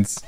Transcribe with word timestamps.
eins. 0.00 0.22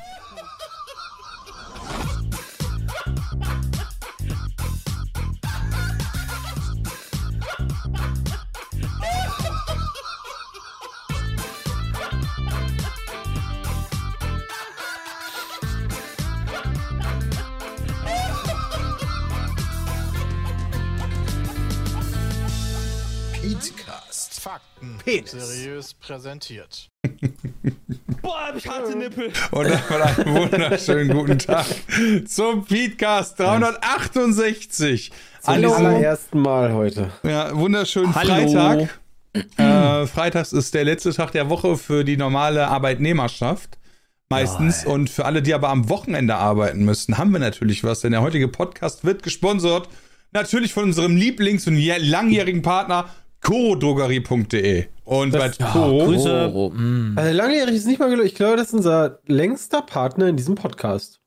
Fakten 24.43 24.99
Penis. 24.99 25.31
seriös 25.31 25.95
präsentiert. 25.95 26.91
Boah, 28.23 28.47
hab 28.49 28.57
ich 28.57 28.69
harte 28.69 28.97
Nippel. 28.97 29.33
Und 29.51 29.69
damit 29.69 30.19
einen 30.27 30.35
wunderschönen 30.37 31.09
guten 31.17 31.39
Tag 31.39 31.67
zum 32.27 32.65
Feedcast 32.67 33.39
368. 33.41 35.11
Zum 35.41 35.55
Hallo. 35.55 35.73
allerersten 35.75 36.39
Mal 36.41 36.73
heute. 36.73 37.11
Ja, 37.25 37.55
wunderschönen 37.57 38.15
Hallo. 38.15 38.35
Freitag. 38.49 39.01
Äh, 39.57 40.07
Freitags 40.07 40.53
ist 40.53 40.75
der 40.75 40.85
letzte 40.85 41.13
Tag 41.13 41.33
der 41.33 41.49
Woche 41.51 41.77
für 41.77 42.05
die 42.05 42.17
normale 42.17 42.69
Arbeitnehmerschaft. 42.69 43.79
Meistens. 44.29 44.87
Und 44.87 45.11
für 45.11 45.25
alle, 45.27 45.43
die 45.43 45.53
aber 45.53 45.69
am 45.69 45.89
Wochenende 45.89 46.37
arbeiten 46.37 46.85
müssen, 46.85 47.19
haben 47.19 47.33
wir 47.33 47.39
natürlich 47.41 47.85
was, 47.85 48.01
denn 48.01 48.13
der 48.13 48.23
heutige 48.23 48.49
Podcast 48.49 49.05
wird 49.05 49.23
gesponsert. 49.23 49.89
Natürlich 50.33 50.73
von 50.73 50.85
unserem 50.85 51.17
Lieblings- 51.17 51.67
und 51.69 51.77
jä- 51.77 51.99
langjährigen 51.99 52.63
Partner 52.63 53.11
corodrogerie.de. 53.43 54.87
Und 55.05 55.33
bei 55.33 55.49
Co. 55.51 56.05
Grüße. 56.07 56.53
Also 57.17 57.37
langjährig 57.37 57.75
ist 57.75 57.87
nicht 57.87 57.99
mal 57.99 58.09
gelöst. 58.09 58.29
Ich 58.29 58.35
glaube, 58.35 58.57
das 58.57 58.69
ist 58.69 58.75
unser 58.75 59.19
längster 59.27 59.83
Partner 59.83 60.29
in 60.29 60.37
diesem 60.37 60.55
Podcast. 60.55 61.21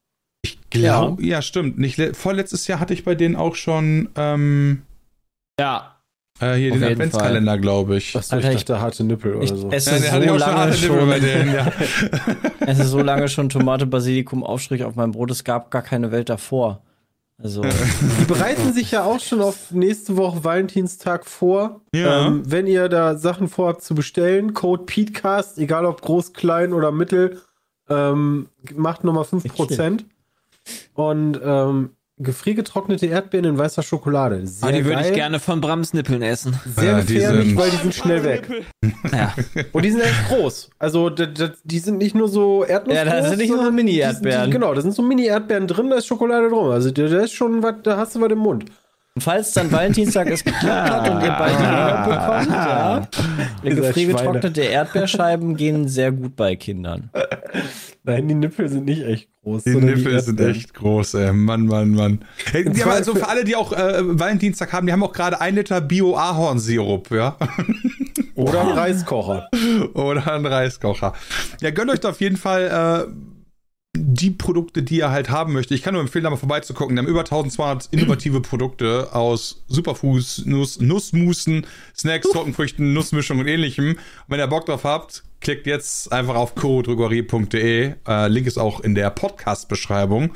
Glaub, 0.69 1.21
ja. 1.21 1.41
stimmt. 1.41 1.77
Nicht, 1.77 1.97
le- 1.97 2.13
vorletztes 2.13 2.67
Jahr 2.67 2.79
hatte 2.79 2.93
ich 2.93 3.03
bei 3.03 3.15
denen 3.15 3.35
auch 3.35 3.55
schon 3.55 4.09
ähm, 4.15 4.83
Ja, 5.59 5.95
äh, 6.39 6.55
hier 6.55 6.73
Auf 6.73 6.79
den 6.79 6.91
Adventskalender, 6.91 7.57
glaube 7.57 7.97
ich. 7.97 8.13
Ich 8.15 8.31
Alter, 8.31 8.51
dachte 8.51 8.81
harte 8.81 9.03
Nippel 9.05 9.35
oder 9.35 9.43
ich 9.43 9.49
so. 9.51 9.69
esse 9.71 9.91
Ja, 9.91 9.99
der 9.99 10.09
so 10.09 10.15
hatte 10.15 10.25
auch 10.25 10.29
schon 10.31 10.39
lange 10.39 10.57
harte 10.57 10.81
Nippel 10.81 11.05
bei 11.05 11.19
schon. 11.19 11.25
denen, 11.27 11.53
ja. 11.55 11.71
Es 12.67 12.79
ist 12.79 12.87
so 12.89 13.01
lange 13.01 13.27
schon 13.29 13.49
Tomate, 13.49 13.85
Basilikum, 13.85 14.43
Aufstrich 14.43 14.83
auf 14.83 14.95
meinem 14.95 15.11
Brot. 15.11 15.31
Es 15.31 15.43
gab 15.43 15.71
gar 15.71 15.81
keine 15.81 16.11
Welt 16.11 16.29
davor. 16.29 16.81
Also, 17.37 17.61
Die 17.63 18.25
bereiten 18.25 18.71
sich 18.71 18.91
ja 18.91 19.03
auch 19.03 19.19
schon 19.19 19.41
auf 19.41 19.71
nächste 19.71 20.15
Woche 20.15 20.43
Valentinstag 20.43 21.25
vor. 21.25 21.81
Ja. 21.93 22.27
Ähm, 22.27 22.43
wenn 22.49 22.65
ihr 22.65 22.87
da 22.87 23.17
Sachen 23.17 23.49
vorhabt 23.49 23.81
zu 23.81 23.93
bestellen, 23.93 24.53
Code 24.53 24.83
PETECAST, 24.85 25.57
egal 25.57 25.85
ob 25.85 26.01
groß, 26.01 26.31
klein 26.31 26.71
oder 26.71 26.91
mittel, 26.91 27.41
ähm, 27.89 28.47
macht 28.73 29.03
nochmal 29.03 29.25
5%. 29.25 30.05
Und 30.93 31.39
ähm, 31.43 31.89
gefriergetrocknete 32.17 33.07
Erdbeeren 33.07 33.45
in 33.45 33.57
weißer 33.57 33.83
Schokolade. 33.83 34.45
Sehr 34.47 34.69
Ah, 34.69 34.71
die 34.71 34.85
würde 34.85 35.01
ich 35.01 35.13
gerne 35.13 35.39
von 35.39 35.59
Brams 35.59 35.93
Nippeln 35.93 36.21
essen. 36.21 36.57
Sehr 36.65 36.91
Ja, 36.91 37.01
die 37.01 37.13
gefährlich, 37.13 37.47
sind- 37.49 37.57
weil 37.57 37.69
die 37.71 37.75
sind 37.77 37.93
schnell 37.95 38.23
weg. 38.23 38.47
Ja. 39.11 39.33
Und 39.73 39.83
die 39.83 39.91
sind 39.91 40.01
echt 40.01 40.27
groß. 40.29 40.69
Also 40.79 41.09
die 41.09 41.79
sind 41.79 41.97
nicht 41.97 42.15
nur 42.15 42.27
so 42.29 42.63
Erdnuss 42.63 42.95
Ja, 42.95 43.03
das 43.05 43.29
sind 43.29 43.39
nicht 43.39 43.49
nur 43.49 43.57
sondern 43.57 43.75
Mini-Erdbeeren. 43.75 44.45
die 44.45 44.51
Genau, 44.51 44.73
da 44.73 44.81
sind 44.81 44.93
so 44.93 45.01
Mini-Erdbeeren 45.01 45.67
drin, 45.67 45.89
da 45.89 45.97
ist 45.97 46.07
Schokolade 46.07 46.49
drum. 46.49 46.69
Also 46.69 46.89
da 46.91 47.07
da 47.07 47.19
ist 47.21 47.33
schon 47.33 47.61
was, 47.61 47.75
da 47.83 47.97
hast 47.97 48.15
du 48.15 48.21
was 48.21 48.31
im 48.31 48.39
Mund. 48.39 48.65
Falls 49.19 49.53
dann 49.53 49.71
Valentinstag 49.71 50.29
es 50.29 50.43
geklappt 50.43 50.89
hat 50.89 51.09
und 51.09 51.21
ihr 51.23 51.31
beide 51.31 51.57
die 51.57 51.63
Eier 51.63 52.03
bekommt, 52.03 52.51
ja. 52.51 53.07
Gefriergetrocknete 53.63 54.61
Erdbeerscheiben 54.61 55.55
gehen 55.55 55.87
sehr 55.87 56.11
gut 56.11 56.35
bei 56.35 56.55
Kindern. 56.55 57.09
Nein, 58.03 58.27
die 58.27 58.35
Nippel 58.35 58.69
sind 58.69 58.85
nicht 58.85 59.03
echt 59.03 59.29
groß. 59.41 59.63
Die 59.63 59.75
Nippel 59.75 60.19
sind 60.21 60.39
Erdbeeren. 60.39 60.55
echt 60.55 60.73
groß, 60.73 61.13
ey. 61.15 61.33
Mann, 61.33 61.65
Mann, 61.65 61.91
Mann. 61.91 62.25
Hey, 62.51 62.69
die 62.69 62.83
haben 62.83 62.91
also 62.91 63.15
für 63.15 63.27
alle, 63.27 63.43
die 63.43 63.55
auch 63.55 63.71
äh, 63.71 64.01
Valentinstag 64.03 64.73
haben, 64.73 64.85
die 64.85 64.93
haben 64.93 65.03
auch 65.03 65.13
gerade 65.13 65.39
ein 65.41 65.55
Liter 65.55 65.81
Bio-Ahornsirup, 65.81 67.09
ja. 67.11 67.37
Oder 68.35 68.61
ein 68.61 68.77
Reiskocher. 68.77 69.49
Oder 69.93 70.33
ein 70.33 70.45
Reiskocher. 70.45 71.13
Ja, 71.61 71.71
gönnt 71.71 71.89
euch 71.89 72.01
da 72.01 72.09
auf 72.09 72.19
jeden 72.19 72.37
Fall 72.37 73.07
äh, 73.07 73.34
die 73.97 74.31
Produkte, 74.31 74.83
die 74.83 74.97
ihr 74.97 75.11
halt 75.11 75.29
haben 75.29 75.53
möchtet. 75.53 75.77
Ich 75.77 75.83
kann 75.83 75.93
nur 75.93 76.01
empfehlen, 76.01 76.23
da 76.23 76.29
mal 76.29 76.35
vorbeizugucken. 76.35 76.95
Die 76.95 76.99
haben 76.99 77.07
über 77.07 77.21
1200 77.21 77.87
innovative 77.91 78.41
Produkte 78.41 79.09
aus 79.13 79.63
Superfoods, 79.67 80.45
Nuss, 80.45 80.79
Nussmusen, 80.79 81.65
Snacks, 81.95 82.29
Trockenfrüchten, 82.29 82.93
Nussmischung 82.93 83.39
und 83.39 83.47
ähnlichem. 83.47 83.89
Und 83.89 83.99
wenn 84.27 84.39
ihr 84.39 84.47
Bock 84.47 84.65
drauf 84.65 84.83
habt, 84.83 85.23
klickt 85.41 85.67
jetzt 85.67 86.11
einfach 86.11 86.35
auf 86.35 86.55
co-drogerie.de. 86.55 87.93
Äh, 88.07 88.27
Link 88.27 88.47
ist 88.47 88.57
auch 88.57 88.79
in 88.79 88.95
der 88.95 89.09
Podcast-Beschreibung. 89.09 90.33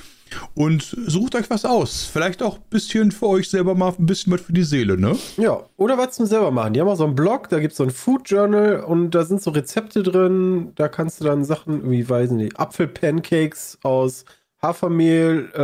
Und 0.53 0.83
sucht 0.83 1.35
euch 1.35 1.49
was 1.49 1.65
aus. 1.65 2.05
Vielleicht 2.05 2.43
auch 2.43 2.57
ein 2.57 2.63
bisschen 2.69 3.11
für 3.11 3.27
euch 3.27 3.49
selber 3.49 3.73
mal 3.75 3.93
ein 3.97 4.05
bisschen 4.05 4.31
was 4.33 4.41
für 4.41 4.53
die 4.53 4.63
Seele, 4.63 4.95
ne? 4.95 5.17
Ja, 5.37 5.63
oder 5.77 5.97
was 5.97 6.15
zum 6.15 6.27
selber 6.27 6.51
machen. 6.51 6.73
Die 6.73 6.81
haben 6.81 6.87
auch 6.87 6.97
so 6.97 7.05
einen 7.05 7.15
Blog, 7.15 7.49
da 7.49 7.59
gibt 7.59 7.71
es 7.71 7.77
so 7.77 7.83
ein 7.83 7.89
Food 7.89 8.29
Journal 8.29 8.81
und 8.81 9.11
da 9.11 9.25
sind 9.25 9.41
so 9.41 9.49
Rezepte 9.51 10.03
drin. 10.03 10.71
Da 10.75 10.87
kannst 10.87 11.19
du 11.19 11.25
dann 11.25 11.43
Sachen, 11.43 11.89
wie 11.89 12.07
weiß 12.07 12.31
ich 12.31 12.37
nicht, 12.37 12.59
Apfelpancakes 12.59 13.79
aus 13.81 14.25
Hafermehl 14.61 15.49
äh, 15.55 15.61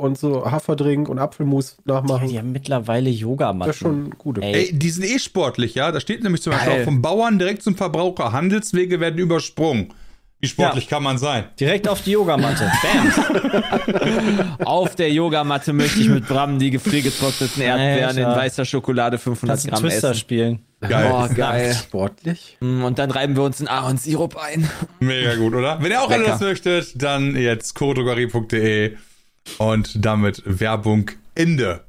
und 0.00 0.16
so 0.18 0.50
Haferdrink 0.50 1.08
und 1.08 1.18
Apfelmus 1.18 1.76
nachmachen. 1.84 2.28
Die 2.28 2.38
haben 2.38 2.52
mittlerweile 2.52 3.10
Yogamatten. 3.10 3.68
das 3.68 3.76
ist 3.76 3.82
schon 3.82 4.10
gut. 4.16 4.38
Ey. 4.42 4.54
Ey, 4.54 4.72
die 4.72 4.90
sind 4.90 5.04
eh 5.04 5.18
sportlich, 5.18 5.74
ja. 5.74 5.92
Da 5.92 6.00
steht 6.00 6.22
nämlich 6.22 6.42
zum 6.42 6.52
Beispiel 6.54 6.80
auch 6.80 6.84
vom 6.84 7.02
Bauern 7.02 7.38
direkt 7.38 7.62
zum 7.62 7.76
Verbraucher. 7.76 8.32
Handelswege 8.32 9.00
werden 9.00 9.18
übersprungen. 9.18 9.88
Wie 10.40 10.46
sportlich 10.46 10.86
kann 10.86 11.02
man 11.02 11.18
sein? 11.18 11.46
Direkt 11.58 11.88
auf 11.88 12.00
die 12.02 12.12
Yogamatte. 12.12 12.70
Bam. 12.82 14.56
Auf 14.64 14.94
der 14.94 15.10
Yogamatte 15.10 15.72
möchte 15.72 16.00
ich 16.00 16.08
mit 16.08 16.28
Bram 16.28 16.58
die 16.60 16.70
gefriergetrockneten 16.70 17.60
Erdbeeren 17.62 18.16
in 18.16 18.24
Alter. 18.24 18.40
weißer 18.40 18.64
Schokolade 18.64 19.18
500 19.18 19.48
Kannst 19.56 19.68
Gramm 19.68 19.80
Twister 19.82 20.10
essen. 20.10 20.20
spielen. 20.20 20.58
Geil. 20.80 21.10
Oh, 21.12 21.34
geil. 21.34 21.74
Sportlich. 21.74 22.56
Mm, 22.60 22.84
Und 22.84 22.98
dann 22.98 23.10
reiben 23.10 23.34
wir 23.34 23.42
uns 23.42 23.58
einen 23.60 23.68
Ahornsirup 23.68 24.36
ein. 24.36 24.68
Mega 25.00 25.34
gut, 25.34 25.54
oder? 25.54 25.82
Wenn 25.82 25.90
ihr 25.90 26.00
auch 26.02 26.08
das 26.10 26.40
möchtet, 26.40 27.02
dann 27.02 27.34
jetzt 27.36 27.74
codrogerie.de 27.74 28.96
und 29.58 30.04
damit 30.04 30.42
Werbung 30.44 31.10
Ende. 31.34 31.84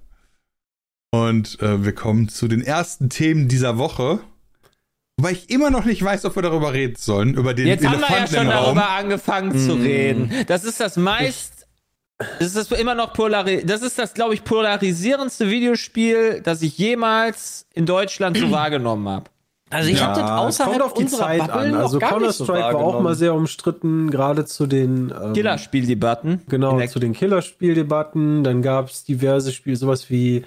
Und 1.11 1.59
äh, 1.61 1.83
wir 1.83 1.93
kommen 1.93 2.29
zu 2.29 2.47
den 2.47 2.61
ersten 2.61 3.09
Themen 3.09 3.47
dieser 3.47 3.77
Woche. 3.77 4.19
Wobei 5.17 5.31
ich 5.33 5.49
immer 5.49 5.69
noch 5.69 5.85
nicht 5.85 6.03
weiß, 6.03 6.25
ob 6.25 6.35
wir 6.35 6.43
darüber 6.43 6.73
reden 6.73 6.95
sollen, 6.97 7.33
über 7.33 7.53
den 7.53 7.67
Jetzt 7.67 7.85
haben 7.85 7.99
wir 7.99 8.07
ja 8.07 8.07
Elefanten 8.07 8.35
schon 8.35 8.47
darüber 8.47 8.89
angefangen 8.89 9.57
zu 9.59 9.73
reden. 9.73 10.31
Das 10.47 10.63
ist 10.63 10.79
das 10.79 10.97
meist. 10.97 11.58
Das 12.39 12.55
ist 12.55 12.71
immer 12.73 12.95
noch 12.95 13.13
polari 13.13 13.65
Das 13.65 13.81
ist 13.81 13.97
das, 13.97 14.13
glaube 14.13 14.33
ich, 14.33 14.43
polarisierendste 14.43 15.49
Videospiel, 15.49 16.41
das 16.43 16.61
ich 16.61 16.77
jemals 16.77 17.65
in 17.73 17.85
Deutschland 17.85 18.37
so 18.37 18.51
wahrgenommen 18.51 19.07
habe. 19.07 19.25
Also 19.71 19.89
ich 19.89 19.99
Ja, 19.99 20.07
hab 20.07 20.15
das 20.15 20.29
außerhalb 20.29 20.71
kommt 20.79 20.83
auf 20.83 20.93
die 20.95 21.03
unserer 21.03 21.19
Zeit 21.27 21.39
Bubble 21.41 21.53
an. 21.53 21.75
Also 21.75 21.99
gar 21.99 22.19
nicht 22.19 22.33
so 22.33 22.47
war 22.47 22.75
auch 22.75 23.01
mal 23.01 23.15
sehr 23.15 23.33
umstritten, 23.35 24.09
gerade 24.09 24.45
zu 24.45 24.65
den 24.65 25.13
ähm, 25.21 25.33
Killerspieldebatten. 25.33 26.41
Genau, 26.49 26.79
zu 26.87 26.99
den 26.99 27.13
Killerspieldebatten. 27.13 28.43
Dann 28.43 28.61
gab 28.61 28.89
es 28.89 29.03
diverse 29.03 29.51
Spiele, 29.51 29.75
sowas 29.75 30.09
wie, 30.09 30.37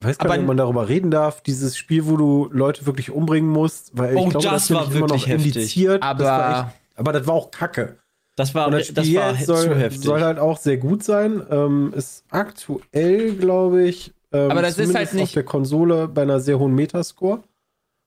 ich 0.00 0.06
weiß 0.06 0.18
gar 0.18 0.30
nicht, 0.30 0.40
ob 0.40 0.46
man 0.48 0.56
darüber 0.56 0.88
reden 0.88 1.10
darf, 1.12 1.42
dieses 1.42 1.76
Spiel, 1.76 2.06
wo 2.06 2.16
du 2.16 2.48
Leute 2.50 2.86
wirklich 2.86 3.10
umbringen 3.10 3.50
musst, 3.50 3.96
weil 3.96 4.16
Oh, 4.16 4.24
ich 4.24 4.30
glaube, 4.30 4.44
das 4.48 4.66
das, 4.66 4.70
war 4.76 4.86
wird 4.88 4.96
immer 4.96 5.06
noch 5.06 5.14
wirklich 5.14 5.26
heftig. 5.28 5.56
indiziert. 5.56 6.02
Aber- 6.02 6.18
das 6.24 6.28
war 6.28 6.50
echt, 6.66 6.76
aber 6.96 7.12
das 7.12 7.26
war 7.26 7.34
auch 7.34 7.50
Kacke. 7.52 7.96
Das 8.40 8.54
war, 8.54 8.70
das 8.70 8.92
das 8.92 9.14
war 9.14 9.32
jetzt 9.32 9.46
zu 9.46 9.54
soll, 9.56 9.74
heftig. 9.76 10.02
soll 10.02 10.20
halt 10.22 10.38
auch 10.38 10.58
sehr 10.58 10.76
gut 10.78 11.02
sein. 11.04 11.42
Ähm, 11.50 11.92
ist 11.96 12.24
aktuell, 12.30 13.34
glaube 13.36 13.84
ich, 13.88 14.12
ähm, 14.32 14.50
Aber 14.50 14.62
das 14.62 14.78
ist 14.78 14.94
halt 14.94 15.12
nicht- 15.14 15.22
auf 15.24 15.32
der 15.32 15.42
Konsole 15.44 16.08
bei 16.08 16.22
einer 16.22 16.40
sehr 16.40 16.58
hohen 16.58 16.74
Metascore. 16.74 17.42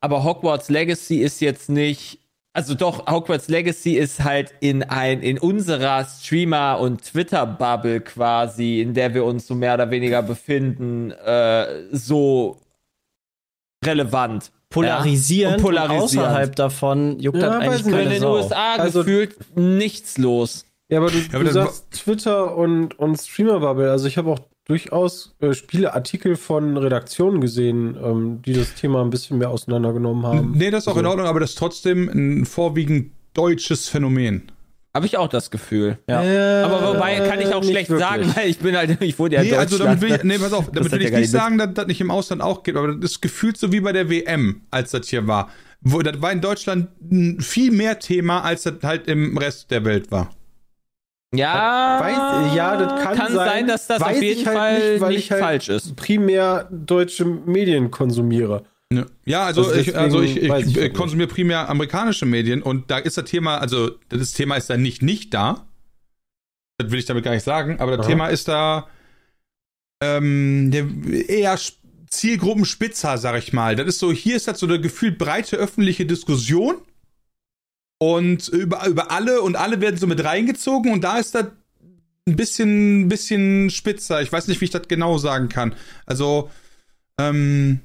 Aber 0.01 0.23
Hogwarts 0.23 0.69
Legacy 0.69 1.17
ist 1.17 1.39
jetzt 1.41 1.69
nicht. 1.69 2.19
Also 2.55 2.75
doch, 2.75 3.07
Hogwarts 3.07 3.47
Legacy 3.47 3.93
ist 3.97 4.23
halt 4.23 4.53
in 4.59 4.83
ein, 4.83 5.21
in 5.21 5.39
unserer 5.39 6.05
Streamer- 6.05 6.79
und 6.79 7.01
Twitter-Bubble 7.03 8.01
quasi, 8.01 8.79
in 8.81 8.93
der 8.93 9.13
wir 9.15 9.25
uns 9.25 9.47
so 9.47 9.55
mehr 9.55 9.73
oder 9.73 9.89
weniger 9.89 10.21
befinden, 10.21 11.11
äh, 11.11 11.87
so 11.91 12.57
relevant. 13.83 14.51
Und 14.75 14.83
polarisierend. 14.83 15.63
Und 15.63 15.77
außerhalb 15.77 16.55
davon 16.55 17.19
juckt 17.19 17.37
Ja, 17.37 17.59
das 17.59 17.61
eigentlich 17.61 17.83
keine 17.83 18.03
in 18.03 18.09
den 18.09 18.21
Sau. 18.21 18.35
USA 18.37 18.75
Also- 18.77 18.99
gefühlt 19.03 19.35
nichts 19.55 20.17
los. 20.17 20.65
Ja, 20.89 20.99
aber 20.99 21.09
du, 21.09 21.17
aber 21.33 21.43
du 21.43 21.51
sagst 21.51 21.91
Twitter 21.91 22.55
und, 22.55 22.99
und 22.99 23.15
Streamer-Bubble. 23.17 23.89
Also 23.89 24.07
ich 24.07 24.17
habe 24.17 24.29
auch 24.31 24.39
durchaus 24.65 25.33
äh, 25.41 25.53
Spieleartikel 25.53 26.35
von 26.35 26.77
Redaktionen 26.77 27.41
gesehen, 27.41 27.97
ähm, 28.03 28.41
die 28.45 28.53
das 28.53 28.75
Thema 28.75 29.01
ein 29.01 29.09
bisschen 29.09 29.37
mehr 29.37 29.49
auseinandergenommen 29.49 30.25
haben. 30.25 30.51
Nee, 30.55 30.71
das 30.71 30.83
ist 30.83 30.87
auch 30.87 30.93
in 30.93 30.99
Also- 30.99 31.09
Ordnung, 31.11 31.27
aber 31.27 31.39
das 31.39 31.51
ist 31.51 31.57
trotzdem 31.57 32.09
ein 32.09 32.45
vorwiegend 32.45 33.11
deutsches 33.33 33.87
Phänomen. 33.89 34.51
Habe 34.95 35.07
ich 35.07 35.17
auch 35.17 35.27
das 35.27 35.49
Gefühl. 35.49 35.97
Ja. 36.07 36.19
Aber 36.65 36.93
wobei 36.93 37.19
kann 37.27 37.41
ich 37.41 37.51
auch 37.53 37.63
schlecht 37.63 37.89
wirklich. 37.89 38.07
sagen, 38.07 38.31
weil 38.35 38.47
ich 38.49 38.59
bin 38.59 38.77
halt, 38.77 39.01
ich 39.01 39.17
wurde 39.17 39.35
ja 39.35 39.41
nee, 39.43 39.53
also 39.55 39.79
damit 39.79 40.01
will 40.01 40.13
ich, 40.13 40.23
nee, 40.23 40.37
pass 40.37 40.53
auf, 40.53 40.69
damit 40.71 40.91
will 40.91 41.01
ich 41.01 41.11
nicht 41.11 41.31
sagen, 41.31 41.57
dass 41.57 41.73
das 41.73 41.87
nicht 41.87 41.99
im 41.99 42.11
Ausland 42.11 42.41
auch 42.43 42.61
gibt, 42.61 42.77
aber 42.77 42.93
das 42.95 43.11
ist 43.13 43.21
gefühlt 43.21 43.57
so 43.57 43.71
wie 43.71 43.79
bei 43.79 43.91
der 43.91 44.09
WM, 44.09 44.61
als 44.69 44.91
das 44.91 45.07
hier 45.07 45.25
war. 45.25 45.49
Wo, 45.81 46.01
das 46.01 46.21
war 46.21 46.31
in 46.31 46.41
Deutschland 46.41 46.89
viel 47.39 47.71
mehr 47.71 47.97
Thema, 47.99 48.41
als 48.41 48.63
das 48.63 48.75
halt 48.83 49.07
im 49.07 49.35
Rest 49.37 49.71
der 49.71 49.83
Welt 49.83 50.11
war. 50.11 50.29
Ja, 51.35 51.99
Weiß- 51.99 52.55
ja, 52.55 52.77
das 52.77 53.01
kann 53.03 53.33
sein. 53.33 53.65
dass 53.67 53.87
das 53.87 54.01
auf 54.01 54.11
jeden 54.21 54.39
ich 54.41 54.45
halt 54.45 54.57
Fall 54.57 54.91
nicht, 54.91 55.01
weil 55.01 55.09
nicht 55.09 55.19
ich 55.25 55.31
halt- 55.31 55.41
falsch 55.41 55.69
ist. 55.69 55.95
primär 55.95 56.67
deutsche 56.71 57.25
Medien 57.25 57.89
konsumiere. 57.89 58.63
Ja, 58.97 59.05
Ja, 59.25 59.45
also, 59.45 59.63
Also 59.63 59.75
ich, 59.75 59.95
also 59.97 60.21
ich, 60.21 60.37
ich, 60.37 60.51
ich 60.51 60.77
äh, 60.77 60.89
konsumiere 60.89 61.27
primär 61.27 61.69
amerikanische 61.69 62.25
Medien 62.25 62.61
und 62.61 62.89
da 62.91 62.97
ist 62.97 63.17
das 63.17 63.25
Thema, 63.25 63.57
also 63.57 63.91
das 64.09 64.33
Thema 64.33 64.55
ist 64.55 64.69
da 64.69 64.77
nicht 64.77 65.01
nicht 65.01 65.33
da. 65.33 65.67
Das 66.77 66.91
will 66.91 66.99
ich 66.99 67.05
damit 67.05 67.23
gar 67.23 67.31
nicht 67.31 67.43
sagen, 67.43 67.79
aber 67.79 67.91
das 67.97 68.05
Aha. 68.05 68.09
Thema 68.09 68.27
ist 68.27 68.47
da 68.47 68.87
ähm, 70.01 70.71
eher 71.27 71.57
Zielgruppenspitzer, 72.07 73.17
sag 73.17 73.37
ich 73.37 73.53
mal. 73.53 73.75
Das 73.75 73.87
ist 73.87 73.99
so, 73.99 74.11
hier 74.11 74.35
ist 74.35 74.47
das 74.47 74.59
so 74.59 74.65
eine 74.65 74.79
gefühlt 74.79 75.17
breite 75.17 75.57
öffentliche 75.57 76.05
Diskussion 76.05 76.77
und 77.99 78.47
über, 78.49 78.85
über 78.87 79.11
alle 79.11 79.41
und 79.41 79.55
alle 79.55 79.81
werden 79.81 79.97
so 79.97 80.07
mit 80.07 80.23
reingezogen 80.23 80.91
und 80.91 81.03
da 81.03 81.17
ist 81.17 81.35
das 81.35 81.47
ein 82.27 82.35
bisschen, 82.35 83.09
bisschen 83.09 83.69
spitzer. 83.69 84.21
Ich 84.21 84.31
weiß 84.31 84.47
nicht, 84.47 84.61
wie 84.61 84.65
ich 84.65 84.71
das 84.71 84.87
genau 84.87 85.17
sagen 85.17 85.49
kann. 85.49 85.75
Also, 86.05 86.49
ähm, 87.19 87.81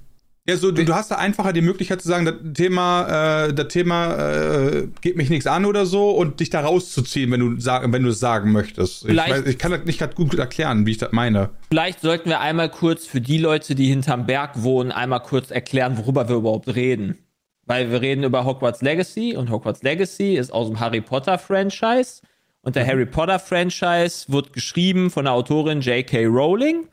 ja, 0.49 0.57
so, 0.57 0.71
du, 0.71 0.83
du 0.83 0.95
hast 0.95 1.11
da 1.11 1.17
einfacher 1.17 1.53
die 1.53 1.61
Möglichkeit 1.61 2.01
zu 2.01 2.09
sagen, 2.09 2.25
das 2.25 2.37
Thema, 2.55 3.49
äh, 3.49 3.53
das 3.53 3.69
Thema 3.69 4.15
äh, 4.17 4.89
geht 5.03 5.15
mich 5.15 5.29
nichts 5.29 5.47
an 5.47 5.67
oder 5.67 5.85
so 5.85 6.11
und 6.11 6.41
dich 6.41 6.49
da 6.49 6.63
rauszuziehen, 6.63 7.31
wenn 7.31 7.41
du 7.41 7.61
sagen, 7.61 7.93
wenn 7.93 8.03
du 8.03 8.09
es 8.09 8.19
sagen 8.19 8.53
möchtest. 8.53 9.05
Ich, 9.05 9.15
weiß, 9.15 9.45
ich 9.45 9.59
kann 9.59 9.73
das 9.73 9.85
nicht 9.85 9.99
gerade 9.99 10.15
gut 10.15 10.35
erklären, 10.39 10.87
wie 10.87 10.93
ich 10.93 10.97
das 10.97 11.13
meine. 11.13 11.51
Vielleicht 11.69 12.01
sollten 12.01 12.31
wir 12.31 12.41
einmal 12.41 12.71
kurz 12.71 13.05
für 13.05 13.21
die 13.21 13.37
Leute, 13.37 13.75
die 13.75 13.89
hinterm 13.89 14.25
Berg 14.25 14.63
wohnen, 14.63 14.91
einmal 14.91 15.21
kurz 15.21 15.51
erklären, 15.51 15.99
worüber 15.99 16.31
wir 16.31 16.37
überhaupt 16.37 16.75
reden. 16.75 17.19
Weil 17.67 17.91
wir 17.91 18.01
reden 18.01 18.25
über 18.25 18.47
Hogwarts 18.47 18.81
Legacy 18.81 19.37
und 19.37 19.51
Hogwarts 19.51 19.83
Legacy 19.83 20.37
ist 20.37 20.51
aus 20.51 20.69
dem 20.69 20.81
Harry 20.81 21.03
Potter 21.03 21.37
Franchise. 21.37 22.23
Und 22.63 22.75
der 22.75 22.87
Harry 22.87 23.05
Potter 23.05 23.39
Franchise 23.39 24.25
wird 24.33 24.55
geschrieben 24.55 25.11
von 25.11 25.27
der 25.27 25.35
Autorin 25.35 25.83
J.K. 25.83 26.25
Rowling. 26.25 26.89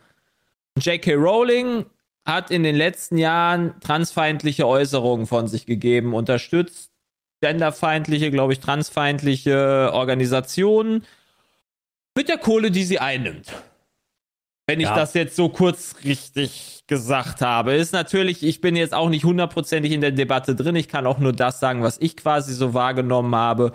Und 0.75 0.85
J.K. 0.85 1.13
Rowling 1.13 1.85
hat 2.25 2.51
in 2.51 2.63
den 2.63 2.75
letzten 2.75 3.17
Jahren 3.17 3.79
transfeindliche 3.81 4.67
Äußerungen 4.67 5.27
von 5.27 5.47
sich 5.47 5.65
gegeben, 5.65 6.13
unterstützt 6.13 6.91
genderfeindliche, 7.41 8.31
glaube 8.31 8.53
ich, 8.53 8.59
transfeindliche 8.59 9.91
Organisationen 9.93 11.05
mit 12.17 12.29
der 12.29 12.37
Kohle, 12.37 12.71
die 12.71 12.83
sie 12.83 12.99
einnimmt. 12.99 13.51
Wenn 14.67 14.79
ich 14.79 14.87
Ja. 14.87 14.95
das 14.95 15.13
jetzt 15.13 15.35
so 15.35 15.49
kurz 15.49 15.97
richtig 16.03 16.83
gesagt 16.87 17.41
habe. 17.41 17.73
Ist 17.75 17.93
natürlich, 17.93 18.41
ich 18.43 18.61
bin 18.61 18.75
jetzt 18.75 18.93
auch 18.93 19.09
nicht 19.09 19.25
hundertprozentig 19.25 19.91
in 19.91 20.01
der 20.01 20.11
Debatte 20.11 20.55
drin. 20.55 20.75
Ich 20.75 20.87
kann 20.87 21.05
auch 21.05 21.19
nur 21.19 21.33
das 21.33 21.59
sagen, 21.59 21.83
was 21.83 21.97
ich 21.99 22.17
quasi 22.17 22.53
so 22.53 22.73
wahrgenommen 22.73 23.35
habe. 23.35 23.73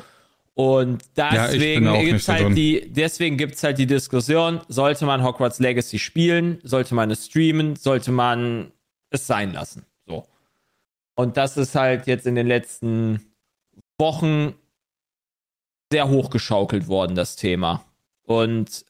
Und 0.61 1.03
Ja, 1.17 1.47
deswegen 1.47 1.91
nicht 1.91 2.23
so 2.23 2.33
drin. 2.33 2.45
halt 2.45 2.59
die, 2.59 2.93
deswegen 2.93 3.39
gibt's 3.39 3.63
halt 3.63 3.79
die 3.79 3.87
Diskussion, 3.87 4.61
sollte 4.69 5.07
man 5.07 5.25
Hogwarts 5.25 5.59
Legacy 5.59 5.99
spielen, 5.99 6.61
sollte 6.65 6.95
man 6.95 7.11
es 7.11 7.25
streamen, 7.25 7.77
sollte 7.77 8.13
man 8.13 8.71
es 9.09 9.27
sein 9.27 9.55
lassen. 9.55 9.87
So. 10.07 10.27
Und 11.15 11.39
das 11.39 11.57
ist 11.57 11.75
halt 11.75 12.07
jetzt 12.07 12.27
in 12.27 12.35
den 12.35 12.47
letzten 12.47 13.33
Wochen 13.99 14.55
sehr 15.91 16.11
hochgeschaukelt 16.11 16.89
worden, 16.89 17.17
das 17.17 17.37
Thema. 17.37 17.83
Und 18.25 18.85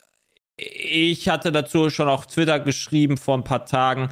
ich 0.57 1.29
hatte 1.29 1.53
dazu 1.53 1.89
schon 1.89 2.09
auf 2.09 2.27
Twitter 2.27 2.59
geschrieben 2.59 3.15
vor 3.15 3.37
ein 3.37 3.45
paar 3.45 3.65
Tagen. 3.65 4.09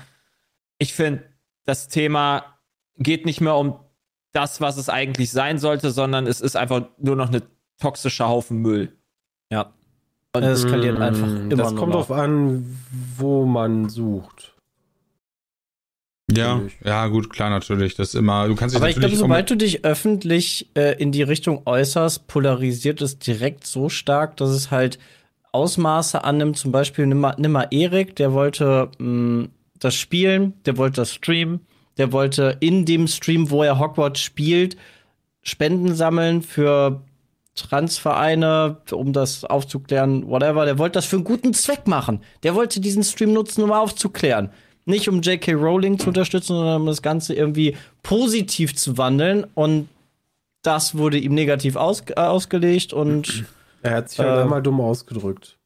Ich 0.78 0.94
finde, 0.94 1.26
das 1.66 1.90
Thema 1.90 2.58
geht 2.96 3.26
nicht 3.26 3.42
mehr 3.42 3.56
um 3.58 3.82
das, 4.32 4.62
was 4.62 4.78
es 4.78 4.90
eigentlich 4.90 5.32
sein 5.32 5.58
sollte, 5.58 5.92
sondern 5.92 6.28
es 6.28 6.42
ist 6.42 6.56
einfach 6.56 6.84
nur 6.98 7.16
noch 7.16 7.30
eine 7.30 7.42
toxische 7.80 8.28
Haufen 8.28 8.58
Müll. 8.60 8.94
Ja. 9.52 9.74
Und 10.34 10.44
Es 10.44 10.64
eskaliert 10.64 11.00
Mm, 11.00 11.02
einfach 11.02 11.28
immer 11.28 11.56
Das 11.56 11.76
kommt 11.76 11.94
drauf 11.94 12.12
an, 12.12 12.78
wo 13.18 13.46
man 13.46 13.90
sucht. 13.90 14.54
Ja, 16.32 16.62
ja, 16.86 17.08
gut, 17.08 17.32
klar, 17.32 17.50
natürlich. 17.50 17.96
Das 17.96 18.10
ist 18.10 18.16
immer, 18.16 18.48
du 18.48 18.56
kannst 18.56 18.76
dich 18.76 18.82
Aber 18.82 18.90
ich 18.90 18.98
glaube, 18.98 19.16
sobald 19.16 19.50
du 19.50 19.58
dich 19.58 19.84
öffentlich 19.84 20.70
äh, 20.76 20.96
in 21.02 21.12
die 21.12 21.24
Richtung 21.24 21.64
äußerst, 21.66 22.28
polarisiert 22.28 23.02
es 23.02 23.18
direkt 23.18 23.66
so 23.66 23.90
stark, 23.90 24.38
dass 24.38 24.50
es 24.50 24.70
halt 24.70 25.00
Ausmaße 25.52 26.24
annimmt. 26.24 26.58
Zum 26.58 26.72
Beispiel 26.72 27.08
nimm 27.08 27.20
mal, 27.20 27.34
nimm 27.40 27.52
mal 27.52 27.68
Erik, 27.72 28.16
der 28.16 28.34
wollte 28.34 28.92
mh, 29.00 29.48
das 29.80 29.96
spielen, 29.96 30.54
der 30.66 30.78
wollte 30.78 30.98
das 30.98 31.14
streamen, 31.14 31.62
der 32.00 32.12
wollte 32.12 32.58
in 32.62 32.86
dem 32.86 33.08
Stream, 33.08 33.52
wo 33.52 33.62
er 33.62 33.78
Hogwarts 33.78 34.20
spielt, 34.22 34.76
Spenden 35.44 35.94
sammeln 35.94 36.42
für 36.42 37.02
Transvereine, 37.56 38.78
um 38.92 39.14
das 39.14 39.44
aufzuklären, 39.46 40.28
whatever. 40.28 40.66
Der 40.66 40.78
wollte 40.78 40.94
das 40.94 41.06
für 41.06 41.18
einen 41.18 41.26
guten 41.26 41.54
Zweck 41.54 41.88
machen. 41.88 42.22
Der 42.44 42.56
wollte 42.56 42.80
diesen 42.80 43.04
Stream 43.04 43.34
nutzen, 43.34 43.64
um 43.64 43.72
aufzuklären. 43.72 44.50
Nicht 44.86 45.08
um 45.08 45.22
J.K. 45.22 45.54
Rowling 45.54 46.00
zu 46.00 46.08
unterstützen, 46.08 46.56
sondern 46.56 46.82
um 46.82 46.88
das 46.88 47.02
Ganze 47.02 47.34
irgendwie 47.36 47.78
positiv 48.02 48.76
zu 48.76 48.98
wandeln. 48.98 49.46
Und 49.54 49.88
das 50.64 50.98
wurde 50.98 51.18
ihm 51.18 51.34
negativ 51.36 51.76
aus, 51.76 52.02
äh, 52.10 52.14
ausgelegt 52.20 52.92
und 52.94 53.46
Er 53.82 53.96
hat 53.98 54.10
sich 54.10 54.20
halt 54.20 54.30
Ähm. 54.30 54.44
einmal 54.44 54.62
dumm 54.64 54.82
ausgedrückt. 54.82 55.58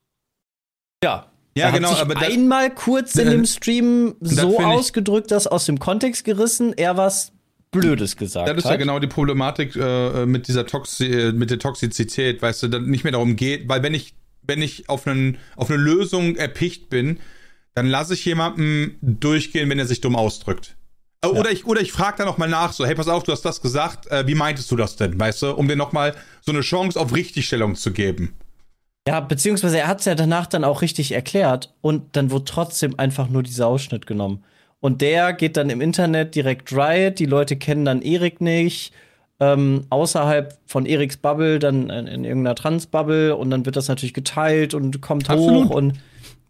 ja. 1.03 1.25
Ja, 1.55 1.67
er 1.67 1.71
genau, 1.73 1.89
hat 1.89 1.95
sich 1.95 2.01
aber 2.05 2.15
da- 2.15 2.21
einmal 2.21 2.73
kurz 2.73 3.15
in 3.15 3.29
dem 3.29 3.45
Stream 3.47 4.15
so 4.21 4.59
ausgedrückt, 4.59 5.31
dass 5.31 5.45
aus 5.47 5.65
dem 5.65 5.79
Kontext 5.79 6.23
gerissen 6.25 6.73
er 6.75 6.97
was 6.97 7.31
Blödes 7.71 8.17
gesagt 8.17 8.47
Das 8.47 8.57
ist 8.57 8.65
hat. 8.65 8.71
ja 8.71 8.77
genau 8.77 8.99
die 8.99 9.07
Problematik 9.07 9.75
äh, 9.75 10.25
mit 10.27 10.47
dieser 10.47 10.65
Toxi 10.67 11.05
äh, 11.05 11.31
mit 11.31 11.49
der 11.49 11.57
Toxizität, 11.59 12.41
weißt 12.41 12.63
du, 12.63 12.67
dann 12.67 12.85
nicht 12.85 13.03
mehr 13.03 13.11
darum 13.13 13.35
geht, 13.35 13.67
weil 13.67 13.81
wenn 13.83 13.93
ich 13.95 14.13
wenn 14.45 14.61
ich 14.61 14.89
auf 14.89 15.07
einen 15.07 15.37
auf 15.55 15.69
eine 15.71 15.79
Lösung 15.81 16.35
erpicht 16.35 16.89
bin, 16.89 17.19
dann 17.75 17.87
lasse 17.87 18.13
ich 18.13 18.25
jemanden 18.25 18.97
durchgehen, 19.01 19.69
wenn 19.69 19.79
er 19.79 19.87
sich 19.87 20.01
dumm 20.01 20.15
ausdrückt. 20.15 20.75
Äh, 21.23 21.27
Oder 21.29 21.51
ich 21.51 21.65
oder 21.65 21.81
ich 21.81 21.91
frage 21.91 22.17
dann 22.17 22.27
noch 22.27 22.37
mal 22.37 22.49
nach, 22.49 22.73
so 22.73 22.85
hey, 22.85 22.93
pass 22.93 23.07
auf, 23.07 23.23
du 23.23 23.31
hast 23.31 23.41
das 23.43 23.61
gesagt, 23.61 24.05
äh, 24.11 24.27
wie 24.27 24.35
meintest 24.35 24.69
du 24.69 24.75
das 24.75 24.95
denn, 24.95 25.19
weißt 25.19 25.41
du, 25.41 25.51
um 25.53 25.67
dir 25.67 25.75
noch 25.75 25.93
mal 25.93 26.13
so 26.41 26.51
eine 26.51 26.61
Chance 26.61 26.99
auf 26.99 27.15
Richtigstellung 27.15 27.73
zu 27.75 27.91
geben. 27.91 28.33
Ja, 29.07 29.19
beziehungsweise 29.19 29.79
er 29.79 29.87
hat 29.87 29.99
es 29.99 30.05
ja 30.05 30.15
danach 30.15 30.47
dann 30.47 30.63
auch 30.63 30.81
richtig 30.81 31.11
erklärt 31.11 31.73
und 31.81 32.15
dann 32.15 32.31
wurde 32.31 32.45
trotzdem 32.45 32.97
einfach 32.97 33.27
nur 33.27 33.43
dieser 33.43 33.67
Ausschnitt 33.67 34.07
genommen. 34.07 34.43
Und 34.79 35.01
der 35.01 35.33
geht 35.33 35.57
dann 35.57 35.69
im 35.69 35.81
Internet 35.81 36.35
direkt 36.35 36.71
Riot, 36.71 37.19
die 37.19 37.25
Leute 37.25 37.57
kennen 37.57 37.85
dann 37.85 38.01
Erik 38.01 38.39
nicht, 38.39 38.93
ähm, 39.39 39.85
außerhalb 39.89 40.57
von 40.65 40.85
Eriks 40.85 41.17
Bubble, 41.17 41.59
dann 41.59 41.89
in, 41.89 42.07
in 42.07 42.23
irgendeiner 42.23 42.55
Trans-Bubble 42.55 43.35
und 43.35 43.49
dann 43.49 43.65
wird 43.65 43.75
das 43.75 43.89
natürlich 43.89 44.13
geteilt 44.13 44.73
und 44.73 45.01
kommt 45.01 45.29
Absolut. 45.29 45.69
hoch 45.69 45.75
und 45.75 45.93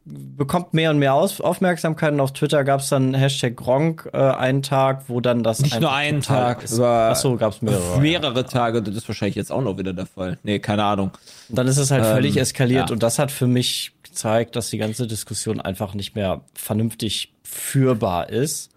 bekommt 0.06 0.74
mehr 0.74 0.90
und 0.92 1.00
mehr 1.00 1.14
Aus 1.14 1.40
Aufmerksamkeit 1.40 2.12
und 2.14 2.20
auf 2.20 2.34
Twitter 2.34 2.64
gab 2.64 2.82
es 2.82 2.90
dann 2.90 3.14
Hashtag 3.14 3.56
Gronk 3.56 4.10
äh, 4.14 4.18
einen 4.18 4.62
Tag, 4.62 5.04
wo 5.08 5.22
dann 5.22 5.44
das 5.44 5.62
Nicht 5.62 5.80
nur 5.80 5.94
einen 5.94 6.22
Tag, 6.22 6.64
über 6.70 7.10
Achso, 7.10 7.38
gab 7.38 7.54
es 7.54 7.62
mehrere. 7.62 8.00
mehrere 8.02 8.46
Tage, 8.46 8.82
das 8.82 8.96
ist 8.96 9.08
wahrscheinlich 9.08 9.36
jetzt 9.36 9.52
auch 9.52 9.62
noch 9.62 9.78
wieder 9.78 9.94
der 9.94 10.06
Fall. 10.06 10.38
Nee, 10.44 10.60
keine 10.60 10.84
Ahnung. 10.84 11.12
Und 11.50 11.58
dann 11.58 11.68
ist 11.68 11.78
es 11.78 11.92
halt 11.92 12.06
völlig 12.06 12.36
Ähm, 12.36 12.42
eskaliert 12.42 12.90
ja. 12.90 12.94
und 12.94 13.02
das 13.02 13.18
hat 13.20 13.32
für 13.32 13.48
mich 13.48 13.94
gezeigt, 14.04 14.56
dass 14.56 14.70
die 14.70 14.78
ganze 14.78 15.08
Diskussion 15.08 15.62
einfach 15.62 15.94
nicht 15.94 16.16
mehr 16.16 16.42
vernünftig 16.54 17.34
führbar 17.44 18.30
ist. 18.30 18.72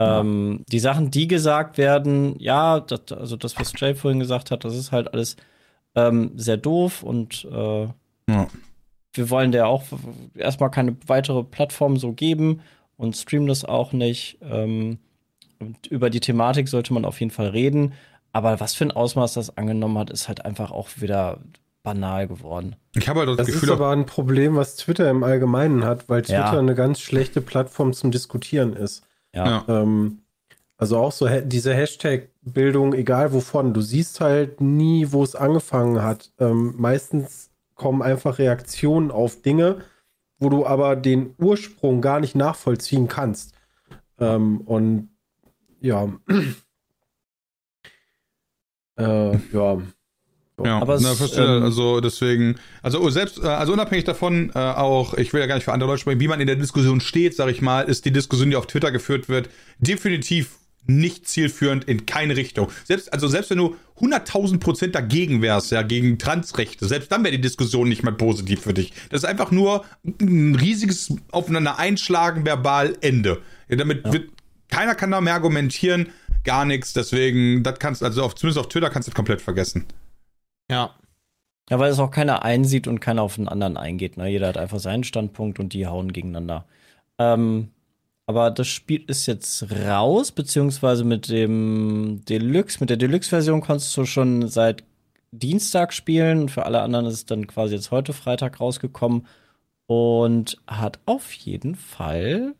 Ähm, 0.00 0.64
die 0.70 0.78
Sachen, 0.78 1.10
die 1.10 1.26
gesagt 1.26 1.76
werden, 1.78 2.36
ja, 2.38 2.78
das, 2.80 3.00
also 3.12 3.36
das, 3.36 3.58
was 3.58 3.72
Jay 3.76 3.94
vorhin 3.94 4.20
gesagt 4.20 4.50
hat, 4.50 4.64
das 4.64 4.76
ist 4.76 4.92
halt 4.92 5.12
alles 5.12 5.36
ähm, 5.96 6.32
sehr 6.36 6.56
doof 6.56 7.02
und 7.02 7.44
äh, 7.50 7.82
Ja. 8.28 8.46
Wir 9.12 9.30
wollen 9.30 9.52
der 9.52 9.66
auch 9.68 9.84
erstmal 10.34 10.70
keine 10.70 10.96
weitere 11.06 11.42
Plattform 11.44 11.96
so 11.96 12.12
geben 12.12 12.60
und 12.96 13.16
streamen 13.16 13.48
das 13.48 13.64
auch 13.64 13.92
nicht. 13.92 14.38
Ähm, 14.42 14.98
und 15.60 15.86
über 15.88 16.10
die 16.10 16.20
Thematik 16.20 16.68
sollte 16.68 16.92
man 16.92 17.04
auf 17.04 17.20
jeden 17.20 17.32
Fall 17.32 17.48
reden. 17.48 17.94
Aber 18.32 18.60
was 18.60 18.74
für 18.74 18.84
ein 18.84 18.90
Ausmaß 18.92 19.34
das 19.34 19.56
angenommen 19.56 19.98
hat, 19.98 20.10
ist 20.10 20.28
halt 20.28 20.44
einfach 20.44 20.70
auch 20.70 20.88
wieder 20.96 21.40
banal 21.82 22.28
geworden. 22.28 22.76
Ich 22.94 23.08
habe 23.08 23.20
halt 23.20 23.30
das, 23.30 23.38
Das 23.38 23.46
Gefühl, 23.46 23.68
ist 23.70 23.72
aber 23.72 23.90
ein 23.90 24.04
Problem, 24.06 24.56
was 24.56 24.76
Twitter 24.76 25.08
im 25.10 25.24
Allgemeinen 25.24 25.84
hat, 25.84 26.08
weil 26.08 26.22
Twitter 26.22 26.52
Ja. 26.52 26.58
eine 26.58 26.74
ganz 26.74 27.00
schlechte 27.00 27.40
Plattform 27.40 27.92
zum 27.92 28.10
Diskutieren 28.10 28.74
ist. 28.74 29.02
Ja. 29.34 29.64
Ähm, 29.68 30.18
also 30.76 30.98
auch 30.98 31.12
so 31.12 31.28
diese 31.44 31.74
Hashtag-Bildung, 31.74 32.92
egal 32.94 33.32
wovon, 33.32 33.74
du 33.74 33.80
siehst 33.80 34.20
halt 34.20 34.60
nie, 34.60 35.10
wo 35.10 35.22
es 35.24 35.34
angefangen 35.34 36.02
hat. 36.02 36.30
Ähm, 36.38 36.74
meistens 36.76 37.47
kommen 37.78 38.02
einfach 38.02 38.38
Reaktionen 38.38 39.10
auf 39.10 39.40
Dinge, 39.40 39.78
wo 40.38 40.50
du 40.50 40.66
aber 40.66 40.96
den 40.96 41.34
Ursprung 41.38 42.02
gar 42.02 42.20
nicht 42.20 42.34
nachvollziehen 42.34 43.08
kannst. 43.08 43.54
Ähm, 44.18 44.60
und 44.60 45.08
ja. 45.80 46.12
äh, 48.98 49.38
ja. 49.52 49.78
Ja, 50.64 50.80
Aber 50.80 50.98
na, 51.00 51.12
es, 51.12 51.18
verstehe, 51.18 51.58
ähm, 51.58 51.62
also 51.62 52.00
deswegen, 52.00 52.56
also 52.82 53.08
selbst, 53.10 53.38
äh, 53.38 53.46
also 53.46 53.72
unabhängig 53.72 54.04
davon, 54.04 54.50
äh, 54.56 54.58
auch, 54.58 55.14
ich 55.14 55.32
will 55.32 55.40
ja 55.40 55.46
gar 55.46 55.54
nicht 55.54 55.62
für 55.62 55.72
andere 55.72 55.88
Leute 55.88 56.00
sprechen, 56.00 56.18
wie 56.18 56.26
man 56.26 56.40
in 56.40 56.48
der 56.48 56.56
Diskussion 56.56 57.00
steht, 57.00 57.36
sag 57.36 57.48
ich 57.48 57.62
mal, 57.62 57.82
ist 57.82 58.06
die 58.06 58.10
Diskussion, 58.10 58.50
die 58.50 58.56
auf 58.56 58.66
Twitter 58.66 58.90
geführt 58.90 59.28
wird, 59.28 59.50
definitiv 59.78 60.58
nicht 60.86 61.28
zielführend 61.28 61.84
in 61.84 62.06
keine 62.06 62.36
Richtung. 62.36 62.70
Selbst, 62.84 63.12
also 63.12 63.28
selbst 63.28 63.50
wenn 63.50 63.58
du 63.58 63.76
100.000 64.00 64.58
Prozent 64.58 64.94
dagegen 64.94 65.42
wärst, 65.42 65.70
ja, 65.70 65.82
gegen 65.82 66.18
Transrechte, 66.18 66.86
selbst 66.86 67.12
dann 67.12 67.22
wäre 67.24 67.32
die 67.32 67.40
Diskussion 67.40 67.88
nicht 67.88 68.02
mal 68.02 68.12
positiv 68.12 68.62
für 68.62 68.74
dich. 68.74 68.92
Das 69.10 69.22
ist 69.22 69.28
einfach 69.28 69.50
nur 69.50 69.84
ein 70.04 70.54
riesiges 70.54 71.14
aufeinander 71.30 71.78
einschlagen, 71.78 72.46
verbal, 72.46 72.96
Ende. 73.00 73.42
Ja, 73.68 73.76
damit 73.76 74.06
ja. 74.06 74.12
wird, 74.14 74.30
keiner 74.68 74.94
kann 74.94 75.10
da 75.10 75.20
mehr 75.20 75.34
argumentieren, 75.34 76.08
gar 76.44 76.64
nichts, 76.64 76.94
deswegen, 76.94 77.62
das 77.62 77.78
kannst, 77.78 78.02
also 78.02 78.22
auf, 78.22 78.34
zumindest 78.34 78.58
auf 78.58 78.68
Twitter 78.68 78.88
kannst 78.90 79.08
du 79.08 79.10
das 79.10 79.16
komplett 79.16 79.42
vergessen. 79.42 79.84
Ja. 80.70 80.94
Ja, 81.70 81.78
weil 81.78 81.90
es 81.90 81.98
auch 81.98 82.10
keiner 82.10 82.44
einsieht 82.44 82.88
und 82.88 83.00
keiner 83.00 83.20
auf 83.22 83.34
den 83.34 83.46
anderen 83.46 83.76
eingeht. 83.76 84.16
Ne? 84.16 84.28
Jeder 84.28 84.48
hat 84.48 84.56
einfach 84.56 84.78
seinen 84.78 85.04
Standpunkt 85.04 85.58
und 85.58 85.74
die 85.74 85.86
hauen 85.86 86.12
gegeneinander. 86.12 86.64
Ähm, 87.18 87.72
aber 88.28 88.50
das 88.50 88.68
Spiel 88.68 89.02
ist 89.06 89.24
jetzt 89.24 89.70
raus, 89.72 90.32
beziehungsweise 90.32 91.02
mit 91.02 91.30
dem 91.30 92.20
Deluxe, 92.28 92.76
mit 92.78 92.90
der 92.90 92.98
Deluxe-Version 92.98 93.62
konntest 93.62 93.96
du 93.96 94.04
schon 94.04 94.48
seit 94.48 94.84
Dienstag 95.30 95.94
spielen. 95.94 96.50
Für 96.50 96.66
alle 96.66 96.82
anderen 96.82 97.06
ist 97.06 97.14
es 97.14 97.24
dann 97.24 97.46
quasi 97.46 97.76
jetzt 97.76 97.90
heute 97.90 98.12
Freitag 98.12 98.60
rausgekommen 98.60 99.26
und 99.86 100.58
hat 100.66 100.98
auf 101.06 101.32
jeden 101.32 101.74
Fall 101.74 102.54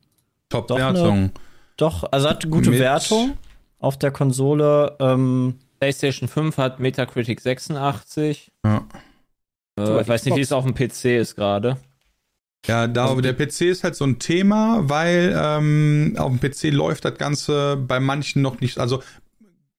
Top-Wertung. 0.48 1.32
Doch, 1.76 2.10
also 2.12 2.30
hat 2.30 2.50
gute 2.50 2.70
mit 2.70 2.78
Wertung 2.78 3.36
auf 3.78 3.98
der 3.98 4.10
Konsole. 4.10 4.96
Ähm, 5.00 5.58
PlayStation 5.80 6.30
5 6.30 6.56
hat 6.56 6.80
Metacritic 6.80 7.42
86. 7.42 8.52
Ja. 8.64 8.86
Äh, 9.78 10.00
ich 10.00 10.08
weiß 10.08 10.24
nicht, 10.24 10.36
wie 10.36 10.40
es 10.40 10.52
auf 10.52 10.64
dem 10.64 10.72
PC 10.72 11.18
ist 11.20 11.36
gerade. 11.36 11.76
Ja, 12.66 12.86
da 12.86 13.08
also, 13.08 13.20
der 13.20 13.32
PC 13.34 13.62
ist 13.62 13.84
halt 13.84 13.94
so 13.94 14.04
ein 14.04 14.18
Thema, 14.18 14.88
weil 14.88 15.34
ähm, 15.36 16.16
auf 16.18 16.30
dem 16.30 16.40
PC 16.40 16.72
läuft 16.74 17.04
das 17.04 17.16
Ganze 17.16 17.76
bei 17.76 18.00
manchen 18.00 18.42
noch 18.42 18.60
nicht. 18.60 18.78
Also 18.78 19.02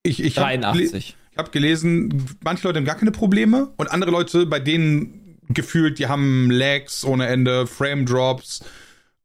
ich, 0.04 0.24
ich 0.24 0.38
habe 0.38 0.90
hab 1.38 1.52
gelesen, 1.52 2.26
manche 2.44 2.68
Leute 2.68 2.80
haben 2.80 2.86
gar 2.86 2.96
keine 2.96 3.12
Probleme 3.12 3.72
und 3.78 3.92
andere 3.92 4.12
Leute, 4.12 4.46
bei 4.46 4.60
denen 4.60 5.38
gefühlt, 5.50 6.00
die 6.00 6.08
haben 6.08 6.50
Lags 6.50 7.04
ohne 7.04 7.28
Ende, 7.28 7.68
Frame 7.68 8.06
Drops, 8.06 8.64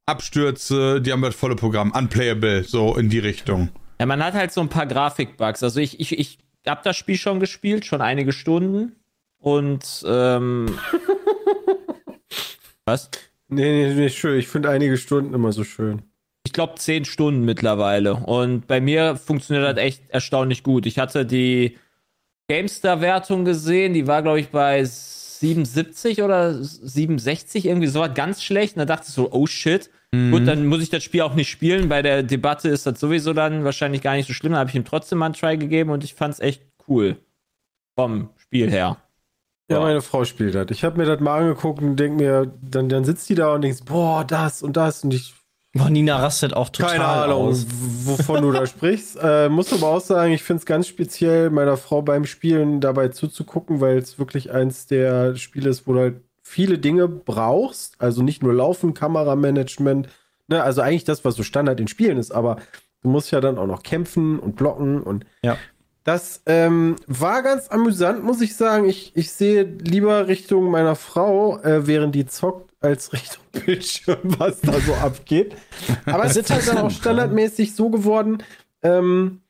Abstürze, 0.07 1.01
die 1.01 1.13
haben 1.13 1.23
das 1.23 1.35
volle 1.35 1.57
Programm, 1.57 1.93
unplayable, 1.93 2.65
so 2.65 2.97
in 2.97 3.09
die 3.09 3.19
Richtung. 3.19 3.71
Ja, 4.01 4.07
man 4.07 4.23
hat 4.23 4.35
halt 4.35 4.53
so 4.53 4.61
ein 4.61 4.69
paar 4.69 4.87
Grafikbugs. 4.87 5.63
Also 5.63 5.81
ich, 5.81 6.01
ich, 6.01 6.19
ich 6.19 6.39
habe 6.67 6.81
das 6.85 6.97
Spiel 6.97 7.17
schon 7.17 7.41
gespielt, 7.41 7.87
schon 7.87 8.01
einige 8.01 8.33
Stunden 8.33 8.97
und 9.39 10.05
ähm, 10.07 10.79
was? 12.85 13.11
Nee, 13.49 13.89
nee, 13.89 13.95
nicht 13.95 14.19
schön. 14.19 14.39
Ich 14.39 14.49
finde 14.49 14.71
einige 14.71 14.97
Stunden 14.97 15.35
immer 15.35 15.53
so 15.53 15.65
schön. 15.65 16.03
Ich 16.47 16.53
glaube 16.53 16.75
zehn 16.77 17.05
Stunden 17.05 17.45
mittlerweile. 17.45 18.15
Und 18.15 18.67
bei 18.67 18.81
mir 18.81 19.17
funktioniert 19.17 19.77
das 19.77 19.83
echt 19.83 20.11
erstaunlich 20.11 20.63
gut. 20.63 20.87
Ich 20.87 20.99
hatte 20.99 21.25
die 21.25 21.79
GameStar-Wertung 22.49 23.45
gesehen, 23.45 23.95
die 23.95 24.07
war, 24.07 24.23
glaube 24.23 24.41
ich, 24.41 24.49
bei 24.49 24.85
77 24.85 26.23
oder 26.23 26.55
67, 26.63 27.67
irgendwie 27.67 27.87
so 27.87 28.01
was 28.01 28.15
ganz 28.15 28.43
schlecht. 28.43 28.77
Und 28.77 28.81
da 28.81 28.85
dachte 28.85 29.07
ich 29.09 29.15
so, 29.15 29.33
oh 29.33 29.47
shit. 29.47 29.91
Mhm. 30.13 30.31
Gut, 30.31 30.47
dann 30.47 30.67
muss 30.67 30.83
ich 30.83 30.91
das 30.91 31.03
Spiel 31.03 31.23
auch 31.23 31.35
nicht 31.35 31.49
spielen. 31.49 31.89
Bei 31.89 32.03
der 32.03 32.23
Debatte 32.23 32.69
ist 32.69 32.87
das 32.87 33.01
sowieso 33.01 33.33
dann 33.33 33.65
wahrscheinlich 33.65 34.03
gar 34.03 34.15
nicht 34.15 34.27
so 34.27 34.35
schlimm. 34.35 34.53
Da 34.53 34.59
habe 34.59 34.71
ich 34.71 34.77
ihm 34.77 34.85
trotzdem 34.85 35.19
mal 35.19 35.27
einen 35.27 35.35
Try 35.35 35.57
gegeben 35.57 35.91
und 35.91 36.05
ich 36.05 36.15
fand 36.15 36.35
es 36.35 36.41
echt 36.41 36.63
cool. 36.89 37.17
Vom 37.97 38.31
Spiel 38.37 38.71
her. 38.71 38.99
Ja, 39.69 39.81
meine 39.81 40.03
Frau 40.03 40.25
spielt 40.25 40.55
das. 40.55 40.67
Ich 40.71 40.85
habe 40.85 40.99
mir 40.99 41.07
das 41.07 41.21
mal 41.21 41.41
angeguckt 41.41 41.81
und 41.81 41.97
denke 41.97 42.23
mir, 42.23 42.53
dann, 42.61 42.89
dann 42.89 43.05
sitzt 43.05 43.29
die 43.31 43.35
da 43.35 43.55
und 43.55 43.63
denkst, 43.63 43.81
boah, 43.85 44.25
das 44.25 44.63
und 44.63 44.77
das 44.77 45.05
und 45.05 45.15
ich. 45.15 45.35
Boah, 45.73 45.91
Nina 45.91 46.19
rastet 46.19 46.55
auch 46.55 46.69
total 46.69 46.93
Keine 46.93 47.07
Ahnung, 47.07 47.49
aus. 47.49 47.67
wovon 47.69 48.43
du 48.43 48.53
da 48.53 48.67
sprichst. 48.67 49.19
Äh, 49.21 49.49
muss 49.49 49.73
aber 49.73 49.89
auch 49.89 50.01
sagen, 50.01 50.33
ich 50.33 50.43
finde 50.43 50.61
es 50.61 50.67
ganz 50.67 50.87
speziell, 50.87 51.51
meiner 51.51 51.77
Frau 51.77 52.03
beim 52.03 52.27
Spielen 52.27 52.81
dabei 52.81 53.09
zuzugucken, 53.09 53.81
weil 53.81 53.99
es 53.99 54.19
wirklich 54.19 54.53
eins 54.53 54.87
der 54.87 55.35
Spiele 55.37 55.71
ist, 55.71 55.87
wo 55.87 55.95
du 55.95 56.01
halt 56.01 56.21
viele 56.43 56.79
Dinge 56.79 57.09
brauchst. 57.09 57.97
Also 57.99 58.23
nicht 58.23 58.43
nur 58.43 58.53
Laufen, 58.53 58.95
Kameramanagement, 58.95 60.09
ne, 60.47 60.63
also 60.63 60.83
eigentlich 60.83 61.05
das, 61.05 61.25
was 61.25 61.35
so 61.35 61.43
Standard 61.43 61.81
in 61.81 61.89
Spielen 61.89 62.19
ist, 62.19 62.31
aber 62.31 62.59
du 63.03 63.09
musst 63.09 63.31
ja 63.31 63.41
dann 63.41 63.59
auch 63.59 63.67
noch 63.67 63.83
kämpfen 63.83 64.39
und 64.39 64.57
blocken 64.57 65.03
und 65.03 65.25
ja. 65.43 65.57
Das 66.05 66.43
ähm, 66.45 66.97
war 67.07 67.43
ganz 67.43 67.69
amüsant, 67.69 68.23
muss 68.23 68.43
ich 68.43 68.57
sagen. 68.57 68.87
Ich, 68.87 69.13
ich 69.17 69.33
sehe 69.33 69.63
lieber 69.63 70.29
Richtung 70.29 70.71
meiner 70.71 70.97
Frau, 70.97 71.59
äh, 71.61 71.87
während 71.87 72.15
die 72.15 72.27
zockt, 72.27 72.71
als 72.81 73.13
Richtung 73.15 73.43
Bildschirm, 73.53 74.19
was 74.23 74.61
da 74.61 74.79
so 74.81 74.93
abgeht. 74.95 75.57
Aber 76.05 76.25
es 76.25 76.37
ist 76.37 76.51
halt 76.51 76.69
dann 76.69 76.79
auch 76.79 76.91
standardmäßig 76.91 77.75
so 77.75 77.89
geworden. 77.89 78.43
Ähm, 78.83 79.41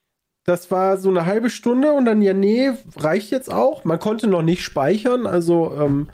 das 0.44 0.70
war 0.70 0.96
so 0.96 1.08
eine 1.08 1.26
halbe 1.26 1.50
Stunde 1.50 1.92
und 1.92 2.04
dann, 2.04 2.22
ja, 2.22 2.34
nee, 2.34 2.70
reicht 2.96 3.32
jetzt 3.32 3.52
auch. 3.52 3.84
Man 3.84 3.98
konnte 3.98 4.28
noch 4.28 4.42
nicht 4.42 4.62
speichern, 4.62 5.26
also 5.26 5.72
ähm, 5.76 6.08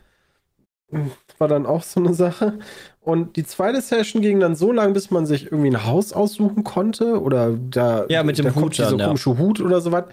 war 1.37 1.49
dann 1.49 1.67
auch 1.67 1.83
so 1.83 2.01
eine 2.01 2.15
Sache. 2.15 2.59
Und 3.01 3.37
die 3.37 3.45
zweite 3.45 3.81
Session 3.81 4.23
ging 4.23 4.41
dann 4.41 4.55
so 4.55 4.73
lang, 4.73 4.93
bis 4.93 5.11
man 5.11 5.27
sich 5.27 5.47
irgendwie 5.47 5.71
ein 5.71 5.85
Haus 5.85 6.13
aussuchen 6.13 6.65
konnte 6.65 7.21
oder 7.21 7.53
da, 7.53 8.07
ja, 8.09 8.23
mit 8.23 8.39
dem 8.39 8.47
da 8.47 8.55
Hut 8.55 8.63
kommt 8.63 8.79
dieser 8.79 8.97
komische 8.97 9.37
Hut 9.37 9.61
oder 9.61 9.81
sowas. 9.81 10.05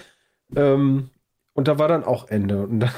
Ähm, 0.55 1.09
und 1.53 1.67
da 1.67 1.79
war 1.79 1.87
dann 1.87 2.03
auch 2.03 2.29
Ende. 2.29 2.63
Und 2.63 2.79
da, 2.79 2.89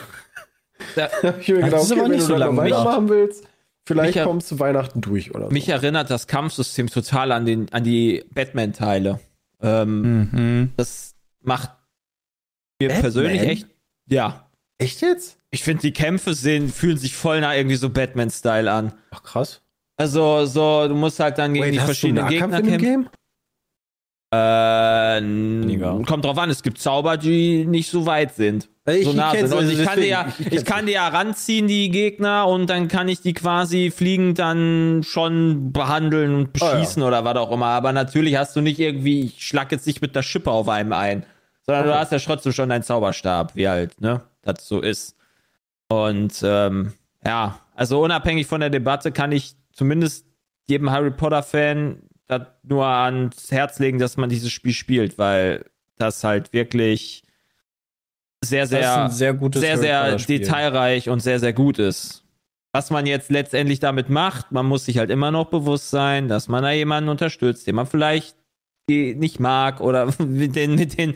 da 0.95 1.09
habe 1.23 1.41
ich 1.41 1.47
mir 1.47 1.61
gedacht, 1.61 1.83
okay, 1.83 2.01
wenn 2.01 2.11
du 2.11 2.21
so 2.21 2.37
dann 2.37 2.57
weitermachen 2.57 3.09
willst, 3.09 3.47
vielleicht 3.85 4.15
mich 4.15 4.23
kommst 4.23 4.51
du 4.51 4.59
Weihnachten 4.59 5.01
durch 5.01 5.33
oder 5.33 5.47
so. 5.47 5.51
Mich 5.51 5.69
erinnert 5.69 6.09
das 6.09 6.27
Kampfsystem 6.27 6.87
total 6.87 7.31
an, 7.31 7.45
den, 7.45 7.71
an 7.71 7.83
die 7.83 8.23
Batman-Teile. 8.33 9.19
Ähm, 9.61 10.29
mhm. 10.31 10.71
Das 10.77 11.15
macht 11.41 11.71
mir 12.79 12.89
Batman? 12.89 13.01
persönlich 13.01 13.41
echt. 13.41 13.67
Ja. 14.07 14.49
Echt 14.77 15.01
jetzt? 15.01 15.37
Ich 15.51 15.63
finde, 15.63 15.81
die 15.81 15.93
Kämpfe 15.93 16.33
sehen, 16.33 16.69
fühlen 16.69 16.97
sich 16.97 17.15
voll 17.15 17.41
nach 17.41 17.53
irgendwie 17.53 17.75
so 17.75 17.89
Batman-Style 17.89 18.71
an. 18.71 18.93
Ach 19.11 19.23
krass. 19.23 19.61
Also, 19.97 20.45
so, 20.45 20.87
du 20.87 20.95
musst 20.95 21.19
halt 21.19 21.37
dann 21.37 21.53
gegen 21.53 21.65
Wait, 21.65 21.73
die 21.73 21.79
verschiedenen 21.79 22.27
Gegner 22.27 22.61
kämpfen. 22.61 23.09
Äh, 24.31 25.21
kommt 26.05 26.23
drauf 26.23 26.37
an, 26.37 26.51
es 26.51 26.61
gibt 26.61 26.77
Zauber, 26.77 27.17
die 27.17 27.65
nicht 27.65 27.89
so 27.89 28.05
weit 28.05 28.35
sind. 28.35 28.69
Ich, 28.85 29.05
so 29.05 29.13
nah 29.13 29.31
sind. 29.31 29.51
Also 29.51 29.71
ich, 29.71 29.83
kann 29.83 29.99
die 29.99 30.07
ja, 30.07 30.27
ich, 30.39 30.51
ich 30.51 30.65
kann 30.65 30.85
die 30.85 30.91
ja 30.91 31.07
ranziehen, 31.07 31.67
die 31.67 31.89
Gegner, 31.89 32.47
und 32.47 32.69
dann 32.69 32.87
kann 32.87 33.07
ich 33.07 33.21
die 33.21 33.33
quasi 33.33 33.89
fliegend 33.89 34.37
dann 34.37 35.01
schon 35.03 35.71
behandeln 35.71 36.35
und 36.35 36.53
beschießen 36.53 37.01
oh, 37.01 37.05
ja. 37.05 37.07
oder 37.07 37.25
was 37.25 37.37
auch 37.37 37.51
immer. 37.51 37.67
Aber 37.67 37.91
natürlich 37.91 38.37
hast 38.37 38.55
du 38.55 38.61
nicht 38.61 38.79
irgendwie, 38.79 39.25
ich 39.25 39.45
schlag 39.45 39.71
jetzt 39.71 39.87
nicht 39.87 40.01
mit 40.01 40.15
der 40.15 40.21
Schippe 40.21 40.51
auf 40.51 40.69
einem 40.69 40.93
ein, 40.93 41.25
sondern 41.65 41.85
okay. 41.85 41.93
du 41.93 41.99
hast 41.99 42.11
ja 42.11 42.19
trotzdem 42.19 42.51
schon 42.51 42.69
deinen 42.69 42.83
Zauberstab, 42.83 43.55
wie 43.55 43.67
halt, 43.67 43.99
ne, 43.99 44.21
das 44.43 44.67
so 44.67 44.79
ist. 44.79 45.15
Und 45.87 46.39
ähm, 46.43 46.93
ja, 47.25 47.59
also 47.75 48.03
unabhängig 48.03 48.45
von 48.45 48.61
der 48.61 48.69
Debatte 48.69 49.11
kann 49.11 49.31
ich 49.31 49.55
zumindest 49.73 50.27
jedem 50.67 50.91
Harry 50.91 51.09
Potter-Fan 51.09 52.08
nur 52.63 52.85
ans 52.85 53.51
Herz 53.51 53.79
legen, 53.79 53.99
dass 53.99 54.17
man 54.17 54.29
dieses 54.29 54.51
Spiel 54.51 54.73
spielt, 54.73 55.17
weil 55.17 55.65
das 55.97 56.23
halt 56.23 56.53
wirklich 56.53 57.23
sehr, 58.43 58.67
sehr, 58.67 59.09
sehr, 59.09 59.39
sehr, 59.51 59.77
sehr 59.77 60.15
detailreich 60.15 61.09
und 61.09 61.19
sehr, 61.19 61.39
sehr 61.39 61.53
gut 61.53 61.79
ist. 61.79 62.23
Was 62.71 62.91
man 62.91 63.05
jetzt 63.05 63.31
letztendlich 63.31 63.79
damit 63.79 64.09
macht, 64.09 64.51
man 64.51 64.65
muss 64.65 64.85
sich 64.85 64.99
halt 64.99 65.09
immer 65.09 65.31
noch 65.31 65.49
bewusst 65.49 65.89
sein, 65.89 66.27
dass 66.27 66.47
man 66.47 66.63
da 66.63 66.71
jemanden 66.71 67.09
unterstützt, 67.09 67.67
den 67.67 67.75
man 67.75 67.87
vielleicht 67.87 68.37
nicht 68.87 69.39
mag 69.39 69.81
oder 69.81 70.13
mit 70.23 70.55
den, 70.55 70.75
mit 70.75 70.97
den, 70.97 71.15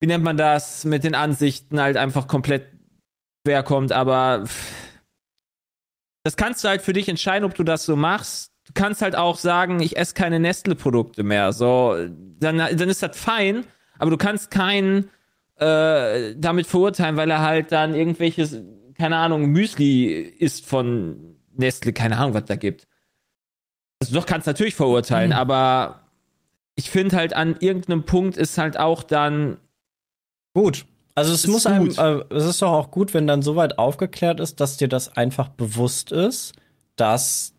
wie 0.00 0.06
nennt 0.06 0.24
man 0.24 0.36
das, 0.36 0.84
mit 0.84 1.02
den 1.02 1.14
Ansichten 1.14 1.80
halt 1.80 1.96
einfach 1.96 2.28
komplett 2.28 2.66
quer 3.44 3.62
kommt, 3.62 3.90
aber 3.90 4.44
das 6.22 6.36
kannst 6.36 6.62
du 6.62 6.68
halt 6.68 6.82
für 6.82 6.92
dich 6.92 7.08
entscheiden, 7.08 7.44
ob 7.44 7.54
du 7.54 7.64
das 7.64 7.86
so 7.86 7.96
machst 7.96 8.49
du 8.70 8.80
kannst 8.80 9.02
halt 9.02 9.16
auch 9.16 9.36
sagen, 9.36 9.80
ich 9.80 9.96
esse 9.96 10.14
keine 10.14 10.38
Nestle-Produkte 10.38 11.24
mehr. 11.24 11.52
So, 11.52 11.96
dann, 12.38 12.58
dann 12.58 12.88
ist 12.88 13.02
das 13.02 13.18
fein, 13.18 13.64
aber 13.98 14.10
du 14.10 14.16
kannst 14.16 14.50
keinen 14.50 15.10
äh, 15.56 16.34
damit 16.36 16.66
verurteilen, 16.66 17.16
weil 17.16 17.30
er 17.30 17.40
halt 17.40 17.72
dann 17.72 17.94
irgendwelches, 17.94 18.60
keine 18.96 19.16
Ahnung, 19.16 19.46
Müsli 19.46 20.06
isst 20.06 20.66
von 20.66 21.36
Nestle, 21.52 21.92
keine 21.92 22.16
Ahnung, 22.16 22.34
was 22.34 22.44
da 22.44 22.56
gibt. 22.56 22.86
Also 24.00 24.14
doch 24.14 24.24
kannst 24.24 24.46
natürlich 24.46 24.76
verurteilen, 24.76 25.30
mhm. 25.30 25.36
aber 25.36 26.02
ich 26.76 26.90
finde 26.90 27.16
halt 27.16 27.34
an 27.34 27.56
irgendeinem 27.58 28.04
Punkt 28.04 28.36
ist 28.36 28.56
halt 28.56 28.78
auch 28.78 29.02
dann 29.02 29.58
gut. 30.54 30.86
Also 31.16 31.34
es 31.34 31.46
muss 31.48 31.66
einem, 31.66 31.90
äh, 31.90 32.24
es 32.34 32.44
ist 32.44 32.62
doch 32.62 32.72
auch 32.72 32.90
gut, 32.92 33.12
wenn 33.12 33.26
dann 33.26 33.42
soweit 33.42 33.78
aufgeklärt 33.78 34.38
ist, 34.40 34.60
dass 34.60 34.76
dir 34.76 34.88
das 34.88 35.16
einfach 35.16 35.48
bewusst 35.48 36.12
ist, 36.12 36.54
dass 36.96 37.52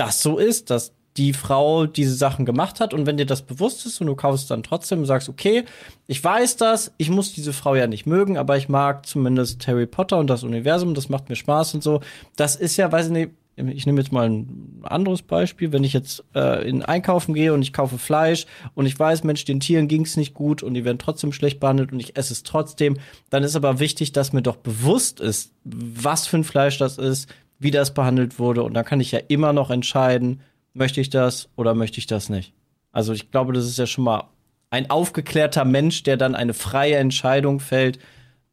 das 0.00 0.22
so 0.22 0.38
ist, 0.38 0.70
dass 0.70 0.92
die 1.16 1.32
Frau 1.32 1.86
diese 1.86 2.14
Sachen 2.14 2.46
gemacht 2.46 2.80
hat 2.80 2.94
und 2.94 3.04
wenn 3.04 3.16
dir 3.16 3.26
das 3.26 3.42
bewusst 3.42 3.84
ist 3.84 4.00
und 4.00 4.06
du 4.06 4.14
kaufst 4.14 4.50
dann 4.50 4.62
trotzdem 4.62 5.00
und 5.00 5.06
sagst, 5.06 5.28
okay, 5.28 5.64
ich 6.06 6.22
weiß 6.22 6.56
das, 6.56 6.92
ich 6.98 7.10
muss 7.10 7.32
diese 7.32 7.52
Frau 7.52 7.74
ja 7.74 7.86
nicht 7.86 8.06
mögen, 8.06 8.38
aber 8.38 8.56
ich 8.56 8.68
mag 8.68 9.06
zumindest 9.06 9.66
Harry 9.66 9.86
Potter 9.86 10.18
und 10.18 10.28
das 10.28 10.44
Universum, 10.44 10.94
das 10.94 11.08
macht 11.08 11.28
mir 11.28 11.36
Spaß 11.36 11.74
und 11.74 11.82
so. 11.82 12.00
Das 12.36 12.56
ist 12.56 12.76
ja, 12.76 12.90
weiß 12.90 13.06
ich 13.06 13.12
nicht, 13.12 13.30
ich 13.56 13.86
nehme 13.86 14.00
jetzt 14.00 14.12
mal 14.12 14.28
ein 14.28 14.82
anderes 14.82 15.22
Beispiel, 15.22 15.72
wenn 15.72 15.84
ich 15.84 15.92
jetzt 15.92 16.24
äh, 16.34 16.66
in 16.66 16.82
Einkaufen 16.82 17.34
gehe 17.34 17.52
und 17.52 17.62
ich 17.62 17.72
kaufe 17.72 17.98
Fleisch 17.98 18.46
und 18.74 18.86
ich 18.86 18.98
weiß, 18.98 19.24
Mensch, 19.24 19.44
den 19.44 19.60
Tieren 19.60 19.88
ging 19.88 20.02
es 20.02 20.16
nicht 20.16 20.34
gut 20.34 20.62
und 20.62 20.74
die 20.74 20.84
werden 20.84 20.98
trotzdem 20.98 21.32
schlecht 21.32 21.60
behandelt 21.60 21.92
und 21.92 22.00
ich 22.00 22.16
esse 22.16 22.32
es 22.32 22.42
trotzdem, 22.42 22.96
dann 23.28 23.42
ist 23.42 23.56
aber 23.56 23.78
wichtig, 23.78 24.12
dass 24.12 24.32
mir 24.32 24.42
doch 24.42 24.56
bewusst 24.56 25.20
ist, 25.20 25.52
was 25.64 26.26
für 26.26 26.38
ein 26.38 26.44
Fleisch 26.44 26.78
das 26.78 26.96
ist, 26.96 27.28
wie 27.60 27.70
das 27.70 27.94
behandelt 27.94 28.38
wurde 28.40 28.64
und 28.64 28.74
dann 28.74 28.84
kann 28.84 29.00
ich 29.00 29.12
ja 29.12 29.20
immer 29.28 29.52
noch 29.52 29.70
entscheiden, 29.70 30.40
möchte 30.72 31.00
ich 31.00 31.10
das 31.10 31.48
oder 31.56 31.74
möchte 31.74 31.98
ich 31.98 32.06
das 32.06 32.28
nicht. 32.28 32.54
Also 32.90 33.12
ich 33.12 33.30
glaube, 33.30 33.52
das 33.52 33.66
ist 33.66 33.78
ja 33.78 33.86
schon 33.86 34.04
mal 34.04 34.24
ein 34.70 34.90
aufgeklärter 34.90 35.64
Mensch, 35.64 36.02
der 36.02 36.16
dann 36.16 36.34
eine 36.34 36.54
freie 36.54 36.96
Entscheidung 36.96 37.60
fällt, 37.60 37.98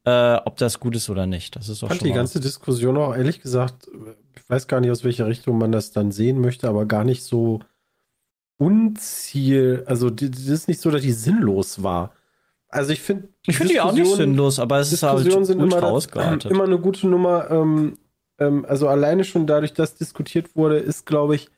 äh, 0.04 0.36
ob 0.46 0.58
das 0.58 0.80
gut 0.80 0.96
ist 0.96 1.10
oder 1.10 1.26
nicht. 1.26 1.56
Das 1.56 1.70
ist 1.70 1.78
Ich 1.78 1.84
auch 1.84 1.88
fand 1.88 2.02
schon 2.02 2.08
die 2.08 2.14
ganze 2.14 2.40
Diskussion 2.40 2.98
auch 2.98 3.16
ehrlich 3.16 3.42
gesagt, 3.42 3.88
ich 4.36 4.50
weiß 4.50 4.68
gar 4.68 4.82
nicht, 4.82 4.92
aus 4.92 5.04
welcher 5.04 5.28
Richtung 5.28 5.58
man 5.58 5.72
das 5.72 5.92
dann 5.92 6.12
sehen 6.12 6.40
möchte, 6.40 6.68
aber 6.68 6.86
gar 6.86 7.04
nicht 7.04 7.24
so 7.24 7.60
unziel. 8.58 9.84
Also, 9.86 10.10
das 10.10 10.48
ist 10.48 10.68
nicht 10.68 10.82
so, 10.82 10.92
dass 10.92 11.02
die 11.02 11.12
sinnlos 11.12 11.84
war. 11.84 12.14
Also, 12.70 12.92
ich 12.92 13.02
finde. 13.02 13.30
Ich 13.46 13.58
finde 13.58 13.74
die 13.74 13.82
auch 13.82 13.94
nicht 13.94 14.16
sinnlos, 14.16 14.60
aber 14.60 14.80
es 14.80 14.92
ist 14.92 15.04
halt 15.04 15.32
sind 15.32 15.50
immer, 15.62 16.02
immer 16.50 16.64
eine 16.64 16.80
gute 16.80 17.08
Nummer. 17.08 17.50
Ähm, 17.52 17.98
ähm, 18.39 18.65
also 18.67 18.88
alleine 18.88 19.24
schon 19.24 19.48
dadurch, 19.48 19.74
dass 19.74 19.96
diskutiert 19.96 20.56
wurde, 20.56 20.77
ist, 20.77 21.06
glaube 21.06 21.36
ich, 21.36 21.50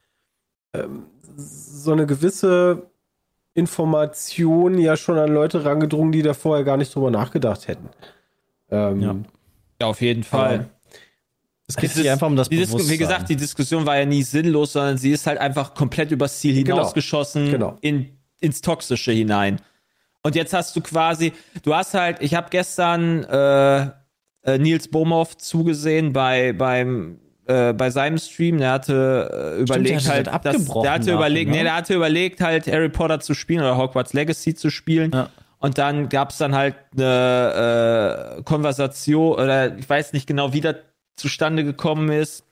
ähm, 0.73 1.03
so 1.35 1.91
eine 1.91 2.05
gewisse 2.05 2.83
Information 3.53 4.77
ja 4.77 4.95
schon 4.97 5.17
an 5.17 5.31
Leute 5.33 5.65
rangedrungen, 5.65 6.11
die 6.11 6.21
da 6.21 6.33
vorher 6.33 6.63
gar 6.63 6.77
nicht 6.77 6.93
drüber 6.95 7.11
nachgedacht 7.11 7.67
hätten. 7.67 7.89
Ähm, 8.69 9.01
Ja. 9.01 9.15
Ja, 9.81 9.87
auf 9.87 10.01
jeden 10.01 10.23
Fall. 10.23 10.69
es 11.67 11.75
geht 11.75 11.91
Dieses- 11.91 12.01
hier 12.01 12.11
einfach 12.11 12.27
um 12.27 12.35
das 12.35 12.49
Bewusstsein. 12.49 12.89
wie 12.89 12.97
gesagt, 12.97 13.29
die 13.29 13.35
Diskussion 13.35 13.85
war 13.85 13.97
ja 13.97 14.05
nie 14.05 14.23
sinnlos, 14.23 14.73
sondern 14.73 14.97
sie 14.97 15.11
ist 15.11 15.25
halt 15.27 15.37
einfach 15.39 15.73
komplett 15.75 16.11
übers 16.11 16.39
Ziel 16.39 16.55
Genau. 16.63 16.77
hinausgeschossen 16.77 17.51
Genau. 17.51 17.77
in, 17.81 18.09
ins 18.39 18.59
Toxische 18.61 19.11
hinein. 19.11 19.61
Und 20.23 20.35
jetzt 20.35 20.51
hast 20.53 20.75
du 20.75 20.81
quasi, 20.81 21.31
du 21.63 21.73
hast 21.75 21.93
halt, 21.93 22.17
ich 22.21 22.33
habe 22.35 22.47
gestern 22.49 23.23
äh, 23.23 23.91
äh, 24.43 24.57
Nils 24.57 24.87
Bohmhoff 24.87 25.37
zugesehen 25.37 26.13
bei 26.13 26.53
beim 26.53 27.19
äh, 27.49 27.73
bei 27.73 27.89
seinem 27.89 28.17
Stream, 28.19 28.59
der 28.59 28.71
hatte 28.71 29.55
äh, 29.57 29.61
überlegt 29.61 30.05
der 30.05 30.13
halt, 30.13 30.31
hat 30.31 30.45
dass, 30.45 30.65
der 30.65 30.91
hatte 30.91 31.11
überlegt, 31.11 31.49
ne? 31.49 31.57
nee, 31.57 31.63
der 31.63 31.75
hatte 31.75 31.95
überlegt 31.95 32.41
halt 32.41 32.67
Harry 32.67 32.89
Potter 32.89 33.19
zu 33.19 33.33
spielen 33.33 33.61
oder 33.61 33.75
Hogwarts 33.75 34.13
Legacy 34.13 34.53
zu 34.53 34.69
spielen. 34.69 35.11
Ja. 35.11 35.29
Und 35.57 35.77
dann 35.77 36.09
gab 36.09 36.29
es 36.29 36.37
dann 36.37 36.55
halt 36.55 36.75
eine 36.95 38.37
äh, 38.37 38.43
Konversation, 38.43 39.33
oder 39.33 39.77
ich 39.77 39.89
weiß 39.89 40.13
nicht 40.13 40.25
genau, 40.25 40.53
wie 40.53 40.61
das 40.61 40.75
zustande 41.17 41.63
gekommen 41.63 42.09
ist. 42.09 42.45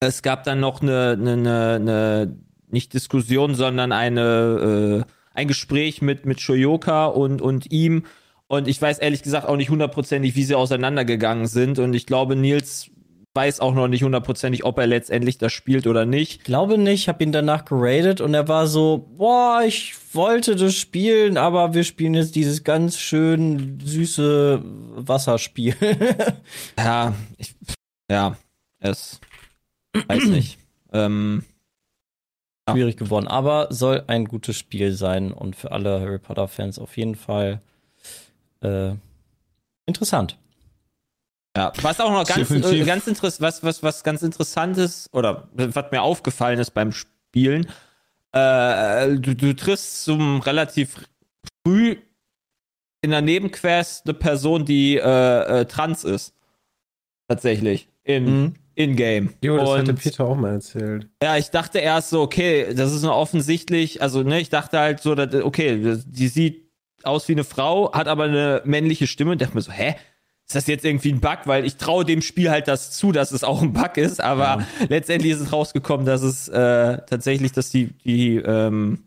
Es 0.00 0.22
gab 0.22 0.44
dann 0.44 0.60
noch 0.60 0.82
eine, 0.82 1.16
eine, 1.18 1.32
eine, 1.32 1.74
eine 1.76 2.36
nicht 2.68 2.92
Diskussion, 2.92 3.54
sondern 3.54 3.92
eine, 3.92 5.04
äh, 5.06 5.12
ein 5.32 5.48
Gespräch 5.48 6.02
mit, 6.02 6.26
mit 6.26 6.40
Shoyoka 6.40 7.06
und, 7.06 7.40
und 7.40 7.72
ihm. 7.72 8.04
Und 8.48 8.66
ich 8.66 8.80
weiß 8.80 8.98
ehrlich 8.98 9.22
gesagt 9.22 9.46
auch 9.46 9.56
nicht 9.56 9.70
hundertprozentig, 9.70 10.34
wie 10.34 10.42
sie 10.42 10.54
auseinandergegangen 10.54 11.46
sind. 11.46 11.78
Und 11.78 11.94
ich 11.94 12.06
glaube, 12.06 12.34
Nils 12.34 12.90
weiß 13.34 13.60
auch 13.60 13.74
noch 13.74 13.88
nicht 13.88 14.02
hundertprozentig, 14.02 14.64
ob 14.64 14.78
er 14.78 14.86
letztendlich 14.86 15.38
das 15.38 15.52
spielt 15.52 15.86
oder 15.86 16.06
nicht. 16.06 16.38
Ich 16.38 16.44
glaube 16.44 16.76
nicht, 16.78 17.02
ich 17.02 17.08
habe 17.08 17.22
ihn 17.22 17.30
danach 17.30 17.66
geradet 17.66 18.20
und 18.20 18.34
er 18.34 18.48
war 18.48 18.66
so, 18.66 19.06
boah, 19.16 19.62
ich 19.64 19.94
wollte 20.12 20.56
das 20.56 20.74
spielen, 20.74 21.36
aber 21.36 21.72
wir 21.74 21.84
spielen 21.84 22.14
jetzt 22.14 22.34
dieses 22.34 22.64
ganz 22.64 22.98
schön 22.98 23.78
süße 23.84 24.62
Wasserspiel. 24.96 25.76
Ja, 26.78 27.14
ich, 27.36 27.54
ja, 28.10 28.36
es 28.80 29.20
weiß 30.06 30.24
nicht. 30.24 30.58
ähm, 30.92 31.44
Ja. 32.66 32.74
Schwierig 32.74 32.96
geworden, 32.96 33.28
aber 33.28 33.68
soll 33.70 34.04
ein 34.08 34.24
gutes 34.24 34.56
Spiel 34.56 34.92
sein 34.92 35.32
und 35.32 35.54
für 35.54 35.70
alle 35.70 36.00
Harry 36.00 36.18
Potter 36.18 36.48
Fans 36.48 36.78
auf 36.78 36.96
jeden 36.96 37.14
Fall 37.14 37.60
äh, 38.62 38.92
interessant. 39.86 40.36
Ja, 41.56 41.72
was 41.82 41.98
auch 42.00 42.12
noch 42.12 42.26
ganz, 42.26 42.50
äh, 42.50 42.84
ganz 42.84 43.06
interessant, 43.06 43.40
was, 43.40 43.62
was, 43.64 43.82
was 43.82 44.04
ganz 44.04 44.22
interessant 44.22 44.78
ist, 44.78 45.08
oder 45.12 45.48
was 45.52 45.90
mir 45.90 46.02
aufgefallen 46.02 46.58
ist 46.58 46.70
beim 46.72 46.92
Spielen, 46.92 47.66
äh, 48.32 49.16
du, 49.16 49.34
du 49.34 49.56
triffst 49.56 50.04
zum 50.04 50.40
relativ 50.40 50.96
früh 51.66 51.96
in 53.00 53.10
der 53.10 53.22
Nebenquest 53.22 54.06
eine 54.06 54.14
Person, 54.14 54.64
die 54.64 54.96
äh, 54.96 55.60
äh, 55.60 55.64
trans 55.64 56.04
ist. 56.04 56.34
Tatsächlich. 57.28 57.88
In, 58.04 58.24
Mhm. 58.24 58.54
in-game. 58.74 59.34
Jo, 59.42 59.56
das 59.56 59.68
hatte 59.70 59.90
Und- 59.92 60.00
Peter 60.02 60.24
auch 60.24 60.36
mal 60.36 60.52
erzählt. 60.54 61.08
Ja, 61.22 61.36
ich 61.36 61.50
dachte 61.50 61.78
erst 61.78 62.10
so, 62.10 62.20
okay, 62.22 62.72
das 62.74 62.92
ist 62.92 63.02
nur 63.02 63.14
offensichtlich, 63.14 64.00
also 64.02 64.22
ne, 64.22 64.40
ich 64.40 64.48
dachte 64.50 64.78
halt 64.78 65.00
so, 65.00 65.14
dass, 65.14 65.34
okay, 65.42 65.98
die 66.06 66.28
sieht 66.28 66.67
aus 67.08 67.28
wie 67.28 67.32
eine 67.32 67.44
Frau, 67.44 67.92
hat 67.92 68.08
aber 68.08 68.24
eine 68.24 68.62
männliche 68.64 69.06
Stimme 69.06 69.32
und 69.32 69.42
dachte 69.42 69.54
mir 69.54 69.62
so, 69.62 69.72
hä? 69.72 69.96
Ist 70.46 70.54
das 70.54 70.66
jetzt 70.66 70.84
irgendwie 70.86 71.12
ein 71.12 71.20
Bug? 71.20 71.40
Weil 71.44 71.66
ich 71.66 71.76
traue 71.76 72.06
dem 72.06 72.22
Spiel 72.22 72.50
halt 72.50 72.68
das 72.68 72.90
zu, 72.92 73.12
dass 73.12 73.32
es 73.32 73.44
auch 73.44 73.60
ein 73.60 73.74
Bug 73.74 73.98
ist, 73.98 74.22
aber 74.22 74.64
letztendlich 74.88 75.32
ist 75.32 75.40
es 75.40 75.52
rausgekommen, 75.52 76.06
dass 76.06 76.22
es 76.22 76.48
äh, 76.48 76.98
tatsächlich, 77.06 77.52
dass 77.52 77.68
die, 77.68 77.88
die 78.04 78.36
ähm, 78.36 79.04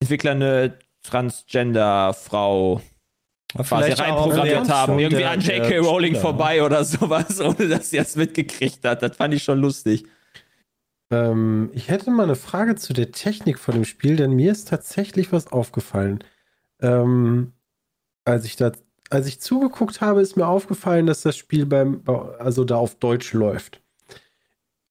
Entwickler 0.00 0.30
eine 0.32 0.78
Transgender-Frau 1.02 2.80
quasi 3.58 3.92
reinprogrammiert 3.92 4.68
haben. 4.68 4.98
Irgendwie 4.98 5.24
an 5.24 5.40
J.K. 5.40 5.78
Rowling 5.78 6.16
vorbei 6.16 6.62
oder 6.62 6.84
sowas, 6.84 7.40
ohne 7.40 7.68
dass 7.68 7.90
sie 7.90 7.96
das 7.96 8.16
mitgekriegt 8.16 8.84
hat. 8.84 9.02
Das 9.02 9.16
fand 9.16 9.34
ich 9.34 9.42
schon 9.42 9.60
lustig. 9.60 10.06
Ähm, 11.10 11.70
ich 11.72 11.88
hätte 11.88 12.10
mal 12.10 12.24
eine 12.24 12.36
Frage 12.36 12.76
zu 12.76 12.92
der 12.92 13.12
Technik 13.12 13.58
von 13.58 13.74
dem 13.74 13.84
Spiel, 13.84 14.16
denn 14.16 14.32
mir 14.32 14.52
ist 14.52 14.68
tatsächlich 14.68 15.32
was 15.32 15.48
aufgefallen. 15.48 16.22
Ähm, 16.80 17.52
als 18.24 18.44
ich 18.44 18.56
da, 18.56 18.72
als 19.10 19.26
ich 19.26 19.40
zugeguckt 19.40 20.00
habe, 20.00 20.20
ist 20.20 20.36
mir 20.36 20.46
aufgefallen, 20.46 21.06
dass 21.06 21.22
das 21.22 21.36
Spiel 21.36 21.66
beim, 21.66 22.02
also 22.38 22.64
da 22.64 22.76
auf 22.76 22.94
Deutsch 22.96 23.32
läuft. 23.32 23.80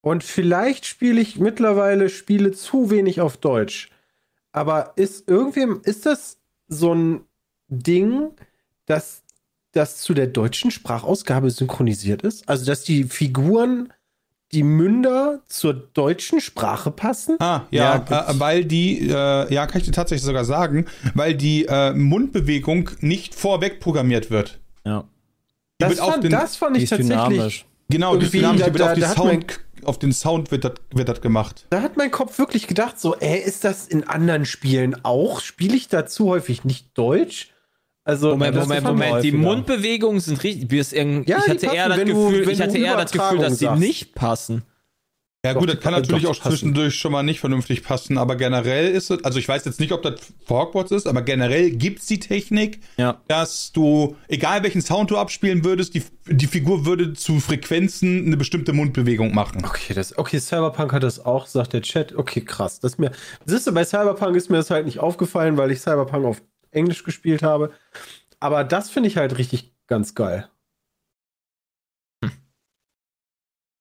Und 0.02 0.24
vielleicht 0.24 0.86
spiele 0.86 1.20
ich 1.20 1.40
mittlerweile 1.40 2.10
Spiele 2.10 2.52
zu 2.52 2.90
wenig 2.90 3.22
auf 3.22 3.38
Deutsch. 3.38 3.90
Aber 4.52 4.94
ist 4.96 5.28
irgendwem, 5.30 5.82
ist 5.84 6.06
das 6.06 6.38
so 6.68 6.94
ein 6.94 7.26
Ding, 7.68 8.32
dass 8.86 9.24
das 9.72 9.98
zu 9.98 10.14
der 10.14 10.28
deutschen 10.28 10.72
Sprachausgabe 10.72 11.52
synchronisiert 11.52 12.24
ist? 12.24 12.48
Also, 12.50 12.66
dass 12.66 12.84
die 12.84 13.04
Figuren 13.04 13.94
die 14.52 14.64
Münder 14.64 15.42
zur 15.48 15.74
deutschen 15.74 16.42
Sprache 16.42 16.90
passen? 16.92 17.36
Ah, 17.40 17.62
Ja, 17.72 18.04
ja, 18.10 18.30
äh, 18.30 18.40
weil 18.40 18.66
die, 18.66 19.08
äh, 19.10 19.54
ja, 19.54 19.68
kann 19.68 19.80
ich 19.82 19.86
dir 19.88 19.92
tatsächlich 19.94 20.26
sogar 20.26 20.46
sagen, 20.46 20.86
weil 21.14 21.36
die 21.36 21.66
äh, 21.68 21.94
Mundbewegung 21.94 22.90
nicht 23.02 23.36
vorweg 23.36 23.80
programmiert 23.80 24.32
wird. 24.32 24.60
Ja. 24.86 25.02
Die 25.02 25.06
Das 25.84 25.90
wird 25.92 26.02
auf 26.02 26.12
fand, 26.12 26.24
den, 26.24 26.32
das 26.32 26.56
fand 26.56 26.76
Die 26.76 26.80
ich 26.80 26.84
ist 26.86 26.90
tatsächlich. 26.90 27.28
dynamisch. 27.30 27.66
genau, 27.90 28.16
die, 28.18 28.30
dynamisch, 28.30 28.58
die 28.64 28.66
da- 28.72 28.74
wird 28.74 28.82
auf, 28.82 28.88
da- 28.90 28.96
die 28.96 29.02
da 29.02 29.08
hat 29.10 29.16
Sound, 29.18 29.60
auf 29.86 30.00
den 30.00 30.12
Sound 30.14 30.52
wird 30.52 30.66
das, 30.66 30.74
wird 30.94 31.08
das 31.10 31.22
gemacht. 31.22 31.66
Da 31.70 31.82
hat 31.82 31.96
mein 31.96 32.12
Kopf 32.12 32.38
wirklich 32.40 32.68
gedacht, 32.68 33.00
so, 33.00 33.16
ey, 33.16 33.40
ist 33.40 33.64
das 33.64 33.88
in 33.88 34.04
anderen 34.08 34.46
Spielen 34.46 35.06
auch? 35.06 35.40
Spiele 35.42 35.76
ich 35.76 35.88
da 35.88 36.06
zu 36.06 36.26
häufig 36.28 36.64
nicht 36.66 36.98
Deutsch? 36.98 37.52
Also, 38.10 38.30
Moment, 38.32 38.56
Moment, 38.56 38.84
Moment. 38.84 39.24
Die. 39.24 39.32
Mundbewegungen 39.32 40.20
sind 40.20 40.44
richtig. 40.44 40.70
Wie 40.72 40.80
es 40.80 40.94
irgend, 40.94 41.28
Ja, 41.28 41.38
ich 41.40 41.48
hatte 41.50 41.66
eher 41.68 41.90
das 41.90 41.98
wenn 41.98 42.08
du- 42.10 42.26
Gefühl, 42.28 42.46
wenn 42.46 42.54
ich 42.54 42.62
hatte 42.62 42.78
eher 42.78 42.98
das 42.98 43.12
Gefühl, 43.12 43.38
dass 43.40 43.62
Übertragung 43.62 43.80
nicht 43.80 44.16
passen. 44.16 44.64
Ja, 45.46 45.54
Doch, 45.54 45.62
gut, 45.62 45.70
das 45.70 45.80
kann 45.80 45.94
natürlich 45.94 46.28
auch 46.28 46.38
passen. 46.38 46.50
zwischendurch 46.50 46.96
schon 46.96 47.14
mal 47.14 47.24
nicht 47.24 47.40
vernünftig 47.40 47.82
passen, 47.82 48.18
aber 48.18 48.36
generell 48.36 48.90
ist 48.92 49.10
es, 49.10 49.24
also 49.24 49.40
ich 49.40 49.48
weiß 49.48 49.64
jetzt 49.64 49.80
nicht, 49.80 49.94
ob 49.94 50.02
das 50.04 50.16
für 50.46 50.54
Hogwarts 50.54 50.92
ist, 50.92 51.08
aber 51.08 51.22
generell 51.22 51.72
gibt 51.72 52.00
es 52.00 52.08
die 52.08 52.20
Technik, 52.20 52.82
Ja. 52.98 53.22
dass 53.30 53.72
du, 53.72 54.18
egal 54.28 54.64
welchen 54.64 54.82
Sound 54.82 55.12
du 55.12 55.18
abspielen 55.18 55.64
würdest, 55.64 55.94
die, 55.96 56.04
die 56.28 56.46
Figur 56.48 56.86
würde 56.86 57.14
zu 57.14 57.40
Frequenzen 57.40 58.26
eine 58.26 58.36
bestimmte 58.36 58.74
Mundbewegung 58.74 59.34
machen. 59.34 59.64
Okay, 59.64 59.94
das, 59.94 60.18
okay, 60.18 60.40
Cyberpunk 60.42 60.92
hat 60.92 61.04
das 61.04 61.26
auch, 61.26 61.48
sagt 61.48 61.72
der 61.72 61.84
Chat. 61.84 62.14
Okay, 62.18 62.42
krass. 62.42 62.82
Das 62.82 62.92
ist 62.96 63.00
mir, 63.00 63.12
siehst 63.46 63.66
du, 63.66 63.72
bei 63.72 63.86
Cyberpunk 63.86 64.36
ist 64.36 64.50
mir 64.50 64.58
das 64.58 64.70
halt 64.70 64.86
nicht 64.88 65.00
aufgefallen, 65.00 65.56
weil 65.56 65.72
ich 65.72 65.80
Cyberpunk 65.80 66.26
auf 66.26 66.42
Englisch 66.72 67.04
gespielt 67.04 67.44
habe. 67.44 67.72
Aber 68.40 68.64
das 68.64 68.90
finde 68.90 69.08
ich 69.10 69.18
halt 69.18 69.38
richtig 69.38 69.74
ganz 69.88 70.16
geil. 70.16 70.50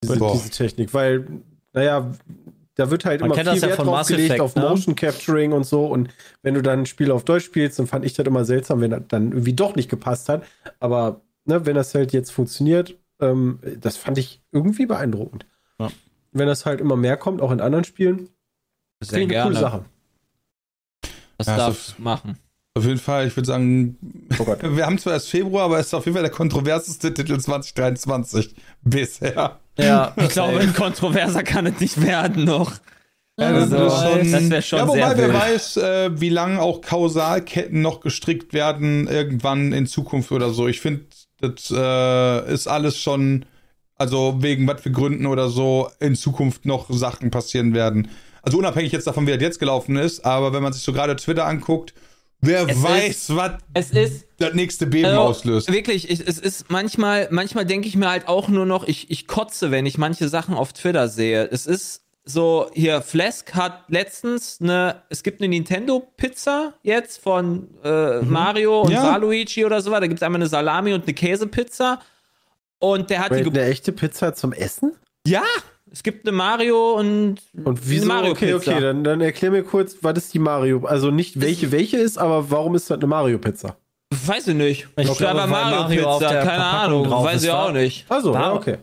Diese, 0.03 0.17
Boah. 0.19 0.33
diese 0.33 0.51
Technik, 0.51 0.95
weil, 0.95 1.27
naja, 1.73 2.13
da 2.77 2.91
wird 2.91 3.05
halt 3.05 3.21
Man 3.21 3.31
immer 3.31 3.35
viel 3.37 3.45
das 3.45 3.61
ja 3.61 3.69
Wert 3.69 3.79
drauf 3.81 4.07
gelegt 4.07 4.27
Effect, 4.31 4.41
auf 4.41 4.55
ne? 4.55 4.63
Motion 4.63 4.95
Capturing 4.95 5.53
und 5.53 5.65
so. 5.65 5.87
Und 5.87 6.15
wenn 6.43 6.55
du 6.55 6.63
dann 6.63 6.81
ein 6.81 6.87
Spiel 6.87 7.11
auf 7.11 7.25
Deutsch 7.25 7.45
spielst, 7.45 7.79
dann 7.81 7.89
fand 7.89 8.05
ich 8.05 8.13
das 8.15 8.25
immer 8.27 8.45
seltsam, 8.45 8.81
wenn 8.81 8.93
das 8.93 9.03
dann 9.09 9.33
irgendwie 9.33 9.55
doch 9.55 9.75
nicht 9.75 9.91
gepasst 9.91 10.29
hat. 10.29 10.45
Aber 10.79 11.21
ne, 11.45 11.67
wenn 11.67 11.75
das 11.75 11.95
halt 11.95 12.13
jetzt 12.13 12.31
funktioniert, 12.31 12.97
ähm, 13.21 13.59
das 13.81 13.97
fand 13.97 14.19
ich 14.19 14.41
irgendwie 14.53 14.87
beeindruckend. 14.87 15.47
Ja. 15.81 15.91
Wenn 16.31 16.47
das 16.47 16.65
halt 16.65 16.81
immer 16.81 16.95
mehr 16.95 17.17
kommt, 17.17 17.41
auch 17.43 17.51
in 17.51 17.61
anderen 17.61 17.85
Spielen, 17.85 18.29
Sehr 19.01 19.19
finde 19.19 19.21
ich 19.21 19.23
eine 19.25 19.29
gerne. 19.29 19.51
coole 19.51 19.61
Sache. 19.61 19.85
Das 21.39 21.47
Ja, 21.49 21.57
darfst 21.57 21.87
so- 21.89 21.95
du 21.97 22.03
machen. 22.03 22.39
Auf 22.75 22.85
jeden 22.85 22.99
Fall, 22.99 23.27
ich 23.27 23.37
würde 23.37 23.47
sagen, 23.47 23.97
Oh 24.39 24.45
Gott. 24.45 24.59
wir 24.63 24.87
haben 24.87 24.99
zwar 24.99 25.15
erst 25.15 25.29
Februar, 25.31 25.65
aber 25.65 25.79
es 25.81 25.87
ist 25.87 25.95
auf 25.95 26.05
jeden 26.05 26.15
Fall 26.15 26.23
der 26.23 26.33
kontroverseste 26.33 27.13
Titel 27.13 27.39
2023 27.39 28.55
bisher. 28.83 29.59
Ja, 29.79 30.13
Ich 30.17 30.29
glaube, 30.31 30.61
ein 30.61 30.75
kontroverser 30.75 31.43
kann 31.43 31.67
es 31.67 31.81
nicht 31.81 32.01
werden 32.03 32.45
noch. 32.45 32.73
Ja, 33.41 33.53
das 33.53 33.73
Also, 33.73 33.87
ist 33.87 34.03
schon- 34.23 34.33
das 34.33 34.51
wäre 34.51 34.63
schon 34.63 34.79
ja, 34.81 34.89
wobei 34.89 34.99
sehr 34.99 35.19
wer 35.19 35.29
wild. 35.29 35.41
weiß, 35.43 35.77
äh, 35.79 36.21
wie 36.21 36.29
lange 36.29 36.61
auch 36.61 36.81
Kausalketten 36.81 37.81
noch 37.81 38.01
gestrickt 38.01 38.53
werden, 38.53 39.07
irgendwann 39.07 39.73
in 39.73 39.87
Zukunft 39.87 40.33
oder 40.33 40.51
so. 40.51 40.67
Ich 40.67 40.81
finde, 40.81 41.05
das 41.41 41.71
äh, 41.73 42.53
ist 42.53 42.67
alles 42.67 42.99
schon, 42.99 43.45
also 43.97 44.39
wegen 44.41 44.67
was 44.67 44.81
für 44.81 44.91
Gründen 44.91 45.27
oder 45.27 45.49
so, 45.51 45.89
in 46.01 46.17
Zukunft 46.17 46.67
noch 46.67 46.87
Sachen 46.91 47.31
passieren 47.31 47.75
werden. 47.75 48.09
Also 48.43 48.59
unabhängig 48.59 48.91
jetzt 48.93 49.07
davon, 49.07 49.27
wie 49.29 49.33
das 49.33 49.41
jetzt 49.43 49.59
gelaufen 49.61 49.97
ist, 49.97 50.25
aber 50.25 50.53
wenn 50.53 50.63
man 50.63 50.73
sich 50.73 50.83
so 50.83 50.93
gerade 50.93 51.15
Twitter 51.15 51.47
anguckt, 51.47 51.95
wer 52.41 52.69
Es 52.69 52.83
weiß, 52.83 53.37
was 53.37 53.53
Es 53.75 53.91
ist 53.91 54.27
das 54.39 54.55
nächste 54.55 54.87
Beben 54.87 55.07
Also, 55.07 55.21
auslöst. 55.21 55.73
Wirklich, 55.73 56.11
ich, 56.11 56.21
es 56.27 56.39
ist 56.39 56.71
manchmal, 56.71 57.29
manchmal 57.31 57.67
denke 57.67 57.89
ich 57.89 57.97
mir 57.97 58.09
halt 58.09 58.29
auch 58.29 58.49
nur 58.49 58.67
noch, 58.67 58.87
ich, 58.87 59.11
ich 59.11 59.27
kotze, 59.27 59.71
wenn 59.71 59.87
ich 59.87 59.99
manche 59.99 60.29
Sachen 60.29 60.55
auf 60.55 60.73
Twitter 60.73 61.09
sehe. 61.09 61.49
Es 61.51 61.67
ist 61.67 62.03
so, 62.25 62.69
hier, 62.75 63.01
Flask 63.01 63.55
hat 63.55 63.85
letztens 63.89 64.59
eine, 64.61 65.03
es 65.09 65.23
gibt 65.23 65.41
eine 65.41 65.49
Nintendo-Pizza 65.49 66.75
jetzt 66.83 67.23
von 67.23 67.69
äh, 67.83 68.21
Mario 68.21 68.83
und 68.83 68.91
Ja. 68.93 69.03
Waluigi 69.13 69.65
oder 69.65 69.81
so, 69.81 69.91
da 69.91 70.01
gibt 70.01 70.17
es 70.19 70.23
einmal 70.23 70.41
eine 70.41 70.49
Salami 70.49 70.93
und 70.93 71.05
eine 71.05 71.15
Käsepizza. 71.15 72.01
Und 72.81 73.11
der 73.11 73.21
hat 73.21 73.31
die. 73.33 73.37
Wait, 73.45 73.53
ge- 73.55 73.63
eine 73.63 73.71
echte 73.73 73.93
Pizza 73.93 74.35
zum 74.35 74.53
Essen? 74.53 74.95
Ja, 75.27 75.43
es 75.93 76.03
gibt 76.03 76.27
eine 76.27 76.37
Mario 76.37 76.93
und, 76.95 77.37
Und 77.65 77.81
wieso? 77.89 78.05
eine 78.05 78.15
Mario 78.15 78.33
okay, 78.33 78.55
okay, 78.55 78.81
dann, 78.81 79.05
dann 79.05 79.21
erklär 79.21 79.51
mir 79.51 79.63
kurz, 79.63 79.97
was 80.03 80.17
ist 80.19 80.35
die 80.35 80.39
Mario? 80.39 80.85
Also 80.87 81.11
nicht 81.11 81.41
welche 81.41 81.73
welche 81.73 81.97
ist, 81.99 82.19
aber 82.19 82.51
warum 82.51 82.75
ist 82.75 82.91
das 82.91 82.99
eine 82.99 83.07
Mario-Pizza? 83.07 83.77
Weiß 84.27 84.49
ich 84.49 84.55
nicht. 84.55 84.89
Ich 84.97 85.09
Ich 85.09 85.19
glaube, 85.19 85.47
Mario, 85.47 85.77
Mario 85.81 86.07
auf 86.09 86.19
Pizza, 86.19 86.33
der 86.33 86.43
keine 86.45 86.61
Verpackung 86.63 86.81
Ahnung, 86.93 87.05
drauf 87.09 87.25
weiß 87.25 87.37
ist, 87.37 87.45
ich 87.45 87.51
auch 87.51 87.73
nicht. 87.73 88.07
Also, 88.11 88.33
ja, 88.35 88.53
okay. 88.55 88.79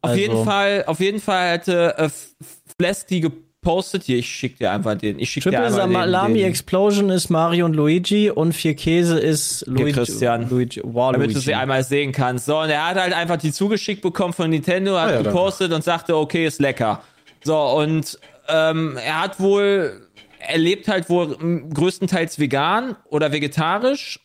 Auf 0.00 0.10
Also- 0.10 0.20
jeden 0.20 0.44
Fall, 0.44 0.84
auf 0.86 1.00
jeden 1.00 1.20
Fall 1.20 1.52
hatte 1.52 1.94
äh, 1.98 2.04
F- 2.04 2.34
Flask 2.78 3.06
die 3.08 3.30
gepostet. 3.62 4.02
Hier, 4.04 4.18
ich 4.18 4.28
schick 4.28 4.58
dir 4.58 4.72
einfach 4.72 4.96
den. 4.96 5.18
Ich 5.18 5.30
schick 5.30 5.44
dir 5.44 5.50
Triple 5.52 5.82
einmal 5.82 6.06
den, 6.06 6.12
Salami 6.12 6.38
den, 6.40 6.48
Explosion 6.48 7.10
ist 7.10 7.30
Mario 7.30 7.64
und 7.66 7.74
Luigi 7.74 8.28
und 8.30 8.52
vier 8.52 8.74
Käse 8.74 9.18
ist 9.18 9.64
Luigi. 9.66 9.92
Christian. 9.92 10.48
Luigi. 10.50 10.80
Wow, 10.84 11.12
damit 11.12 11.28
Luigi. 11.28 11.34
du 11.34 11.40
sie 11.40 11.54
einmal 11.54 11.84
sehen 11.84 12.12
kannst. 12.12 12.46
So, 12.46 12.58
und 12.60 12.70
er 12.70 12.86
hat 12.88 12.96
halt 12.96 13.12
einfach 13.14 13.36
die 13.36 13.52
zugeschickt 13.52 14.02
bekommen 14.02 14.32
von 14.32 14.50
Nintendo, 14.50 14.96
hat 14.98 14.98
Ah, 14.98 15.10
ja, 15.10 15.14
danke. 15.16 15.30
gepostet 15.30 15.72
und 15.72 15.84
sagte, 15.84 16.16
okay, 16.16 16.46
ist 16.46 16.60
lecker. 16.60 17.02
So, 17.44 17.56
und 17.56 18.18
ähm, 18.48 18.96
er 18.96 19.20
hat 19.22 19.38
wohl, 19.40 20.08
er 20.40 20.58
lebt 20.58 20.88
halt 20.88 21.08
wohl 21.08 21.36
größtenteils 21.72 22.38
vegan 22.40 22.96
oder 23.08 23.30
vegetarisch 23.32 24.18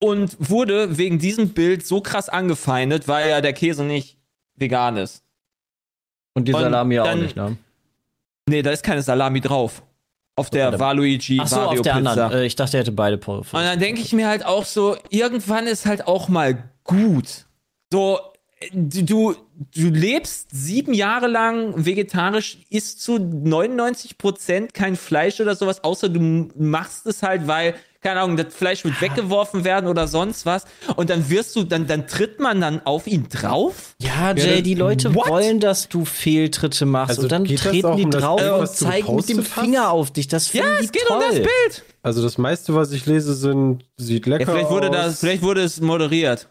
und 0.00 0.36
wurde 0.40 0.98
wegen 0.98 1.18
diesem 1.20 1.50
Bild 1.50 1.86
so 1.86 2.00
krass 2.00 2.28
angefeindet, 2.28 3.06
weil 3.08 3.30
ja 3.30 3.40
der 3.40 3.52
Käse 3.52 3.84
nicht 3.84 4.18
vegan 4.56 4.96
ist. 4.96 5.22
und 6.34 6.48
die 6.48 6.52
und 6.52 6.60
Salami 6.62 6.98
auch 6.98 7.04
dann- 7.04 7.22
nicht, 7.22 7.36
ne? 7.36 7.56
Nee, 8.48 8.62
da 8.62 8.70
ist 8.70 8.82
keine 8.82 9.02
Salami 9.02 9.40
drauf. 9.40 9.82
Auf 10.38 10.50
der 10.50 10.64
Verdammt. 10.64 10.80
Waluigi 10.80 11.38
Ach 11.42 11.48
so, 11.48 11.56
Mario 11.56 11.80
auf 11.80 11.82
der 11.82 11.94
Pizza. 11.94 12.10
anderen. 12.10 12.32
Äh, 12.32 12.44
ich 12.46 12.56
dachte, 12.56 12.76
er 12.76 12.80
hätte 12.80 12.92
beide 12.92 13.16
Posts. 13.18 13.54
Und 13.54 13.60
dann 13.62 13.78
denke 13.78 14.02
ich 14.02 14.12
mir 14.12 14.28
halt 14.28 14.44
auch 14.44 14.64
so, 14.66 14.96
irgendwann 15.08 15.66
ist 15.66 15.86
halt 15.86 16.06
auch 16.06 16.28
mal 16.28 16.70
gut. 16.84 17.46
So, 17.90 18.20
äh, 18.60 18.68
du, 18.72 19.34
du 19.74 19.88
lebst 19.88 20.48
sieben 20.52 20.92
Jahre 20.92 21.26
lang 21.26 21.86
vegetarisch, 21.86 22.58
isst 22.68 23.00
zu 23.02 23.18
99 23.18 24.18
Prozent 24.18 24.74
kein 24.74 24.96
Fleisch 24.96 25.40
oder 25.40 25.56
sowas, 25.56 25.82
außer 25.82 26.10
du 26.10 26.50
machst 26.54 27.06
es 27.06 27.22
halt, 27.22 27.46
weil, 27.46 27.74
keine 28.06 28.20
Ahnung, 28.20 28.36
das 28.36 28.54
Fleisch 28.54 28.84
wird 28.84 29.00
weggeworfen 29.00 29.64
werden 29.64 29.88
oder 29.88 30.06
sonst 30.06 30.46
was. 30.46 30.64
Und 30.96 31.10
dann 31.10 31.28
wirst 31.28 31.56
du, 31.56 31.64
dann, 31.64 31.86
dann 31.86 32.06
tritt 32.06 32.38
man 32.40 32.60
dann 32.60 32.80
auf 32.86 33.06
ihn 33.06 33.28
drauf. 33.28 33.94
Ja, 34.00 34.32
Jay, 34.34 34.62
die 34.62 34.74
Leute 34.74 35.14
What? 35.14 35.28
wollen, 35.28 35.60
dass 35.60 35.88
du 35.88 36.04
Fehltritte 36.04 36.86
machst. 36.86 37.10
Also 37.10 37.22
und 37.22 37.32
dann 37.32 37.44
treten 37.44 37.96
die 37.96 38.04
um 38.04 38.10
drauf 38.10 38.40
Bild, 38.40 38.52
und 38.52 38.68
zeigen 38.68 39.16
mit 39.16 39.28
dem 39.28 39.42
Finger 39.42 39.80
hast? 39.84 39.88
auf 39.90 40.10
dich. 40.12 40.28
Das 40.28 40.52
Ja, 40.52 40.64
es 40.80 40.92
geht 40.92 41.02
toll. 41.06 41.16
um 41.16 41.22
das 41.26 41.34
Bild. 41.36 41.84
Also 42.02 42.22
das 42.22 42.38
meiste, 42.38 42.74
was 42.74 42.92
ich 42.92 43.04
lese, 43.06 43.34
sind, 43.34 43.84
sieht 43.96 44.26
lecker 44.26 44.44
Ja, 44.44 44.50
vielleicht 44.52 44.70
wurde 44.70 44.88
aus. 44.90 44.94
das, 44.96 45.20
vielleicht 45.20 45.42
wurde 45.42 45.62
es 45.62 45.80
moderiert. 45.80 46.48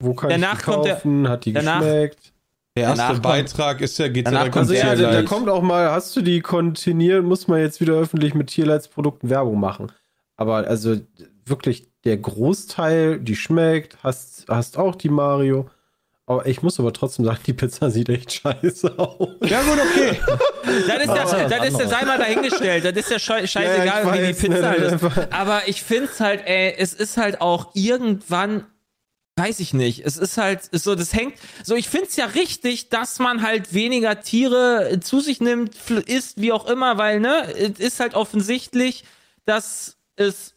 Wo 0.00 0.14
kann 0.14 0.30
Danach 0.30 0.52
ich 0.54 0.58
die 0.60 0.64
kommt 0.64 0.84
der- 0.86 0.94
kaufen? 0.94 1.28
Hat 1.28 1.44
die 1.44 1.52
danach- 1.52 1.80
geschmeckt? 1.80 2.32
Der 2.76 2.82
erste 2.84 2.96
danach 2.98 3.10
kommt- 3.12 3.22
Beitrag 3.22 3.80
ist 3.80 3.98
ja, 3.98 4.08
geht 4.08 4.26
ja 4.26 4.32
danach 4.32 4.38
direkt 4.50 4.54
kommt 4.54 4.70
Also 4.70 5.02
ja, 5.04 5.10
da, 5.12 5.22
kommt 5.22 5.48
auch 5.48 5.62
mal, 5.62 5.90
hast 5.92 6.14
du 6.16 6.22
die 6.22 6.40
kontinuiert, 6.40 7.24
muss 7.24 7.46
man 7.46 7.60
jetzt 7.60 7.80
wieder 7.80 7.94
öffentlich 7.94 8.34
mit 8.34 8.48
Tierleidsprodukten 8.48 9.30
Werbung 9.30 9.60
machen. 9.60 9.92
Aber 10.36 10.56
also 10.68 10.96
wirklich 11.46 11.88
der 12.04 12.16
Großteil, 12.16 13.18
die 13.20 13.36
schmeckt, 13.36 13.98
hast, 14.02 14.44
hast 14.48 14.76
auch 14.78 14.94
die 14.96 15.08
Mario. 15.08 15.68
Aber 16.26 16.46
ich 16.46 16.62
muss 16.62 16.80
aber 16.80 16.92
trotzdem 16.94 17.24
sagen, 17.26 17.40
die 17.46 17.52
Pizza 17.52 17.90
sieht 17.90 18.08
echt 18.08 18.32
scheiße 18.32 18.98
aus. 18.98 19.28
Ja, 19.42 19.62
gut, 19.62 19.78
okay. 19.78 20.18
Das 20.64 21.02
ist 21.04 21.32
ja, 21.32 21.46
das 21.48 21.68
ist 21.68 21.78
ja, 21.78 21.88
sei 21.88 22.04
mal 22.06 22.16
dahingestellt, 22.18 22.84
das 22.86 22.96
ist 22.96 23.10
ja 23.10 23.18
schei- 23.18 23.46
scheißegal, 23.46 23.86
Ja, 24.06 24.14
wie 24.14 24.26
die 24.26 24.32
Pizza 24.32 24.68
halt 24.70 24.80
ist. 24.80 25.32
Aber 25.32 25.68
ich 25.68 25.82
find's 25.82 26.18
halt, 26.20 26.40
ey, 26.46 26.74
es 26.78 26.94
ist 26.94 27.18
halt 27.18 27.42
auch 27.42 27.72
irgendwann, 27.74 28.64
weiß 29.36 29.60
ich 29.60 29.74
nicht, 29.74 30.06
es 30.06 30.16
ist 30.16 30.38
halt 30.38 30.66
ist 30.68 30.84
so, 30.84 30.94
das 30.94 31.12
hängt, 31.12 31.34
so, 31.62 31.74
ich 31.76 31.88
find's 31.90 32.16
ja 32.16 32.24
richtig, 32.24 32.88
dass 32.88 33.18
man 33.18 33.42
halt 33.42 33.74
weniger 33.74 34.22
Tiere 34.22 34.98
zu 35.02 35.20
sich 35.20 35.40
nimmt, 35.42 35.76
isst, 36.06 36.40
wie 36.40 36.50
auch 36.52 36.66
immer, 36.66 36.96
weil, 36.96 37.20
ne, 37.20 37.52
es 37.54 37.78
ist 37.78 38.00
halt 38.00 38.14
offensichtlich, 38.14 39.04
dass 39.44 39.93
es 40.16 40.54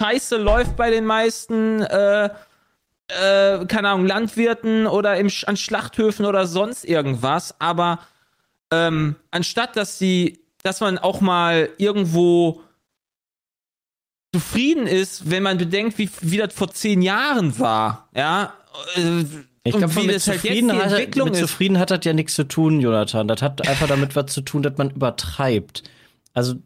scheiße 0.00 0.36
läuft 0.36 0.76
bei 0.76 0.90
den 0.90 1.04
meisten, 1.04 1.82
äh, 1.82 2.30
äh, 3.08 3.66
keine 3.66 3.88
Ahnung, 3.90 4.06
Landwirten 4.06 4.86
oder 4.86 5.16
im, 5.16 5.30
an 5.46 5.56
Schlachthöfen 5.56 6.26
oder 6.26 6.46
sonst 6.46 6.84
irgendwas, 6.84 7.54
aber 7.60 8.00
ähm, 8.70 9.16
anstatt 9.30 9.76
dass 9.76 9.98
sie, 9.98 10.40
dass 10.62 10.80
man 10.80 10.98
auch 10.98 11.20
mal 11.20 11.68
irgendwo 11.78 12.62
zufrieden 14.34 14.86
ist, 14.86 15.30
wenn 15.30 15.42
man 15.42 15.58
bedenkt, 15.58 15.98
wie, 15.98 16.10
wie 16.20 16.38
das 16.38 16.52
vor 16.52 16.70
zehn 16.72 17.02
Jahren 17.02 17.58
war, 17.58 18.08
ja. 18.16 18.52
äh, 18.96 19.24
Ich 19.62 19.76
glaube, 19.76 19.94
mit, 20.02 20.14
das 20.14 20.26
halt 20.26 20.42
die 20.42 20.48
Zufriedenheit, 20.48 20.90
Entwicklung 20.90 21.28
mit 21.28 21.34
ist. 21.34 21.40
Zufriedenheit 21.42 21.90
hat 21.90 22.04
ja 22.04 22.12
nichts 22.12 22.34
zu 22.34 22.44
tun, 22.44 22.80
Jonathan. 22.80 23.28
Das 23.28 23.42
hat 23.42 23.66
einfach 23.68 23.86
damit 23.86 24.16
was 24.16 24.32
zu 24.32 24.40
tun, 24.40 24.62
dass 24.62 24.76
man 24.76 24.90
übertreibt. 24.90 25.84
Also, 26.32 26.56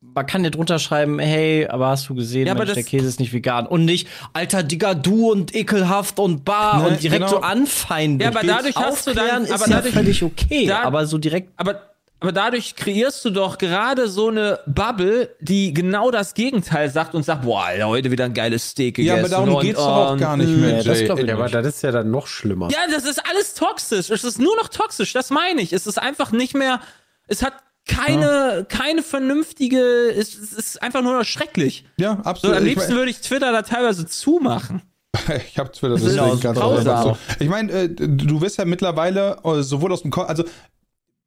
man 0.00 0.26
kann 0.26 0.44
ja 0.44 0.50
drunter 0.50 0.78
schreiben, 0.78 1.18
hey, 1.18 1.66
aber 1.66 1.88
hast 1.88 2.08
du 2.08 2.14
gesehen, 2.14 2.46
Ja, 2.46 2.52
aber 2.52 2.64
Mensch, 2.64 2.74
der 2.74 2.84
Käse 2.84 3.08
ist 3.08 3.18
nicht 3.18 3.32
vegan. 3.32 3.66
Und 3.66 3.84
nicht, 3.84 4.06
alter 4.32 4.62
Digga, 4.62 4.94
du 4.94 5.30
und 5.32 5.54
ekelhaft 5.54 6.18
und 6.20 6.44
bar 6.44 6.82
Ne, 6.82 6.88
und 6.88 7.02
direkt 7.02 7.20
genau. 7.26 7.28
so 7.32 7.40
anfeinden. 7.40 8.20
Ja, 8.20 8.28
aber 8.28 8.46
dadurch 8.46 8.76
hast 8.76 9.06
du 9.06 9.12
dann- 9.12 9.24
Aufklären 9.24 9.44
ist 9.44 9.52
aber 9.52 9.68
ja 9.68 9.76
dadurch- 9.76 9.94
völlig 9.94 10.22
okay. 10.22 10.66
da- 10.66 10.82
aber 10.82 11.04
so 11.06 11.18
direkt 11.18 11.50
Aber, 11.56 11.82
aber 12.20 12.30
dadurch 12.32 12.76
kreierst 12.76 13.24
du 13.24 13.30
doch 13.30 13.58
gerade 13.58 14.08
so 14.08 14.28
eine 14.28 14.60
Bubble, 14.66 15.34
die 15.40 15.74
genau 15.74 16.12
das 16.12 16.34
Gegenteil 16.34 16.90
sagt 16.90 17.16
und 17.16 17.24
sagt, 17.24 17.42
boah, 17.42 17.64
Alter, 17.64 17.88
heute 17.88 18.10
wieder 18.12 18.24
ein 18.24 18.34
geiles 18.34 18.70
Steak 18.70 18.96
gegessen. 18.96 19.16
Ja, 19.16 19.20
aber 19.22 19.28
darum 19.28 19.54
und, 19.56 19.62
geht's 19.62 19.78
doch 19.80 19.86
auch 19.86 20.12
und, 20.12 20.18
gar 20.20 20.36
nicht 20.36 20.48
mehr, 20.48 20.76
nee, 20.78 20.82
das 20.84 21.00
Jay. 21.00 21.04
glaub 21.06 21.18
ich 21.18 21.26
Ja, 21.26 21.34
aber 21.34 21.44
nicht. 21.44 21.54
das 21.56 21.66
ist 21.66 21.82
ja 21.82 21.90
dann 21.90 22.10
noch 22.12 22.28
schlimmer. 22.28 22.68
Ja, 22.70 22.78
das 22.92 23.04
ist 23.04 23.20
alles 23.28 23.54
toxisch. 23.54 24.10
Es 24.10 24.22
ist 24.22 24.38
nur 24.38 24.54
noch 24.56 24.68
toxisch, 24.68 25.12
das 25.12 25.30
meine 25.30 25.60
ich. 25.60 25.72
Es 25.72 25.88
ist 25.88 25.98
einfach 26.00 26.30
nicht 26.30 26.54
mehr, 26.54 26.80
es 27.26 27.42
hat 27.42 27.54
keine, 27.88 28.64
keine 28.68 29.02
vernünftige, 29.02 29.80
es, 30.16 30.36
es 30.38 30.52
ist 30.52 30.82
einfach 30.82 31.02
nur 31.02 31.18
noch 31.18 31.24
schrecklich. 31.24 31.84
Ja, 31.98 32.16
So, 32.16 32.22
absolut. 32.30 32.56
am 32.58 32.62
Ich 32.64 32.68
liebsten 32.70 32.90
mein- 32.92 32.98
würde 32.98 33.10
ich 33.10 33.20
Twitter 33.20 33.50
da 33.50 33.62
teilweise 33.62 34.06
zumachen. 34.06 34.82
Ich 35.48 35.58
habe 35.58 35.72
Twitter, 35.72 35.94
ist 35.94 36.04
deswegen 36.04 36.20
aus- 36.20 36.40
ganz 36.40 36.58
grausam. 36.58 37.02
so. 37.02 37.18
Ich 37.40 37.48
meine, 37.48 37.72
äh, 37.72 37.88
du 37.88 38.40
wirst 38.40 38.58
ja 38.58 38.64
mittlerweile 38.64 39.38
äh, 39.42 39.62
sowohl 39.62 39.92
aus 39.92 40.02
dem, 40.02 40.10
Ko 40.10 40.22
also 40.22 40.44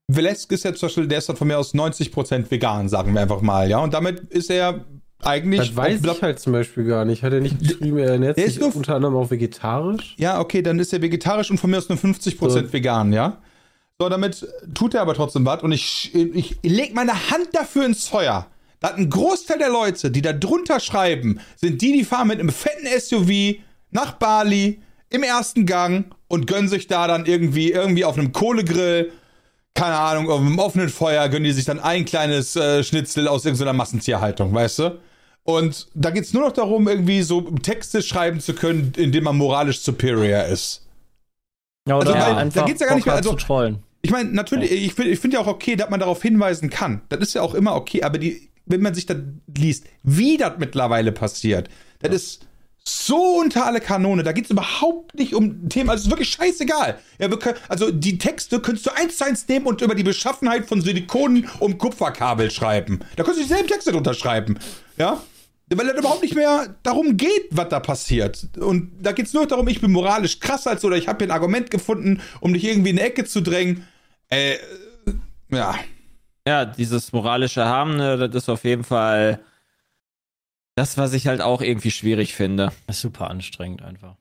Velesk 0.07 0.51
ist 0.51 0.63
ja 0.65 0.73
zum 0.73 0.87
Beispiel, 0.87 1.07
der 1.07 1.19
ist 1.19 1.29
dann 1.29 1.35
von 1.37 1.47
mir 1.47 1.57
aus 1.57 1.73
90% 1.73 2.49
vegan, 2.51 2.89
sagen 2.89 3.13
wir 3.13 3.21
einfach 3.21 3.41
mal, 3.41 3.69
ja. 3.69 3.79
Und 3.79 3.93
damit 3.93 4.19
ist 4.31 4.49
er 4.49 4.85
eigentlich. 5.23 5.59
Das 5.69 5.75
weiß 5.75 6.01
ich 6.03 6.21
halt 6.21 6.39
zum 6.39 6.51
Beispiel 6.53 6.83
gar 6.83 7.05
nicht. 7.05 7.23
Hat 7.23 7.31
er 7.31 7.39
nicht 7.39 7.59
geschrieben, 7.59 7.97
er 7.97 8.11
ernährt 8.11 8.37
Der 8.37 8.49
sich 8.49 8.61
unter 8.61 8.95
anderem 8.95 9.15
auch 9.15 9.31
vegetarisch? 9.31 10.15
Ja, 10.17 10.39
okay, 10.39 10.61
dann 10.61 10.79
ist 10.79 10.91
er 10.91 11.01
vegetarisch 11.01 11.49
und 11.49 11.59
von 11.59 11.69
mir 11.69 11.77
aus 11.77 11.87
nur 11.89 11.97
50% 11.97 12.37
So. 12.49 12.73
vegan, 12.73 13.13
ja. 13.13 13.37
So, 14.01 14.09
damit 14.09 14.47
tut 14.73 14.95
er 14.95 15.01
aber 15.03 15.13
trotzdem 15.13 15.45
was 15.45 15.61
und 15.61 15.71
ich, 15.73 16.15
ich 16.15 16.57
leg 16.63 16.95
meine 16.95 17.13
Hand 17.29 17.49
dafür 17.53 17.85
ins 17.85 18.07
Feuer. 18.07 18.47
dass 18.79 18.93
ein 18.93 19.11
Großteil 19.11 19.59
der 19.59 19.69
Leute, 19.69 20.09
die 20.09 20.23
da 20.23 20.33
drunter 20.33 20.79
schreiben, 20.79 21.39
sind 21.55 21.83
die, 21.83 21.91
die 21.93 22.03
fahren 22.03 22.29
mit 22.29 22.39
einem 22.39 22.49
fetten 22.49 22.87
SUV 22.99 23.59
nach 23.91 24.13
Bali 24.13 24.81
im 25.11 25.21
ersten 25.21 25.67
Gang 25.67 26.15
und 26.29 26.47
gönnen 26.47 26.67
sich 26.67 26.87
da 26.87 27.05
dann 27.05 27.27
irgendwie, 27.27 27.71
irgendwie 27.73 28.03
auf 28.03 28.17
einem 28.17 28.31
Kohlegrill, 28.31 29.11
keine 29.75 29.97
Ahnung, 29.99 30.31
auf 30.31 30.39
einem 30.39 30.57
offenen 30.57 30.89
Feuer, 30.89 31.29
gönnen 31.29 31.43
die 31.43 31.51
sich 31.51 31.65
dann 31.65 31.79
ein 31.79 32.03
kleines 32.05 32.55
äh, 32.55 32.83
Schnitzel 32.83 33.27
aus 33.27 33.45
irgendeiner 33.45 33.73
Massentierhaltung, 33.73 34.51
weißt 34.51 34.79
du? 34.79 34.99
Und 35.43 35.89
da 35.93 36.09
geht's 36.09 36.33
nur 36.33 36.41
noch 36.41 36.53
darum, 36.53 36.87
irgendwie 36.87 37.21
so 37.21 37.41
Texte 37.41 38.01
schreiben 38.01 38.39
zu 38.39 38.55
können, 38.55 38.93
indem 38.97 39.25
man 39.25 39.37
moralisch 39.37 39.81
superior 39.81 40.45
ist. 40.45 40.87
Ja, 41.87 41.97
oder 41.97 42.15
Also, 42.15 42.25
weil- 42.25 42.33
da 42.33 42.37
einfach 42.39 42.65
geht's 42.65 42.81
ja 42.81 42.87
gar 42.87 42.95
nicht 42.95 43.05
Bock 43.05 43.13
mehr- 43.13 43.17
hat 43.19 43.25
also- 43.27 43.37
zu 43.37 43.45
trollen. 43.45 43.83
Ich 44.01 44.11
meine, 44.11 44.31
natürlich, 44.31 44.71
ich 44.71 44.93
finde 44.93 45.11
ich 45.11 45.19
find 45.19 45.33
ja 45.33 45.39
auch 45.41 45.47
okay, 45.47 45.75
dass 45.75 45.89
man 45.89 45.99
darauf 45.99 46.21
hinweisen 46.21 46.69
kann. 46.69 47.01
Das 47.09 47.19
ist 47.19 47.35
ja 47.35 47.41
auch 47.41 47.53
immer 47.53 47.75
okay, 47.75 48.03
aber 48.03 48.17
die 48.17 48.51
wenn 48.65 48.81
man 48.81 48.93
sich 48.93 49.05
das 49.05 49.17
liest, 49.57 49.85
wie 50.03 50.37
das 50.37 50.53
mittlerweile 50.57 51.11
passiert, 51.11 51.69
das 51.99 52.13
ist 52.13 52.47
so 52.83 53.37
unter 53.39 53.65
alle 53.65 53.79
Kanone. 53.79 54.23
Da 54.23 54.31
geht 54.31 54.45
es 54.45 54.51
überhaupt 54.51 55.13
nicht 55.13 55.35
um 55.35 55.69
Themen. 55.69 55.89
Also 55.89 56.01
es 56.01 56.05
ist 56.05 56.11
wirklich 56.11 56.29
scheißegal. 56.29 56.97
Ja, 57.19 57.29
wir 57.29 57.37
können, 57.37 57.57
also 57.67 57.91
die 57.91 58.17
Texte 58.17 58.59
könntest 58.59 58.87
du 58.87 58.95
eins 58.95 59.17
zu 59.17 59.25
eins 59.25 59.47
nehmen 59.47 59.67
und 59.67 59.81
über 59.81 59.93
die 59.93 60.03
Beschaffenheit 60.03 60.65
von 60.65 60.81
Silikonen 60.81 61.47
um 61.59 61.77
Kupferkabel 61.77 62.49
schreiben. 62.49 62.99
Da 63.17 63.23
könntest 63.23 63.45
du 63.45 63.49
dieselben 63.49 63.67
Texte 63.67 63.91
drunter 63.91 64.15
schreiben. 64.15 64.57
Ja? 64.97 65.21
Weil 65.69 65.89
es 65.89 65.99
überhaupt 65.99 66.23
nicht 66.23 66.35
mehr 66.35 66.75
darum 66.81 67.17
geht, 67.17 67.47
was 67.51 67.69
da 67.69 67.79
passiert. 67.79 68.47
Und 68.57 68.91
da 68.99 69.11
geht 69.11 69.27
es 69.27 69.33
nur 69.33 69.45
darum, 69.45 69.67
ich 69.67 69.79
bin 69.79 69.91
moralisch 69.91 70.39
krass 70.39 70.65
als 70.65 70.83
oder 70.83 70.97
ich 70.97 71.07
habe 71.07 71.23
hier 71.23 71.27
ein 71.27 71.35
Argument 71.35 71.69
gefunden, 71.69 72.19
um 72.39 72.53
dich 72.53 72.65
irgendwie 72.65 72.89
in 72.89 72.97
eine 72.97 73.07
Ecke 73.07 73.25
zu 73.25 73.41
drängen. 73.41 73.85
Äh, 74.31 74.57
ja. 75.51 75.75
Ja, 76.47 76.65
dieses 76.65 77.11
moralische 77.13 77.65
Haben, 77.65 77.97
ne, 77.97 78.17
das 78.17 78.43
ist 78.43 78.49
auf 78.49 78.63
jeden 78.63 78.83
Fall 78.83 79.39
das, 80.75 80.97
was 80.97 81.13
ich 81.13 81.27
halt 81.27 81.41
auch 81.41 81.61
irgendwie 81.61 81.91
schwierig 81.91 82.33
finde. 82.33 82.71
Das 82.87 82.95
ist 82.97 83.01
super 83.03 83.29
anstrengend 83.29 83.83
einfach. 83.83 84.15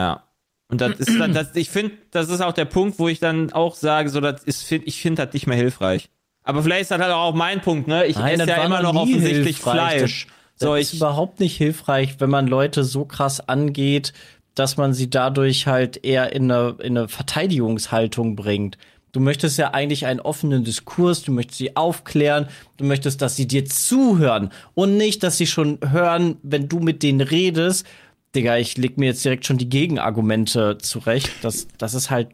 Ja. 0.00 0.22
Und 0.68 0.80
das 0.80 0.98
ist 0.98 1.20
dann, 1.20 1.32
das, 1.34 1.54
ich 1.54 1.70
finde, 1.70 1.94
das 2.10 2.28
ist 2.28 2.40
auch 2.40 2.52
der 2.52 2.64
Punkt, 2.64 2.98
wo 2.98 3.08
ich 3.08 3.20
dann 3.20 3.52
auch 3.52 3.74
sage, 3.74 4.08
so, 4.08 4.20
das 4.20 4.42
ist, 4.42 4.70
ich 4.72 5.00
finde 5.00 5.24
das 5.24 5.32
nicht 5.34 5.46
mehr 5.46 5.56
hilfreich. 5.56 6.08
Aber 6.42 6.62
vielleicht 6.62 6.82
ist 6.82 6.90
das 6.90 7.00
halt 7.00 7.12
auch 7.12 7.34
mein 7.34 7.60
Punkt, 7.60 7.88
ne? 7.88 8.06
Ich 8.06 8.16
Nein, 8.16 8.34
esse 8.34 8.46
das 8.46 8.56
ja 8.56 8.64
immer 8.64 8.82
noch 8.82 8.94
offensichtlich 8.94 9.58
hilfreich. 9.58 9.98
Fleisch. 9.98 10.26
Das 10.58 10.66
So, 10.66 10.74
ist 10.74 10.92
ich, 10.92 10.98
überhaupt 10.98 11.40
nicht 11.40 11.56
hilfreich, 11.56 12.16
wenn 12.20 12.30
man 12.30 12.46
Leute 12.46 12.82
so 12.84 13.04
krass 13.04 13.46
angeht, 13.46 14.12
dass 14.54 14.76
man 14.76 14.94
sie 14.94 15.10
dadurch 15.10 15.66
halt 15.66 16.04
eher 16.04 16.32
in 16.32 16.50
eine, 16.50 16.76
in 16.80 16.96
eine 16.96 17.08
Verteidigungshaltung 17.08 18.36
bringt. 18.36 18.78
Du 19.16 19.22
möchtest 19.22 19.56
ja 19.56 19.72
eigentlich 19.72 20.04
einen 20.04 20.20
offenen 20.20 20.62
Diskurs, 20.62 21.22
du 21.22 21.32
möchtest 21.32 21.56
sie 21.56 21.74
aufklären, 21.74 22.48
du 22.76 22.84
möchtest, 22.84 23.22
dass 23.22 23.34
sie 23.34 23.46
dir 23.46 23.64
zuhören 23.64 24.50
und 24.74 24.98
nicht, 24.98 25.22
dass 25.22 25.38
sie 25.38 25.46
schon 25.46 25.78
hören, 25.82 26.36
wenn 26.42 26.68
du 26.68 26.80
mit 26.80 27.02
denen 27.02 27.22
redest. 27.22 27.86
Digga, 28.34 28.58
ich 28.58 28.76
leg 28.76 28.98
mir 28.98 29.06
jetzt 29.06 29.24
direkt 29.24 29.46
schon 29.46 29.56
die 29.56 29.70
Gegenargumente 29.70 30.76
zurecht. 30.76 31.30
Das, 31.40 31.66
das 31.78 31.94
ist 31.94 32.10
halt 32.10 32.28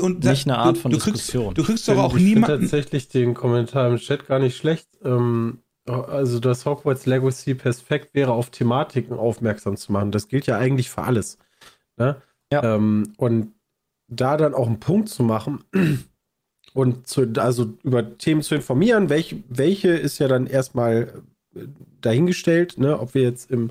Und 0.00 0.22
Nicht 0.22 0.46
eine 0.46 0.58
Art 0.58 0.76
du, 0.76 0.80
von 0.82 0.92
du 0.92 0.98
kriegst, 0.98 1.16
Diskussion. 1.16 1.52
Du 1.54 1.64
kriegst 1.64 1.88
doch 1.88 1.98
auch 1.98 2.14
ich 2.14 2.22
finde 2.22 2.42
niemanden. 2.42 2.60
tatsächlich 2.60 3.08
den 3.08 3.34
Kommentar 3.34 3.88
im 3.88 3.96
Chat 3.96 4.28
gar 4.28 4.38
nicht 4.38 4.56
schlecht. 4.56 4.86
Ähm, 5.04 5.58
also 5.86 6.38
das 6.38 6.64
Hogwarts 6.64 7.06
Legacy 7.06 7.56
perfekt 7.56 8.14
wäre, 8.14 8.30
auf 8.30 8.50
Thematiken 8.50 9.18
aufmerksam 9.18 9.76
zu 9.76 9.90
machen. 9.90 10.12
Das 10.12 10.28
gilt 10.28 10.46
ja 10.46 10.58
eigentlich 10.58 10.90
für 10.90 11.02
alles. 11.02 11.38
Ne? 11.96 12.22
Ja. 12.52 12.76
Ähm, 12.76 13.14
und 13.16 13.52
da 14.06 14.36
dann 14.36 14.54
auch 14.54 14.68
einen 14.68 14.78
Punkt 14.78 15.08
zu 15.08 15.24
machen 15.24 15.64
und 16.72 17.06
zu, 17.06 17.26
also 17.36 17.74
über 17.82 18.18
Themen 18.18 18.42
zu 18.42 18.54
informieren, 18.54 19.08
welche, 19.08 19.42
welche 19.48 19.90
ist 19.90 20.18
ja 20.18 20.28
dann 20.28 20.46
erstmal 20.46 21.22
äh, 21.54 21.66
dahingestellt, 22.00 22.78
ne? 22.78 22.98
ob 22.98 23.14
wir 23.14 23.22
jetzt 23.22 23.50
im 23.50 23.70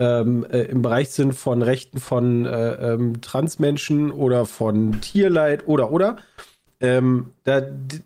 ähm, 0.00 0.46
äh, 0.50 0.62
im 0.62 0.80
Bereich 0.80 1.10
sind 1.10 1.34
von 1.34 1.60
Rechten 1.60 2.00
von 2.00 2.46
äh, 2.46 2.94
ähm, 2.94 3.20
Transmenschen 3.20 4.10
oder 4.10 4.46
von 4.46 5.00
Tierleid 5.02 5.68
oder 5.68 5.92
oder. 5.92 6.16
Ähm, 6.80 7.32
da, 7.44 7.60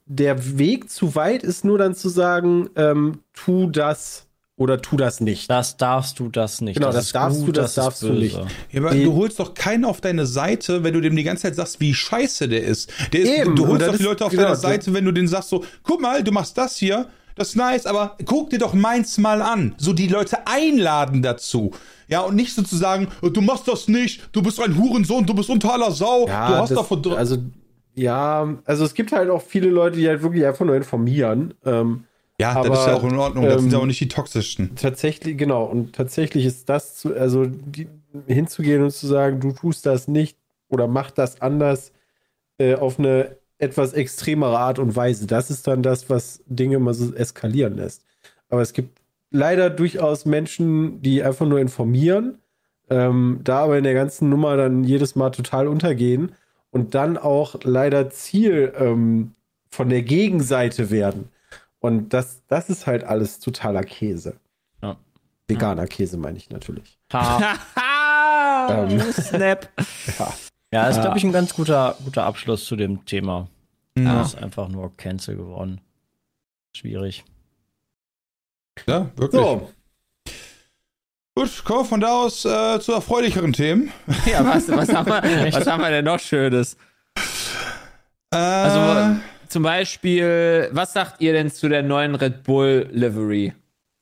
der 0.04 0.58
Weg 0.58 0.90
zu 0.90 1.14
weit 1.14 1.44
ist 1.44 1.64
nur 1.64 1.78
dann 1.78 1.94
zu 1.94 2.08
sagen, 2.08 2.68
ähm, 2.74 3.20
tu 3.32 3.70
das 3.70 4.26
oder 4.56 4.80
tu 4.80 4.96
das 4.96 5.20
nicht. 5.20 5.50
Das 5.50 5.76
darfst 5.76 6.18
du 6.20 6.28
das 6.28 6.60
nicht. 6.60 6.76
Genau, 6.76 6.92
das 6.92 7.06
ist 7.06 7.14
darfst 7.14 7.46
du, 7.46 7.50
das 7.52 7.70
ist 7.70 7.78
darfst 7.78 8.02
du 8.02 8.08
böse. 8.08 8.20
nicht. 8.20 8.40
Ja, 8.70 8.80
aber 8.80 8.94
du 8.94 9.14
holst 9.14 9.40
doch 9.40 9.54
keinen 9.54 9.84
auf 9.84 10.00
deine 10.00 10.26
Seite, 10.26 10.84
wenn 10.84 10.94
du 10.94 11.00
dem 11.00 11.16
die 11.16 11.24
ganze 11.24 11.42
Zeit 11.42 11.56
sagst, 11.56 11.80
wie 11.80 11.92
scheiße 11.92 12.48
der 12.48 12.62
ist. 12.62 12.90
Der 13.12 13.20
ist 13.20 13.30
Eben, 13.30 13.56
du 13.56 13.66
holst 13.66 13.82
das 13.82 13.90
doch 13.92 13.96
die 13.98 14.02
Leute 14.04 14.24
auf 14.24 14.30
genau, 14.30 14.42
deiner 14.42 14.54
das- 14.54 14.62
Seite, 14.62 14.94
wenn 14.94 15.04
du 15.04 15.12
denen 15.12 15.28
sagst 15.28 15.48
so, 15.50 15.64
guck 15.82 16.00
mal, 16.00 16.22
du 16.22 16.30
machst 16.30 16.56
das 16.56 16.76
hier, 16.76 17.08
das 17.36 17.48
ist 17.48 17.56
nice, 17.56 17.84
aber 17.86 18.16
guck 18.26 18.50
dir 18.50 18.58
doch 18.60 18.74
meins 18.74 19.18
mal 19.18 19.42
an. 19.42 19.74
So 19.76 19.92
die 19.92 20.06
Leute 20.06 20.46
einladen 20.46 21.20
dazu. 21.22 21.72
Ja, 22.06 22.20
und 22.20 22.36
nicht 22.36 22.54
sozusagen, 22.54 23.08
du 23.22 23.40
machst 23.40 23.66
das 23.66 23.88
nicht, 23.88 24.28
du 24.30 24.40
bist 24.40 24.60
ein 24.60 24.78
Hurensohn, 24.78 25.26
du 25.26 25.34
bist 25.34 25.50
unter 25.50 25.72
aller 25.72 25.90
Sau, 25.90 26.26
du 26.26 26.32
hast 26.32 26.70
das- 26.70 26.78
davon 26.78 27.04
also 27.14 27.38
ja, 27.96 28.54
also 28.64 28.84
es 28.84 28.94
gibt 28.94 29.12
halt 29.12 29.30
auch 29.30 29.42
viele 29.42 29.68
Leute, 29.70 29.96
die 29.98 30.06
halt 30.08 30.22
wirklich 30.22 30.44
einfach 30.46 30.64
nur 30.64 30.74
informieren. 30.76 31.54
Ähm, 31.64 32.04
Ja, 32.40 32.52
aber, 32.52 32.70
das 32.70 32.80
ist 32.80 32.86
ja 32.86 32.94
auch 32.94 33.04
in 33.04 33.16
Ordnung, 33.16 33.44
das 33.44 33.60
sind 33.60 33.70
ja 33.70 33.78
ähm, 33.78 33.82
auch 33.82 33.86
nicht 33.86 34.00
die 34.00 34.08
toxischsten. 34.08 34.74
tatsächlich, 34.74 35.36
genau, 35.38 35.64
und 35.64 35.94
tatsächlich 35.94 36.44
ist 36.44 36.68
das 36.68 36.96
zu, 36.96 37.14
also 37.14 37.46
die, 37.46 37.88
hinzugehen 38.26 38.82
und 38.82 38.90
zu 38.90 39.06
sagen, 39.06 39.40
du 39.40 39.52
tust 39.52 39.86
das 39.86 40.08
nicht 40.08 40.36
oder 40.68 40.88
mach 40.88 41.10
das 41.10 41.40
anders 41.40 41.92
äh, 42.58 42.74
auf 42.74 42.98
eine 42.98 43.36
etwas 43.58 43.92
extremere 43.92 44.58
Art 44.58 44.78
und 44.78 44.96
Weise. 44.96 45.26
Das 45.26 45.50
ist 45.50 45.66
dann 45.66 45.82
das, 45.82 46.10
was 46.10 46.42
Dinge 46.46 46.78
mal 46.78 46.94
so 46.94 47.14
eskalieren 47.14 47.76
lässt. 47.76 48.04
Aber 48.48 48.62
es 48.62 48.72
gibt 48.72 49.00
leider 49.30 49.70
durchaus 49.70 50.26
Menschen, 50.26 51.02
die 51.02 51.22
einfach 51.22 51.46
nur 51.46 51.60
informieren, 51.60 52.38
ähm, 52.90 53.40
da 53.44 53.64
aber 53.64 53.78
in 53.78 53.84
der 53.84 53.94
ganzen 53.94 54.28
Nummer 54.28 54.56
dann 54.56 54.84
jedes 54.84 55.16
Mal 55.16 55.30
total 55.30 55.66
untergehen 55.68 56.32
und 56.70 56.94
dann 56.94 57.16
auch 57.16 57.56
leider 57.62 58.10
Ziel 58.10 58.72
ähm, 58.76 59.34
von 59.70 59.88
der 59.88 60.02
Gegenseite 60.02 60.90
werden. 60.90 61.30
Und 61.84 62.14
das, 62.14 62.42
das 62.46 62.70
ist 62.70 62.86
halt 62.86 63.04
alles 63.04 63.40
totaler 63.40 63.82
Käse. 63.82 64.36
Ja. 64.82 64.96
Veganer 65.48 65.86
Käse 65.86 66.16
meine 66.16 66.38
ich 66.38 66.48
natürlich. 66.48 66.98
Ha. 67.12 67.56
Haha, 67.76 68.84
Ähm. 68.88 69.12
Snap. 69.12 69.68
Ja, 70.72 70.88
ist, 70.88 70.96
Ja. 70.96 71.02
glaube 71.02 71.18
ich, 71.18 71.24
ein 71.24 71.32
ganz 71.32 71.52
guter, 71.54 71.96
guter 72.02 72.24
Abschluss 72.24 72.64
zu 72.64 72.76
dem 72.76 73.04
Thema. 73.04 73.48
Ja, 73.98 74.14
Das 74.20 74.28
ist 74.34 74.42
einfach 74.42 74.68
nur 74.68 74.96
Cancel 74.96 75.36
geworden. 75.36 75.82
Schwierig. 76.74 77.22
ja 78.86 79.10
wirklich. 79.16 79.42
So, 79.42 79.70
Gut, 81.36 81.64
kommen 81.64 81.80
wir 81.80 81.84
von 81.84 82.00
da 82.00 82.12
aus 82.22 82.44
äh, 82.46 82.80
zu 82.80 82.92
erfreulicheren 82.92 83.52
Themen. 83.52 83.92
Ja, 84.24 84.42
was, 84.46 84.68
was, 84.68 84.88
haben 84.94 85.08
wir, 85.08 85.22
was 85.52 85.66
haben 85.66 85.82
wir 85.82 85.90
denn 85.90 86.04
noch 86.06 86.18
Schönes? 86.20 86.76
Äh, 88.32 88.36
Also, 88.36 89.20
zum 89.54 89.62
Beispiel, 89.62 90.68
was 90.72 90.92
sagt 90.92 91.20
ihr 91.20 91.32
denn 91.32 91.48
zu 91.48 91.68
der 91.68 91.84
neuen 91.84 92.16
Red 92.16 92.42
Bull 92.42 92.88
Livery? 92.90 93.52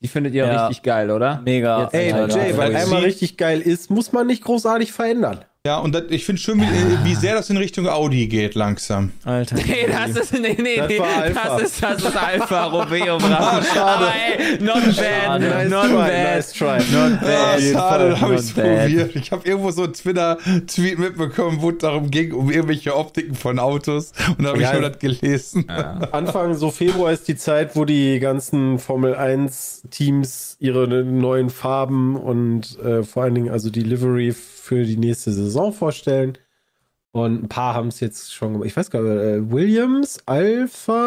Die 0.01 0.07
findet 0.07 0.33
ihr 0.33 0.47
Ja. 0.47 0.65
richtig 0.65 0.81
geil, 0.83 1.11
oder? 1.11 1.41
Mega. 1.45 1.83
Jetzt- 1.83 1.93
ey, 1.93 2.09
Jay, 2.09 2.57
weil 2.57 2.75
einmal 2.75 3.01
sie- 3.01 3.05
richtig 3.05 3.37
geil 3.37 3.61
ist, 3.61 3.91
muss 3.91 4.11
man 4.11 4.25
nicht 4.25 4.43
großartig 4.43 4.91
verändern. 4.91 5.45
Ja, 5.65 5.77
und 5.77 5.95
das, 5.95 6.03
ich 6.09 6.25
finde 6.25 6.41
schön, 6.41 6.59
wie, 6.59 6.65
äh, 6.65 7.05
wie 7.05 7.15
sehr 7.15 7.35
das 7.35 7.49
in 7.49 7.55
Richtung 7.55 7.87
Audi 7.87 8.27
geht 8.27 8.53
langsam. 8.53 9.13
Alter. 9.23 9.55
Nee, 9.55 9.87
das 9.89 10.09
ist, 10.09 10.33
nee, 10.33 10.57
nee, 10.61 10.75
Das 10.75 10.89
nee, 10.89 10.97
das 11.33 11.61
ist, 11.61 11.81
das 11.81 12.03
ist 12.03 12.17
Alpha 12.17 12.65
Romeo 12.65 13.17
Bravo. 13.17 13.63
schade. 13.73 13.81
Aber 13.81 14.11
ey, 14.13 14.61
not 14.61 14.83
bad, 14.83 14.93
Schade. 15.41 15.69
not 15.69 15.83
try, 15.85 15.93
bad. 15.95 16.35
nice 16.35 16.51
try. 16.51 16.65
Not 16.91 17.11
Ah, 17.21 17.25
bad. 17.25 17.59
jeden 17.61 17.73
schade, 17.77 18.09
da 18.09 18.19
habe 18.19 18.33
ich 18.33 18.39
es 18.41 18.51
probiert. 18.51 19.15
Ich 19.15 19.31
habe 19.31 19.47
irgendwo 19.47 19.71
so 19.71 19.83
einen 19.83 19.93
Twitter-Tweet 19.93 20.99
mitbekommen, 20.99 21.59
wo 21.61 21.69
es 21.69 21.77
darum 21.77 22.11
ging, 22.11 22.33
um 22.33 22.51
irgendwelche 22.51 22.97
Optiken 22.97 23.35
von 23.35 23.57
Autos. 23.57 24.11
Und 24.37 24.43
da 24.43 24.49
habe 24.49 24.59
Ja. 24.61 24.73
ich 24.73 24.79
nur 24.81 24.89
das 24.89 24.99
gelesen. 24.99 25.69
Anfang 25.69 26.55
so 26.55 26.71
Februar 26.71 27.13
ist 27.13 27.29
die 27.29 27.37
Zeit, 27.37 27.77
wo 27.77 27.85
die 27.85 28.19
ganzen 28.19 28.79
Formel 28.79 29.15
1 29.15 29.83
Teams 29.91 30.57
ihre 30.59 30.89
neuen 30.89 31.49
Farben 31.49 32.17
und 32.17 32.77
äh, 32.83 33.03
vor 33.03 33.23
allen 33.23 33.35
Dingen 33.35 33.49
also 33.49 33.69
die 33.69 33.79
Livery 33.83 34.33
für 34.63 34.85
die 34.85 34.95
nächste 34.97 35.33
Saison 35.33 35.73
vorstellen. 35.73 36.37
Und 37.11 37.43
ein 37.43 37.49
paar 37.49 37.73
haben 37.75 37.89
es 37.89 37.99
jetzt 37.99 38.33
schon 38.33 38.53
gemacht. 38.53 38.67
Ich 38.67 38.77
weiß 38.77 38.89
gar 38.89 39.01
nicht, 39.01 39.11
äh, 39.11 39.51
Williams, 39.51 40.19
Alpha, 40.25 40.97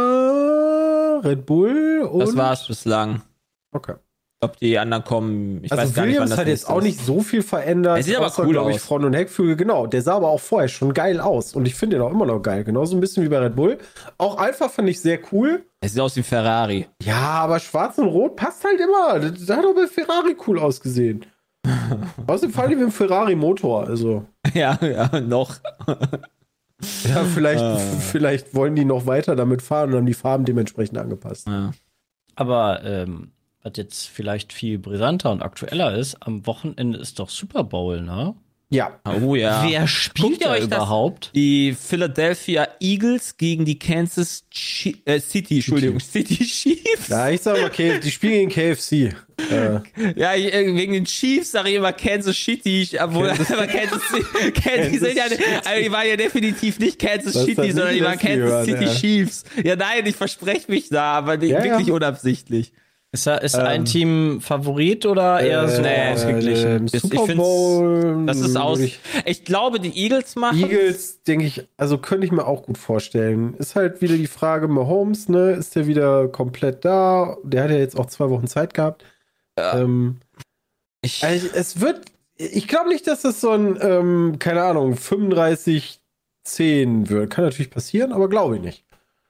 Red 1.24 1.46
Bull 1.46 2.06
und. 2.12 2.20
Das 2.20 2.36
war's 2.36 2.68
bislang. 2.68 3.22
Okay. 3.72 3.94
Ob 4.40 4.58
die 4.58 4.78
anderen 4.78 5.02
kommen, 5.02 5.64
ich 5.64 5.70
weiß 5.70 5.78
Also 5.78 5.94
gar 5.94 6.04
nicht, 6.04 6.16
wann 6.16 6.24
Williams 6.24 6.30
das 6.30 6.38
hat 6.38 6.46
jetzt 6.46 6.68
auch 6.68 6.82
nicht 6.82 7.00
so 7.00 7.22
viel 7.22 7.42
verändert. 7.42 7.96
Er 7.96 8.02
sieht 8.02 8.16
aber 8.16 8.30
cool 8.38 8.50
glaub 8.50 8.68
ich, 8.68 8.76
aus. 8.76 8.82
Front- 8.84 9.06
und 9.06 9.14
Heckflügel, 9.14 9.56
genau. 9.56 9.86
Der 9.86 10.02
sah 10.02 10.16
aber 10.16 10.28
auch 10.28 10.40
vorher 10.40 10.68
schon 10.68 10.92
geil 10.92 11.18
aus. 11.18 11.54
Und 11.54 11.66
ich 11.66 11.74
finde 11.74 11.96
den 11.96 12.04
auch 12.04 12.10
immer 12.10 12.26
noch 12.26 12.40
geil. 12.40 12.62
Genauso 12.62 12.94
ein 12.94 13.00
bisschen 13.00 13.24
wie 13.24 13.30
bei 13.30 13.38
Red 13.38 13.56
Bull. 13.56 13.78
Auch 14.18 14.36
Alpha 14.36 14.68
fand 14.68 14.90
ich 14.90 15.00
sehr 15.00 15.18
cool. 15.32 15.64
Es 15.80 15.94
sieht 15.94 16.02
aus 16.02 16.14
wie 16.16 16.22
Ferrari. 16.22 16.86
Ja, 17.02 17.16
aber 17.16 17.58
schwarz 17.58 17.96
und 17.96 18.08
rot 18.08 18.36
passt 18.36 18.62
halt 18.62 18.78
immer. 18.78 19.18
Das, 19.18 19.46
das 19.46 19.56
hat 19.56 19.64
auch 19.64 19.74
bei 19.74 19.86
Ferrari 19.86 20.36
cool 20.46 20.58
ausgesehen. 20.58 21.24
Außerdem 22.26 22.52
fahren 22.54 22.70
die 22.70 22.76
mit 22.76 22.84
dem 22.84 22.92
Ferrari-Motor. 22.92 23.86
Also, 23.86 24.26
ja, 24.54 24.78
ja, 24.82 25.20
noch. 25.20 25.56
ja, 27.04 27.24
vielleicht, 27.24 27.62
Ah. 27.62 27.76
vielleicht 27.78 28.54
wollen 28.54 28.74
die 28.76 28.84
noch 28.84 29.06
weiter 29.06 29.36
damit 29.36 29.62
fahren 29.62 29.90
und 29.90 29.96
haben 29.96 30.06
die 30.06 30.14
Farben 30.14 30.44
dementsprechend 30.44 30.98
angepasst. 30.98 31.46
Ja. 31.46 31.72
Aber 32.34 32.84
ähm, 32.84 33.32
was 33.62 33.72
jetzt 33.76 34.08
vielleicht 34.08 34.52
viel 34.52 34.78
brisanter 34.78 35.30
und 35.32 35.42
aktueller 35.42 35.94
ist, 35.96 36.16
am 36.20 36.46
Wochenende 36.46 36.98
ist 36.98 37.18
doch 37.18 37.30
Super 37.30 37.64
Bowl, 37.64 38.02
ne? 38.02 38.34
Ja. 38.68 38.98
Oh 39.22 39.36
ja. 39.36 39.64
Wer 39.68 39.86
spielt 39.86 40.26
Guckt 40.40 40.40
ihr 40.42 40.48
da 40.48 40.58
überhaupt? 40.58 41.30
Die 41.36 41.72
Philadelphia 41.78 42.66
Eagles 42.80 43.36
gegen 43.36 43.64
die 43.64 43.78
Kansas 43.78 44.42
Chi 44.50 45.00
äh, 45.04 45.20
City, 45.20 45.56
Entschuldigung, 45.56 46.00
City 46.00 46.44
Chiefs. 46.44 47.06
Ja, 47.08 47.30
ich 47.30 47.42
sag 47.42 47.60
mal, 47.60 47.70
K- 47.70 48.00
die 48.00 48.10
spielen 48.10 48.48
gegen 48.48 48.74
KFC. 48.74 48.92
Äh, 49.52 49.80
Ja, 50.16 50.34
ich, 50.34 50.52
äh, 50.52 50.74
wegen 50.74 50.94
den 50.94 51.04
Chiefs 51.04 51.52
sage 51.52 51.68
ich 51.70 51.74
immer 51.76 51.92
Kansas 51.92 52.36
City, 52.36 52.88
obwohl 53.00 53.30
aber 53.30 53.66
Kansas 53.68 54.02
City, 54.08 54.50
Kansas, 54.60 54.90
die, 54.90 54.98
sind 54.98 55.16
ja, 55.16 55.24
also 55.64 55.82
die 55.84 55.92
waren 55.92 56.08
ja 56.08 56.16
definitiv 56.16 56.80
nicht 56.80 56.98
Kansas 56.98 57.34
Das 57.34 57.44
City, 57.44 57.70
sondern 57.70 57.94
die 57.94 58.02
waren 58.02 58.18
Kansas 58.18 58.36
gehört, 58.36 58.64
City 58.66 58.84
ja. 58.84 58.94
Chiefs. 58.94 59.44
Ja, 59.62 59.76
nein, 59.76 60.04
ich 60.06 60.16
verspreche 60.16 60.68
mich 60.72 60.88
da, 60.88 61.12
aber 61.12 61.40
Ja, 61.44 61.58
ja. 61.58 61.64
wirklich 61.64 61.92
unabsichtlich. 61.92 62.72
Ist, 63.16 63.26
da, 63.26 63.36
ist 63.36 63.54
ein 63.54 63.86
Team 63.86 64.42
Favorit 64.42 65.06
oder 65.06 65.40
eher 65.40 65.66
so 65.70 65.80
nee, 65.80 66.12
ausgeglichen? 66.12 66.86
Ich 66.92 67.00
Super 67.00 67.34
Bowl. 67.34 68.26
Das 68.26 68.38
ist 68.40 68.54
aus. 68.56 68.78
Ich, 68.78 69.00
Ich, 69.24 69.42
glaube, 69.46 69.80
die 69.80 69.96
Eagles 69.96 70.36
machen. 70.36 70.58
Eagles, 70.58 71.22
denke 71.22 71.46
ich, 71.46 71.66
also 71.78 71.96
könnte 71.96 72.26
ich 72.26 72.32
mir 72.32 72.46
auch 72.46 72.64
gut 72.64 72.76
vorstellen. 72.76 73.54
Ist 73.54 73.74
halt 73.74 74.02
wieder 74.02 74.18
die 74.18 74.26
Frage, 74.26 74.68
Mahomes, 74.68 75.30
ne? 75.30 75.52
Ist 75.52 75.76
der 75.76 75.86
wieder 75.86 76.28
komplett 76.28 76.84
da? 76.84 77.38
Der 77.42 77.64
hat 77.64 77.70
ja 77.70 77.78
jetzt 77.78 77.98
auch 77.98 78.06
zwei 78.06 78.28
Wochen 78.28 78.48
Zeit 78.48 78.74
gehabt. 78.74 79.02
Ähm, 79.56 80.18
Ich, 81.00 81.24
also 81.24 81.48
es 81.54 81.80
wird, 81.80 82.02
ich 82.36 82.68
glaube 82.68 82.90
nicht, 82.90 83.06
dass 83.06 83.22
das 83.22 83.40
so 83.40 83.50
ein, 83.50 83.78
ähm, 83.80 84.36
keine 84.38 84.62
Ahnung, 84.62 84.94
35, 84.94 86.00
10 86.44 87.08
wird. 87.08 87.30
Kann 87.30 87.44
natürlich 87.44 87.70
passieren, 87.70 88.12
aber 88.12 88.28
glaube 88.28 88.56
ich 88.56 88.62
nicht. 88.62 88.85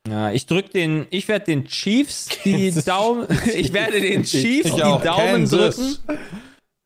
Ja, 0.08 0.30
ich 0.30 0.46
drück 0.46 0.70
den, 0.70 1.06
ich 1.10 1.28
werde 1.28 1.46
den 1.46 1.64
Chiefs 1.66 2.28
die 2.44 2.72
Daumen, 2.84 3.26
ich 3.54 3.72
werde 3.72 4.00
den 4.00 4.22
Chiefs 4.24 4.74
die. 4.74 4.80
Daumen 4.80 5.02
Kansas. 5.02 5.76
drücken, 5.76 5.98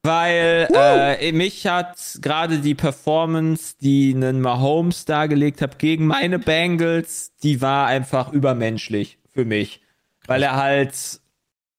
weil 0.03 0.69
äh, 0.73 1.33
mich 1.33 1.67
hat 1.67 2.19
gerade 2.23 2.59
die 2.59 2.75
Performance, 2.75 3.75
die 3.81 4.15
einen 4.15 4.41
Mahomes 4.41 5.05
dargelegt 5.05 5.61
hat 5.61 5.79
gegen 5.79 6.07
meine 6.07 6.39
Bengals, 6.39 7.33
die 7.43 7.61
war 7.61 7.87
einfach 7.87 8.33
übermenschlich 8.33 9.19
für 9.33 9.45
mich, 9.45 9.81
weil 10.27 10.43
er 10.43 10.57
halt 10.57 11.21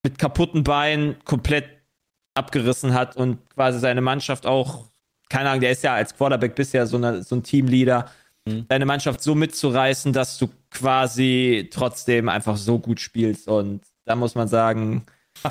mit 0.03 0.19
kaputten 0.19 0.63
Beinen 0.63 1.15
komplett 1.25 1.65
abgerissen 2.33 2.93
hat 2.93 3.15
und 3.17 3.37
quasi 3.49 3.79
seine 3.79 4.01
Mannschaft 4.01 4.45
auch, 4.45 4.85
keine 5.29 5.49
Ahnung, 5.49 5.61
der 5.61 5.71
ist 5.71 5.83
ja 5.83 5.95
als 5.95 6.15
Quarterback 6.15 6.55
bisher 6.55 6.87
so, 6.87 6.97
eine, 6.97 7.23
so 7.23 7.35
ein 7.35 7.43
Teamleader, 7.43 8.09
deine 8.67 8.85
Mannschaft 8.85 9.21
so 9.21 9.35
mitzureißen, 9.35 10.13
dass 10.13 10.37
du 10.37 10.49
quasi 10.71 11.69
trotzdem 11.71 12.27
einfach 12.29 12.57
so 12.57 12.79
gut 12.79 12.99
spielst 12.99 13.47
und 13.47 13.81
da 14.05 14.15
muss 14.15 14.35
man 14.35 14.47
sagen, 14.47 15.03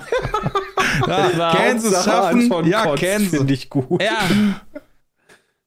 Ja, 1.07 1.53
Kansas 1.55 2.05
schaffen. 2.05 2.50
Ja, 2.66 2.83
Kotz 2.85 3.00
Kansas. 3.00 3.31
Finde 3.31 3.55
ich 3.55 3.70
gut. 3.70 4.03
ja. 4.03 4.18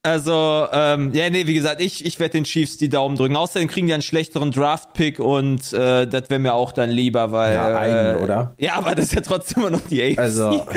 Also, 0.06 0.68
ähm, 0.74 1.14
ja, 1.14 1.30
nee, 1.30 1.48
wie 1.48 1.54
gesagt, 1.54 1.80
ich, 1.80 2.06
ich 2.06 2.20
werde 2.20 2.34
den 2.34 2.44
Chiefs 2.44 2.76
die 2.76 2.90
Daumen 2.90 3.16
drücken. 3.16 3.38
Außerdem 3.38 3.70
kriegen 3.70 3.88
die 3.88 3.94
einen 3.94 4.02
schlechteren 4.04 4.52
Draft-Pick 4.52 5.18
und 5.20 5.72
äh, 5.72 6.06
das 6.06 6.30
wäre 6.30 6.40
mir 6.42 6.54
auch 6.56 6.74
dann 6.74 6.90
lieber, 6.90 7.32
weil. 7.32 7.54
Ja, 7.56 7.78
einen, 7.78 8.18
äh, 8.18 8.22
oder? 8.22 8.54
Ja, 8.58 8.74
aber 8.76 8.96
das 8.96 9.06
ist 9.06 9.14
ja 9.16 9.22
trotzdem 9.22 9.64
immer 9.64 9.70
noch 9.72 9.88
die 9.90 10.04
AFC. 10.04 10.20
Also, 10.20 10.68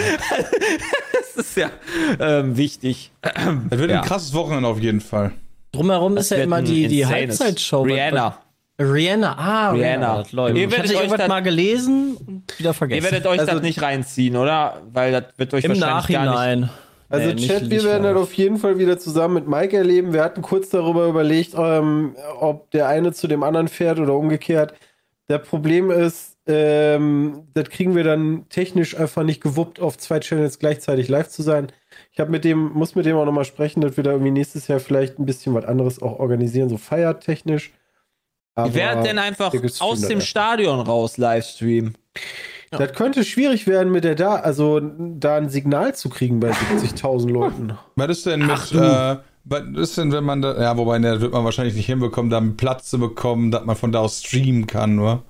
das 1.35 1.45
ist 1.45 1.57
ja 1.57 1.71
ähm, 2.21 2.57
wichtig. 2.57 3.11
Das 3.21 3.35
wird 3.81 3.91
Ja. 3.91 4.03
ein 4.03 4.07
krasses 4.07 4.33
Wochenende 4.33 4.69
auf 4.69 4.79
jeden 4.79 5.01
Fall. 5.01 5.33
Drumherum 5.73 6.17
ist 6.17 6.31
ja 6.31 6.39
immer 6.39 6.63
die, 6.63 6.89
die 6.89 7.05
Halbzeitshow. 7.07 7.83
Rihanna. 7.83 8.39
Rihanna, 8.79 9.33
ah, 9.39 9.71
Rihanna. 9.71 10.21
Rihanna. 10.21 10.23
Das. 10.23 10.33
Ihr 10.33 10.65
Ich 10.65 10.71
werdet 10.71 10.79
hatte 10.79 10.89
euch 10.89 10.95
irgendwas 10.97 11.19
das- 11.19 11.29
mal 11.29 11.43
gelesen 11.43 12.17
und 12.27 12.59
wieder 12.59 12.75
vergessen. 12.75 13.05
Ihr 13.05 13.11
werdet 13.11 13.27
euch 13.27 13.41
Also- 13.41 13.53
das 13.53 13.63
nicht 13.63 13.81
reinziehen, 13.83 14.37
oder? 14.37 14.83
Weil 14.93 15.13
das 15.13 15.25
wird 15.39 15.55
euch 15.55 15.65
Im 15.65 15.71
wahrscheinlich 15.71 16.09
gar 16.09 16.23
nicht. 16.23 16.31
Nachhinein. 16.35 16.71
Also 17.09 17.29
Nee, 17.29 17.35
nicht- 17.35 17.49
Chat, 17.49 17.71
wir 17.71 17.85
werden 17.85 18.03
das 18.03 18.17
auf 18.17 18.33
jeden 18.35 18.59
Fall 18.59 18.79
wieder 18.79 18.99
zusammen 18.99 19.35
mit 19.35 19.49
Mike 19.49 19.77
erleben. 19.77 20.13
Wir 20.13 20.23
hatten 20.25 20.43
kurz 20.43 20.69
darüber 20.71 21.07
überlegt, 21.07 21.55
ähm, 21.57 22.17
ob 22.41 22.71
der 22.73 22.89
eine 22.89 23.13
zu 23.13 23.29
dem 23.29 23.43
anderen 23.45 23.69
fährt 23.69 23.99
oder 23.99 24.13
umgekehrt. 24.15 24.75
Der 25.29 25.39
Problem 25.39 25.91
ist, 25.91 26.37
ähm, 26.47 27.45
das 27.55 27.71
kriegen 27.71 27.95
wir 27.97 28.05
dann 28.05 28.47
technisch 28.51 28.97
einfach 28.97 29.23
nicht 29.23 29.41
gewuppt, 29.41 29.81
auf 29.81 29.97
zwei 29.99 30.19
Channels 30.21 30.59
gleichzeitig 30.59 31.09
live 31.09 31.29
zu 31.29 31.43
sein. 31.43 31.69
Ich 32.17 32.21
habe 32.21 32.31
mit 32.31 32.45
dem, 32.45 32.73
muss 32.73 32.95
mit 32.95 33.05
dem 33.05 33.15
auch 33.19 33.27
nochmal 33.27 33.45
sprechen, 33.45 33.83
dass 33.83 33.99
wir 33.99 34.03
da 34.03 34.13
irgendwie 34.13 34.31
nächstes 34.31 34.69
Jahr 34.69 34.81
vielleicht 34.81 35.19
ein 35.19 35.27
bisschen 35.27 35.53
was 35.53 35.67
anderes 35.67 36.01
auch 36.01 36.19
organisieren, 36.19 36.71
so 36.71 36.79
feiertechnisch. 36.79 37.73
Ihr 38.57 38.73
werdet 38.73 39.05
denn 39.05 39.19
einfach 39.19 39.53
aus 39.81 40.01
dem. 40.01 40.23
Stadion 40.23 40.81
raus 40.81 41.19
Livestream. 41.19 41.93
Das 42.71 42.95
könnte 42.95 43.23
schwierig 43.23 43.67
werden 43.67 43.93
mit 43.93 44.05
der 44.05 44.15
da, 44.15 44.37
also 44.37 44.81
da 44.81 45.37
ein 45.37 45.51
Signal 45.51 45.95
zu 45.95 46.09
kriegen 46.09 46.41
bei 46.41 46.53
70.000 46.53 47.29
Leuten. 47.29 47.79
Was 47.97 48.09
ist 48.09 48.25
denn 48.25 48.47
mit, 48.47 48.73
äh, 48.73 49.17
was 49.45 49.63
ist 49.77 49.99
denn, 49.99 50.11
wenn 50.11 50.25
man 50.25 50.41
da, 50.41 50.59
ja, 50.59 50.75
wobei, 50.79 50.99
ne, 50.99 51.13
das 51.13 51.21
wird 51.21 51.35
man 51.35 51.45
wahrscheinlich 51.45 51.75
nicht 51.75 51.87
hinbekommen, 51.87 52.31
da 52.31 52.39
einen 52.39 52.57
Platz 52.57 52.89
zu 52.89 52.99
bekommen, 52.99 53.51
dass 53.51 53.67
man 53.67 53.77
von 53.77 53.93
da 53.93 54.01
aus 54.01 54.21
streamen 54.21 54.67
kann, 54.67 54.97
nur. 54.97 55.23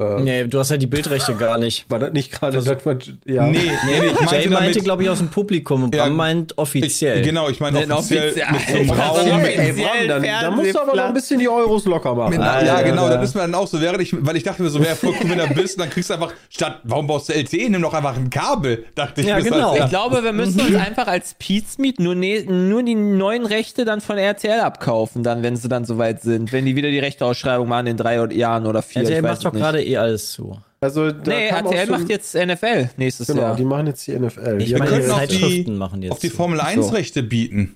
Äh, 0.00 0.20
Nee, 0.22 0.44
du 0.44 0.58
hast 0.58 0.70
ja 0.70 0.76
die 0.76 0.86
Bildrechte 0.86 1.34
gar 1.34 1.58
nicht. 1.58 1.84
War 1.90 1.98
das 1.98 2.12
nicht 2.12 2.32
gerade, 2.32 2.60
man, 2.84 2.98
ja. 3.26 3.46
Nee, 3.46 3.58
nee, 3.58 4.00
nee, 4.00 4.06
ich 4.24 4.30
Jay 4.30 4.48
meinte 4.48 4.80
glaube 4.80 5.02
ich, 5.02 5.10
aus 5.10 5.18
dem 5.18 5.28
Publikum 5.28 5.84
und 5.84 5.94
Ja, 5.94 6.04
Bram 6.04 6.16
meint 6.16 6.52
ich, 6.52 6.58
offiziell. 6.58 7.22
genau, 7.22 7.48
ich 7.48 7.60
meine 7.60 7.78
offiziell 7.94 8.30
offiziell- 8.30 8.52
mit 8.52 8.60
so 8.88 8.92
einem 8.94 9.00
Also 9.00 9.30
Raum. 9.30 9.40
Ey, 9.44 9.72
Bram, 9.72 10.08
dann, 10.08 10.22
da 10.22 10.50
musst 10.50 10.74
du 10.74 10.80
aber 10.80 10.96
noch 10.96 11.04
ein 11.04 11.14
bisschen 11.14 11.38
die 11.38 11.48
Euros 11.48 11.84
locker 11.84 12.14
machen. 12.14 12.30
Mit, 12.30 12.40
Ah, 12.40 12.60
ja, 12.60 12.66
ja, 12.80 12.82
genau, 12.82 13.08
ja. 13.08 13.16
das 13.16 13.28
ist 13.30 13.34
mir 13.34 13.42
dann 13.42 13.54
auch 13.54 13.66
so, 13.66 13.80
während 13.80 14.00
ich, 14.00 14.14
weil 14.24 14.36
ich 14.36 14.42
dachte 14.42 14.62
mir 14.62 14.70
so, 14.70 14.80
wäre 14.82 14.96
voll 14.96 15.14
cool, 15.22 15.30
wenn 15.30 15.38
du 15.38 15.54
bist, 15.54 15.78
dann 15.78 15.90
kriegst 15.90 16.08
du 16.10 16.14
einfach, 16.14 16.32
statt, 16.48 16.80
warum 16.84 17.06
baust 17.06 17.28
du 17.28 17.34
LTE, 17.34 17.68
nimm 17.68 17.82
doch 17.82 17.92
einfach 17.94 18.16
ein 18.16 18.30
Kabel, 18.30 18.84
dachte 18.94 19.20
ich. 19.20 19.26
Ja, 19.26 19.38
genau. 19.40 19.72
als- 19.72 19.84
Ich 19.84 19.90
glaube, 19.90 20.22
wir 20.24 20.32
müssen 20.32 20.60
uns 20.60 20.74
einfach 20.76 21.06
als 21.06 21.34
Pizmeet 21.38 22.00
nur, 22.00 22.14
ne, 22.14 22.42
nur 22.44 22.82
die 22.82 22.94
neuen 22.94 23.44
Rechte 23.46 23.84
dann 23.84 24.00
von 24.00 24.16
RTL 24.18 24.60
abkaufen, 24.60 25.22
dann, 25.22 25.42
wenn 25.42 25.56
sie 25.56 25.68
dann 25.68 25.84
soweit 25.84 26.22
sind. 26.22 26.52
Wenn 26.52 26.64
die 26.64 26.76
wieder 26.76 26.90
die 26.90 26.98
Rechteausschreibung 26.98 27.68
machen 27.68 27.86
in 27.88 27.96
drei 27.96 28.16
Jahren 28.32 28.66
oder 28.66 28.82
vier. 28.82 29.02
RTL 29.02 29.18
ich 29.18 29.22
weiß 29.22 29.42
macht 29.42 29.44
doch 29.44 29.52
gerade 29.52 29.82
eh 29.90 29.96
alles 29.98 30.32
zu. 30.32 30.58
Also, 30.80 31.10
da 31.12 31.30
Nee, 31.30 31.48
RTL 31.48 31.86
schon- 31.86 32.00
macht 32.00 32.08
jetzt 32.08 32.34
NFL 32.34 32.90
nächstes 32.96 33.26
Genau, 33.26 33.42
Jahr. 33.42 33.56
die 33.56 33.64
machen 33.64 33.86
jetzt 33.88 34.06
die 34.06 34.12
NFL. 34.12 34.56
Ich 34.60 34.66
Die 34.68 34.74
Wir 34.76 34.80
haben 34.80 34.94
jetzt- 34.94 35.10
auch 35.10 35.26
die- 35.26 35.70
machen 35.70 36.02
jetzt 36.02 36.12
auf 36.12 36.18
die. 36.20 36.30
Formel 36.30 36.60
1 36.60 36.86
So. 36.88 36.92
Rechte 36.94 37.22
bieten. 37.22 37.74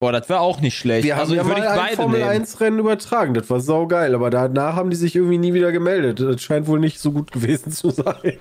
Boah, 0.00 0.12
das 0.12 0.28
wäre 0.28 0.40
auch 0.40 0.60
nicht 0.60 0.76
schlecht. 0.76 1.04
wir 1.04 1.14
haben 1.14 1.20
also 1.22 1.34
ja 1.36 1.44
würde 1.46 1.60
mal 1.60 1.64
ich 1.64 1.70
ein 1.70 1.78
beide 1.78 1.96
Formel 1.96 2.18
nehmen. 2.18 2.30
1 2.30 2.60
Rennen 2.60 2.78
übertragen. 2.80 3.34
Das 3.34 3.48
war 3.48 3.60
saugeil, 3.60 4.14
aber 4.14 4.30
danach 4.30 4.74
haben 4.74 4.90
die 4.90 4.96
sich 4.96 5.14
irgendwie 5.14 5.38
nie 5.38 5.54
wieder 5.54 5.70
gemeldet. 5.72 6.18
Das 6.20 6.42
scheint 6.42 6.66
wohl 6.66 6.80
nicht 6.80 6.98
so 6.98 7.12
gut 7.12 7.30
gewesen 7.32 7.70
zu 7.72 7.90
sein. 7.90 8.32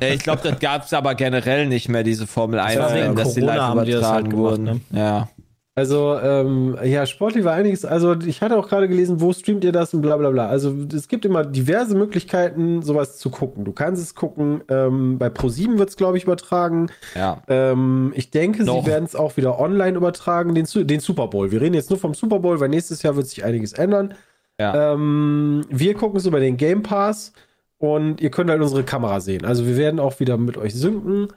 Ja, 0.00 0.08
ich 0.08 0.20
glaube, 0.20 0.40
das 0.48 0.60
gab 0.60 0.84
es 0.84 0.92
aber 0.94 1.14
generell 1.16 1.66
nicht 1.66 1.88
mehr, 1.88 2.04
diese 2.04 2.26
Formel 2.28 2.60
1, 2.60 2.78
war 2.78 2.90
wegen 2.94 3.02
Rennen, 3.02 3.16
dass 3.16 3.34
die 3.34 3.40
live 3.40 3.58
haben 3.60 3.76
das 3.78 3.86
halt 3.86 3.88
übertragen 3.88 4.30
gemacht, 4.30 4.42
wurden. 4.50 4.64
ne? 4.64 4.80
Ja. 4.92 5.28
Also, 5.74 6.18
ähm, 6.18 6.76
ja, 6.84 7.06
sportlich 7.06 7.44
war 7.44 7.54
einiges. 7.54 7.86
Also, 7.86 8.14
ich 8.14 8.42
hatte 8.42 8.58
auch 8.58 8.68
gerade 8.68 8.88
gelesen, 8.88 9.22
wo 9.22 9.32
streamt 9.32 9.64
ihr 9.64 9.72
das 9.72 9.94
und 9.94 10.02
bla 10.02 10.18
bla 10.18 10.28
bla. 10.30 10.46
Also, 10.46 10.74
es 10.94 11.08
gibt 11.08 11.24
immer 11.24 11.46
diverse 11.46 11.94
Möglichkeiten, 11.94 12.82
sowas 12.82 13.16
zu 13.16 13.30
gucken. 13.30 13.64
Du 13.64 13.72
kannst 13.72 14.02
es 14.02 14.14
gucken. 14.14 14.62
Ähm, 14.68 15.18
bei 15.18 15.28
Pro7 15.28 15.78
wird 15.78 15.88
es, 15.88 15.96
glaube 15.96 16.18
ich, 16.18 16.24
übertragen. 16.24 16.90
Ja. 17.14 17.42
Ähm, 17.48 18.12
ich 18.14 18.30
denke, 18.30 18.64
Noch. 18.64 18.84
sie 18.84 18.90
werden 18.90 19.04
es 19.04 19.16
auch 19.16 19.38
wieder 19.38 19.58
online 19.58 19.96
übertragen, 19.96 20.54
den, 20.54 20.66
den 20.66 21.00
Super 21.00 21.28
Bowl. 21.28 21.50
Wir 21.50 21.62
reden 21.62 21.74
jetzt 21.74 21.88
nur 21.88 21.98
vom 21.98 22.12
Super 22.12 22.40
Bowl, 22.40 22.60
weil 22.60 22.68
nächstes 22.68 23.02
Jahr 23.02 23.16
wird 23.16 23.26
sich 23.28 23.42
einiges 23.42 23.72
ändern. 23.72 24.12
Ja. 24.60 24.92
Ähm, 24.92 25.64
wir 25.70 25.94
gucken 25.94 26.18
es 26.18 26.26
über 26.26 26.38
den 26.38 26.58
Game 26.58 26.82
Pass 26.82 27.32
und 27.78 28.20
ihr 28.20 28.30
könnt 28.30 28.50
halt 28.50 28.60
unsere 28.60 28.84
Kamera 28.84 29.20
sehen. 29.20 29.46
Also 29.46 29.66
wir 29.66 29.78
werden 29.78 29.98
auch 29.98 30.20
wieder 30.20 30.36
mit 30.36 30.58
euch 30.58 30.74
synken. 30.74 31.28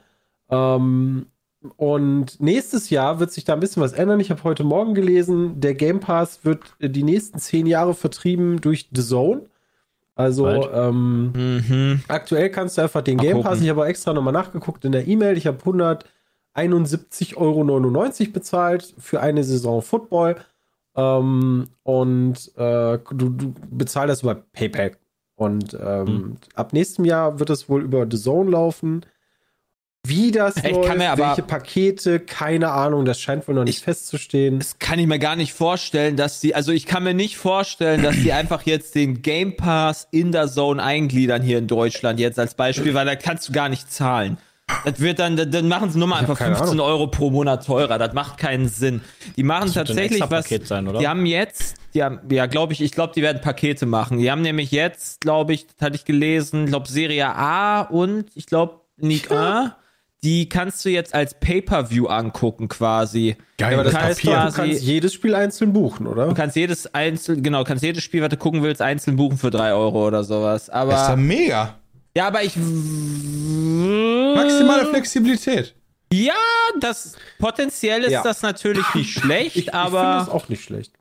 Ähm, 0.50 1.26
und 1.76 2.40
nächstes 2.40 2.90
Jahr 2.90 3.20
wird 3.20 3.32
sich 3.32 3.44
da 3.44 3.52
ein 3.54 3.60
bisschen 3.60 3.82
was 3.82 3.92
ändern. 3.92 4.20
Ich 4.20 4.30
habe 4.30 4.42
heute 4.44 4.64
Morgen 4.64 4.94
gelesen, 4.94 5.60
der 5.60 5.74
Game 5.74 6.00
Pass 6.00 6.44
wird 6.44 6.60
die 6.80 7.02
nächsten 7.02 7.38
zehn 7.38 7.66
Jahre 7.66 7.94
vertrieben 7.94 8.60
durch 8.60 8.88
The 8.94 9.02
Zone. 9.02 9.42
Also 10.14 10.46
ähm, 10.48 11.32
Mhm. 11.68 12.00
Aktuell 12.08 12.50
kannst 12.50 12.78
du 12.78 12.82
einfach 12.82 13.02
den 13.02 13.16
Mal 13.16 13.22
Game 13.24 13.36
gucken. 13.36 13.50
Pass, 13.50 13.60
ich 13.60 13.68
habe 13.68 13.82
auch 13.82 13.86
extra 13.86 14.12
nochmal 14.14 14.32
nachgeguckt 14.32 14.84
in 14.84 14.92
der 14.92 15.06
E-Mail, 15.06 15.36
ich 15.36 15.46
habe 15.46 15.58
171,99 16.56 17.36
Euro 17.36 18.32
bezahlt 18.32 18.94
für 18.98 19.20
eine 19.20 19.44
Saison 19.44 19.82
Football 19.82 20.36
ähm, 20.96 21.66
und 21.82 22.50
äh, 22.56 22.98
du, 23.10 23.28
du 23.30 23.54
bezahlst 23.70 24.10
das 24.10 24.22
über 24.22 24.36
PayPal. 24.52 24.92
Und 25.34 25.74
ähm, 25.78 26.06
Hm. 26.06 26.36
ab 26.54 26.72
nächstem 26.72 27.04
Jahr 27.04 27.38
wird 27.38 27.50
es 27.50 27.68
wohl 27.68 27.82
über 27.82 28.06
The 28.10 28.16
Zone 28.16 28.50
laufen. 28.50 29.04
Wie 30.08 30.30
das 30.30 30.56
Ich 30.58 30.72
mir 30.72 31.10
aber- 31.10 31.28
welche 31.28 31.42
Pakete, 31.42 32.20
keine 32.20 32.70
Ahnung, 32.70 33.04
das 33.04 33.20
scheint 33.20 33.46
wohl 33.48 33.54
noch 33.54 33.64
nicht 33.64 33.78
Ich- 33.78 33.84
festzustehen. 33.84 34.58
Das 34.58 34.78
kann 34.78 34.98
ich 34.98 35.06
mir 35.06 35.18
gar 35.18 35.36
nicht 35.36 35.52
vorstellen, 35.52 36.16
dass 36.16 36.40
die, 36.40 36.54
also 36.54 36.72
ich 36.72 36.86
kann 36.86 37.02
mir 37.04 37.14
nicht 37.14 37.36
vorstellen, 37.36 38.02
dass 38.02 38.16
die 38.16 38.32
einfach 38.32 38.62
jetzt 38.62 38.94
den 38.94 39.22
Game 39.22 39.56
Pass 39.56 40.06
in 40.10 40.32
der 40.32 40.48
Zone 40.48 40.82
eingliedern 40.82 41.42
hier 41.42 41.58
in 41.58 41.66
Deutschland 41.66 42.20
jetzt 42.20 42.38
als 42.38 42.54
Beispiel, 42.54 42.94
weil 42.94 43.06
da 43.06 43.16
kannst 43.16 43.48
du 43.48 43.52
gar 43.52 43.68
nicht 43.68 43.90
zahlen. 43.92 44.38
Das 44.84 44.98
wird 44.98 45.20
dann, 45.20 45.36
dann 45.36 45.68
machen 45.68 45.90
sie 45.90 45.98
nur 45.98 46.08
mal 46.08 46.18
einfach 46.18 46.36
keine 46.36 46.56
15 46.56 46.80
Euro 46.80 47.06
pro 47.06 47.30
Monat 47.30 47.64
teurer. 47.64 47.98
Das 47.98 48.14
macht 48.14 48.36
keinen 48.36 48.68
Sinn. 48.68 49.00
Die 49.36 49.44
machen 49.44 49.72
tatsächlich 49.72 50.20
was. 50.28 50.48
Sein, 50.64 50.88
oder? 50.88 50.98
Die 50.98 51.06
haben 51.06 51.24
jetzt, 51.24 51.76
die 51.94 52.02
haben, 52.02 52.18
ja, 52.30 52.46
glaube 52.46 52.72
ich, 52.72 52.80
ich 52.80 52.90
glaube, 52.90 53.12
die 53.14 53.22
werden 53.22 53.40
Pakete 53.40 53.86
machen. 53.86 54.18
Die 54.18 54.28
haben 54.28 54.42
nämlich 54.42 54.72
jetzt, 54.72 55.20
glaube 55.20 55.54
ich, 55.54 55.68
das 55.68 55.76
hatte 55.86 55.94
ich 55.96 56.04
gelesen, 56.04 56.66
glaube 56.66 56.88
Serie 56.88 57.28
A 57.28 57.82
und 57.82 58.26
ich 58.34 58.46
glaube 58.46 58.80
League 58.98 59.30
A. 59.30 59.76
Die 60.26 60.48
kannst 60.48 60.84
du 60.84 60.88
jetzt 60.90 61.14
als 61.14 61.34
Pay-per-View 61.38 62.06
angucken 62.08 62.66
quasi. 62.68 63.36
Geil, 63.58 63.74
aber 63.74 63.84
das 63.84 63.92
kannst 63.94 64.18
doch, 64.20 64.24
du 64.24 64.30
quasi- 64.32 64.56
kannst 64.56 64.82
jedes 64.82 65.14
Spiel 65.14 65.34
einzeln 65.36 65.72
buchen, 65.72 66.06
oder? 66.08 66.26
Du 66.26 66.34
kannst 66.34 66.56
jedes 66.56 66.92
einzeln, 66.94 67.42
genau, 67.44 67.62
kannst 67.64 67.84
jedes 67.84 68.02
Spiel, 68.02 68.22
was 68.22 68.28
du 68.30 68.36
gucken 68.36 68.62
willst, 68.64 68.82
einzeln 68.82 69.16
buchen 69.16 69.38
für 69.38 69.50
drei 69.50 69.72
Euro 69.72 70.04
oder 70.06 70.24
sowas. 70.24 70.66
Das 70.66 70.84
ist 70.84 70.90
ja 70.90 71.06
Aber 71.06 71.16
mega. 71.16 71.74
ja, 72.16 72.26
aber 72.26 72.42
ich 72.42 72.56
Maximale 74.34 74.86
Flexibilität. 74.86 75.74
ja, 76.12 76.34
das 76.80 77.14
potenziell 77.38 78.02
ist 78.02 78.10
Ja. 78.12 78.22
das 78.22 78.42
natürlich 78.42 78.84
nicht 78.94 79.10
schlecht, 79.20 79.56
Ich, 79.56 79.68
ich 79.68 79.70
finde 79.70 79.78
aber 79.78 80.02
das 80.20 80.28
auch 80.28 80.48
nicht 80.48 80.64
schlecht. 80.64 80.92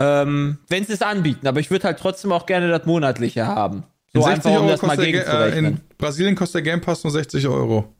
ähm, 0.00 0.58
wenn 0.68 0.84
sie 0.84 0.92
es 0.92 1.02
anbieten. 1.02 1.46
Aber 1.46 1.60
ich 1.60 1.70
würde 1.70 1.84
halt 1.84 1.98
trotzdem 1.98 2.32
auch 2.32 2.46
gerne 2.46 2.68
das 2.68 2.86
monatliche 2.86 3.46
haben. 3.46 3.84
So 4.14 4.24
einfach, 4.24 4.50
um 4.60 4.68
das 4.68 4.82
mal 4.82 4.96
Ga- 4.96 5.02
äh, 5.02 5.06
gegenzurechnen. 5.12 5.64
in 5.64 5.80
Brasilien 5.98 6.34
kostet 6.36 6.56
der 6.64 6.72
Game 6.72 6.80
Pass 6.80 7.02
nur 7.02 7.10
60 7.10 7.48
Euro. 7.48 7.92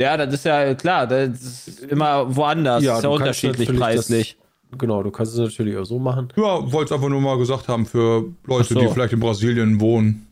Ja, 0.00 0.16
das 0.16 0.34
ist 0.34 0.44
ja 0.44 0.74
klar, 0.74 1.06
das 1.06 1.40
ist 1.40 1.80
immer 1.84 2.34
woanders, 2.34 2.82
Ja, 2.82 2.96
ist 2.98 3.04
ja 3.04 3.08
unterschiedlich 3.08 3.74
preislich. 3.74 4.36
Genau, 4.76 5.02
du 5.02 5.10
kannst 5.10 5.32
es 5.32 5.38
natürlich 5.38 5.76
auch 5.76 5.84
so 5.84 5.98
machen. 5.98 6.28
Ja, 6.36 6.70
wollte 6.72 6.86
es 6.86 6.92
einfach 6.92 7.08
nur 7.08 7.20
mal 7.20 7.38
gesagt 7.38 7.68
haben 7.68 7.86
für 7.86 8.24
Leute, 8.44 8.74
so. 8.74 8.80
die 8.80 8.88
vielleicht 8.88 9.12
in 9.12 9.20
Brasilien 9.20 9.80
wohnen. 9.80 10.26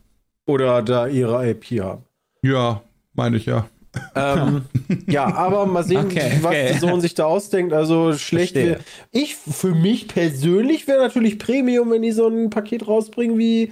Oder 0.45 0.81
da 0.81 1.07
ihre 1.07 1.49
IP 1.49 1.81
haben. 1.81 2.03
Ja, 2.43 2.81
meine 3.13 3.37
ich 3.37 3.45
ja. 3.47 3.67
ähm, 4.13 4.63
ja, 5.07 5.33
aber 5.33 5.65
mal 5.65 5.83
sehen, 5.83 6.05
Okay, 6.05 6.33
was 6.41 6.51
okay. 6.51 6.67
der 6.67 6.79
Sohn 6.79 7.01
sich 7.01 7.15
da 7.15 7.25
ausdenkt. 7.25 7.73
Also 7.73 8.13
schlecht 8.13 8.53
wäre. 8.55 8.81
Ich, 9.11 9.35
für 9.35 9.73
mich 9.73 10.07
persönlich 10.09 10.87
wäre 10.87 10.99
natürlich 11.01 11.39
Premium, 11.39 11.89
wenn 11.89 12.01
die 12.03 12.11
so 12.11 12.27
ein 12.27 12.49
Paket 12.51 12.87
rausbringen 12.87 13.39
wie 13.39 13.71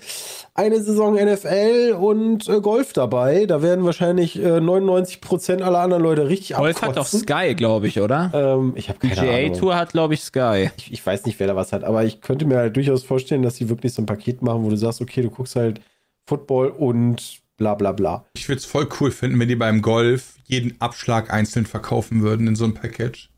eine 0.55 0.81
Saison 0.83 1.15
NFL 1.15 1.97
und 1.99 2.47
äh, 2.47 2.61
Golf 2.61 2.93
dabei. 2.93 3.45
Da 3.47 3.61
werden 3.61 3.85
wahrscheinlich 3.85 4.37
äh, 4.37 4.57
99% 4.59 5.61
aller 5.61 5.79
anderen 5.79 6.03
Leute 6.03 6.27
richtig 6.29 6.55
Golf 6.55 6.81
hat 6.81 6.91
doch 6.95 7.05
abkotzen. 7.05 7.21
Sky, 7.21 7.55
glaube 7.55 7.87
ich, 7.87 7.99
oder? 7.99 8.31
Ähm, 8.33 8.73
ich 8.75 8.89
habe 8.89 8.99
keine 8.99 9.15
PGA 9.15 9.35
Ahnung. 9.47 9.59
Tour 9.59 9.75
hat, 9.75 9.91
glaube 9.93 10.13
ich, 10.13 10.21
Sky. 10.21 10.69
Ich, 10.77 10.93
ich 10.93 11.05
weiß 11.05 11.25
nicht, 11.25 11.39
wer 11.39 11.47
da 11.47 11.55
was 11.55 11.73
hat, 11.73 11.83
aber 11.83 12.03
ich 12.05 12.21
könnte 12.21 12.45
mir 12.45 12.57
halt 12.57 12.75
durchaus 12.75 13.03
vorstellen, 13.03 13.41
dass 13.41 13.55
sie 13.55 13.69
wirklich 13.69 13.93
so 13.93 14.01
ein 14.01 14.05
Paket 14.05 14.41
machen, 14.43 14.63
wo 14.63 14.69
du 14.69 14.75
sagst, 14.77 15.01
okay, 15.01 15.21
du 15.23 15.29
guckst 15.31 15.55
halt 15.55 15.81
Football 16.27 16.69
und 16.69 17.41
bla 17.57 17.73
bla 17.75 17.91
bla. 17.91 18.25
Ich 18.35 18.47
würde 18.47 18.59
es 18.59 18.65
voll 18.65 18.87
cool 18.99 19.11
finden, 19.11 19.39
wenn 19.39 19.47
die 19.47 19.55
beim 19.55 19.81
Golf 19.81 20.35
jeden 20.45 20.79
Abschlag 20.81 21.33
einzeln 21.33 21.65
verkaufen 21.65 22.21
würden 22.21 22.47
in 22.47 22.55
so 22.55 22.63
einem 22.65 22.73
Package. 22.75 23.29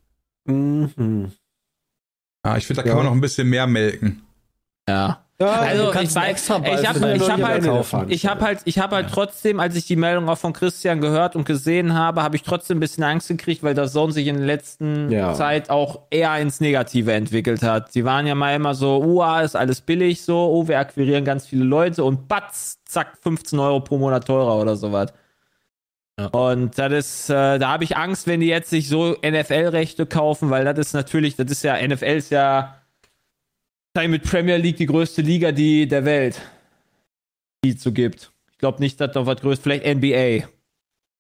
Mhm. 0.46 1.32
Ja, 2.46 2.58
ich 2.58 2.68
finde, 2.68 2.82
da 2.84 2.88
Ja. 2.88 2.94
kann 2.94 2.98
man 2.98 3.06
noch 3.08 3.14
ein 3.14 3.22
bisschen 3.22 3.50
mehr 3.50 3.68
melken. 3.68 4.22
Ja. 4.88 5.25
Ja, 5.38 5.48
Also 5.48 5.90
ich 5.92 5.98
einen 5.98 6.16
weiß, 6.16 6.30
Extraball 6.30 6.80
ich 6.80 6.88
habe 6.88 7.00
vielleicht 7.00 7.22
ich 7.24 7.30
hab 7.30 7.44
halt, 7.44 7.64
kaufen. 7.66 8.06
ich 8.08 8.26
hab 8.26 8.42
halt, 8.42 8.60
ich 8.64 8.80
hab 8.80 8.92
halt 8.94 9.08
trotzdem, 9.12 9.60
als 9.60 9.76
ich 9.76 9.86
die 9.86 9.98
Meldung 9.98 10.30
auch 10.30 10.38
von 10.38 10.54
Christian 10.54 11.02
gehört 11.02 11.36
und 11.36 11.46
gesehen 11.46 11.94
habe, 11.94 12.24
habe 12.24 12.38
ich 12.38 12.44
trotzdem 12.44 12.78
ein 12.78 12.80
bisschen 12.80 13.04
Angst 13.04 13.28
gekriegt, 13.28 13.62
weil 13.62 13.74
das 13.74 13.92
Zone 13.92 14.14
sich 14.14 14.28
in 14.28 14.38
der 14.38 14.46
letzten 14.46 15.12
Ja. 15.12 15.34
Zeit 15.34 15.70
auch 15.70 16.04
eher 16.10 16.38
ins 16.38 16.62
Negative 16.62 17.12
entwickelt 17.12 17.64
hat. 17.64 17.92
Sie 17.92 18.06
waren 18.06 18.26
ja 18.28 18.34
mal 18.34 18.56
immer 18.56 18.76
so, 18.76 19.04
uah, 19.04 19.42
ist 19.42 19.58
alles 19.58 19.82
billig, 19.82 20.22
so, 20.24 20.38
oh, 20.38 20.70
wir 20.70 20.80
akquirieren 20.80 21.26
ganz 21.26 21.46
viele 21.46 21.66
Leute 21.66 22.06
und 22.06 22.30
batz, 22.30 22.80
zack, 22.86 23.18
15 23.22 23.60
Euro 23.60 23.82
pro 23.82 23.98
Monat 23.98 24.26
teurer 24.26 24.56
oder 24.62 24.78
sowas. 24.78 25.12
Ja. 26.18 26.28
Und 26.28 26.78
das 26.78 26.94
ist, 26.94 27.30
äh, 27.30 27.60
da 27.60 27.68
habe 27.74 27.84
ich 27.84 27.98
Angst, 27.98 28.26
wenn 28.26 28.40
die 28.40 28.48
jetzt 28.48 28.70
sich 28.70 28.88
so 28.88 29.18
NFL-Rechte 29.22 30.06
kaufen, 30.06 30.50
weil 30.50 30.64
das 30.64 30.80
ist 30.80 30.94
natürlich, 30.94 31.36
das 31.36 31.52
ist 31.52 31.64
ja, 31.64 31.76
NFL 31.86 32.06
ist 32.06 32.32
ja 32.32 32.76
wahrscheinlich 33.96 34.22
mit 34.22 34.30
Premier 34.30 34.58
League 34.58 34.78
die 34.78 34.86
größte 34.86 35.22
Liga 35.22 35.52
die 35.52 35.88
der 35.88 36.06
Welt, 36.06 36.40
die 37.64 37.72
es 37.72 37.82
so 37.82 37.92
gibt. 37.92 38.32
Ich 38.52 38.58
glaube 38.58 38.80
nicht, 38.80 39.00
dass 39.00 39.16
noch 39.16 39.26
was 39.26 39.42
größtes, 39.42 39.64
vielleicht 39.64 39.86
NBA. 39.86 40.48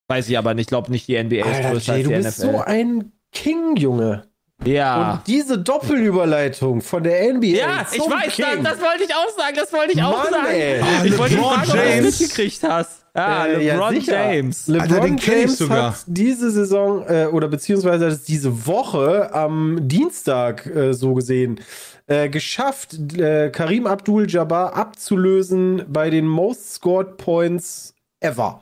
Weiß 0.07 0.29
ich 0.29 0.37
aber 0.37 0.53
nicht, 0.53 0.65
ich 0.65 0.67
glaube 0.67 0.91
nicht, 0.91 1.07
die 1.07 1.21
NBA 1.21 1.37
ist 1.37 1.45
Alter, 1.45 1.71
größer 1.71 1.97
Jay, 1.97 1.99
als 1.99 2.03
du 2.03 2.09
die 2.09 2.15
bist 2.23 2.39
NFL. 2.39 2.51
so 2.51 2.61
ein 2.61 3.11
King, 3.31 3.75
Junge. 3.77 4.27
ja. 4.63 5.13
Und 5.13 5.27
diese 5.27 5.57
Doppelüberleitung 5.57 6.81
von 6.81 7.03
der 7.03 7.33
NBA. 7.33 7.47
Ja, 7.47 7.87
ich 7.91 7.99
weiß, 7.99 8.25
das, 8.25 8.35
King. 8.35 8.63
das 8.63 8.79
wollte 8.79 9.03
ich 9.03 9.13
auch 9.13 9.37
sagen, 9.37 9.55
das 9.55 9.73
wollte 9.73 9.93
ich 9.93 10.03
auch 10.03 10.23
Mann, 10.23 10.33
sagen. 10.33 10.47
ey. 10.49 10.81
ich 11.05 11.17
wollte 11.17 11.37
fragen, 11.37 11.61
ob 11.61 11.65
du 11.65 11.77
das 11.77 11.85
James. 11.89 12.19
mitgekriegt 12.19 12.63
hast. 12.63 13.04
Ja, 13.15 13.45
Äh, 13.45 13.65
ja, 13.65 13.73
LeBron 13.75 13.95
sicher. 13.95 14.33
James. 14.33 14.67
LeBron 14.67 14.91
Alter, 14.91 14.99
den 15.07 15.17
James 15.17 15.57
sogar. 15.57 15.91
hat 15.91 16.03
diese 16.07 16.51
Saison 16.51 17.05
äh, 17.07 17.27
oder 17.31 17.47
beziehungsweise 17.47 18.05
hat 18.05 18.11
es 18.13 18.23
diese 18.23 18.67
Woche 18.67 19.33
am 19.33 19.87
Dienstag 19.87 20.65
äh, 20.67 20.93
so 20.93 21.13
gesehen 21.13 21.59
äh, 22.07 22.29
geschafft, 22.29 22.95
äh, 23.17 23.49
Karim 23.49 23.87
Abdul-Jabbar 23.87 24.75
abzulösen 24.75 25.83
bei 25.87 26.09
den 26.11 26.27
Most 26.27 26.73
Scored 26.75 27.17
Points 27.17 27.95
ever. 28.19 28.61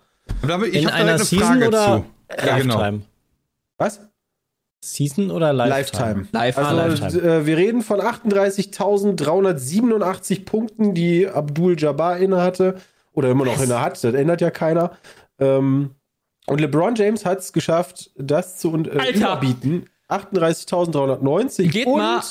Ich 0.72 0.76
In 0.82 0.86
habe 0.88 0.94
einer 0.96 1.20
Season 1.20 1.48
Frage 1.48 1.68
oder 1.68 1.86
zu. 1.86 2.06
Ja, 2.48 2.58
genau. 2.58 2.78
Lifetime? 2.80 3.02
Was? 3.78 4.00
Season 4.86 5.30
oder 5.32 5.52
Lifetime? 5.54 6.28
Lifetime. 6.32 6.32
Lifetime. 6.32 6.68
Also 6.68 6.82
Lifetime. 7.04 7.34
Äh, 7.38 7.46
wir 7.46 7.58
reden 7.58 7.82
von 7.82 8.00
38.387 8.02 10.46
Punkten, 10.46 10.94
die 10.94 11.28
Abdul-Jabbar 11.28 12.18
innehatte 12.20 12.76
oder 13.14 13.30
immer 13.30 13.46
noch 13.46 13.62
inne 13.62 13.80
hat. 13.82 14.04
Das 14.04 14.14
ändert 14.14 14.42
ja 14.42 14.52
keiner. 14.52 14.98
Ähm, 15.40 15.92
und 16.48 16.60
LeBron 16.60 16.96
James 16.96 17.26
hat 17.26 17.40
es 17.40 17.54
geschafft, 17.54 18.12
das 18.18 18.58
zu 18.58 18.76
äh, 18.76 18.98
Alter. 19.00 19.16
überbieten. 19.18 19.86
38.390 20.10 21.70
Geht 21.70 21.88
und 21.88 21.98
mal- 21.98 22.22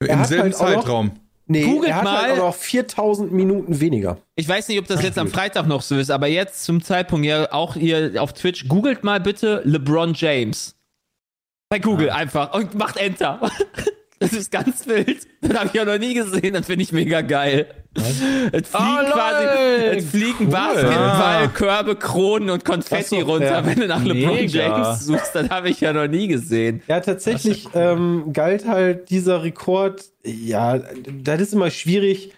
Im 0.00 0.24
selben 0.24 0.42
halt 0.44 0.54
auch 0.56 0.60
noch- 0.60 0.66
Zeitraum. 0.82 1.10
nee, 1.46 1.64
Googelt 1.64 1.90
er 1.90 1.96
hat 1.96 2.08
halt 2.08 2.36
mal. 2.36 2.40
auch 2.40 2.46
noch 2.48 2.56
4.000 2.56 3.30
Minuten 3.30 3.80
weniger. 3.80 4.18
Ich 4.34 4.48
weiß 4.48 4.68
nicht, 4.68 4.78
ob 4.78 4.86
das 4.86 5.02
jetzt 5.02 5.18
am 5.18 5.28
Freitag 5.28 5.66
noch 5.66 5.82
so 5.82 5.96
ist, 5.96 6.10
aber 6.10 6.26
jetzt 6.26 6.64
zum 6.64 6.82
Zeitpunkt, 6.82 7.26
ja, 7.26 7.52
auch 7.52 7.76
ihr 7.76 8.14
auf 8.20 8.32
Twitch, 8.32 8.66
googelt 8.68 9.04
mal 9.04 9.20
bitte 9.20 9.62
LeBron 9.64 10.14
James. 10.14 10.74
Bei 11.68 11.78
Google 11.78 12.10
einfach 12.10 12.52
und 12.54 12.74
macht 12.74 12.96
Enter. 12.96 13.40
Das 14.22 14.34
ist 14.34 14.50
ganz 14.50 14.86
wild. 14.86 15.26
Das 15.40 15.54
habe 15.56 15.68
ich 15.68 15.72
ja 15.72 15.86
noch 15.86 15.96
nie 15.96 16.12
gesehen. 16.12 16.52
Das 16.52 16.66
finde 16.66 16.82
ich 16.82 16.92
mega 16.92 17.22
geil. 17.22 17.79
Es 17.94 18.68
fliegen 18.68 18.70
Oh, 18.72 19.12
quasi, 19.12 19.44
es 19.96 20.06
fliegen 20.10 20.48
Basketball, 20.48 21.48
Körbe, 21.48 21.96
Kronen 21.96 22.50
und 22.50 22.64
Konfetti 22.64 23.20
so, 23.20 23.26
runter. 23.26 23.46
ja. 23.46 23.66
Wenn 23.66 23.80
du 23.80 23.86
nach 23.88 24.04
LeBron 24.04 24.36
Mega. 24.36 24.68
James 24.68 25.06
suchst, 25.06 25.34
das 25.34 25.50
habe 25.50 25.70
ich 25.70 25.80
ja 25.80 25.92
noch 25.92 26.06
nie 26.06 26.28
gesehen. 26.28 26.82
Ja, 26.86 27.00
tatsächlich 27.00 27.66
ähm, 27.74 28.32
galt 28.32 28.66
halt 28.66 29.10
dieser 29.10 29.42
Rekord, 29.42 30.04
ja, 30.24 30.78
das 30.78 31.40
ist 31.40 31.52
immer 31.54 31.70
schwierig, 31.70 32.32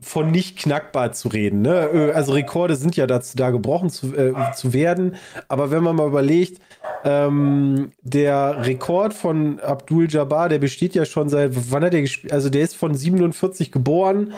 von 0.00 0.30
nicht 0.30 0.58
knackbar 0.58 1.12
zu 1.12 1.28
reden. 1.28 1.62
Ne? 1.62 1.88
Äh, 1.92 2.12
Also 2.12 2.32
Rekorde 2.32 2.76
sind 2.76 2.96
ja 2.96 3.06
dazu 3.06 3.36
da 3.36 3.50
gebrochen 3.50 3.90
zu, 3.90 4.14
äh, 4.16 4.34
zu 4.54 4.72
werden. 4.72 5.16
Aber 5.48 5.70
wenn 5.70 5.82
man 5.82 5.96
mal 5.96 6.08
überlegt, 6.08 6.60
ähm, 7.04 7.92
der 8.02 8.66
Rekord 8.66 9.14
von 9.14 9.60
Abdul 9.60 10.10
Jabbar, 10.10 10.48
der 10.48 10.58
besteht 10.58 10.94
ja 10.94 11.04
schon 11.04 11.28
seit, 11.28 11.52
wann 11.70 11.84
hat 11.84 11.94
er 11.94 12.02
gespielt? 12.02 12.32
Also 12.32 12.50
der 12.50 12.62
ist 12.62 12.76
von 12.76 12.94
47 12.94 13.72
geboren. 13.72 14.32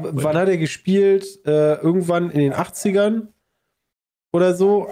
Wann 0.00 0.36
hat 0.36 0.48
er 0.48 0.58
gespielt? 0.58 1.24
Äh, 1.44 1.74
irgendwann 1.74 2.30
in 2.30 2.40
den 2.40 2.54
80ern 2.54 3.28
oder 4.32 4.54
so. 4.54 4.88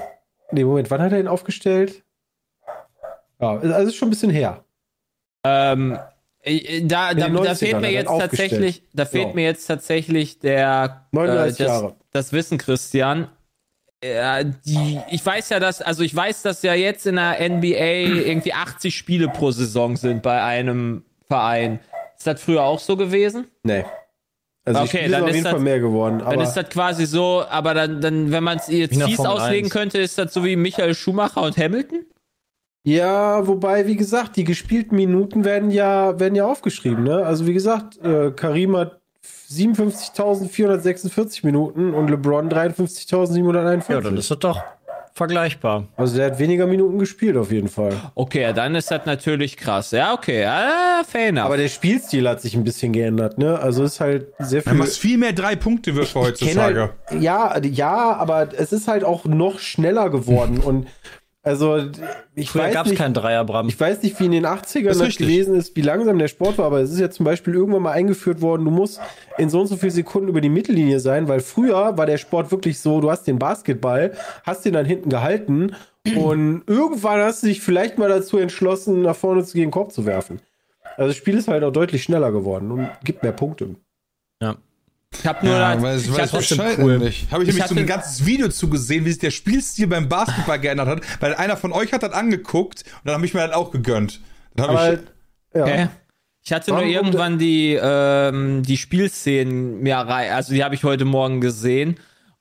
Nee, 0.50 0.64
Moment, 0.64 0.90
wann 0.90 1.02
hat 1.02 1.12
er 1.12 1.20
ihn 1.20 1.28
aufgestellt? 1.28 2.02
Ja, 3.40 3.50
also 3.58 3.88
ist 3.88 3.96
schon 3.96 4.08
ein 4.08 4.10
bisschen 4.10 4.30
her. 4.30 4.64
Ähm, 5.44 5.92
äh, 5.92 5.98
da, 6.46 6.50
In 6.50 6.88
da, 6.88 7.12
da 7.14 7.26
90ern 7.26 7.54
fehlt 7.56 7.80
mir 7.80 7.90
jetzt 7.90 8.08
tatsächlich, 8.08 8.82
da 8.94 9.04
fehlt 9.04 9.24
Genau. 9.24 9.34
mir 9.34 9.44
jetzt 9.44 9.66
tatsächlich 9.66 10.38
der 10.38 11.06
39 11.12 11.60
äh, 11.60 11.64
das, 11.64 11.72
Jahre. 11.72 11.96
das 12.12 12.32
Wissen, 12.32 12.58
Christian. 12.58 13.28
Äh, 14.00 14.44
die, 14.64 15.00
ich 15.10 15.24
weiß 15.24 15.48
ja, 15.48 15.58
dass, 15.58 15.82
also 15.82 16.02
ich 16.02 16.14
weiß, 16.14 16.42
dass 16.42 16.62
ja 16.62 16.74
jetzt 16.74 17.06
in 17.06 17.16
der 17.16 17.38
NBA 17.40 18.24
irgendwie 18.26 18.52
80 18.52 18.96
Spiele 18.96 19.28
pro 19.28 19.50
Saison 19.50 19.96
sind 19.96 20.22
bei 20.22 20.42
einem 20.42 21.04
Verein. 21.28 21.80
Ist 22.16 22.26
das 22.26 22.40
früher 22.42 22.62
auch 22.62 22.78
so 22.78 22.96
gewesen? 22.96 23.46
Nee. 23.64 23.84
Also 24.64 24.82
Okay, 24.82 25.08
dann 25.08 25.22
auf 25.22 25.28
ist 25.28 25.34
jeden 25.34 25.44
das- 25.44 25.52
Fall 25.52 25.60
mehr 25.62 25.80
geworden. 25.80 26.18
Dann 26.18 26.40
ist 26.40 26.54
das 26.54 26.68
quasi 26.68 27.06
so, 27.06 27.44
aber 27.48 27.72
dann, 27.74 28.00
dann 28.00 28.30
wenn 28.32 28.42
man 28.44 28.58
es 28.58 28.68
jetzt 28.68 29.00
fies 29.02 29.18
auslegen 29.20 29.66
1. 29.66 29.72
könnte, 29.72 29.98
ist 29.98 30.18
das 30.18 30.32
so 30.34 30.44
wie 30.44 30.56
Michael 30.56 30.94
Schumacher 30.94 31.42
und 31.42 31.56
Hamilton? 31.56 32.04
Ja, 32.86 33.44
wobei, 33.48 33.88
wie 33.88 33.96
gesagt, 33.96 34.36
die 34.36 34.44
gespielten 34.44 34.94
Minuten 34.94 35.44
werden 35.44 35.72
ja, 35.72 36.20
werden 36.20 36.36
ja 36.36 36.46
aufgeschrieben. 36.46 37.02
Ne? 37.02 37.16
Also 37.26 37.44
wie 37.48 37.52
gesagt, 37.52 37.98
äh, 38.04 38.30
Karim 38.30 38.76
hat 38.76 39.00
57.446 39.50 41.44
Minuten 41.44 41.92
und 41.94 42.08
LeBron 42.08 42.48
53.741. 42.48 43.90
Ja, 43.92 44.00
dann 44.00 44.16
ist 44.16 44.30
das 44.30 44.38
doch 44.38 44.62
vergleichbar. 45.14 45.88
also 45.96 46.16
der 46.16 46.26
hat 46.26 46.38
weniger 46.38 46.68
Minuten 46.68 47.00
gespielt 47.00 47.36
auf 47.36 47.50
jeden 47.50 47.66
Fall. 47.66 47.92
Okay, 48.14 48.52
dann 48.54 48.76
ist 48.76 48.88
das 48.88 49.04
natürlich 49.04 49.56
krass. 49.56 49.90
Ja, 49.90 50.14
okay, 50.14 50.44
ah, 50.44 51.02
fair 51.08 51.30
enough. 51.30 51.46
Aber 51.46 51.56
der 51.56 51.68
Spielstil 51.68 52.28
hat 52.28 52.40
sich 52.40 52.54
ein 52.54 52.62
bisschen 52.62 52.92
geändert. 52.92 53.36
Ne? 53.36 53.58
Also 53.58 53.82
ist 53.82 53.98
halt 53.98 54.28
sehr 54.38 54.62
Du 54.62 54.70
viel. 54.70 54.78
machst 54.78 54.98
viel 54.98 55.18
mehr 55.18 55.32
Drei-Punkte-Würfe 55.32 56.06
Ich 56.06 56.38
kenn 56.38 56.48
heutzutage. 56.50 56.92
Halt, 57.08 57.20
ja, 57.20 57.58
ja, 57.64 58.12
aber 58.16 58.48
es 58.56 58.72
ist 58.72 58.86
halt 58.86 59.02
auch 59.02 59.24
noch 59.24 59.58
schneller 59.58 60.08
geworden 60.08 60.58
und 60.58 60.86
also 61.46 61.80
ich 62.34 62.50
Früher 62.50 62.64
weiß 62.64 62.74
gab 62.74 62.86
es 62.86 62.90
nicht, 62.90 62.98
keinen 62.98 63.14
Dreierbram. 63.14 63.68
Ich 63.68 63.78
weiß 63.78 64.02
nicht, 64.02 64.18
wie 64.18 64.24
in 64.24 64.32
den 64.32 64.46
80ern 64.46 64.88
Das 64.88 64.98
das, 64.98 65.16
gewesen 65.16 65.54
ist, 65.54 65.76
wie 65.76 65.80
langsam 65.80 66.18
der 66.18 66.26
Sport 66.26 66.58
war, 66.58 66.66
aber 66.66 66.80
es 66.80 66.90
ist 66.90 66.98
ja 66.98 67.08
zum 67.08 67.22
Beispiel 67.22 67.54
irgendwann 67.54 67.82
mal 67.82 67.92
eingeführt 67.92 68.40
worden, 68.40 68.64
du 68.64 68.72
musst 68.72 69.00
in 69.38 69.48
so 69.48 69.60
und 69.60 69.68
so 69.68 69.76
vielen 69.76 69.92
Sekunden 69.92 70.28
über 70.28 70.40
die 70.40 70.48
Mittellinie 70.48 70.98
sein, 70.98 71.28
weil 71.28 71.38
früher 71.38 71.96
war 71.96 72.04
der 72.04 72.18
Sport 72.18 72.50
wirklich 72.50 72.80
so, 72.80 73.00
du 73.00 73.12
hast 73.12 73.28
den 73.28 73.38
Basketball, 73.38 74.10
hast 74.42 74.64
den 74.64 74.72
dann 74.72 74.86
hinten 74.86 75.08
gehalten 75.08 75.76
und 76.16 76.64
irgendwann 76.66 77.20
hast 77.20 77.44
du 77.44 77.46
dich 77.46 77.60
vielleicht 77.60 77.96
mal 77.96 78.08
dazu 78.08 78.38
entschlossen, 78.38 79.02
nach 79.02 79.14
vorne 79.14 79.44
zu 79.44 79.56
gehen, 79.56 79.70
Korb 79.70 79.92
zu 79.92 80.04
werfen. 80.04 80.40
Also 80.96 81.10
das 81.10 81.16
Spiel 81.16 81.36
ist 81.36 81.46
halt 81.46 81.62
auch 81.62 81.72
deutlich 81.72 82.02
schneller 82.02 82.32
geworden 82.32 82.72
und 82.72 82.88
gibt 83.04 83.22
mehr 83.22 83.30
Punkte. 83.30 83.76
Ja. 85.12 85.18
ich 85.20 85.26
habe 85.26 85.46
nur 85.46 85.54
Ja, 85.54 85.74
das- 85.74 85.78
aber 85.78 85.92
es 85.92 86.06
ich 86.06 86.30
trotzdem 86.30 86.60
cool. 86.84 86.98
nicht. 86.98 87.30
Habe 87.30 87.42
ich, 87.42 87.48
Ich 87.50 87.54
nämlich 87.54 87.70
so 87.70 87.76
ein 87.76 87.86
ganzes 87.86 88.26
Video 88.26 88.48
zugesehen, 88.48 89.04
wie 89.04 89.10
sich 89.10 89.18
der 89.20 89.30
Spielstil 89.30 89.86
beim 89.86 90.08
Basketball 90.08 90.58
geändert 90.60 90.88
hat, 90.88 91.00
weil 91.20 91.34
einer 91.34 91.56
von 91.56 91.72
euch 91.72 91.92
hat 91.92 92.02
das 92.02 92.12
angeguckt 92.12 92.82
und 92.86 93.00
dann 93.06 93.14
habe 93.14 93.26
ich 93.26 93.34
mir 93.34 93.46
das 93.46 93.56
auch 93.56 93.70
gegönnt. 93.70 94.20
Dann 94.54 94.68
habe 94.68 94.78
Aber 94.78 94.92
ich, 94.94 95.00
ja, 95.54 95.62
Okay. 95.62 95.88
Ich 96.44 96.52
hatte 96.52 96.70
nur 96.70 96.78
Warum- 96.80 96.92
irgendwann 96.92 97.38
die, 97.38 97.76
ähm, 97.80 98.62
die 98.62 98.76
Spielszenen 98.76 99.80
mir 99.82 99.96
rein, 99.96 100.30
also 100.30 100.54
die 100.54 100.62
habe 100.62 100.76
ich 100.76 100.84
heute 100.84 101.04
Morgen 101.04 101.40
gesehen. 101.40 101.96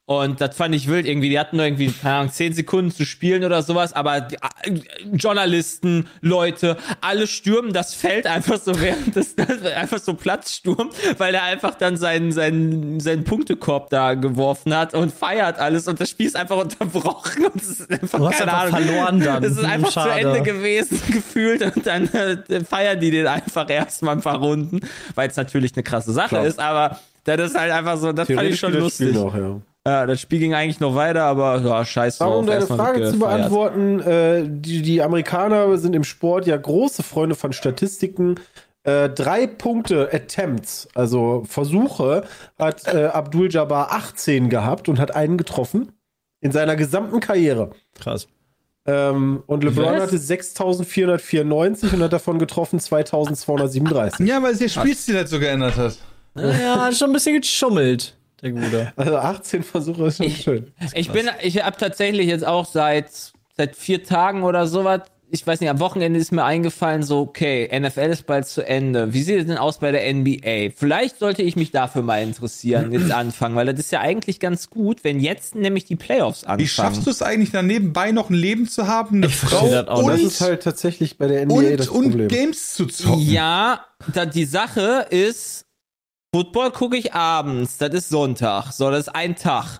Und 0.08 0.39
das 0.39 0.56
fand 0.56 0.76
ich 0.76 0.88
wild 0.88 1.08
irgendwie. 1.08 1.30
Die 1.30 1.39
hatten 1.39 1.58
nur 1.58 1.66
irgendwie, 1.66 1.91
keine 1.91 2.14
Ahnung, 2.16 2.32
10 2.32 2.53
Sekunden 2.53 2.91
zu 2.91 3.06
spielen 3.08 3.43
oder 3.43 3.64
sowas, 3.64 3.91
aber 3.93 4.22
die, 4.22 4.36
äh, 4.36 4.80
Journalisten, 5.14 6.08
Leute, 6.22 6.78
alle 7.01 7.26
stürmen 7.26 7.74
das 7.74 7.95
Feld 7.95 8.28
einfach 8.28 8.60
so 8.60 8.80
während 8.80 9.16
des, 9.16 9.36
einfach 9.76 9.97
so 9.97 10.14
Platzsturm, 10.14 10.91
weil 11.18 11.34
er 11.34 11.41
einfach 11.43 11.74
dann 11.74 11.97
seinen, 11.97 12.32
seinen, 12.32 12.99
seinen 12.99 13.24
Punktekorb 13.24 13.89
da 13.89 14.14
geworfen 14.14 14.76
hat 14.76 14.93
und 14.93 15.12
feiert 15.12 15.58
alles 15.58 15.88
und 15.88 15.99
das 15.99 16.12
Spiel 16.12 16.28
ist 16.28 16.36
einfach 16.36 16.58
unterbrochen 16.58 17.45
und 17.47 17.56
es 17.56 17.80
ist 17.80 17.91
einfach, 17.91 18.20
Du 18.20 18.28
hast 18.28 18.38
keine 18.38 18.53
einfach 18.53 18.78
Ahnung. 18.78 18.88
verloren 18.88 19.20
dann. 19.22 19.43
Es 19.43 19.58
ist 19.58 19.64
einfach 19.66 19.91
schade. 19.91 20.22
zu 20.22 20.28
Ende 20.28 20.41
gewesen, 20.43 21.01
gefühlt 21.12 21.64
und 21.76 21.86
dann 21.88 22.08
äh, 22.14 22.64
feiern 22.64 22.99
die 22.99 23.10
den 23.10 23.26
einfach 23.26 23.68
erstmal 23.72 24.16
ein 24.18 24.22
paar 24.22 24.38
Runden, 24.38 24.82
weil 25.16 25.30
es 25.30 25.36
natürlich 25.36 25.74
eine 25.76 25.82
krasse 25.82 26.12
Sache 26.14 26.30
Klar. 26.30 26.45
ist, 26.45 26.60
aber 26.60 26.99
das 27.24 27.39
ist 27.41 27.58
halt 27.60 27.72
einfach 27.72 27.97
so, 27.97 28.14
das 28.14 28.28
fand 28.28 28.43
ich 28.49 28.60
schon 28.60 28.72
geht 28.72 28.82
das 28.84 28.93
Spiel 28.93 29.08
lustig. 29.08 29.14
noch, 29.16 29.36
ja. 29.36 29.60
Ja, 29.88 30.07
das 30.07 30.19
Spiel 30.19 30.39
ging 30.39 30.53
eigentlich 30.55 30.79
noch 30.79 30.95
weiter, 30.95 31.23
aber 31.23 31.61
ja, 31.61 31.86
scheiß 31.86 32.19
Aber 32.19 32.31
drauf. 32.31 32.39
um 32.39 32.47
deine 32.47 32.65
Frage 32.65 33.11
zu 33.11 33.19
beantworten, 33.19 33.99
äh, 33.99 34.43
die, 34.47 34.81
die 34.81 35.01
Amerikaner 35.01 35.77
sind 35.77 35.95
im 35.95 36.03
Sport 36.03 36.47
ja 36.47 36.57
große 36.57 37.03
Freunde 37.03 37.36
von 37.36 37.53
Statistiken. 37.53 38.36
Äh, 38.83 39.09
drei 39.09 39.45
Punkte 39.47 40.09
Attempts, 40.11 40.88
also 40.95 41.43
Versuche, 41.47 42.23
hat 42.57 42.88
äh, 42.91 43.05
Abdul 43.05 43.51
Jabbar 43.51 43.91
18 43.91 44.49
gehabt 44.49 44.89
und 44.89 44.99
hat 44.99 45.15
einen 45.15 45.38
getroffen 45.38 45.91
in 46.41 46.51
seiner 46.51 46.75
gesamten 46.75 47.19
Karriere. 47.19 47.71
Krass. 47.99 48.27
Ähm, 48.88 49.43
und 49.47 49.63
LeBron 49.63 49.95
Was? 49.95 50.03
hatte 50.03 50.17
6494 50.17 51.93
und 51.93 52.03
hat 52.03 52.13
davon 52.13 52.38
getroffen 52.38 52.79
2237. 52.79 54.27
Ja, 54.27 54.41
weil 54.43 54.55
sich 54.55 54.73
der 54.73 54.81
Spielstil 54.81 55.15
halt 55.15 55.29
so 55.29 55.39
geändert 55.39 55.75
hat. 55.77 55.97
Ja, 56.36 56.86
hat 56.86 56.95
schon 56.95 57.09
ein 57.09 57.13
bisschen 57.13 57.39
geschummelt, 57.41 58.15
der 58.45 58.53
Gute. 58.53 58.93
Also 58.95 59.17
18 59.17 59.63
Versuche 59.63 60.05
ist 60.05 60.17
schon 60.17 60.29
schön. 60.29 60.71
Ich 60.93 61.09
bin, 61.09 61.29
ich 61.41 61.63
habe 61.63 61.77
tatsächlich 61.77 62.27
jetzt 62.27 62.45
auch 62.45 62.65
seit 62.65 63.09
seit 63.57 63.75
vier 63.75 64.03
Tagen 64.03 64.43
oder 64.43 64.67
sowas. 64.67 65.01
Ich 65.31 65.45
weiß 65.45 65.59
nicht, 65.59 65.69
am 65.69 65.79
Wochenende 65.79 66.19
ist 66.19 66.31
mir 66.31 66.43
eingefallen, 66.43 67.01
so, 67.01 67.21
okay, 67.21 67.67
NFL 67.77 68.11
ist 68.11 68.27
bald 68.27 68.47
zu 68.47 68.65
Ende. 68.65 69.11
Wie 69.11 69.23
sieht 69.23 69.39
es 69.39 69.47
denn 69.47 69.57
aus 69.57 69.79
bei 69.79 69.91
der 69.91 70.13
NBA? 70.13 70.69
Vielleicht 70.75 71.17
sollte 71.17 71.41
ich 71.41 71.55
mich 71.55 71.71
dafür 71.71 72.03
mal 72.03 72.21
interessieren, 72.21 72.91
jetzt 72.91 73.11
anfangen, 73.11 73.55
weil 73.55 73.65
das 73.65 73.79
ist 73.79 73.91
ja 73.91 74.01
eigentlich 74.01 74.39
ganz 74.39 74.69
gut, 74.69 75.03
wenn 75.03 75.19
jetzt 75.19 75.55
nämlich 75.55 75.85
die 75.85 75.95
Playoffs 75.95 76.43
anfangen. 76.43 76.59
Wie 76.59 76.67
schaffst 76.67 77.07
du 77.07 77.09
es 77.09 77.21
eigentlich, 77.23 77.51
dann 77.51 77.65
nebenbei 77.65 78.11
noch 78.11 78.29
ein 78.29 78.35
Leben 78.35 78.69
zu 78.69 78.87
haben, 78.87 79.17
eine 79.17 79.29
Frau 79.29 79.47
verstehe 79.57 79.71
das 79.71 79.87
auch 79.87 80.03
und, 80.03 80.09
Das 80.09 80.21
ist 80.21 80.41
halt 80.41 80.63
tatsächlich 80.63 81.17
bei 81.17 81.27
der 81.27 81.45
NBA 81.45 81.55
und, 81.55 81.79
das 81.79 81.89
und 81.89 82.03
Problem. 82.03 82.27
Games 82.27 82.75
zu 82.75 82.85
zocken? 82.85 83.19
Ja, 83.19 83.83
da, 84.13 84.27
die 84.27 84.45
Sache 84.45 85.07
ist, 85.09 85.64
Football 86.36 86.71
gucke 86.71 86.97
ich 86.97 87.13
abends, 87.13 87.77
das 87.77 87.93
ist 87.93 88.09
Sonntag. 88.09 88.73
So, 88.73 88.91
das 88.91 89.07
ist 89.07 89.15
ein 89.15 89.38
Tag. 89.38 89.79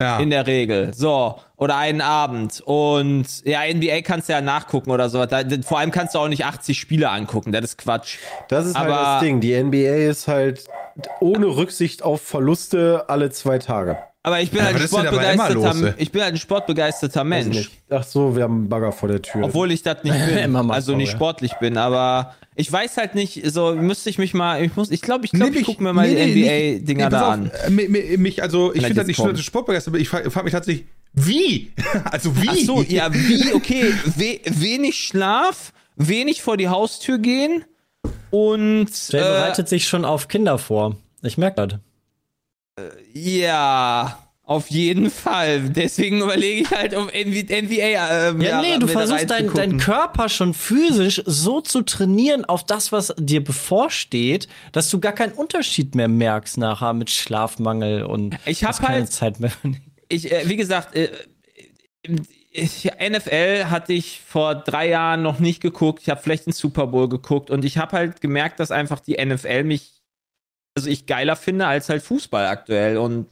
Ja. 0.00 0.20
In 0.20 0.30
der 0.30 0.46
Regel. 0.46 0.94
So. 0.94 1.40
Oder 1.56 1.76
einen 1.76 2.00
Abend. 2.00 2.60
Und 2.64 3.44
ja, 3.44 3.62
NBA 3.66 4.02
kannst 4.02 4.28
du 4.28 4.32
ja 4.32 4.40
nachgucken 4.40 4.92
oder 4.92 5.08
so. 5.08 5.26
Da, 5.26 5.42
vor 5.62 5.80
allem 5.80 5.90
kannst 5.90 6.14
du 6.14 6.20
auch 6.20 6.28
nicht 6.28 6.44
80 6.44 6.78
Spiele 6.78 7.10
angucken. 7.10 7.50
Das 7.50 7.64
ist 7.64 7.78
Quatsch. 7.78 8.18
Das 8.46 8.64
ist 8.64 8.78
halt 8.78 8.90
Aber- 8.92 9.02
das 9.14 9.20
Ding. 9.22 9.40
Die 9.40 9.52
NBA 9.52 10.08
ist 10.08 10.28
halt 10.28 10.66
ohne 11.18 11.46
Rücksicht 11.46 12.04
auf 12.04 12.22
Verluste 12.22 13.06
alle 13.08 13.30
zwei 13.30 13.58
Tage. 13.58 13.98
Aber 14.22 14.40
ich 14.40 14.50
bin 14.50 14.58
Ja, 14.58 14.66
halt 14.66 14.76
ein 14.76 14.82
sportbegeisterter, 14.86 15.94
ich 15.96 16.12
bin 16.12 16.20
ein 16.20 16.36
sportbegeisterter 16.36 17.24
Mensch. 17.24 17.70
Ach 17.88 18.02
so, 18.04 18.36
wir 18.36 18.42
haben 18.42 18.54
einen 18.56 18.68
Bagger 18.68 18.92
vor 18.92 19.08
der 19.08 19.22
Tür. 19.22 19.44
Obwohl 19.44 19.72
ich 19.72 19.82
das 19.82 20.04
nicht 20.04 20.14
bin. 20.34 20.56
Also 20.70 20.94
nicht 20.94 21.10
sportlich 21.10 21.54
bin, 21.54 21.78
aber 21.78 22.34
ich 22.54 22.70
weiß 22.70 22.98
halt 22.98 23.14
nicht, 23.14 23.40
so 23.50 23.74
müsste 23.74 24.10
ich 24.10 24.18
mich 24.18 24.34
mal, 24.34 24.62
ich 24.62 24.76
muss, 24.76 24.90
ich 24.90 25.00
glaube, 25.00 25.24
ich, 25.24 25.32
glaub, 25.32 25.44
Nee, 25.48 25.52
ich 25.52 25.56
mich- 25.60 25.66
gucke 25.66 25.82
mir 25.82 25.94
mal 25.94 26.06
nee, 26.06 26.34
die 26.34 26.42
NBA-Dinger 26.80 27.04
nee, 27.06 27.10
pass 27.10 27.20
da 27.20 27.26
auf, 27.28 27.32
an. 27.32 27.50
äh, 27.66 27.70
mi- 27.70 27.88
mi- 27.88 28.18
Mich, 28.18 28.42
also, 28.42 28.74
ich 28.74 28.82
finde 28.82 28.96
das 28.96 29.06
nicht 29.06 29.16
schön, 29.16 29.28
dass 29.28 29.36
du 29.38 29.42
sportbegeistert 29.42 29.92
bist. 29.94 30.02
Ich 30.02 30.08
frage 30.10 30.30
frag 30.30 30.44
mich 30.44 30.52
tatsächlich, 30.52 30.86
wie? 31.14 31.72
also, 32.04 32.36
wie? 32.42 32.48
Ach 32.50 32.56
so, 32.56 32.82
ja, 32.82 33.12
wie, 33.14 33.54
okay, 33.54 33.94
we 34.16 34.40
wenig 34.44 34.98
Schlaf, 34.98 35.72
wenig 35.96 36.42
vor 36.42 36.58
die 36.58 36.68
Haustür 36.68 37.16
gehen 37.18 37.64
und 38.28 38.90
Der 39.14 39.20
äh, 39.22 39.24
bereitet 39.24 39.68
sich 39.70 39.88
schon 39.88 40.04
auf 40.04 40.28
Kinder 40.28 40.58
vor. 40.58 40.96
Ich 41.22 41.38
merke 41.38 41.66
das. 41.66 41.80
Ja, 43.12 44.18
auf 44.44 44.68
jeden 44.68 45.10
Fall. 45.10 45.60
Deswegen 45.70 46.20
überlege 46.22 46.62
ich 46.62 46.70
halt, 46.70 46.94
um 46.96 47.06
NBA, 47.08 48.28
ähm, 48.30 48.40
Ja, 48.40 48.60
nee, 48.60 48.74
du 48.74 48.86
mit 48.86 48.90
versuchst 48.90 49.30
deinen 49.30 49.52
dein 49.54 49.78
Körper 49.78 50.28
schon 50.28 50.54
physisch 50.54 51.22
so 51.24 51.60
zu 51.60 51.82
trainieren 51.82 52.44
auf 52.44 52.64
das, 52.66 52.90
was 52.90 53.14
dir 53.18 53.44
bevorsteht, 53.44 54.48
dass 54.72 54.90
du 54.90 54.98
gar 54.98 55.12
keinen 55.12 55.32
Unterschied 55.34 55.94
mehr 55.94 56.08
merkst 56.08 56.58
nachher 56.58 56.92
mit 56.94 57.10
Schlafmangel 57.10 58.02
und 58.02 58.36
Ich 58.44 58.64
hab 58.64 58.70
hast 58.70 58.80
keine 58.82 58.94
halt- 59.00 59.12
Zeit 59.12 59.38
mehr. 59.40 59.52
ich, 60.08 60.32
äh, 60.32 60.48
wie 60.48 60.56
gesagt, 60.56 60.96
äh, 60.96 61.10
ich, 62.52 62.90
NFL 62.98 63.66
hatte 63.66 63.92
ich 63.92 64.20
vor 64.26 64.56
drei 64.56 64.88
Jahren 64.88 65.22
noch 65.22 65.38
nicht 65.38 65.60
geguckt. 65.62 66.02
Ich 66.02 66.08
habe 66.10 66.20
vielleicht 66.20 66.46
den 66.46 66.52
Super 66.52 66.88
Bowl 66.88 67.08
geguckt 67.08 67.50
und 67.50 67.64
ich 67.64 67.78
habe 67.78 67.96
halt 67.96 68.20
gemerkt, 68.20 68.58
dass 68.58 68.72
einfach 68.72 68.98
die 68.98 69.24
NFL 69.24 69.62
mich, 69.62 69.99
also 70.80 70.90
ich 70.90 71.06
geiler 71.06 71.36
finde 71.36 71.66
als 71.66 71.88
halt 71.88 72.02
Fußball 72.02 72.46
aktuell 72.46 72.96
und 72.98 73.26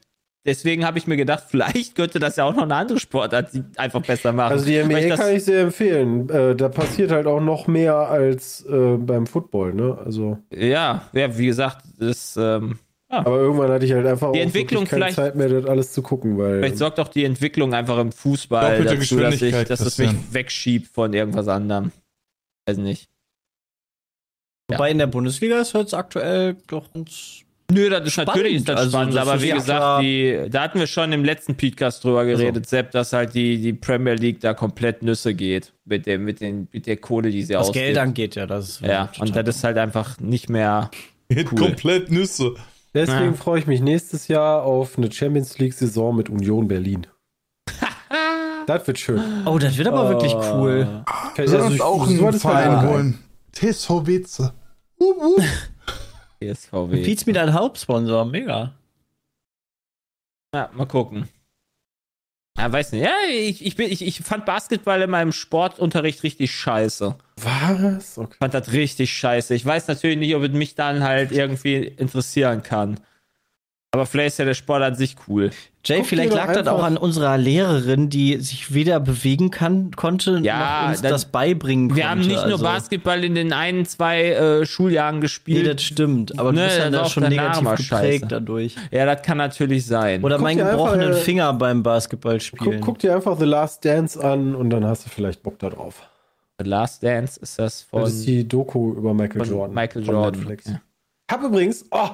deswegen 0.46 0.84
habe 0.86 0.98
ich 0.98 1.06
mir 1.06 1.16
gedacht, 1.16 1.44
vielleicht 1.48 1.94
könnte 1.94 2.18
das 2.18 2.36
ja 2.36 2.44
auch 2.44 2.54
noch 2.54 2.62
eine 2.62 2.74
andere 2.74 2.98
Sportart 3.00 3.50
einfach 3.76 4.02
besser 4.02 4.32
machen. 4.32 4.52
Also 4.52 4.64
die 4.66 4.76
das- 5.08 5.18
kann 5.20 5.34
ich 5.34 5.44
sehr 5.44 5.60
empfehlen. 5.62 6.28
Äh, 6.30 6.54
da 6.56 6.68
passiert 6.68 7.10
halt 7.10 7.26
auch 7.26 7.40
noch 7.40 7.66
mehr 7.66 7.94
als 7.96 8.64
äh, 8.66 8.96
beim 8.96 9.26
Football, 9.26 9.74
ne? 9.74 9.98
Also, 10.04 10.38
ja, 10.54 11.02
ja, 11.12 11.36
wie 11.38 11.46
gesagt, 11.46 11.84
das, 11.98 12.36
ähm, 12.40 12.78
aber 13.10 13.38
irgendwann 13.38 13.70
hatte 13.70 13.86
ich 13.86 13.92
halt 13.92 14.06
einfach 14.06 14.32
Die 14.32 14.38
auch 14.38 14.42
Entwicklung 14.42 14.84
keine 14.84 15.04
vielleicht- 15.04 15.16
Zeit 15.16 15.34
mehr, 15.34 15.48
das 15.48 15.64
alles 15.64 15.92
zu 15.92 16.02
gucken, 16.02 16.36
weil 16.38 16.58
vielleicht 16.60 16.76
sorgt 16.78 17.00
auch 17.00 17.08
die 17.08 17.24
Entwicklung 17.24 17.72
einfach 17.74 17.98
im 17.98 18.12
Fußball 18.12 18.84
dazu, 18.84 19.16
dass, 19.18 19.40
ich, 19.40 19.54
dass 19.64 19.80
es 19.80 19.96
mich 19.98 20.10
wegschiebt 20.30 20.88
von 20.88 21.12
irgendwas 21.14 21.48
anderem. 21.48 21.90
Weiß 22.66 22.76
nicht. 22.76 23.08
Wobei 24.70 24.90
in 24.90 24.98
der 24.98 25.06
Bundesliga 25.06 25.60
ist 25.60 25.72
jetzt 25.74 25.94
aktuell 25.94 26.56
doch 26.66 26.84
uns. 26.94 27.40
Nö, 27.70 27.90
das 27.90 28.06
ist 28.06 28.12
Spannend. 28.14 28.28
natürlich 28.28 28.54
ist 28.54 28.68
das 28.68 28.76
Also, 28.76 28.90
spannend, 28.90 29.14
das 29.14 29.22
aber 29.28 29.36
ist 29.36 29.42
wie 29.42 29.50
gesagt, 29.50 30.02
die, 30.02 30.46
da 30.50 30.62
hatten 30.62 30.78
wir 30.78 30.86
schon 30.86 31.12
im 31.12 31.22
letzten 31.24 31.54
Podcast 31.54 32.02
drüber 32.02 32.24
geredet, 32.24 32.66
Sepp, 32.66 32.92
dass 32.92 33.12
halt 33.12 33.34
die, 33.34 33.60
die 33.60 33.74
Premier 33.74 34.14
League 34.14 34.40
da 34.40 34.54
komplett 34.54 35.02
Nüsse 35.02 35.34
geht 35.34 35.74
mit 35.84 36.06
dem, 36.06 36.24
mit 36.24 36.40
den, 36.40 36.68
mit 36.72 36.86
der 36.86 36.96
Kohle, 36.96 37.30
die 37.30 37.42
sie 37.42 37.54
Was 37.54 37.68
ausgibt. 37.68 37.84
Geld 37.84 37.98
angeht, 37.98 38.36
ja, 38.36 38.46
das 38.46 38.68
ist 38.70 38.80
Ja, 38.80 39.10
und 39.20 39.36
das 39.36 39.48
ist 39.56 39.64
halt 39.64 39.76
einfach 39.78 40.18
nicht 40.20 40.48
mehr. 40.48 40.90
Cool. 41.30 41.44
komplett 41.44 42.10
Nüsse. 42.10 42.54
deswegen 42.94 43.26
Ja. 43.26 43.32
freue 43.34 43.58
ich 43.58 43.66
mich 43.66 43.82
nächstes 43.82 44.28
Jahr 44.28 44.62
auf 44.62 44.96
eine 44.96 45.12
Champions 45.12 45.58
League-Saison 45.58 46.16
mit 46.16 46.30
Union 46.30 46.66
Berlin. 46.68 47.06
das 48.66 48.86
wird 48.86 48.98
schön. 48.98 49.20
Oh, 49.44 49.58
das 49.58 49.76
wird 49.76 49.88
aber 49.88 50.08
wirklich 50.08 50.34
cool. 50.34 51.04
Also, 51.36 51.52
Wir 51.58 51.64
uns 51.64 51.74
ich- 51.74 51.82
auch 51.82 52.06
so 52.06 52.10
einen 52.12 52.20
mir 52.24 52.32
Verein 52.40 52.70
ein. 52.70 52.88
holen. 52.88 53.18
TSV 53.58 54.06
Weze. 54.06 54.52
Uh, 55.00 55.36
uh. 55.36 55.42
PSVW. 56.40 57.02
Pete's 57.02 57.26
mit 57.26 57.36
ein 57.36 57.52
Hauptsponsor, 57.52 58.24
mega. 58.24 58.74
Ja, 60.54 60.70
mal 60.72 60.86
gucken. 60.86 61.28
Ja, 62.56 62.72
weiß 62.72 62.92
nicht. 62.92 63.02
Ja, 63.02 63.14
ich, 63.28 63.64
ich, 63.64 63.74
bin, 63.74 63.90
ich, 63.90 64.02
ich 64.02 64.20
fand 64.20 64.44
Basketball 64.44 65.02
in 65.02 65.10
meinem 65.10 65.32
Sportunterricht 65.32 66.22
richtig 66.22 66.52
scheiße. 66.52 67.16
Was? 67.36 68.18
Okay. 68.18 68.30
Ich 68.32 68.38
fand 68.38 68.54
das 68.54 68.72
richtig 68.72 69.12
scheiße. 69.12 69.54
Ich 69.54 69.66
weiß 69.66 69.88
natürlich 69.88 70.18
nicht, 70.18 70.34
ob 70.36 70.42
es 70.44 70.52
mich 70.52 70.74
dann 70.76 71.02
halt 71.02 71.32
irgendwie 71.32 71.76
interessieren 71.76 72.62
kann. 72.62 73.00
Aber 73.90 74.04
vielleicht 74.04 74.28
ist 74.34 74.38
ja 74.38 74.44
der 74.44 74.52
Sport 74.54 74.82
an 74.82 74.94
sich 74.96 75.16
cool. 75.26 75.50
Jay, 75.82 75.98
Guck 76.00 76.06
vielleicht 76.08 76.34
lag 76.34 76.48
das 76.48 76.58
einfach- 76.58 76.72
auch 76.74 76.82
an 76.82 76.98
unserer 76.98 77.38
Lehrerin, 77.38 78.10
die 78.10 78.36
sich 78.36 78.74
weder 78.74 79.00
bewegen 79.00 79.50
kann, 79.50 79.92
konnte, 79.92 80.40
Ja, 80.42 80.82
noch 80.82 80.88
uns 80.90 81.00
das- 81.00 81.10
das, 81.10 81.24
beibringen 81.24 81.88
konnte. 81.88 82.02
Wir 82.02 82.10
haben 82.10 82.20
nicht 82.20 82.32
nur 82.34 82.42
also, 82.44 82.64
Basketball 82.64 83.24
in 83.24 83.34
den 83.34 83.54
ein, 83.54 83.86
zwei 83.86 84.24
äh, 84.32 84.66
Schuljahren 84.66 85.16
Nee, 85.16 85.20
gespielt. 85.22 85.66
das 85.66 85.82
stimmt. 85.82 86.38
Aber 86.38 86.52
du 86.52 86.58
Ne, 86.58 86.66
bist 86.66 86.78
ja 86.78 86.90
da 86.90 87.08
schon 87.08 87.22
negativ 87.30 87.62
geprägt 87.62 87.82
scheiße. 87.88 88.26
dadurch. 88.26 88.76
ja, 88.90 89.06
das 89.06 89.22
kann 89.22 89.38
natürlich 89.38 89.86
sein. 89.86 90.22
Oder 90.22 90.36
Guck 90.36 90.42
meinen 90.44 90.60
einfach, 90.60 90.72
gebrochenen 90.72 91.12
äh, 91.12 91.14
Finger 91.14 91.52
beim 91.54 91.78
Guck, 91.78 91.84
Basketballspielen. 91.84 92.80
guck 92.82 92.98
dir 92.98 93.14
einfach 93.16 93.38
The 93.38 93.46
Last 93.46 93.86
Dance 93.86 94.22
an 94.22 94.54
und 94.54 94.68
dann 94.68 94.84
hast 94.84 95.06
du 95.06 95.10
vielleicht 95.10 95.42
Bock 95.42 95.58
da 95.60 95.70
drauf. 95.70 96.02
The 96.58 96.68
Last 96.68 97.02
Dance 97.02 97.40
ist 97.40 97.58
das 97.58 97.82
von, 97.84 98.02
Das 98.02 98.12
ist 98.12 98.26
die 98.26 98.46
Doku 98.46 98.92
über 98.92 99.14
Michael 99.14 99.44
von 99.46 99.48
Jordan. 99.48 99.74
Michael 99.74 100.04
von 100.04 100.14
Jordan. 100.14 100.40
Netflix. 100.40 100.66
Ja. 100.66 100.80
Hab 101.30 101.42
übrigens, 101.42 101.84
oh, 101.90 102.08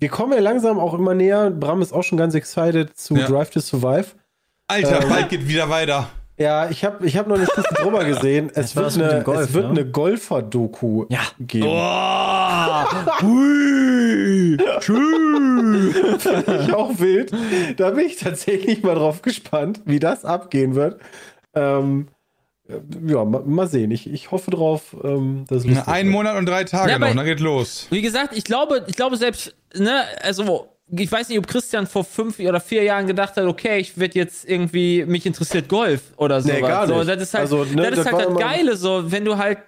wir 0.00 0.08
kommen 0.08 0.32
ja 0.32 0.40
langsam 0.40 0.78
auch 0.78 0.94
immer 0.94 1.14
näher. 1.14 1.50
Bram 1.50 1.82
ist 1.82 1.92
auch 1.92 2.02
schon 2.02 2.18
ganz 2.18 2.34
excited 2.34 2.96
zu 2.96 3.16
Ja. 3.16 3.26
Drive 3.26 3.50
to 3.50 3.60
Survive. 3.60 4.06
Alter, 4.68 5.02
Ähm, 5.02 5.08
bald 5.08 5.28
geht 5.28 5.46
wieder 5.48 5.68
weiter. 5.70 6.08
Ja, 6.36 6.68
ich 6.68 6.84
habe 6.84 7.06
ich 7.06 7.16
hab 7.16 7.28
noch 7.28 7.36
eine 7.36 7.46
Stufe 7.46 7.72
drüber 7.74 8.04
gesehen. 8.04 8.50
Es 8.54 8.74
wird 8.74 8.98
eine, 8.98 9.22
Golf, 9.22 9.40
es 9.40 9.52
wird 9.54 9.66
ne? 9.66 9.70
eine 9.70 9.86
Golfer-Doku 9.86 11.04
Ja. 11.08 11.20
geben. 11.38 11.64
Hui, 13.22 14.56
ich 14.56 14.90
auch 16.74 16.98
wild. 16.98 17.30
Da 17.76 17.90
bin 17.90 18.06
ich 18.06 18.16
tatsächlich 18.16 18.82
mal 18.82 18.96
drauf 18.96 19.22
gespannt, 19.22 19.80
wie 19.84 20.00
das 20.00 20.24
abgehen 20.24 20.74
wird. 20.74 21.00
Ähm, 21.54 22.08
ja, 23.06 23.24
ma, 23.24 23.40
mal 23.44 23.66
sehen. 23.66 23.90
Ich, 23.90 24.10
ich 24.10 24.30
hoffe 24.30 24.50
drauf, 24.50 24.96
ähm, 25.04 25.44
dass 25.48 25.64
es 25.64 25.86
Ein. 25.86 26.08
Monat 26.08 26.36
und 26.36 26.46
drei 26.46 26.64
Tage 26.64 26.92
Ja, 26.92 26.98
noch, 26.98 27.06
aber- 27.08 27.14
dann 27.16 27.26
geht 27.26 27.40
los. 27.40 27.86
Wie 27.90 28.00
gesagt, 28.02 28.36
ich 28.36 28.44
glaube, 28.44 28.84
ich 28.86 28.96
glaube 28.96 29.16
selbst, 29.16 29.54
ne, 29.76 30.02
also 30.22 30.68
ich 30.90 31.10
weiß 31.10 31.28
nicht, 31.28 31.38
ob 31.38 31.46
Christian 31.46 31.86
vor 31.86 32.04
fünf 32.04 32.38
oder 32.38 32.60
vier 32.60 32.82
Jahren 32.82 33.06
gedacht 33.06 33.36
hat, 33.36 33.44
okay, 33.44 33.78
ich 33.78 33.98
werde 33.98 34.18
jetzt 34.18 34.48
irgendwie, 34.48 35.04
mich 35.06 35.24
interessiert 35.26 35.68
Golf 35.68 36.00
oder 36.16 36.40
so. 36.40 36.50
Nee, 36.52 36.60
gar 36.60 36.86
So, 36.86 36.96
nicht. 36.96 37.08
das 37.08 37.22
ist 37.22 37.34
halt, 37.34 37.42
Also, 37.42 37.64
ne, 37.64 37.76
das, 37.90 37.90
ist 37.90 37.96
das 37.98 38.06
halt 38.06 38.14
war 38.26 38.32
das 38.34 38.38
Geile, 38.42 38.76
so, 38.76 39.10
wenn 39.10 39.24
du 39.24 39.36
halt 39.38 39.58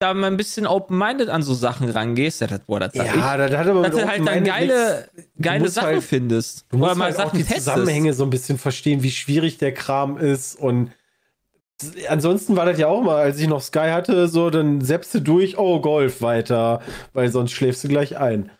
da 0.00 0.12
mal 0.14 0.26
ein 0.26 0.36
bisschen 0.36 0.66
open-minded 0.66 1.28
an 1.28 1.42
so 1.42 1.54
Sachen 1.54 1.88
rangehst, 1.88 2.40
ja, 2.40 2.48
das, 2.48 2.60
boah, 2.66 2.80
das 2.80 2.92
sag 2.92 3.06
ich, 3.06 3.14
Ja, 3.14 3.36
das 3.36 3.52
hat 3.56 3.66
aber 3.68 3.82
dass 3.82 3.92
du 4.00 4.08
halt 4.08 4.26
dann 4.26 4.42
geile, 4.42 5.08
nichts- 5.14 5.30
geile 5.40 5.60
musst 5.60 5.74
Sachen 5.74 5.86
halt- 5.86 6.02
findest. 6.02 6.66
Du 6.70 6.78
musst 6.78 6.90
Oder 6.90 6.98
mal 6.98 7.04
halt 7.04 7.14
auch 7.16 7.24
Sachen 7.26 7.38
die 7.38 7.44
testest. 7.44 7.66
Zusammenhänge 7.68 8.12
so 8.12 8.24
ein 8.24 8.30
bisschen 8.30 8.58
verstehen, 8.58 9.04
wie 9.04 9.12
schwierig 9.12 9.58
der 9.58 9.72
Kram 9.72 10.16
ist 10.16 10.56
und 10.58 10.90
ansonsten 12.08 12.56
war 12.56 12.66
das 12.66 12.78
ja 12.78 12.88
auch 12.88 13.02
mal, 13.02 13.16
als 13.16 13.38
ich 13.38 13.48
noch 13.48 13.60
Sky 13.60 13.88
hatte, 13.90 14.28
so 14.28 14.50
dann 14.50 14.80
selbst 14.80 15.14
du 15.14 15.20
durch, 15.20 15.58
oh 15.58 15.80
Golf 15.80 16.22
weiter, 16.22 16.80
weil 17.12 17.28
sonst 17.30 17.52
schläfst 17.52 17.84
du 17.84 17.88
gleich 17.88 18.16
ein. 18.18 18.50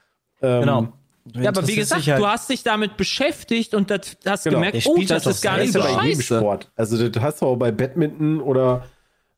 Ähm, 0.40 0.60
Genau. 0.60 0.88
Ja, 1.34 1.50
aber 1.50 1.68
wie 1.68 1.76
gesagt, 1.76 2.04
du 2.04 2.26
hast 2.26 2.50
dich 2.50 2.64
damit 2.64 2.96
beschäftigt 2.96 3.74
und 3.74 3.90
das 3.90 4.16
hast 4.26 4.42
Genau. 4.42 4.56
gemerkt, 4.56 4.84
oh, 4.86 4.96
das 4.98 5.22
das 5.22 5.36
ist 5.36 5.42
gar 5.42 5.56
Das 5.58 5.66
nicht 5.66 5.76
ist 5.76 5.82
so 5.82 5.88
scheiße. 6.00 6.36
Sport. 6.38 6.70
Also 6.74 7.08
das 7.08 7.22
hast 7.22 7.42
du 7.42 7.46
auch 7.46 7.56
bei 7.56 7.70
Badminton 7.70 8.40
oder 8.40 8.84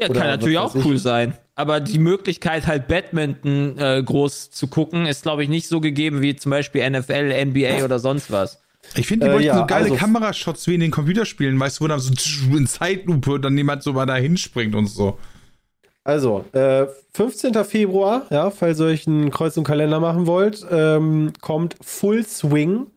Ja, 0.00 0.08
Oder 0.08 0.20
kann 0.20 0.28
natürlich 0.30 0.56
auch 0.58 0.74
cool 0.76 0.96
sein. 0.98 1.34
Aber 1.54 1.80
die 1.80 1.98
Möglichkeit, 1.98 2.66
halt 2.66 2.88
Badminton 2.88 3.78
äh, 3.78 4.02
groß 4.02 4.50
zu 4.50 4.66
gucken, 4.68 5.04
ist, 5.06 5.22
glaube 5.24 5.42
ich, 5.44 5.48
nicht 5.50 5.68
so 5.68 5.80
gegeben 5.80 6.22
wie 6.22 6.34
zum 6.34 6.50
Beispiel 6.50 6.88
NFL, 6.88 7.44
NBA 7.44 7.84
oder 7.84 7.98
sonst 7.98 8.32
was. 8.32 8.60
Ich 8.96 9.06
finde, 9.06 9.28
die 9.28 9.44
Äh, 9.44 9.46
ja, 9.46 9.58
so 9.58 9.66
geile 9.66 9.84
also- 9.84 9.96
Kamerashots 9.96 10.66
wie 10.68 10.74
in 10.74 10.80
den 10.80 10.90
Computerspielen, 10.90 11.58
weißt 11.58 11.80
du, 11.80 11.84
wo 11.84 11.88
dann 11.88 12.00
so 12.00 12.12
in 12.56 12.66
Zeitlupe 12.66 13.40
dann 13.40 13.56
jemand 13.56 13.82
so 13.82 13.92
mal 13.92 14.06
da 14.06 14.16
hinspringt 14.16 14.74
und 14.74 14.86
so. 14.86 15.18
Also, 16.06 16.44
äh, 16.52 16.86
15. 17.14 17.64
Februar, 17.64 18.26
ja, 18.30 18.50
falls 18.50 18.78
ihr 18.78 18.86
euch 18.86 19.06
einen 19.06 19.30
Kreuz 19.30 19.56
im 19.56 19.64
Kalender 19.64 20.00
machen 20.00 20.26
wollt, 20.26 20.64
ähm, 20.70 21.32
kommt 21.40 21.76
Full 21.80 22.26
Swing, 22.26 22.88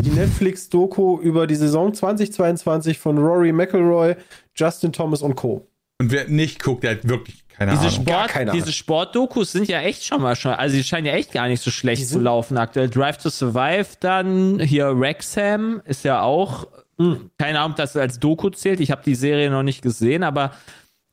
die 0.00 0.10
Netflix-Doku 0.10 1.18
über 1.20 1.46
die 1.48 1.56
Saison 1.56 1.92
2022 1.92 2.98
von 2.98 3.18
Rory 3.18 3.52
McIlroy, 3.52 4.14
Justin 4.54 4.92
Thomas 4.92 5.22
und 5.22 5.34
Co. 5.34 5.66
Und 5.98 6.12
wer 6.12 6.28
nicht 6.28 6.62
guckt, 6.62 6.84
der 6.84 6.92
hat 6.92 7.08
wirklich 7.08 7.41
keine 7.56 7.72
Diese, 7.72 7.82
Ahnung. 7.82 7.94
Sport, 7.94 8.28
keine 8.28 8.50
Ahnung. 8.50 8.62
diese 8.64 8.72
Sportdokus 8.72 9.52
sind 9.52 9.68
ja 9.68 9.80
echt 9.80 10.04
schon 10.04 10.20
mal 10.22 10.36
schon, 10.36 10.52
also 10.52 10.76
die 10.76 10.84
scheinen 10.84 11.06
ja 11.06 11.12
echt 11.14 11.32
gar 11.32 11.48
nicht 11.48 11.62
so 11.62 11.70
schlecht 11.70 12.08
zu 12.08 12.18
laufen 12.18 12.56
aktuell. 12.58 12.88
Drive 12.88 13.18
to 13.18 13.30
Survive 13.30 13.86
dann, 14.00 14.60
hier 14.60 14.98
Wrexham 14.98 15.80
ist 15.84 16.04
ja 16.04 16.22
auch, 16.22 16.66
Mhm. 16.98 17.30
keine 17.38 17.58
Ahnung, 17.58 17.72
ob 17.72 17.76
das 17.78 17.96
als 17.96 18.18
Doku 18.20 18.50
zählt, 18.50 18.78
ich 18.80 18.90
habe 18.90 19.02
die 19.04 19.14
Serie 19.14 19.50
noch 19.50 19.62
nicht 19.62 19.80
gesehen, 19.82 20.22
aber 20.22 20.52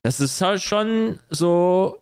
das 0.03 0.19
ist 0.19 0.39
halt 0.41 0.61
schon 0.61 1.19
so, 1.29 1.97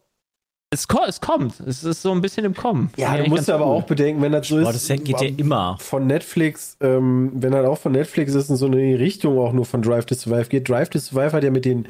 es, 0.72 0.88
ko 0.88 1.00
es 1.08 1.22
kommt, 1.22 1.60
es 1.62 1.84
ist 1.84 2.02
so 2.02 2.12
ein 2.12 2.22
bisschen 2.22 2.44
im 2.44 2.54
Kommen. 2.56 2.90
Ja, 2.98 3.16
du 3.18 3.30
musst 3.30 3.50
aber 3.50 3.66
cool. 3.66 3.78
auch 3.78 3.84
bedenken, 3.84 4.22
wenn 4.22 4.32
das 4.34 4.48
so 4.48 4.60
Boah, 4.60 4.72
ist. 4.72 4.90
das 4.90 5.04
geht 5.04 5.22
ja 5.22 5.30
immer. 5.38 5.78
Von 5.80 6.08
Netflix, 6.08 6.76
ähm, 6.82 7.32
wenn 7.36 7.52
das 7.54 7.66
auch 7.66 7.78
von 7.78 7.92
Netflix 7.94 8.34
ist 8.34 8.50
und 8.50 8.58
so 8.58 8.66
in 8.66 8.74
die 8.74 8.96
Richtung 8.96 9.38
auch 9.40 9.54
nur 9.54 9.66
von 9.66 9.82
Drive 9.82 10.06
to 10.08 10.16
Survive 10.16 10.50
geht. 10.50 10.68
Drive 10.68 10.90
to 10.90 11.00
Survive 11.00 11.32
hat 11.34 11.44
ja 11.44 11.52
mit 11.52 11.64
den, 11.64 11.88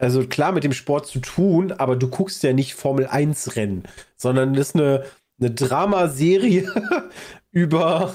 also 0.00 0.26
klar 0.26 0.52
mit 0.52 0.64
dem 0.64 0.72
Sport 0.72 1.06
zu 1.06 1.20
tun, 1.20 1.72
aber 1.72 1.94
du 1.96 2.08
guckst 2.08 2.42
ja 2.42 2.52
nicht 2.52 2.74
Formel 2.74 3.06
1 3.06 3.54
Rennen, 3.56 3.84
sondern 4.16 4.54
das 4.54 4.68
ist 4.70 4.74
eine, 4.76 5.04
eine 5.38 5.50
Dramaserie 5.52 6.68
über 7.52 8.14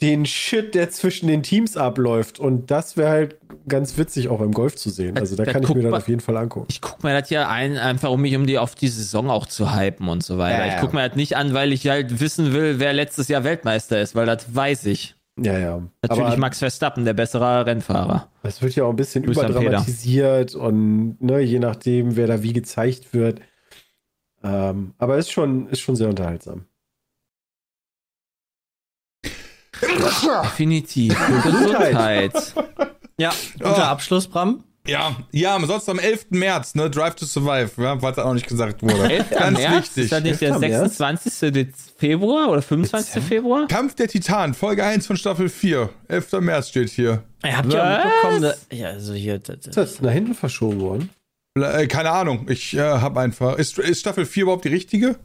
den 0.00 0.26
Shit, 0.26 0.74
der 0.74 0.90
zwischen 0.90 1.28
den 1.28 1.42
Teams 1.42 1.76
abläuft. 1.76 2.38
Und 2.40 2.70
das 2.70 2.96
wäre 2.96 3.10
halt 3.10 3.36
ganz 3.68 3.96
witzig 3.96 4.28
auch 4.28 4.38
beim 4.40 4.50
Golf 4.52 4.74
zu 4.76 4.90
sehen. 4.90 5.16
Also 5.16 5.36
da 5.36 5.44
Da 5.44 5.52
kann 5.52 5.62
ich 5.62 5.68
mir 5.68 5.82
dann 5.82 5.92
man- 5.92 6.00
auf 6.00 6.08
jeden 6.08 6.20
Fall 6.20 6.36
angucken. 6.36 6.66
Ich 6.68 6.80
gucke 6.80 7.06
mir 7.06 7.18
das 7.18 7.30
ja 7.30 7.48
ein, 7.48 7.78
einfach 7.78 8.10
um 8.10 8.20
mich 8.20 8.34
um 8.36 8.46
die 8.46 8.58
auf 8.58 8.74
die 8.74 8.88
Saison 8.88 9.30
auch 9.30 9.46
zu 9.46 9.74
hypen 9.74 10.08
und 10.08 10.22
so 10.24 10.36
weiter. 10.36 10.66
Ja. 10.66 10.74
Ich 10.74 10.80
gucke 10.80 10.96
mir 10.96 11.08
das 11.08 11.16
nicht 11.16 11.36
an, 11.36 11.54
weil 11.54 11.72
ich 11.72 11.86
halt 11.88 12.20
wissen 12.20 12.52
will, 12.52 12.80
wer 12.80 12.92
letztes 12.92 13.28
Jahr 13.28 13.44
Weltmeister 13.44 14.00
ist, 14.00 14.14
weil 14.14 14.26
das 14.26 14.54
weiß 14.54 14.86
ich. 14.86 15.14
Ja, 15.36 15.58
ja. 15.58 15.82
Natürlich 16.02 16.24
aber 16.24 16.36
Max 16.36 16.60
Verstappen, 16.60 17.04
der 17.04 17.12
bessere 17.14 17.66
Rennfahrer. 17.66 18.30
Es 18.44 18.62
wird 18.62 18.76
ja 18.76 18.84
auch 18.84 18.90
ein 18.90 18.96
bisschen 18.96 19.24
Grüß 19.24 19.36
überdramatisiert 19.36 20.54
und 20.54 21.20
ne, 21.20 21.40
je 21.40 21.58
nachdem, 21.58 22.14
wer 22.16 22.28
da 22.28 22.42
wie 22.42 22.52
gezeigt 22.52 23.12
wird. 23.12 23.40
Ähm, 24.44 24.94
aber 24.98 25.16
ist 25.18 25.32
schon, 25.32 25.68
ist 25.68 25.80
schon 25.80 25.96
sehr 25.96 26.08
unterhaltsam. 26.08 26.66
Definitiv. 29.82 31.14
Gesundheit. 31.42 32.32
Gesundheit. 32.32 32.54
Ja, 33.18 33.32
guter 33.58 33.76
Oh. 33.76 33.82
Abschluss, 33.82 34.28
Bram. 34.28 34.64
Ja, 34.86 35.16
ja, 35.32 35.58
sonst 35.66 35.88
am 35.88 35.98
11. 35.98 36.26
März, 36.30 36.74
ne, 36.74 36.90
Drive 36.90 37.14
to 37.14 37.24
Survive, 37.24 37.70
ja, 37.82 37.98
falls 37.98 38.16
das 38.16 38.24
auch 38.26 38.34
nicht 38.34 38.46
gesagt 38.46 38.82
wurde. 38.82 39.10
11. 39.10 39.30
Ganz 39.30 39.58
März? 39.58 39.76
wichtig. 39.84 40.04
Ist 40.04 40.12
das 40.12 40.22
nicht 40.22 40.40
der 40.42 40.48
11. 40.50 40.60
März? 40.60 40.98
26. 40.98 41.32
Dez- 41.54 41.92
Februar 41.96 42.50
oder 42.50 42.60
25. 42.60 43.22
Februar? 43.22 43.66
Kampf 43.66 43.94
der 43.94 44.08
Titan, 44.08 44.52
Folge 44.52 44.84
1 44.84 45.06
von 45.06 45.16
Staffel 45.16 45.48
4. 45.48 45.88
11. 46.08 46.32
März 46.40 46.68
steht 46.68 46.90
hier. 46.90 47.22
Ihr 47.42 47.56
habt 47.56 47.72
ja 47.72 48.02
mitbekommen, 48.04 48.42
da- 48.42 48.76
ja, 48.76 48.88
also 48.88 49.14
hier, 49.14 49.38
das, 49.38 49.66
Ist 49.66 49.76
das 49.76 50.00
nach 50.02 50.12
hinten 50.12 50.34
verschoben 50.34 50.80
worden? 50.80 51.08
Äh, 51.58 51.86
keine 51.86 52.10
Ahnung, 52.10 52.46
ich 52.50 52.74
äh, 52.76 52.80
habe 52.80 53.20
einfach. 53.20 53.56
Ist, 53.58 53.78
ist 53.78 54.00
Staffel 54.00 54.26
4 54.26 54.42
überhaupt 54.42 54.64
die 54.64 54.68
richtige? 54.70 55.16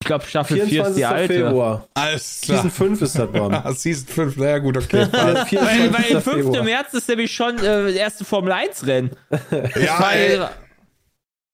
Ich 0.00 0.06
glaube, 0.06 0.24
Staffel 0.26 0.64
4 0.64 0.86
ist 0.86 0.94
die 0.96 1.04
alte. 1.04 1.34
Februar. 1.34 1.88
Alles 1.94 2.40
klar. 2.42 2.58
Season 2.62 2.70
5 2.70 3.02
ist 3.02 3.18
das. 3.18 3.28
Ah, 3.34 3.72
Season 3.76 4.06
5, 4.06 4.36
naja, 4.36 4.58
gut, 4.58 4.76
okay. 4.76 5.06
Weil, 5.12 5.44
24. 5.46 5.92
weil 5.92 6.04
im 6.10 6.22
5. 6.22 6.24
Februar. 6.24 6.62
März 6.62 6.94
ist 6.94 7.08
nämlich 7.08 7.34
schon 7.34 7.58
äh, 7.58 7.62
das 7.86 7.94
erste 7.94 8.24
Formel 8.24 8.52
1 8.52 8.86
Rennen. 8.86 9.10
ja, 9.50 10.10
ey. 10.10 10.38
Weil, 10.38 10.50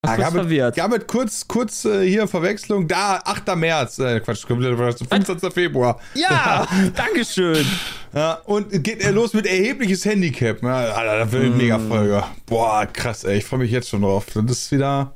Ah, 0.06 0.08
was 0.08 0.16
kurz 0.16 0.28
damit, 0.28 0.42
verwirrt. 0.42 0.76
damit 0.78 1.08
kurz, 1.08 1.48
kurz 1.48 1.84
äh, 1.86 2.06
hier 2.06 2.28
Verwechslung. 2.28 2.86
Da, 2.86 3.22
8. 3.24 3.56
März. 3.56 3.98
Äh, 4.00 4.20
Quatsch, 4.20 4.46
komplett 4.46 4.76
falsch, 4.76 4.96
25. 4.98 5.50
Februar. 5.50 5.98
Ja, 6.12 6.68
Dankeschön. 6.94 7.64
Ja, 8.12 8.34
und 8.44 8.84
geht 8.84 9.00
er 9.02 9.12
los 9.12 9.32
mit 9.32 9.46
erhebliches 9.46 10.04
Handicap. 10.04 10.62
Ja, 10.62 10.92
Alter, 10.92 11.18
das 11.20 11.32
wird 11.32 11.44
eine 11.44 11.54
Mega-Folge. 11.54 12.22
Boah, 12.44 12.84
krass, 12.84 13.24
ey. 13.24 13.38
Ich 13.38 13.46
freue 13.46 13.60
mich 13.60 13.70
jetzt 13.70 13.88
schon 13.88 14.02
drauf. 14.02 14.26
Das 14.34 14.44
ist 14.44 14.72
wieder. 14.72 15.14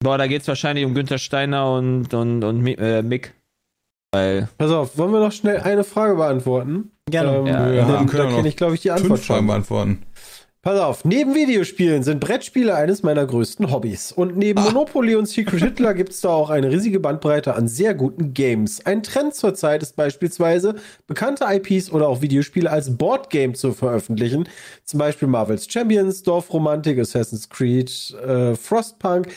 Boah, 0.00 0.18
da 0.18 0.26
geht's 0.26 0.46
wahrscheinlich 0.46 0.84
um 0.84 0.94
Günther 0.94 1.18
Steiner 1.18 1.72
und, 1.72 2.14
und, 2.14 2.44
und 2.44 2.66
äh, 2.66 3.02
Mick. 3.02 3.34
Weil, 4.12 4.48
Pass 4.56 4.70
auf, 4.70 4.96
wollen 4.96 5.12
wir 5.12 5.20
noch 5.20 5.32
schnell 5.32 5.60
eine 5.60 5.84
Frage 5.84 6.14
beantworten? 6.14 6.92
Gerne. 7.10 7.36
Ähm, 7.38 7.46
Ja, 7.46 7.72
ja, 7.72 7.98
denn 7.98 8.06
können 8.06 8.22
wir 8.22 8.30
da 8.30 8.36
kenne 8.36 8.48
ich, 8.48 8.56
glaube 8.56 8.74
ich, 8.74 8.80
die 8.80 8.90
Antwort 8.90 9.18
Fünf 9.18 9.26
Fragen 9.26 9.40
schon. 9.40 9.46
beantworten. 9.48 10.02
Pass 10.60 10.80
auf, 10.80 11.04
neben 11.04 11.36
Videospielen 11.36 12.02
sind 12.02 12.18
Brettspiele 12.18 12.74
eines 12.74 13.04
meiner 13.04 13.24
größten 13.24 13.70
Hobbys. 13.70 14.10
Und 14.10 14.36
neben 14.36 14.60
Monopoly 14.60 15.14
und 15.14 15.26
Secret 15.26 15.62
Hitler 15.62 15.94
gibt 15.94 16.10
es 16.12 16.20
da 16.20 16.30
auch 16.30 16.50
eine 16.50 16.68
riesige 16.70 16.98
Bandbreite 16.98 17.54
an 17.54 17.68
sehr 17.68 17.94
guten 17.94 18.34
Games. 18.34 18.84
Ein 18.84 19.04
Trend 19.04 19.34
zurzeit 19.34 19.82
ist 19.82 19.94
beispielsweise, 19.94 20.74
bekannte 21.06 21.46
IPs 21.48 21.92
oder 21.92 22.08
auch 22.08 22.22
Videospiele 22.22 22.68
als 22.68 22.96
Boardgame 22.98 23.52
zu 23.52 23.72
veröffentlichen. 23.72 24.48
Zum 24.84 24.98
Beispiel 24.98 25.28
Marvel's 25.28 25.70
Champions, 25.70 26.24
Dorfromantik, 26.24 26.98
Assassin's 26.98 27.48
Creed, 27.48 27.88
äh, 28.26 28.56
Frostpunk. 28.56 29.28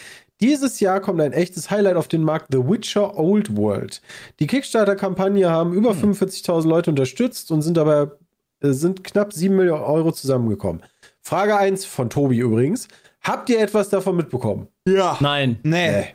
Dieses 0.41 0.79
Jahr 0.79 0.99
kommt 0.99 1.21
ein 1.21 1.33
echtes 1.33 1.69
Highlight 1.69 1.95
auf 1.95 2.07
den 2.07 2.23
Markt, 2.23 2.47
The 2.51 2.57
Witcher 2.57 3.17
Old 3.17 3.55
World. 3.55 4.01
Die 4.39 4.47
Kickstarter-Kampagne 4.47 5.49
haben 5.49 5.73
über 5.73 5.91
45.000 5.91 6.67
Leute 6.67 6.89
unterstützt 6.89 7.51
und 7.51 7.61
sind 7.61 7.77
dabei 7.77 8.07
äh, 8.61 8.71
sind 8.71 9.03
knapp 9.03 9.33
7 9.33 9.55
Millionen 9.55 9.83
Euro 9.83 10.11
zusammengekommen. 10.11 10.81
Frage 11.21 11.55
1 11.55 11.85
von 11.85 12.09
Tobi 12.09 12.39
übrigens. 12.39 12.87
Habt 13.21 13.49
ihr 13.49 13.59
etwas 13.59 13.89
davon 13.89 14.15
mitbekommen? 14.15 14.67
Ja. 14.87 15.17
Nein, 15.19 15.59
Nee. 15.63 16.05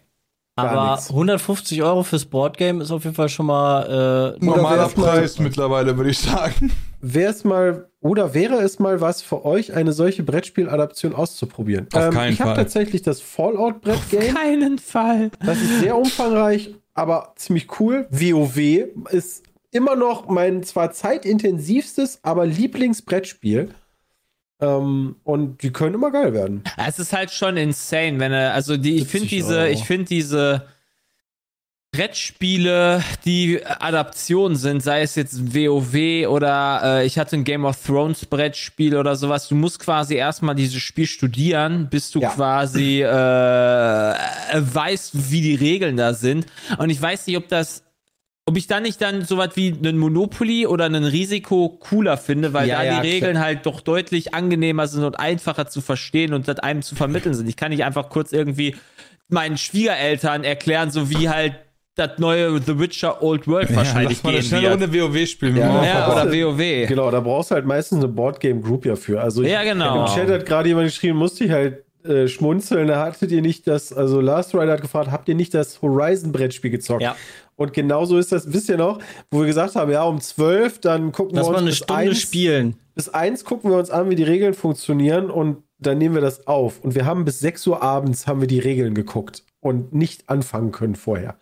gar 0.57 0.71
aber 0.71 0.93
nix. 0.95 1.11
150 1.11 1.83
Euro 1.85 2.03
fürs 2.03 2.25
Boardgame 2.25 2.83
ist 2.83 2.91
auf 2.91 3.05
jeden 3.05 3.15
Fall 3.15 3.29
schon 3.29 3.47
mal 3.47 4.35
äh, 4.41 4.45
Normaler 4.45 4.89
Preis 4.89 5.39
mittlerweile, 5.39 5.97
würde 5.97 6.11
ich 6.11 6.19
sagen. 6.19 6.73
Wäre 7.09 7.31
es 7.31 7.45
mal 7.45 7.89
oder 8.01 8.35
wäre 8.35 8.57
es 8.57 8.81
mal 8.81 9.01
was 9.01 9.23
für 9.23 9.45
euch, 9.45 9.75
eine 9.75 9.93
solche 9.93 10.25
Brettspieladaption 10.25 11.15
auszuprobieren? 11.15 11.87
Auf 11.93 12.13
keinen 12.13 12.33
ich 12.33 12.41
habe 12.41 12.55
tatsächlich 12.55 13.03
das 13.03 13.21
Fallout-Brettgame. 13.21 14.35
keinen 14.35 14.79
Fall. 14.79 15.31
Das 15.45 15.61
ist 15.61 15.81
sehr 15.81 15.97
umfangreich, 15.97 16.75
aber 16.95 17.33
ziemlich 17.37 17.69
cool. 17.79 18.09
WoW 18.11 18.59
ist 19.11 19.45
immer 19.71 19.95
noch 19.95 20.27
mein 20.27 20.65
zwar 20.65 20.91
zeitintensivstes, 20.91 22.21
aber 22.23 22.45
Lieblingsbrettspiel. 22.45 23.71
Ähm, 24.61 25.17
und 25.23 25.63
die 25.63 25.71
können 25.71 25.95
immer 25.95 26.11
geil 26.11 26.33
werden. 26.33 26.65
Es 26.89 26.99
ist 26.99 27.13
halt 27.13 27.31
schon 27.31 27.57
insane, 27.57 28.19
wenn 28.19 28.33
er, 28.33 28.53
also 28.53 28.77
die, 28.77 28.97
ich 28.97 29.09
70 29.09 29.11
finde 29.11 29.29
diese, 29.29 29.59
Euro. 29.59 29.71
ich 29.71 29.85
finde 29.85 30.05
diese 30.07 30.67
Brettspiele, 31.97 33.03
die 33.25 33.65
Adaptionen 33.65 34.57
sind, 34.57 34.83
sei 34.83 35.03
es 35.03 35.15
jetzt 35.15 35.55
WoW 35.55 36.27
oder 36.29 36.81
äh, 37.01 37.07
ich 37.07 37.19
hatte 37.19 37.37
ein 37.37 37.45
Game 37.45 37.65
of 37.65 37.77
Thrones 37.85 38.27
Brettspiel 38.27 38.97
oder 38.97 39.17
sowas, 39.17 39.49
du 39.49 39.55
musst 39.55 39.81
quasi 39.81 40.15
erstmal 40.15 40.55
dieses 40.55 40.83
Spiel 40.83 41.07
studieren, 41.07 41.89
bis 41.89 42.11
du 42.11 42.21
Ja. 42.21 42.31
quasi 42.31 43.03
äh, 43.03 43.07
weißt, 43.07 45.31
wie 45.31 45.41
die 45.41 45.55
Regeln 45.55 45.97
da 45.97 46.15
sind. 46.15 46.47
Und 46.79 46.91
ich 46.91 47.01
weiß 47.01 47.27
nicht, 47.27 47.37
ob 47.37 47.49
das 47.49 47.83
ob 48.49 48.57
ich 48.57 48.69
dann 48.69 48.85
nicht 48.85 49.03
dann 49.03 49.25
sowas 49.25 49.51
wie 49.57 49.73
einen 49.73 49.99
Monopoly 49.99 50.69
oder 50.69 50.85
einen 50.85 51.03
Risiko 51.03 51.69
cooler 51.81 52.17
finde, 52.17 52.53
weil 52.53 52.69
Ja, 52.69 52.77
da 52.79 52.85
ja, 52.85 52.91
die 52.93 53.01
klar. 53.01 53.13
Regeln 53.15 53.41
halt 53.41 53.67
doch 53.67 53.81
deutlich 53.81 54.35
angenehmer 54.35 54.87
sind 54.87 55.03
und 55.03 55.19
einfacher 55.19 55.67
zu 55.67 55.81
verstehen 55.81 56.33
und 56.33 56.47
das 56.47 56.61
einem 56.61 56.83
zu 56.83 56.95
vermitteln 56.95 57.35
sind. 57.35 57.49
Ich 57.49 57.57
kann 57.57 57.71
nicht 57.73 57.83
einfach 57.83 58.09
kurz 58.09 58.33
irgendwie 58.33 58.77
meinen 59.29 59.59
Schwiegereltern 59.59 60.45
erklären, 60.45 60.93
so 60.93 61.11
wie 61.11 61.29
halt 61.29 61.55
das 61.97 62.19
neue 62.19 62.61
The 62.61 62.79
Witcher 62.79 63.23
Old 63.23 63.49
World 63.49 63.75
wahrscheinlich 63.75 64.23
lass 64.23 64.25
mal 64.25 64.31
eine 64.31 64.41
gehen 64.41 64.63
wird. 64.63 64.93
Runde 64.93 65.15
WoW 65.15 65.27
spielen. 65.27 65.57
Ja, 65.57 65.67
Ja, 65.69 65.85
Ja, 65.85 65.99
Ja, 66.17 66.23
oder 66.23 66.33
WoW. 66.33 66.87
Genau, 66.89 67.11
da 67.11 67.21
brauchst 67.21 67.51
du 67.51 67.55
halt 67.57 67.67
meistens 67.67 67.99
eine 67.99 68.09
Boardgame 68.09 68.61
Group 68.61 68.87
ja 68.87 68.97
für. 68.97 69.21
Also 69.21 69.43
ich, 69.43 69.51
Ja, 69.51 69.65
genau. 69.65 70.07
Im 70.07 70.15
Chat 70.15 70.29
hat 70.31 70.47
gerade 70.47 70.69
jemand 70.69 70.87
geschrieben, 70.89 71.17
musste 71.19 71.45
ich 71.45 71.51
halt 71.51 71.83
äh, 72.05 72.29
schmunzeln. 72.29 72.87
Da 72.89 73.01
hattet 73.05 73.33
ihr 73.33 73.43
nicht 73.43 73.67
das, 73.67 73.93
also 73.93 74.21
Last 74.21 74.55
Rider 74.55 74.73
hat 74.75 74.83
gefragt, 74.83 75.11
habt 75.11 75.29
ihr 75.29 75.35
nicht 75.35 75.53
das 75.55 75.81
Horizon-Brettspiel 75.83 76.71
gezockt? 76.71 77.03
Ja. 77.03 77.17
Und 77.57 77.73
genauso 77.73 78.19
ist 78.19 78.31
das, 78.33 78.53
wisst 78.53 78.69
ihr 78.69 78.77
noch, 78.77 78.99
wo 79.31 79.41
wir 79.41 79.47
gesagt 79.47 79.75
haben, 79.75 79.91
ja, 79.91 80.03
um 80.05 80.21
12, 80.21 80.79
dann 80.81 81.11
gucken 81.11 81.37
Lass 81.37 81.47
wir 81.47 81.53
mal 81.53 81.57
uns 81.57 81.63
eine 81.63 81.71
bis 81.71 81.77
Stunde 81.79 82.03
eins- 82.03 82.21
spielen. 82.21 82.75
bis 82.95 83.09
eins 83.09 83.45
gucken 83.45 83.71
wir 83.71 83.79
uns 83.79 83.91
an, 83.91 84.11
wie 84.11 84.15
die 84.15 84.23
Regeln 84.25 84.53
funktionieren 84.55 85.31
und 85.31 85.63
dann 85.79 85.97
nehmen 85.99 86.15
wir 86.15 86.23
das 86.23 86.47
auf. 86.47 86.81
Und 86.85 86.95
wir 86.95 87.07
haben 87.07 87.25
bis 87.25 87.41
6 87.41 87.67
Uhr 87.67 87.83
abends 87.83 88.27
haben 88.27 88.41
wir 88.41 88.49
die 88.49 88.59
Regeln 88.61 88.95
geguckt 88.95 89.43
und 89.61 89.95
nicht 89.95 90.29
anfangen 90.29 90.71
können 90.73 90.95
vorher. 90.97 91.37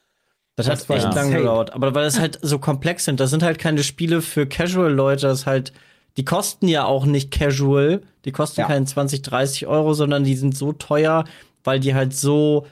Das, 0.56 0.66
Das 0.66 0.88
hat 0.88 0.96
echt 0.96 1.04
insane. 1.06 1.14
lange 1.30 1.36
gedauert. 1.38 1.72
Aber 1.72 1.94
weil 1.94 2.06
es 2.06 2.18
halt 2.20 2.38
so 2.42 2.58
komplex 2.58 3.04
sind, 3.04 3.18
das 3.20 3.30
sind 3.30 3.42
halt 3.42 3.58
keine 3.58 3.82
Spiele 3.82 4.22
für 4.22 4.46
Casual-Leute, 4.46 5.22
das 5.26 5.46
halt, 5.46 5.72
die 6.16 6.24
kosten 6.24 6.68
ja 6.68 6.84
auch 6.84 7.06
nicht 7.06 7.30
casual, 7.32 8.02
die 8.24 8.30
kosten 8.32 8.60
Ja. 8.60 8.66
keinen 8.68 8.86
20, 8.86 9.22
30 9.22 9.66
Euro, 9.66 9.94
sondern 9.94 10.22
die 10.24 10.36
sind 10.36 10.56
so 10.56 10.72
teuer, 10.72 11.24
weil 11.64 11.80
die 11.80 11.94
halt 11.94 12.14
so 12.14 12.66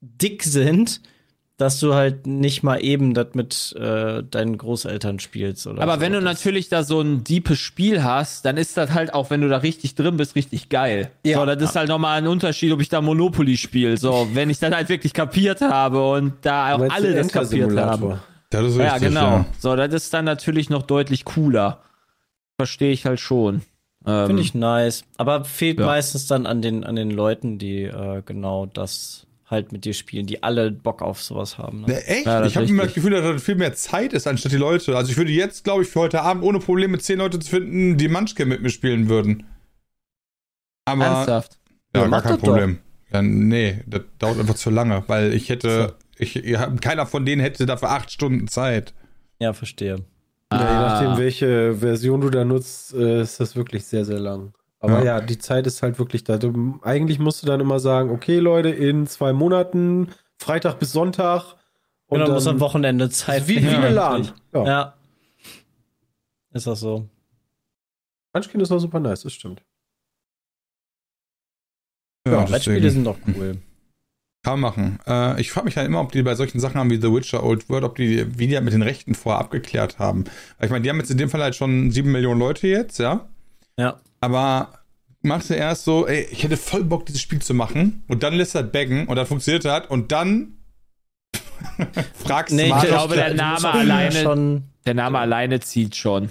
dick 0.00 0.44
sind, 0.44 1.00
dass 1.58 1.80
du 1.80 1.94
halt 1.94 2.26
nicht 2.26 2.62
mal 2.62 2.84
eben 2.84 3.14
das 3.14 3.28
mit 3.32 3.74
äh, 3.78 4.22
deinen 4.22 4.58
Großeltern 4.58 5.20
spielst. 5.20 5.66
Oder 5.66 5.82
Aber 5.82 5.94
so. 5.94 6.00
wenn 6.02 6.12
du 6.12 6.18
Das- 6.20 6.24
natürlich 6.24 6.68
da 6.68 6.82
so 6.82 7.00
ein 7.00 7.24
deepes 7.24 7.58
Spiel 7.58 8.04
hast, 8.04 8.44
dann 8.44 8.58
ist 8.58 8.76
das 8.76 8.90
halt 8.92 9.14
auch, 9.14 9.30
wenn 9.30 9.40
du 9.40 9.48
da 9.48 9.56
richtig 9.58 9.94
drin 9.94 10.18
bist, 10.18 10.34
richtig 10.36 10.68
geil. 10.68 11.10
Ja. 11.24 11.38
So, 11.38 11.46
das 11.46 11.62
ist 11.62 11.74
halt 11.76 11.88
nochmal 11.88 12.18
ein 12.18 12.26
Unterschied, 12.26 12.72
ob 12.72 12.80
ich 12.82 12.90
da 12.90 13.00
Monopoly 13.00 13.56
spiele. 13.56 13.96
So, 13.96 14.28
wenn 14.34 14.50
ich 14.50 14.58
das 14.58 14.74
halt 14.74 14.88
wirklich 14.90 15.14
kapiert 15.14 15.62
habe 15.62 16.06
und 16.10 16.34
da 16.42 16.74
auch 16.76 16.90
alle 16.90 17.14
das 17.14 17.28
kapiert 17.28 17.74
haben. 17.78 18.20
das 18.50 18.64
ist 18.66 18.76
Ja, 18.76 18.92
richtig, 18.92 19.08
genau. 19.08 19.20
ja. 19.22 19.46
So, 19.58 19.74
das 19.76 19.94
ist 19.94 20.12
dann 20.12 20.26
natürlich 20.26 20.68
noch 20.68 20.82
deutlich 20.82 21.24
cooler. 21.24 21.80
Verstehe 22.58 22.92
ich 22.92 23.06
halt 23.06 23.20
schon. 23.20 23.62
Ähm, 24.06 24.26
Finde 24.28 24.42
ich 24.42 24.54
nice. 24.54 25.04
Aber 25.16 25.44
fehlt 25.44 25.80
Ja. 25.80 25.86
meistens 25.86 26.26
dann 26.26 26.46
an 26.46 26.62
den, 26.62 26.84
an 26.84 26.96
den 26.96 27.10
Leuten, 27.10 27.58
die 27.58 27.82
äh, 27.84 28.22
genau 28.24 28.66
das 28.66 29.25
halt 29.48 29.70
mit 29.72 29.84
dir 29.84 29.94
spielen, 29.94 30.26
die 30.26 30.42
alle 30.42 30.70
Bock 30.72 31.02
auf 31.02 31.22
sowas 31.22 31.56
haben. 31.58 31.82
Ne? 31.82 31.86
Ne, 31.88 32.06
echt? 32.06 32.26
Ja, 32.26 32.44
ich 32.44 32.56
habe 32.56 32.66
immer 32.66 32.84
das. 32.84 32.94
Gefühl, 32.94 33.12
dass 33.12 33.22
das 33.22 33.42
viel 33.42 33.54
mehr 33.54 33.74
Zeit 33.74 34.12
ist, 34.12 34.26
anstatt 34.26 34.52
die 34.52 34.56
Leute. 34.56 34.96
Also 34.96 35.10
ich 35.12 35.16
würde 35.16 35.30
jetzt, 35.30 35.62
glaube 35.64 35.82
ich, 35.82 35.88
für 35.88 36.00
heute 36.00 36.22
Abend 36.22 36.42
ohne 36.42 36.58
Probleme 36.58 36.98
zehn 36.98 37.18
Leute 37.18 37.38
zu 37.38 37.50
finden, 37.50 37.96
die 37.96 38.08
Munchkin 38.08 38.48
mit 38.48 38.60
mir 38.62 38.70
spielen 38.70 39.08
würden. 39.08 39.44
Aber 40.84 41.04
Ernsthaft. 41.04 41.58
ja, 41.94 42.02
Ja, 42.02 42.08
gar 42.08 42.22
kein. 42.22 42.38
Problem. 42.38 42.78
Ja, 43.12 43.22
nee, 43.22 43.82
das 43.86 44.02
dauert 44.18 44.40
einfach 44.40 44.56
zu 44.56 44.70
lange, 44.70 45.04
weil 45.06 45.32
ich 45.32 45.48
hätte, 45.48 45.94
ich, 46.18 46.42
keiner 46.80 47.06
von 47.06 47.24
denen 47.24 47.40
hätte 47.40 47.66
dafür 47.66 47.90
acht 47.90 48.10
Stunden 48.10 48.48
Zeit. 48.48 48.94
Ja, 49.38 49.52
verstehe. 49.52 49.96
Ja, 50.52 50.58
je 50.60 50.64
Ah. 50.66 50.88
nachdem, 51.02 51.18
welche 51.22 51.74
Version 51.76 52.20
du 52.20 52.30
da 52.30 52.44
nutzt, 52.44 52.94
äh, 52.94 53.20
ist 53.22 53.38
das 53.40 53.54
wirklich 53.56 53.84
sehr, 53.84 54.04
sehr 54.04 54.18
lang. 54.18 54.52
Aber 54.80 54.98
ja. 54.98 55.18
Ja. 55.18 55.20
die 55.20 55.38
Zeit 55.38 55.66
ist 55.66 55.82
halt 55.82 55.98
wirklich 55.98 56.24
da. 56.24 56.36
Du, 56.36 56.78
eigentlich 56.82 57.18
musst 57.18 57.42
du 57.42 57.46
dann 57.46 57.60
immer 57.60 57.80
sagen, 57.80 58.10
okay, 58.10 58.38
Leute, 58.38 58.68
in 58.68 59.06
zwei 59.06 59.32
Monaten, 59.32 60.12
Freitag 60.38 60.78
bis 60.78 60.92
Sonntag. 60.92 61.54
Und 62.08 62.20
dann 62.20 62.30
muss 62.30 62.46
am 62.46 62.60
Wochenende 62.60 63.10
Zeit 63.10 63.48
wie, 63.48 63.62
wie 63.62 63.68
eine 63.68 63.90
LAN. 63.90 64.30
Ja. 64.54 64.66
Ja. 64.66 64.94
Ist 66.52 66.66
das 66.66 66.80
so? 66.80 67.08
Munchkin 68.32 68.60
ist 68.60 68.70
auch 68.70 68.78
super 68.78 69.00
nice, 69.00 69.22
das 69.22 69.32
stimmt. 69.32 69.62
Ja, 72.28 72.44
Brettspiele 72.44 72.90
sind 72.90 73.04
doch 73.04 73.18
cool. 73.26 73.58
Kann 74.42 74.60
man 74.60 74.60
machen. 74.60 74.98
Äh, 75.06 75.40
ich 75.40 75.50
frage 75.50 75.64
mich 75.64 75.76
halt 75.76 75.86
immer, 75.86 76.00
ob 76.00 76.12
die 76.12 76.22
bei 76.22 76.34
solchen 76.34 76.60
Sachen 76.60 76.78
haben 76.78 76.90
wie 76.90 77.00
The 77.00 77.12
Witcher 77.12 77.42
Old 77.42 77.68
World, 77.68 77.84
ob 77.84 77.96
die, 77.96 78.38
wie 78.38 78.46
die 78.46 78.54
halt 78.54 78.64
mit 78.64 78.74
den 78.74 78.82
Rechten 78.82 79.14
vorher 79.14 79.40
abgeklärt 79.40 79.98
haben. 79.98 80.24
Weil 80.58 80.66
ich 80.66 80.70
meine, 80.70 80.82
die 80.82 80.90
haben 80.90 80.98
jetzt 80.98 81.10
in 81.10 81.18
dem 81.18 81.30
Fall 81.30 81.42
halt 81.42 81.56
schon 81.56 81.90
sieben 81.90 82.12
Millionen 82.12 82.38
Leute 82.38 82.68
jetzt, 82.68 82.98
ja. 82.98 83.28
Ja. 83.78 84.00
Aber 84.26 84.72
machst 85.22 85.50
du 85.50 85.54
erst 85.54 85.84
so, 85.84 86.06
ey, 86.06 86.26
ich 86.32 86.42
hätte 86.42 86.56
voll 86.56 86.82
Bock, 86.84 87.06
dieses 87.06 87.20
Spiel 87.20 87.40
zu 87.40 87.54
machen 87.54 88.02
und 88.08 88.22
dann 88.24 88.34
lässt 88.34 88.54
das 88.56 88.70
baggen 88.72 89.06
und 89.06 89.14
dann 89.16 89.26
funktioniert 89.26 89.64
das 89.64 89.86
und 89.86 90.10
dann 90.10 90.54
fragst 92.14 92.54
Nee, 92.54 92.62
du 92.62 92.68
ich 92.68 92.74
mal, 92.74 92.86
glaube, 92.86 93.14
der 93.14 93.34
Name 93.34 93.70
alleine- 93.72 94.22
Schon, 94.22 94.64
Der 94.84 94.94
Name 94.94 95.18
alleine 95.18 95.60
zieht 95.60 95.94
schon. 95.96 96.30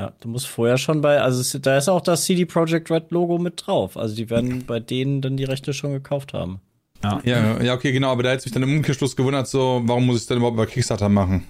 ja, 0.00 0.12
du 0.20 0.28
musst 0.28 0.46
vorher 0.46 0.78
schon 0.78 1.00
bei, 1.00 1.20
also 1.20 1.58
da 1.58 1.76
ist 1.76 1.88
auch 1.88 2.00
das 2.00 2.24
CD 2.24 2.44
Projekt 2.46 2.90
Red 2.90 3.10
Logo 3.10 3.38
mit 3.38 3.64
drauf. 3.66 3.96
Also 3.96 4.14
die 4.14 4.30
werden 4.30 4.64
bei 4.66 4.78
denen 4.80 5.20
dann 5.20 5.36
die 5.36 5.44
Rechte 5.44 5.72
schon 5.72 5.92
gekauft 5.92 6.32
haben. 6.32 6.60
ja, 7.02 7.60
ja, 7.62 7.74
okay, 7.74 7.92
genau, 7.92 8.10
aber 8.12 8.22
da 8.22 8.30
hätte 8.30 8.42
sich 8.44 8.52
dann 8.52 8.62
im 8.62 8.76
Umkehrschluss 8.76 9.14
gewundert, 9.16 9.48
so, 9.48 9.82
warum 9.84 10.06
muss 10.06 10.16
ich 10.16 10.22
es 10.22 10.26
denn 10.28 10.38
überhaupt 10.38 10.56
bei 10.56 10.66
Kickstarter 10.66 11.08
machen? 11.08 11.44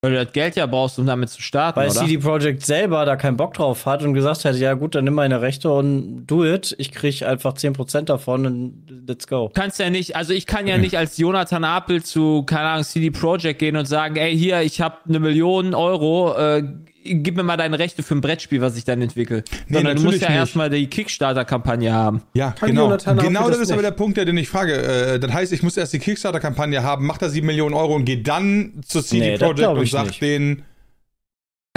Weil 0.00 0.12
du 0.12 0.24
das 0.24 0.32
Geld 0.32 0.54
ja 0.54 0.66
brauchst, 0.66 0.96
um 1.00 1.06
damit 1.06 1.28
zu 1.28 1.42
starten, 1.42 1.80
Weil 1.80 1.90
oder? 1.90 2.00
CD 2.00 2.18
Projekt 2.18 2.64
selber 2.64 3.04
da 3.04 3.16
keinen 3.16 3.36
Bock 3.36 3.54
drauf 3.54 3.84
hat 3.84 4.04
und 4.04 4.14
gesagt 4.14 4.44
hat, 4.44 4.54
ja 4.54 4.74
gut, 4.74 4.94
dann 4.94 5.02
nimm 5.02 5.14
meine 5.14 5.40
Rechte 5.40 5.72
und 5.72 6.24
do 6.26 6.44
it. 6.44 6.72
Ich 6.78 6.92
krieg 6.92 7.24
einfach 7.24 7.54
10% 7.54 8.02
davon 8.02 8.46
und 8.46 9.04
let's 9.08 9.26
go. 9.26 9.50
Du 9.52 9.60
kannst 9.60 9.80
ja 9.80 9.90
nicht, 9.90 10.14
also 10.14 10.32
ich 10.32 10.46
kann 10.46 10.68
ja 10.68 10.78
nicht 10.78 10.96
als 10.96 11.18
Jonathan 11.18 11.64
Apel 11.64 12.04
zu, 12.04 12.44
keine 12.44 12.68
Ahnung, 12.68 12.84
CD 12.84 13.10
Projekt 13.10 13.58
gehen 13.58 13.74
und 13.76 13.86
sagen, 13.86 14.14
ey, 14.14 14.38
hier, 14.38 14.62
ich 14.62 14.80
habe 14.80 14.98
eine 15.08 15.18
Million 15.18 15.74
Euro, 15.74 16.32
äh, 16.36 16.62
gib 17.04 17.36
mir 17.36 17.42
mal 17.42 17.56
deine 17.56 17.78
Rechte 17.78 18.02
für 18.02 18.14
ein 18.14 18.20
Brettspiel, 18.20 18.60
was 18.60 18.76
ich 18.76 18.84
dann 18.84 19.00
entwickle. 19.02 19.44
Nee, 19.68 19.76
Sondern 19.76 19.96
du 19.96 20.02
musst 20.04 20.20
ja 20.20 20.28
erstmal 20.30 20.68
die 20.70 20.86
Kickstarter-Kampagne 20.88 21.92
haben. 21.92 22.22
Ja, 22.34 22.52
Kann 22.52 22.70
genau. 22.70 22.88
Genau 22.88 23.48
das 23.48 23.58
das 23.58 23.68
ist 23.68 23.72
aber 23.72 23.82
der 23.82 23.90
Punkt, 23.92 24.16
der 24.16 24.24
den 24.24 24.36
ich 24.36 24.48
frage. 24.48 24.74
Äh, 24.74 25.18
das 25.20 25.32
heißt, 25.32 25.52
ich 25.52 25.62
muss 25.62 25.76
erst 25.76 25.92
die 25.92 25.98
Kickstarter-Kampagne 25.98 26.82
haben, 26.82 27.06
mach 27.06 27.18
da 27.18 27.28
sieben 27.28 27.46
Millionen 27.46 27.74
Euro 27.74 27.94
und 27.94 28.04
gehe 28.04 28.18
dann 28.22 28.80
zu 28.86 29.00
CD 29.02 29.20
Nee, 29.32 29.38
das 29.38 29.50
Projekt 29.50 29.68
und 29.70 29.82
ich 29.82 29.90
sag 29.90 30.06
nicht. 30.06 30.20
denen, 30.22 30.62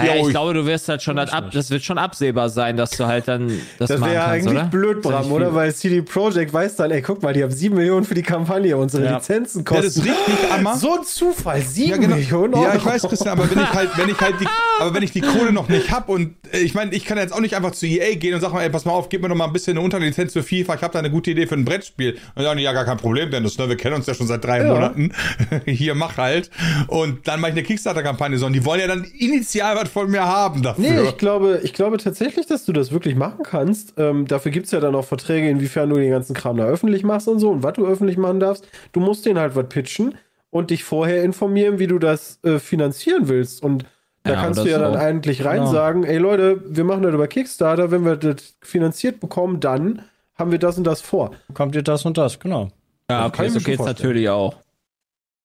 Ja, 0.04 0.16
ich 0.16 0.22
ich- 0.22 0.28
glaube, 0.30 0.52
du 0.54 0.66
wirst 0.66 0.88
halt 0.88 1.00
schon 1.00 1.14
das 1.14 1.30
ab, 1.32 1.50
das 1.52 1.70
wird 1.70 1.84
schon 1.84 1.96
absehbar 1.96 2.48
sein, 2.48 2.76
dass 2.76 2.90
du 2.90 3.06
halt 3.06 3.28
dann 3.28 3.48
das, 3.78 3.88
Das 3.90 4.00
machen 4.00 4.10
wäre 4.12 4.24
kannst, 4.24 4.48
eigentlich 4.48 4.60
oder? 4.60 4.64
blöd, 4.68 5.02
Bram, 5.02 5.30
oder? 5.30 5.54
Weil 5.54 5.72
CD 5.72 6.02
Projekt 6.02 6.52
weiß 6.52 6.74
dann, 6.76 6.90
ey, 6.90 7.02
guck 7.02 7.22
mal, 7.22 7.32
die 7.32 7.42
haben 7.44 7.52
sieben 7.52 7.76
Millionen 7.76 8.04
für 8.04 8.14
die 8.14 8.22
Kampagne, 8.22 8.76
unsere 8.76 9.04
Ja. 9.04 9.14
Lizenzen 9.18 9.64
ja, 9.64 9.76
das 9.76 9.84
kosten. 9.94 10.00
ist 10.00 10.06
richtig, 10.08 10.52
Amma. 10.52 10.76
so 10.76 10.96
ein 10.98 11.04
Zufall, 11.04 11.62
sieben 11.62 11.90
Ja, 11.90 11.96
genau. 11.98 12.16
Millionen 12.16 12.54
Euro. 12.54 12.64
Ja, 12.64 12.74
ich 12.74 12.84
weiß, 12.84 13.02
Christian, 13.02 13.38
aber 13.38 13.48
wenn 13.48 13.62
ich 13.62 13.72
halt, 13.72 13.90
wenn 13.96 14.08
ich 14.08 14.20
halt 14.20 14.34
die, 14.40 14.46
aber 14.80 14.94
wenn 14.94 15.02
ich 15.02 15.12
die 15.12 15.20
Kohle 15.20 15.52
noch 15.52 15.68
nicht 15.68 15.90
hab 15.90 16.08
und 16.08 16.34
äh, 16.52 16.58
ich 16.58 16.74
meine, 16.74 16.92
ich 16.94 17.04
kann 17.04 17.18
jetzt 17.18 17.32
auch 17.32 17.40
nicht 17.40 17.54
einfach 17.56 17.72
zu 17.72 17.86
EA 17.86 18.14
gehen 18.16 18.34
und 18.34 18.40
sag 18.40 18.52
mal, 18.52 18.62
ey, 18.62 18.70
pass 18.70 18.84
mal 18.84 18.92
auf, 18.92 19.08
gib 19.08 19.22
mir 19.22 19.28
noch 19.28 19.36
mal 19.36 19.46
ein 19.46 19.52
bisschen 19.52 19.76
eine 19.76 19.84
Unterlizenz 19.84 20.32
für 20.32 20.42
FIFA, 20.42 20.74
ich 20.74 20.82
habe 20.82 20.92
da 20.92 20.98
eine 20.98 21.10
gute 21.10 21.30
Idee 21.30 21.46
für 21.46 21.54
ein 21.54 21.64
Brettspiel. 21.64 22.18
Und 22.34 22.42
dann, 22.44 22.58
ja, 22.58 22.72
gar 22.72 22.84
kein 22.84 22.96
Problem, 22.96 23.30
Dennis, 23.30 23.58
ne, 23.58 23.68
wir 23.68 23.76
kennen 23.76 23.94
uns 23.96 24.06
ja 24.06 24.14
schon 24.14 24.26
seit 24.26 24.44
drei 24.44 24.58
Ja. 24.58 24.72
Monaten. 24.72 25.12
Hier, 25.66 25.94
mach 25.94 26.16
halt. 26.16 26.50
Und 26.88 27.26
dann 27.28 27.40
mache 27.40 27.50
ich 27.50 27.56
eine 27.56 27.62
Kickstarter-Kampagne, 27.64 28.38
sondern 28.38 28.60
die 28.60 28.64
wollen 28.66 28.80
ja 28.80 28.86
dann 28.86 29.04
initial 29.04 29.76
was 29.76 29.88
von 29.88 30.10
mir 30.10 30.22
haben 30.24 30.62
dafür. 30.62 31.02
Nee, 31.02 31.08
ich 31.08 31.16
glaube, 31.16 31.60
ich 31.62 31.72
glaube 31.72 31.98
tatsächlich, 31.98 32.46
dass 32.46 32.64
du 32.64 32.72
das 32.72 32.92
wirklich 32.92 33.14
machen 33.14 33.42
kannst. 33.44 33.94
Ähm, 33.98 34.26
dafür 34.26 34.52
gibt 34.52 34.66
es 34.66 34.72
ja 34.72 34.80
dann 34.80 34.94
auch 34.94 35.04
Verträge, 35.04 35.48
inwiefern 35.48 35.90
du 35.90 35.96
den 35.96 36.10
ganzen 36.10 36.34
Kram 36.34 36.56
da 36.56 36.64
öffentlich 36.66 37.02
machst 37.02 37.28
und 37.28 37.38
so 37.38 37.50
und 37.50 37.62
was 37.62 37.74
du 37.74 37.86
öffentlich 37.86 38.16
machen 38.16 38.40
darfst. 38.40 38.66
Du 38.92 39.00
musst 39.00 39.26
denen 39.26 39.38
halt 39.38 39.56
was 39.56 39.68
pitchen 39.68 40.14
und 40.50 40.70
dich 40.70 40.84
vorher 40.84 41.22
informieren, 41.22 41.78
wie 41.78 41.86
du 41.86 41.98
das 41.98 42.38
äh, 42.44 42.58
finanzieren 42.58 43.28
willst. 43.28 43.62
Und 43.62 43.84
da 44.24 44.32
Ja, 44.34 44.40
kannst 44.42 44.60
du 44.60 44.68
ja 44.68 44.78
so. 44.78 44.84
dann 44.84 44.96
eigentlich 44.96 45.44
rein 45.44 45.60
Genau. 45.60 45.72
sagen, 45.72 46.04
ey 46.04 46.18
Leute, 46.18 46.62
wir 46.64 46.84
machen 46.84 47.02
das 47.02 47.12
über 47.14 47.26
Kickstarter, 47.28 47.90
wenn 47.90 48.04
wir 48.04 48.16
das 48.16 48.54
finanziert 48.62 49.20
bekommen, 49.20 49.60
dann 49.60 50.02
haben 50.34 50.50
wir 50.52 50.58
das 50.58 50.78
und 50.78 50.84
das 50.84 51.00
vor. 51.00 51.32
Kommt 51.54 51.74
dir 51.74 51.82
das 51.82 52.04
und 52.04 52.16
das, 52.18 52.38
genau. 52.38 52.70
Ja, 53.10 53.26
okay, 53.26 53.48
so 53.48 53.58
geht's 53.60 53.76
vorstellen. 53.78 53.86
natürlich 53.86 54.28
auch. 54.28 54.56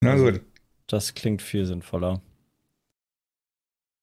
Na 0.02 0.16
gut. 0.16 0.42
Das 0.88 1.14
klingt 1.14 1.42
viel 1.42 1.66
sinnvoller. 1.66 2.22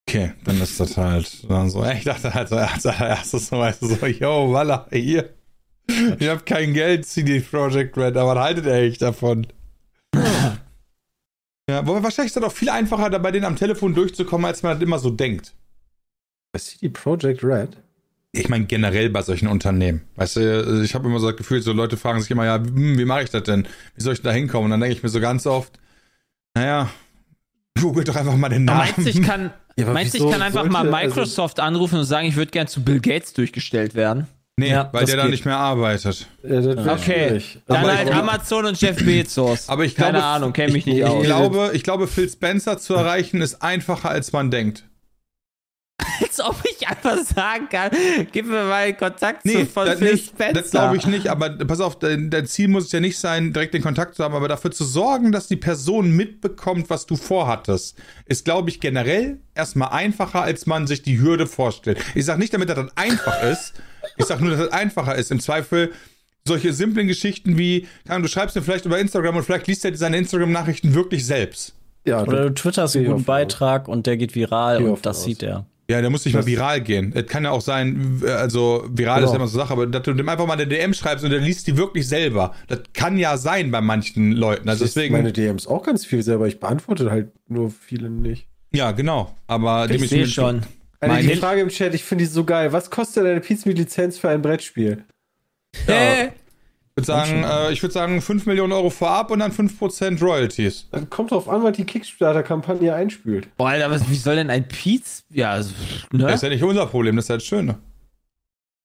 Okay, 0.09 0.33
dann 0.45 0.61
ist 0.61 0.79
das 0.81 0.97
halt 0.97 1.49
dann 1.51 1.70
so. 1.70 1.85
Ich 1.87 2.05
dachte 2.05 2.35
halt 2.35 2.49
so 2.49 2.57
als 2.57 2.85
allererstes 2.85 3.47
so, 3.49 3.59
weißt 3.59 3.83
du, 3.83 3.87
so, 3.87 4.07
yo, 4.07 4.53
Walla, 4.53 4.87
hier. 4.93 5.31
Ich 6.18 6.29
hab 6.29 6.45
kein 6.47 6.72
Geld, 6.75 7.07
CD 7.07 7.41
Projekt 7.41 7.97
Red, 7.97 8.16
aber 8.16 8.35
was 8.35 8.45
haltet 8.45 8.66
ihr 8.66 8.75
eigentlich 8.75 8.99
davon? 8.99 9.47
Ja, 11.69 11.87
wobei 11.87 12.03
wahrscheinlich 12.03 12.31
ist 12.31 12.37
das 12.37 12.45
auch 12.45 12.53
viel 12.53 12.69
einfacher, 12.69 13.09
da 13.11 13.19
bei 13.19 13.31
denen 13.31 13.47
am 13.47 13.57
Telefon 13.57 13.95
durchzukommen, 13.95 14.45
als 14.47 14.62
man 14.62 14.75
das 14.75 14.83
immer 14.83 14.99
so 14.99 15.11
denkt. 15.11 15.55
Bei 16.53 16.59
CD 16.59 16.89
Projekt 16.91 17.43
Red? 17.43 17.77
Ich 18.33 18.49
meine 18.49 18.67
generell 18.67 19.11
bei 19.11 19.23
solchen 19.23 19.49
Unternehmen. 19.49 20.03
Weißt 20.17 20.37
du, 20.37 20.83
ich 20.85 20.95
habe 20.95 21.07
immer 21.09 21.21
so 21.21 21.29
das 21.29 21.37
Gefühl, 21.37 21.62
so 21.62 21.73
Leute 21.73 21.97
fragen 21.97 22.21
sich 22.21 22.31
immer, 22.31 22.45
ja, 22.45 22.57
hm, 22.57 22.99
wie 22.99 23.05
mache 23.05 23.23
ich 23.23 23.31
das 23.31 23.45
denn? 23.45 23.67
Wie 23.95 24.03
soll 24.03 24.15
ich 24.15 24.23
da 24.23 24.33
hinkommen? 24.33 24.65
Und 24.67 24.71
dann 24.73 24.81
denke 24.81 24.97
ich 24.97 25.03
mir 25.03 25.09
so 25.09 25.21
ganz 25.21 25.47
oft, 25.47 25.79
naja, 26.55 26.91
google 27.81 28.05
doch 28.05 28.17
einfach 28.17 28.37
mal 28.37 28.49
den 28.49 28.69
Aber 28.69 28.79
Namen. 28.81 28.93
meinst 28.97 29.15
du, 29.15 29.21
ich 29.21 29.27
kann, 29.27 29.53
Ja, 29.77 29.87
meinst 29.93 30.15
ich 30.17 30.21
kann 30.21 30.43
einfach 30.43 30.61
sollte- 30.65 30.73
mal 30.73 30.93
also- 30.95 31.07
Microsoft 31.15 31.61
anrufen 31.61 31.99
und 32.01 32.05
sagen, 32.05 32.27
ich 32.27 32.37
würde 32.37 32.51
gern 32.51 32.67
zu 32.67 32.83
Bill 32.85 33.01
Gates 33.01 33.33
durchgestellt 33.33 33.95
werden? 33.95 34.27
Nee, 34.57 34.71
Ja, 34.71 34.89
weil 34.93 35.05
der 35.07 35.17
da 35.17 35.27
nicht 35.29 35.45
mehr 35.45 35.57
arbeitet. 35.57 36.27
Das 36.43 36.65
wär 36.65 36.93
Okay, 36.95 37.27
schwierig. 37.29 37.59
dann 37.67 37.77
Aber 37.79 37.93
ich 37.93 37.99
halt 37.99 38.13
Amazon 38.15 38.65
und 38.67 38.81
Jeff 38.81 38.97
Bezos. 39.05 39.69
Aber 39.69 39.85
ich 39.85 39.95
Keine 39.95 40.13
glaube, 40.13 40.25
Ahnung, 40.27 40.53
kenne 40.53 40.73
mich 40.73 40.87
nicht 40.87 40.99
ich- 40.99 41.05
aus. 41.05 41.21
Ich 41.23 41.27
glaube, 41.27 41.71
ich 41.75 41.83
glaube, 41.83 42.07
Phil 42.07 42.29
Spencer 42.29 42.79
zu 42.79 42.95
erreichen 42.95 43.41
ist 43.41 43.63
einfacher, 43.63 44.11
als 44.11 44.33
man 44.33 44.51
denkt. 44.51 44.85
Als 46.21 46.41
ob 46.41 46.57
ich 46.65 46.87
einfach 46.87 47.17
sagen 47.19 47.69
kann, 47.71 47.91
gib 48.31 48.47
mir 48.47 48.65
mal 48.65 48.85
einen 48.85 48.97
Kontakt 48.97 49.45
Nee, 49.45 49.61
zu 49.61 49.67
von 49.67 49.87
Phil 49.97 50.13
nicht, 50.13 50.29
Spencer. 50.31 50.61
das 50.61 50.71
glaube 50.71 50.97
ich 50.97 51.07
nicht, 51.07 51.29
aber 51.29 51.51
pass 51.51 51.81
auf, 51.81 51.99
dein, 51.99 52.31
dein 52.31 52.47
Ziel 52.47 52.69
muss 52.69 52.87
es 52.87 52.93
ja 52.93 53.01
nicht 53.01 53.19
sein, 53.19 53.53
direkt 53.53 53.75
den 53.75 53.83
Kontakt 53.83 54.15
zu 54.17 54.23
haben, 54.23 54.35
aber 54.35 54.47
dafür 54.49 54.71
zu 54.71 54.85
sorgen, 54.85 55.33
dass 55.33 55.47
die 55.49 55.57
Person 55.57 56.11
mitbekommt, 56.11 56.91
was 56.91 57.07
du 57.07 57.17
vorhattest, 57.17 57.97
ist, 58.27 58.45
glaube 58.45 58.71
ich, 58.71 58.81
generell 58.81 59.39
erstmal 59.55 59.89
einfacher, 59.91 60.43
als 60.43 60.67
man 60.67 60.87
sich 60.87 61.03
die 61.03 61.21
Hürde 61.21 61.47
vorstellt. 61.47 61.99
Ich 62.15 62.25
sage 62.25 62.39
nicht 62.41 62.53
damit, 62.55 62.69
das 62.69 62.79
einfach 62.97 63.43
ist, 63.43 63.75
ich 64.17 64.25
sage 64.27 64.43
nur, 64.45 64.53
dass 64.57 64.61
das 64.67 64.73
einfacher 64.73 65.15
ist. 65.15 65.31
Im 65.31 65.41
Zweifel 65.41 65.93
solche 66.47 66.73
simplen 66.73 67.07
Geschichten 67.09 67.57
wie, 67.59 67.83
keine 68.05 68.17
Ahnung, 68.17 68.23
du 68.25 68.29
schreibst 68.29 68.55
mir 68.57 68.63
vielleicht 68.63 68.85
über 68.85 68.99
Instagram 68.99 69.37
und 69.37 69.45
vielleicht 69.45 69.67
liest 69.67 69.85
er 69.85 69.97
seine 69.97 70.19
Instagram-Nachrichten 70.19 70.95
wirklich 70.95 71.25
selbst. 71.27 71.75
Ja, 72.07 72.23
Oder 72.23 72.51
du 72.51 72.55
twitterst 72.55 72.97
einen 72.97 73.07
guten 73.07 73.19
davon 73.19 73.23
aus. 73.23 73.27
Beitrag 73.27 73.89
und 73.89 74.07
der 74.07 74.17
geht 74.19 74.35
viral 74.35 74.79
Geh 74.79 74.85
und 74.85 75.07
das 75.07 75.19
aus. 75.19 75.25
sieht 75.25 75.43
er. 75.43 75.67
Ja, 75.91 76.01
der 76.01 76.09
muss 76.11 76.25
nicht 76.25 76.33
mal 76.35 76.47
viral 76.47 76.81
gehen. 76.81 77.13
Es 77.15 77.27
kann 77.27 77.45
ja 77.45 77.51
auch 77.51 77.61
sein, 77.61 78.23
äh, 78.25 78.31
also 78.31 78.85
viral 78.91 79.19
ist 79.23 79.27
Genau. 79.29 79.33
ja 79.33 79.37
immer 79.37 79.49
so 79.49 79.59
Sache, 79.59 79.73
aber 79.73 79.87
dass 79.87 80.03
du 80.03 80.15
dem 80.15 80.29
einfach 80.29 80.47
mal 80.47 80.55
eine 80.55 80.67
DM 80.67 80.95
schreibst 80.95 81.25
und 81.25 81.31
der 81.31 81.41
liest 81.41 81.67
die 81.67 81.77
wirklich 81.77 82.09
selber. 82.09 82.55
Das 82.69 82.81
kann 82.95 83.19
ja 83.19 83.37
sein 83.37 83.71
bei 83.71 83.81
manchen 83.83 84.33
Leuten. 84.33 84.69
Also 84.69 84.85
ich 84.85 84.93
deswegen. 84.95 85.13
meine 85.15 85.33
DMs 85.33 85.67
auch 85.67 85.83
ganz 85.83 86.07
viel 86.07 86.23
selber. 86.23 86.47
Ich 86.47 86.59
beantworte 86.61 87.11
halt 87.11 87.33
nur 87.49 87.71
viele 87.71 88.09
nicht. 88.11 88.49
ja, 88.73 88.93
genau. 88.93 89.35
Aber 89.47 89.91
ich 89.91 90.09
sehe 90.09 90.27
schon. 90.27 90.63
Eine 91.05 91.13
Meine- 91.15 91.29
die 91.29 91.37
Frage 91.37 91.61
im 91.61 91.69
Chat, 91.69 91.95
ich 91.95 92.05
finde 92.05 92.25
die 92.25 92.31
so 92.31 92.45
geil. 92.45 92.73
Was 92.73 92.91
kostet 92.91 93.25
eine 93.27 93.41
Pizza 93.41 93.69
mit 93.69 93.79
Lizenz 93.79 94.19
für 94.19 94.29
ein 94.29 94.43
Brettspiel? 94.43 95.05
Äh, 95.87 96.27
Ich 96.97 96.99
würde 96.99 97.07
sagen, 97.07 97.43
äh, 97.43 97.73
ich 97.73 97.83
würde 97.83 97.93
sagen 97.93 98.23
5 98.23 98.47
Millionen 98.47 98.73
Euro 98.73 98.89
vorab 98.89 99.33
und 99.33 99.41
dann 99.41 99.51
5% 99.51 100.23
Royalties. 100.23 100.87
Dann 100.93 101.11
kommt 101.11 101.33
drauf 101.33 101.49
an, 101.49 101.65
was 101.65 101.77
die 101.77 101.85
Kickstarter-Kampagne 101.85 102.95
einspült. 102.95 103.49
boah, 103.57 103.71
Alter, 103.71 103.91
was, 103.91 104.09
wie 104.09 104.15
soll 104.15 104.37
denn 104.37 104.49
ein 104.51 104.69
Piz, 104.69 105.25
ja, 105.31 105.51
also, 105.51 105.73
ne? 106.13 106.23
Das 106.27 106.37
ist 106.37 106.43
ja 106.43 106.49
nicht 106.51 106.63
unser 106.63 106.87
Problem, 106.87 107.17
das 107.17 107.25
ist 107.25 107.29
ja 107.31 107.37
das 107.37 107.45
Schöne. 107.45 107.79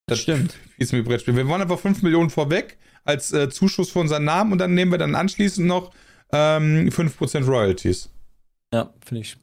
Das 0.07 0.19
stimmt. 0.19 0.55
Ist 0.79 0.91
mit 0.91 1.05
Brettspiel. 1.05 1.35
Wir 1.35 1.47
wollen 1.47 1.61
einfach 1.61 1.77
5 1.77 2.01
Millionen 2.01 2.31
vorweg 2.31 2.79
als 3.03 3.31
äh, 3.31 3.47
Zuschuss 3.49 3.91
für 3.91 3.99
unseren 3.99 4.23
Namen 4.23 4.51
und 4.53 4.57
dann 4.57 4.73
nehmen 4.73 4.89
wir 4.91 4.97
dann 4.97 5.13
anschließend 5.13 5.67
noch 5.67 5.91
ähm, 6.31 6.89
5% 6.89 7.45
Royalties. 7.45 8.09
Ja, 8.73 8.91
finde 9.05 9.21
ich. 9.21 9.37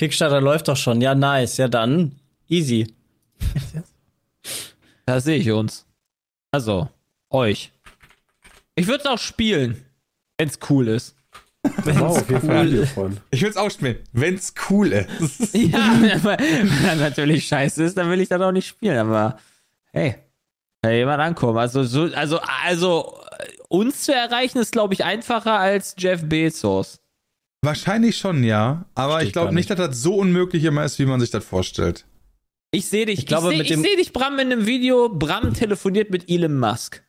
Kickstarter 0.00 0.40
läuft 0.40 0.66
doch 0.68 0.78
schon. 0.78 1.02
Ja, 1.02 1.14
nice. 1.14 1.58
Ja, 1.58 1.68
dann 1.68 2.12
easy. 2.48 2.94
Da 5.04 5.20
sehe 5.20 5.36
ich 5.36 5.50
uns. 5.50 5.84
Also, 6.50 6.88
euch. 7.28 7.70
Ich 8.76 8.86
würde 8.86 9.00
es 9.00 9.06
auch 9.06 9.18
spielen, 9.18 9.84
wenn 10.38 10.48
es 10.48 10.58
cool 10.70 10.88
ist. 10.88 11.16
Wow, 11.84 12.16
auf 12.16 12.30
jeden 12.30 12.40
Fall 12.40 12.50
ein 12.50 12.66
cool. 12.66 12.72
Video 12.72 12.86
von. 12.86 13.18
Ich 13.30 13.42
will 13.42 13.50
es 13.50 13.58
auch 13.58 13.70
spielen, 13.70 13.98
wenn's 14.14 14.54
cool 14.70 14.90
ist. 14.92 15.54
Ja, 15.54 15.92
aber 16.14 16.38
wenn 16.38 16.84
er 16.86 16.96
natürlich 16.96 17.46
scheiße 17.46 17.84
ist, 17.84 17.98
dann 17.98 18.08
will 18.08 18.22
ich 18.22 18.30
das 18.30 18.40
auch 18.40 18.52
nicht 18.52 18.68
spielen, 18.68 18.96
aber 18.96 19.38
hey, 19.92 20.14
kann 20.82 20.94
jemand 20.94 21.20
ankommen. 21.20 21.58
Also, 21.58 21.84
so, 21.84 22.04
also, 22.14 22.40
also, 22.64 23.20
uns 23.68 24.04
zu 24.04 24.14
erreichen 24.14 24.56
ist, 24.60 24.72
glaube 24.72 24.94
ich, 24.94 25.04
einfacher 25.04 25.58
als 25.58 25.94
Jeff 25.98 26.26
Bezos. 26.26 27.02
Wahrscheinlich 27.62 28.16
schon, 28.16 28.42
ja. 28.42 28.86
Aber 28.94 29.16
Steht 29.18 29.26
ich 29.28 29.32
glaube 29.34 29.54
nicht, 29.54 29.68
dass 29.70 29.76
das 29.76 30.00
so 30.02 30.14
unmöglich 30.16 30.64
immer 30.64 30.84
ist, 30.84 30.98
wie 30.98 31.04
man 31.06 31.20
sich 31.20 31.30
das 31.30 31.44
vorstellt. 31.44 32.06
Ich 32.72 32.86
sehe 32.86 33.04
dich, 33.06 33.18
Ich 33.18 33.26
glaube, 33.26 33.52
ich 33.54 33.68
sehe 33.68 33.78
seh 33.78 33.96
dich, 33.96 34.12
Bram, 34.12 34.34
in 34.38 34.52
einem 34.52 34.66
Video. 34.66 35.08
Bram 35.08 35.52
telefoniert 35.54 36.10
mit 36.10 36.30
Elon 36.30 36.58
Musk. 36.58 37.02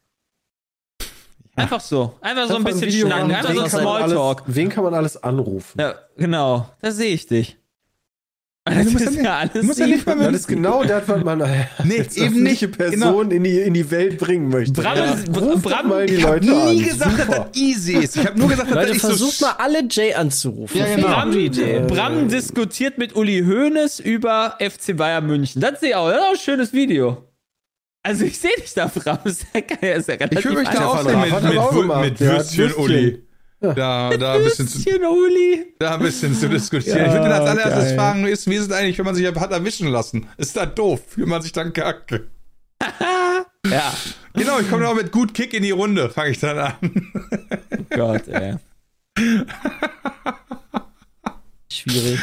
Einfach 1.56 1.80
so. 1.82 2.18
Einfach 2.22 2.48
so 2.48 2.56
ein 2.56 2.64
bisschen 2.64 2.92
schnacken. 2.92 3.32
Einfach 3.32 3.50
so 3.54 3.62
kann 3.62 3.84
man 3.84 4.00
Smalltalk. 4.10 4.42
alles- 4.42 4.56
Wen 4.56 4.70
kann 4.70 4.84
man 4.84 4.94
alles 4.94 5.22
anrufen? 5.22 5.80
Ja, 5.80 5.96
genau. 6.18 6.70
Da 6.82 6.92
sehe 6.92 7.14
ich 7.14 7.28
dich. 7.28 7.58
Du 8.70 8.76
Das 8.76 8.86
musst 8.92 9.00
ja 9.00 9.10
ist 9.10 9.16
nicht- 9.16 9.26
ja 9.26 9.38
alles 9.38 9.54
du 9.54 9.64
musst 9.64 9.80
ja 9.80 9.88
nicht 9.88 10.06
mal 10.06 10.16
Das 10.20 10.36
ist 10.36 10.48
genau 10.48 10.84
das, 10.84 11.08
was 11.08 11.24
man 11.24 11.40
Nee, 11.84 12.00
als 12.00 12.16
eben 12.16 12.44
nicht. 12.44 12.72
Person 12.78 13.32
in, 13.32 13.44
die, 13.44 13.60
in 13.60 13.74
die 13.74 13.90
Welt 13.90 14.20
bringen 14.20 14.50
möchte. 14.50 14.80
Bram 14.80 14.98
Ja. 14.98 15.06
ist- 15.14 15.30
Ruf 15.30 15.62
Bram- 15.64 15.82
doch 15.82 15.84
mal 15.90 16.06
die 16.06 16.14
Ich 16.16 16.24
habe 16.24 16.46
Leute 16.46 16.46
nie 16.46 16.84
an. 16.84 16.90
gesagt, 16.90 17.20
dass 17.20 17.26
Super. 17.28 17.48
das 17.52 17.62
easy 17.62 17.94
ist. 17.94 18.18
Ich 18.18 18.26
habe 18.28 18.38
nur 18.40 18.50
gesagt, 18.50 18.70
dass 18.70 18.76
Leute, 18.76 18.88
das 18.88 18.94
nicht 18.98 19.06
versucht 19.06 19.34
so 19.38 19.46
mal 19.48 19.56
alle 19.58 19.84
Jay 19.90 20.14
anzurufen. 20.14 20.78
Ja, 20.78 20.96
genau. 20.96 21.08
Bram. 21.08 21.88
Bram 21.88 22.28
diskutiert 22.28 22.98
mit 23.00 23.16
Uli 23.16 23.42
Hoeneß 23.44 24.00
über 24.00 24.58
FC 24.60 24.96
Bayern 24.96 25.26
München. 25.26 25.60
Das 25.60 25.80
sehe 25.80 25.90
ich 25.90 25.96
auch. 25.96 26.10
Das 26.10 26.18
ist 26.18 26.24
auch 26.24 26.32
ein 26.32 26.38
schönes 26.38 26.74
Video. 26.74 27.28
Also 28.04 28.26
ich 28.26 28.38
sehe 28.40 28.52
dich 28.62 28.74
da, 28.76 28.86
Bram. 28.94 29.18
Das 29.24 29.34
ist 29.34 29.46
ja, 29.56 29.90
ist 29.94 30.08
ja 30.08 30.16
Ich 30.30 30.46
will 30.46 30.54
mich 30.54 30.70
da 30.70 30.86
auch 30.86 31.04
mit, 31.04 31.16
mit, 31.16 31.42
mit, 31.44 32.02
mit 32.02 32.20
Würstchen. 32.22 32.74
Uli. 32.76 33.24
Da, 33.62 34.10
da, 34.18 34.34
ein 34.34 34.44
bisschen 34.44 34.68
zu, 34.68 34.80
da 35.78 35.94
ein 35.94 36.00
bisschen 36.02 36.34
zu 36.34 36.50
diskutieren. 36.50 37.06
ich 37.06 37.12
würde 37.12 37.32
als 37.32 37.46
Ja, 37.46 37.52
allererstes 37.52 37.84
geil. 37.90 37.96
fragen, 37.96 38.26
ist, 38.26 38.50
wie 38.50 38.56
ist 38.56 38.64
es 38.64 38.72
eigentlich, 38.72 38.98
wenn 38.98 39.06
man 39.06 39.14
sich 39.14 39.28
hat 39.28 39.52
erwischen 39.52 39.88
lassen? 39.88 40.28
Ist 40.38 40.58
das 40.58 40.74
doof? 40.74 41.02
Fühlt 41.08 41.28
man 41.28 41.44
sich 41.44 41.52
dann 41.52 41.72
kacke? 41.72 42.28
Ja. 43.70 43.94
Genau, 44.34 44.60
ich 44.60 44.68
komme 44.72 44.82
noch 44.82 44.96
mit 44.96 45.12
gut 45.12 45.36
Kick 45.36 45.54
in 45.54 45.62
die 45.62 45.70
Runde, 45.70 46.10
fange 46.10 46.32
ich 46.32 46.40
dann 46.40 46.58
an. 46.58 46.74
Gott, 47.92 48.28
ey. 48.28 48.56
Schwierig. 51.72 52.20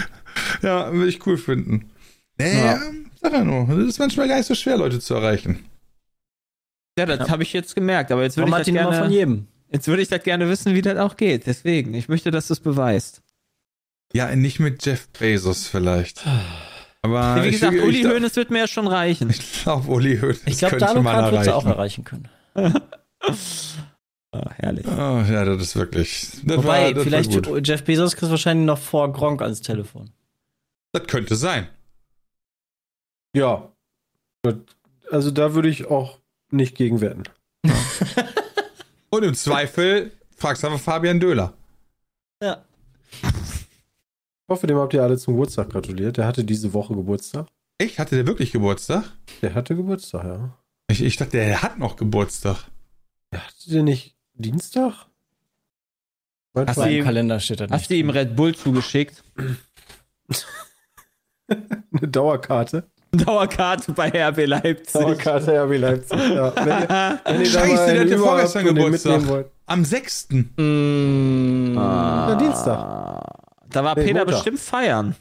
ja, 0.62 0.92
würde 0.92 1.08
ich 1.08 1.24
cool 1.26 1.38
finden. 1.38 1.90
Naja, 2.38 2.80
sag 3.22 3.32
ja 3.32 3.44
nur, 3.44 3.66
das 3.68 3.86
ist 3.86 3.98
manchmal 4.00 4.26
gar 4.26 4.36
nicht 4.38 4.46
so 4.46 4.54
schwer, 4.56 4.78
Leute 4.78 4.98
zu 4.98 5.14
erreichen. 5.14 5.64
Ja, 6.98 7.06
das 7.06 7.30
habe 7.30 7.44
ich 7.44 7.52
jetzt 7.52 7.76
gemerkt. 7.76 8.10
Aber 8.10 8.22
jetzt 8.24 8.36
würde 8.36 8.48
ich, 8.48 8.54
hat 8.54 8.60
das 8.60 8.66
die 8.66 8.72
Nummer 8.72 8.92
von 8.92 9.00
gerne, 9.02 9.14
jedem? 9.14 9.46
Jetzt 9.70 9.86
würde 9.88 10.02
ich 10.02 10.08
das 10.08 10.22
gerne 10.22 10.48
wissen, 10.48 10.74
wie 10.74 10.82
das 10.82 10.98
auch 10.98 11.16
geht. 11.16 11.46
Deswegen. 11.46 11.94
Ich 11.94 12.08
möchte, 12.08 12.30
dass 12.30 12.48
du 12.48 12.54
es 12.54 12.60
beweist. 12.60 13.22
Ja, 14.12 14.34
nicht 14.34 14.58
mit 14.58 14.84
Jeff 14.84 15.08
Bezos 15.08 15.66
vielleicht. 15.66 16.24
Aber 17.02 17.44
Wie 17.44 17.50
gesagt, 17.50 17.74
ich, 17.74 17.82
Uli 17.82 17.98
ich, 17.98 18.04
ich, 18.04 18.10
Hoeneß 18.10 18.36
wird 18.36 18.50
mir 18.50 18.60
ja 18.60 18.66
schon 18.66 18.86
reichen. 18.86 19.30
Ich 19.30 19.62
glaube, 19.62 19.88
Uli 19.90 20.18
Hoeneß 20.18 20.42
Ich 20.46 20.58
glaube, 20.58 20.78
könnte 20.78 21.02
man 21.02 21.16
Dalukat 21.16 21.32
wird 21.32 21.44
sie 21.44 21.54
auch 21.54 21.64
erreichen. 21.66 22.04
erreichen 22.04 22.04
können. 22.04 22.28
Ah, 24.30 24.50
herrlich. 24.56 24.86
Oh, 24.86 24.90
ja, 25.26 25.44
das 25.46 25.62
ist 25.62 25.76
wirklich. 25.76 26.28
Das 26.44 26.58
Wobei, 26.58 26.88
war, 26.88 26.92
das 26.92 27.04
vielleicht. 27.04 27.66
Jeff 27.66 27.82
Bezos 27.84 28.14
kriegt 28.14 28.30
wahrscheinlich 28.30 28.66
noch 28.66 28.78
vor 28.78 29.10
Gronk 29.10 29.40
ans 29.40 29.62
Telefon. 29.62 30.10
Das 30.92 31.06
könnte 31.06 31.34
sein. 31.34 31.66
Ja. 33.34 33.72
Also 35.10 35.30
da 35.30 35.54
würde 35.54 35.70
ich 35.70 35.86
auch 35.86 36.18
nicht 36.50 36.76
gegen 36.76 37.00
wetten. 37.00 37.22
Und 39.10 39.22
im 39.24 39.34
Zweifel 39.34 40.12
fragst 40.36 40.62
du 40.62 40.68
einfach 40.68 40.80
Fabian 40.80 41.20
Döhler. 41.20 41.54
Ja. 42.42 42.64
Ich 43.12 44.48
hoffe, 44.48 44.66
dem 44.66 44.78
habt 44.78 44.94
ihr 44.94 45.02
alle 45.02 45.18
zum 45.18 45.34
Geburtstag 45.34 45.70
gratuliert. 45.70 46.16
Der 46.16 46.26
hatte 46.26 46.44
diese 46.44 46.72
Woche 46.72 46.94
Geburtstag. 46.94 47.46
Ich 47.78 47.98
hatte 47.98 48.16
der 48.16 48.26
wirklich 48.26 48.52
Geburtstag? 48.52 49.04
Der 49.42 49.54
hatte 49.54 49.76
Geburtstag, 49.76 50.24
ja. 50.24 50.58
Ich, 50.90 51.02
ich 51.02 51.16
dachte, 51.16 51.32
der 51.32 51.62
hat 51.62 51.78
noch 51.78 51.96
Geburtstag. 51.96 52.64
Der 53.32 53.46
hatte 53.46 53.70
der 53.70 53.82
nicht 53.82 54.16
Dienstag? 54.34 55.06
Mein 56.54 56.66
Hast 56.66 56.78
du 56.78 56.90
ihm- 56.90 57.04
Kalender 57.04 57.40
steht 57.40 57.60
das 57.60 57.70
Hast 57.70 57.90
du 57.90 57.94
ihm 57.94 58.10
Red 58.10 58.34
Bull 58.36 58.54
zugeschickt? 58.54 59.22
eine 61.48 62.08
Dauerkarte? 62.08 62.90
Dauerkarte 63.12 63.92
bei 63.92 64.08
RB 64.10 64.46
Leipzig. 64.46 64.92
Dauerkarte 65.00 65.64
RB 65.64 65.78
Leipzig. 65.78 66.18
Ja. 66.18 66.52
Wenn, 66.56 66.66
ihr- 66.68 67.20
wenn 67.24 67.40
ihr 67.40 67.46
Scheiße, 67.46 67.74
der 67.74 67.84
einen 67.86 68.00
hatte 68.10 68.18
vorgestern 68.18 68.64
Geburtstag. 68.66 69.22
Am 69.66 69.84
6. 69.84 70.28
Mm, 70.56 71.74
Ja, 71.74 72.34
Dienstag. 72.34 73.24
Da 73.70 73.84
war 73.84 73.94
Nee, 73.96 74.04
Peter 74.04 74.18
Montag. 74.20 74.34
bestimmt 74.34 74.60
feiern. 74.60 75.14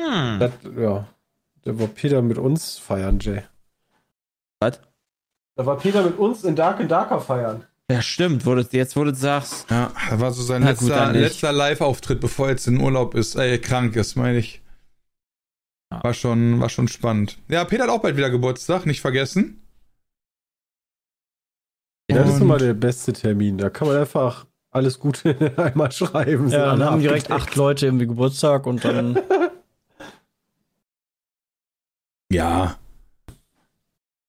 Hm. 0.00 0.38
Das, 0.38 0.50
ja. 0.78 1.06
Da 1.64 1.78
war 1.78 1.86
Peter 1.88 2.22
mit 2.22 2.38
uns 2.38 2.78
feiern, 2.78 3.18
Jay. 3.20 3.42
Was? 4.60 4.80
Da 5.56 5.66
war 5.66 5.76
Peter 5.78 6.02
mit 6.02 6.18
uns 6.18 6.44
in 6.44 6.56
Dark 6.56 6.80
and 6.80 6.90
Darker 6.90 7.20
feiern. 7.20 7.64
Ja, 7.90 8.00
stimmt. 8.02 8.46
Wo 8.46 8.54
du, 8.54 8.66
jetzt, 8.70 8.96
wo 8.96 9.04
du 9.04 9.14
sagst. 9.14 9.70
Ja, 9.70 9.90
das 10.10 10.20
war 10.20 10.30
so 10.32 10.42
sein 10.42 10.62
Na 10.62 10.70
letzter, 10.70 11.12
letzter 11.12 11.52
Live-Auftritt, 11.52 12.20
bevor 12.20 12.46
er 12.46 12.52
jetzt 12.52 12.66
in 12.68 12.80
Urlaub 12.80 13.14
ist, 13.14 13.34
äh, 13.36 13.58
krank 13.58 13.96
ist, 13.96 14.14
meine 14.16 14.38
ich. 14.38 14.62
War 15.90 16.14
schon, 16.14 16.60
war 16.60 16.68
schon 16.68 16.88
spannend. 16.88 17.38
Ja, 17.48 17.64
Peter 17.64 17.82
hat 17.84 17.90
auch 17.90 18.00
bald 18.00 18.16
wieder 18.16 18.30
Geburtstag, 18.30 18.86
nicht 18.86 19.00
vergessen. 19.00 19.60
Ja, 22.10 22.18
das 22.18 22.34
ist 22.34 22.40
immer 22.40 22.58
der 22.58 22.74
beste 22.74 23.12
Termin. 23.12 23.58
Da 23.58 23.70
kann 23.70 23.88
man 23.88 23.96
einfach 23.96 24.46
alles 24.70 24.98
Gute 24.98 25.52
einmal 25.56 25.92
schreiben. 25.92 26.48
Ja, 26.48 26.76
dann 26.76 26.84
haben 26.84 27.00
direkt 27.00 27.30
acht 27.30 27.54
Leute 27.56 27.86
irgendwie 27.86 28.06
Geburtstag 28.06 28.66
und 28.66 28.84
dann. 28.84 29.18
Ja. 32.32 32.78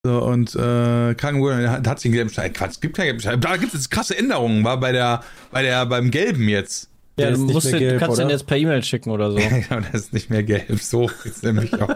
So, 0.03 0.24
und 0.24 0.55
äh, 0.55 1.14
Krankenwohl 1.14 1.70
hat, 1.70 1.88
hat 1.88 1.99
sich 1.99 2.09
einen 2.09 2.16
gelben 2.16 2.32
Schein. 2.32 2.51
Quatsch, 2.51 2.72
es 2.72 2.82
gibt 2.82 2.95
keinen 2.95 3.05
gelben 3.05 3.20
Schein. 3.20 3.39
Da 3.39 3.57
gibt 3.57 3.76
es 3.76 3.91
krasse 3.91 4.18
Änderungen, 4.18 4.64
war 4.64 4.80
bei 4.80 4.91
der, 4.91 5.24
bei 5.51 5.62
der, 5.62 5.86
beim 5.86 6.09
Gelben 6.09 6.49
jetzt. 6.49 6.91
Ja, 7.22 7.28
Der 7.30 7.36
du, 7.38 7.41
ist 7.41 7.45
nicht 7.45 7.53
musst 7.53 7.72
mehr 7.72 7.80
den, 7.80 7.88
gelb, 7.89 7.99
kannst 7.99 8.17
den 8.19 8.26
oder? 8.26 8.34
jetzt 8.34 8.47
per 8.47 8.57
E-Mail 8.57 8.84
schicken 8.84 9.09
oder 9.11 9.32
so. 9.32 9.38
Genau, 9.69 9.82
das 9.91 10.01
ist 10.01 10.13
nicht 10.13 10.30
mehr 10.30 10.43
gelb. 10.43 10.80
So 10.82 11.09
ist 11.24 11.43
nämlich 11.43 11.74
auch. 11.82 11.95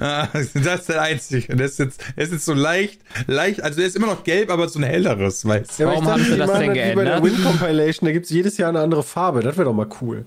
Ah, 0.00 0.26
das 0.32 0.54
ist 0.56 0.88
der 0.88 1.02
einzige. 1.02 1.54
Der 1.54 1.66
ist 1.66 1.78
jetzt, 1.78 2.00
der 2.16 2.24
ist 2.24 2.32
jetzt 2.32 2.44
so 2.44 2.54
leicht, 2.54 3.00
leicht, 3.28 3.62
also 3.62 3.78
der 3.78 3.86
ist 3.86 3.94
immer 3.94 4.08
noch 4.08 4.24
gelb, 4.24 4.50
aber 4.50 4.68
so 4.68 4.80
ein 4.80 4.82
helleres, 4.82 5.46
weißt 5.46 5.78
du. 5.78 5.82
Ja, 5.84 5.88
Warum 5.90 6.06
haben 6.06 6.24
sie 6.24 6.36
das 6.36 6.50
denn 6.52 6.62
Wie 6.62 6.66
bei 6.94 7.04
der 7.04 7.20
geändert? 7.20 7.22
Win 7.22 7.44
Compilation, 7.44 8.06
da 8.06 8.12
gibt 8.12 8.24
es 8.24 8.30
jedes 8.32 8.56
Jahr 8.58 8.70
eine 8.70 8.80
andere 8.80 9.02
Farbe. 9.04 9.42
Das 9.42 9.56
wäre 9.56 9.66
doch 9.66 9.74
mal 9.74 9.86
cool. 10.00 10.24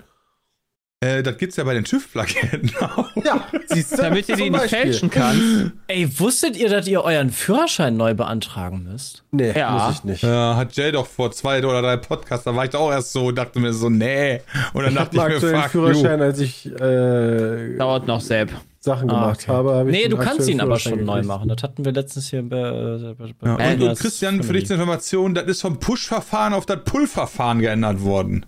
Äh, 1.02 1.22
das 1.22 1.38
gibt's 1.38 1.56
ja 1.56 1.64
bei 1.64 1.72
den 1.72 1.84
TÜV-Plaketten 1.84 2.72
auch. 2.80 3.08
Ja, 3.24 3.42
siehst 3.68 3.92
du? 3.92 4.02
Damit 4.02 4.28
ihr 4.28 4.36
die 4.36 4.50
nicht 4.50 4.52
Beispiel. 4.52 4.78
fälschen 4.80 5.08
kannst. 5.10 5.42
Ey, 5.86 6.20
wusstet 6.20 6.58
ihr, 6.58 6.68
dass 6.68 6.86
ihr 6.86 7.02
euren 7.02 7.30
Führerschein 7.30 7.96
neu 7.96 8.12
beantragen 8.12 8.86
müsst? 8.90 9.22
Nee, 9.30 9.52
Ja. 9.56 9.70
muss 9.86 9.96
ich 9.96 10.04
nicht. 10.04 10.22
Ja, 10.22 10.56
hat 10.56 10.76
Jay 10.76 10.92
doch 10.92 11.06
vor 11.06 11.32
zwei 11.32 11.58
oder 11.64 11.80
drei 11.80 11.96
Podcasts, 11.96 12.44
da 12.44 12.54
war 12.54 12.64
ich 12.64 12.70
doch 12.70 12.80
auch 12.80 12.90
erst 12.92 13.12
so 13.12 13.26
und 13.28 13.36
dachte 13.38 13.58
mir 13.60 13.72
so, 13.72 13.88
nee. 13.88 14.42
Und 14.74 14.82
dann 14.82 14.92
Ich 14.92 14.98
dachte 14.98 15.20
habe 15.22 15.34
ich, 15.36 15.42
mir, 15.42 15.50
fuck 15.62 15.64
you. 15.64 15.70
Führerschein, 15.70 16.20
als 16.20 16.38
ich 16.38 16.66
äh, 16.66 17.76
Dauert 17.78 18.06
noch, 18.06 18.20
Sepp. 18.20 18.50
Sachen 18.82 19.08
Ah, 19.10 19.14
gemacht 19.22 19.40
okay. 19.44 19.52
habe. 19.52 19.84
ich 19.86 19.92
Nee, 20.02 20.08
du 20.08 20.18
kannst 20.18 20.48
ihn 20.50 20.60
aber 20.60 20.78
schon 20.78 21.02
neu 21.04 21.22
machen. 21.22 21.48
Das 21.48 21.62
hatten 21.62 21.82
wir 21.84 21.92
letztens 21.92 22.28
hier 22.28 22.42
bei, 22.42 22.56
äh, 22.58 23.14
bei, 23.14 23.26
Ja, 23.46 23.52
und, 23.72 23.80
der 23.80 23.90
und 23.90 23.98
Christian, 23.98 24.42
für 24.42 24.52
dich 24.52 24.64
eine 24.70 24.74
Information, 24.74 25.34
das 25.34 25.46
ist 25.46 25.62
vom 25.62 25.78
Push-Verfahren 25.80 26.52
auf 26.52 26.66
das 26.66 26.80
Pull-Verfahren 26.84 27.60
geändert 27.60 28.02
worden. 28.02 28.44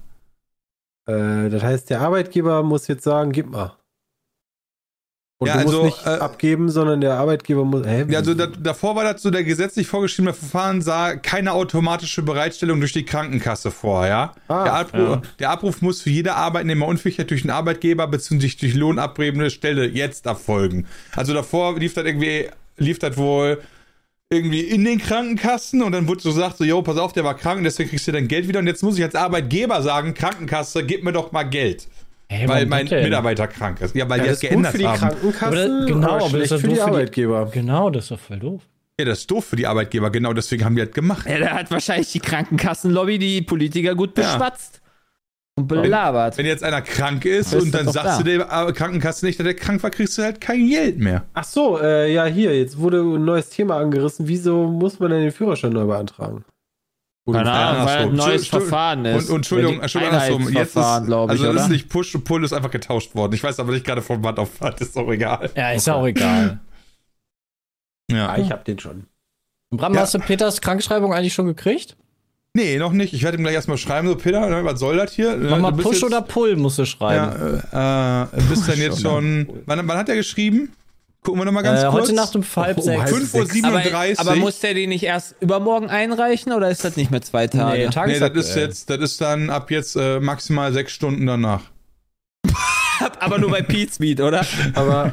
Äh, 1.06 1.48
das 1.48 1.62
heißt, 1.62 1.90
der 1.90 2.00
Arbeitgeber 2.00 2.62
muss 2.62 2.88
jetzt 2.88 3.04
sagen, 3.04 3.32
gib 3.32 3.50
mal. 3.50 3.76
Und 5.42 5.48
Ja, 5.48 5.54
du 5.54 5.60
also, 5.60 5.82
musst 5.82 5.96
nicht 5.96 6.06
äh, 6.06 6.20
abgeben, 6.20 6.68
sondern 6.68 7.00
der 7.00 7.14
Arbeitgeber 7.14 7.64
muss. 7.64 7.84
Hä? 7.84 8.06
Ja, 8.08 8.20
also 8.20 8.32
da, 8.32 8.46
davor 8.46 8.94
war 8.94 9.02
das 9.02 9.22
so, 9.22 9.30
der 9.30 9.42
gesetzlich 9.42 9.88
vorgeschriebene 9.88 10.34
Verfahren 10.34 10.82
sah 10.82 11.16
keine 11.16 11.50
automatische 11.52 12.22
Bereitstellung 12.22 12.78
durch 12.78 12.92
die 12.92 13.04
Krankenkasse 13.04 13.72
vor, 13.72 14.06
ja? 14.06 14.34
Ah, 14.46 14.62
der, 14.62 14.74
Abruf, 14.74 15.18
der 15.40 15.50
Abruf 15.50 15.82
muss 15.82 16.02
für 16.02 16.10
jede 16.10 16.36
Arbeitnehmer 16.36 16.86
unverpflichtet 16.86 17.30
durch 17.30 17.42
den 17.42 17.50
Arbeitgeber 17.50 18.06
bzw. 18.06 18.52
durch 18.60 18.74
lohnabbrebende 18.74 19.50
Stelle 19.50 19.88
jetzt 19.88 20.26
erfolgen. 20.26 20.86
Also 21.16 21.34
davor 21.34 21.76
lief 21.76 21.94
das 21.94 22.04
irgendwie, 22.04 22.48
lief 22.76 23.00
das 23.00 23.16
wohl 23.16 23.60
irgendwie 24.32 24.60
in 24.62 24.84
den 24.84 24.98
Krankenkassen 24.98 25.82
und 25.82 25.92
dann 25.92 26.08
wurde 26.08 26.20
so 26.22 26.30
gesagt, 26.30 26.56
so, 26.58 26.64
yo, 26.64 26.82
pass 26.82 26.96
auf, 26.96 27.12
der 27.12 27.22
war 27.24 27.34
krank, 27.36 27.60
deswegen 27.64 27.90
kriegst 27.90 28.08
du 28.08 28.12
dein 28.12 28.26
Geld 28.28 28.48
wieder 28.48 28.58
und 28.60 28.66
jetzt 28.66 28.82
muss 28.82 28.96
ich 28.98 29.04
als 29.04 29.14
Arbeitgeber 29.14 29.82
sagen, 29.82 30.14
Krankenkasse, 30.14 30.84
gib 30.84 31.04
mir 31.04 31.12
doch 31.12 31.30
mal 31.32 31.44
Geld. 31.44 31.86
Hey, 32.28 32.48
weil 32.48 32.64
mein 32.66 32.86
denn? 32.86 33.04
Mitarbeiter 33.04 33.46
krank 33.46 33.80
ist. 33.82 33.94
Ja, 33.94 34.08
weil 34.08 34.18
ja, 34.18 34.24
die 34.24 34.30
das 34.30 34.40
das 34.40 34.50
ist 34.50 34.54
gut 34.54 34.62
geändert 34.62 34.72
für 34.72 34.78
die 34.78 34.86
haben. 34.88 34.98
Krankenkassen, 34.98 35.46
Aber 35.46 35.56
das- 35.56 35.86
genau, 35.86 36.26
aber 36.26 36.38
das 36.38 36.50
ist 36.50 36.50
für 36.50 36.54
doof 36.54 36.60
die 36.62 36.68
für 36.68 36.74
die- 36.74 36.80
Arbeitgeber. 36.80 37.50
Genau, 37.52 37.90
das 37.90 38.04
ist 38.04 38.10
doch 38.10 38.18
voll 38.20 38.38
doof. 38.38 38.62
Ja, 38.98 39.04
das 39.06 39.18
ist 39.20 39.30
doof 39.30 39.44
für 39.44 39.56
die 39.56 39.66
Arbeitgeber, 39.66 40.10
genau 40.10 40.32
deswegen 40.32 40.64
haben 40.64 40.76
die 40.76 40.82
das 40.84 40.92
gemacht. 40.92 41.26
Ja, 41.28 41.38
da 41.38 41.50
hat 41.50 41.70
wahrscheinlich 41.70 42.10
die 42.12 42.20
Krankenkassenlobby 42.20 43.18
die 43.18 43.42
Politiker 43.42 43.94
gut 43.94 44.16
Ja. 44.16 44.24
Und 45.54 45.68
belabert. 45.68 46.38
Wenn 46.38 46.46
jetzt 46.46 46.64
einer 46.64 46.80
krank 46.80 47.26
ist 47.26 47.54
und 47.54 47.72
dann 47.74 47.86
sagst 47.90 48.20
du 48.20 48.24
da. 48.24 48.46
der 48.46 48.68
äh, 48.68 48.72
Krankenkasse 48.72 49.26
nicht, 49.26 49.38
dass 49.38 49.44
der 49.44 49.54
krank 49.54 49.82
war, 49.82 49.90
kriegst 49.90 50.16
du 50.16 50.22
halt 50.22 50.40
kein 50.40 50.66
Geld 50.66 50.98
mehr. 50.98 51.24
Ach 51.34 51.44
so, 51.44 51.78
äh, 51.78 52.10
ja, 52.12 52.24
hier, 52.24 52.58
jetzt 52.58 52.78
wurde 52.78 53.00
ein 53.02 53.24
neues 53.24 53.50
Thema 53.50 53.76
angerissen. 53.76 54.26
Wieso 54.28 54.66
muss 54.66 54.98
man 54.98 55.10
denn 55.10 55.20
den 55.20 55.30
Führerschein 55.32 55.72
neu 55.72 55.84
beantragen? 55.84 56.44
Keine 57.30 57.44
Ja, 57.50 57.70
Ahnung, 57.70 57.86
weil 57.86 57.98
ein 57.98 58.14
neues. 58.14 58.48
Verfahren 58.48 59.04
ist. 59.04 59.24
Und, 59.28 59.30
und 59.30 59.36
Entschuldigung, 59.36 59.80
Entschuldigung, 59.80 60.14
andersrum. 60.16 60.48
Jetzt 60.48 60.74
ist, 60.76 61.04
glaube 61.06 61.34
ich, 61.34 61.40
also 61.40 61.44
das 61.44 61.52
oder? 61.54 61.62
ist 61.64 61.68
nicht 61.70 61.88
Push 61.90 62.14
und 62.14 62.24
Pull, 62.24 62.44
ist 62.44 62.52
einfach 62.54 62.70
getauscht 62.70 63.14
worden. 63.14 63.34
Ich 63.34 63.44
weiß 63.44 63.60
aber 63.60 63.72
nicht 63.72 63.84
gerade 63.86 64.02
vom 64.02 64.22
Band 64.22 64.38
auf 64.38 64.48
was, 64.58 64.80
ist 64.80 64.96
auch 64.96 65.08
egal. 65.12 65.50
Ja, 65.54 65.70
ist 65.72 65.86
ja 65.86 65.94
auch 65.94 66.06
egal. 66.06 66.60
Ja. 68.10 68.36
ich 68.38 68.50
hab 68.50 68.64
den 68.64 68.78
schon. 68.78 69.04
Bram, 69.70 69.94
Ja. 69.94 70.00
hast 70.00 70.14
du 70.14 70.18
Peters 70.18 70.60
Krankschreibung 70.62 71.12
eigentlich 71.14 71.34
schon 71.34 71.46
gekriegt? 71.46 71.96
Nee, 72.54 72.78
noch 72.78 72.92
nicht. 72.92 73.14
Ich 73.14 73.22
werde 73.22 73.38
ihm 73.38 73.44
gleich 73.44 73.54
erstmal 73.54 73.78
schreiben, 73.78 74.08
so 74.08 74.14
Peter, 74.14 74.46
ne, 74.48 74.62
was 74.64 74.78
soll 74.78 74.98
das 74.98 75.12
hier? 75.12 75.36
Mach 75.38 75.58
mal 75.58 75.72
Push 75.72 75.94
jetzt, 75.94 76.04
oder 76.04 76.20
Pull 76.20 76.56
musst 76.56 76.78
du 76.78 76.84
schreiben. 76.84 77.62
Ja, 77.72 78.24
äh, 78.24 78.38
äh, 78.38 78.42
bist 78.50 78.68
dann 78.68 78.78
jetzt 78.78 79.00
schon. 79.00 79.48
Wann, 79.64 79.88
wann 79.88 79.96
hat 79.96 80.08
er 80.10 80.16
geschrieben? 80.16 80.72
Gucken 81.22 81.40
wir 81.40 81.44
nochmal 81.46 81.62
ganz 81.62 81.82
äh, 81.82 81.86
kurz. 81.86 82.08
heute 82.08 82.14
Nacht 82.14 82.36
um 82.36 82.44
halb 82.56 82.76
Oh, 82.78 82.82
sechs. 82.82 83.00
halb 83.00 83.14
5.37 83.14 83.64
aber, 83.64 83.76
Uhr. 83.76 84.20
aber 84.20 84.36
muss 84.36 84.58
der 84.58 84.74
die 84.74 84.86
nicht 84.86 85.04
erst 85.04 85.36
übermorgen 85.40 85.88
einreichen 85.88 86.52
oder 86.52 86.68
ist 86.68 86.84
das 86.84 86.96
nicht 86.96 87.10
mehr 87.10 87.22
zwei 87.22 87.46
Tage? 87.46 87.88
Nee, 87.88 88.06
Nee, 88.06 88.18
das 88.18 88.32
ist 88.32 88.56
jetzt, 88.56 88.90
das 88.90 88.98
ist 88.98 89.20
dann 89.20 89.48
ab 89.48 89.70
jetzt 89.70 89.96
äh, 89.96 90.20
maximal 90.20 90.72
sechs 90.72 90.92
Stunden 90.92 91.24
danach. 91.24 91.62
aber 93.20 93.38
nur 93.38 93.50
bei 93.50 93.62
Pizmeet, 93.62 94.20
oder? 94.20 94.44
Aber 94.74 95.12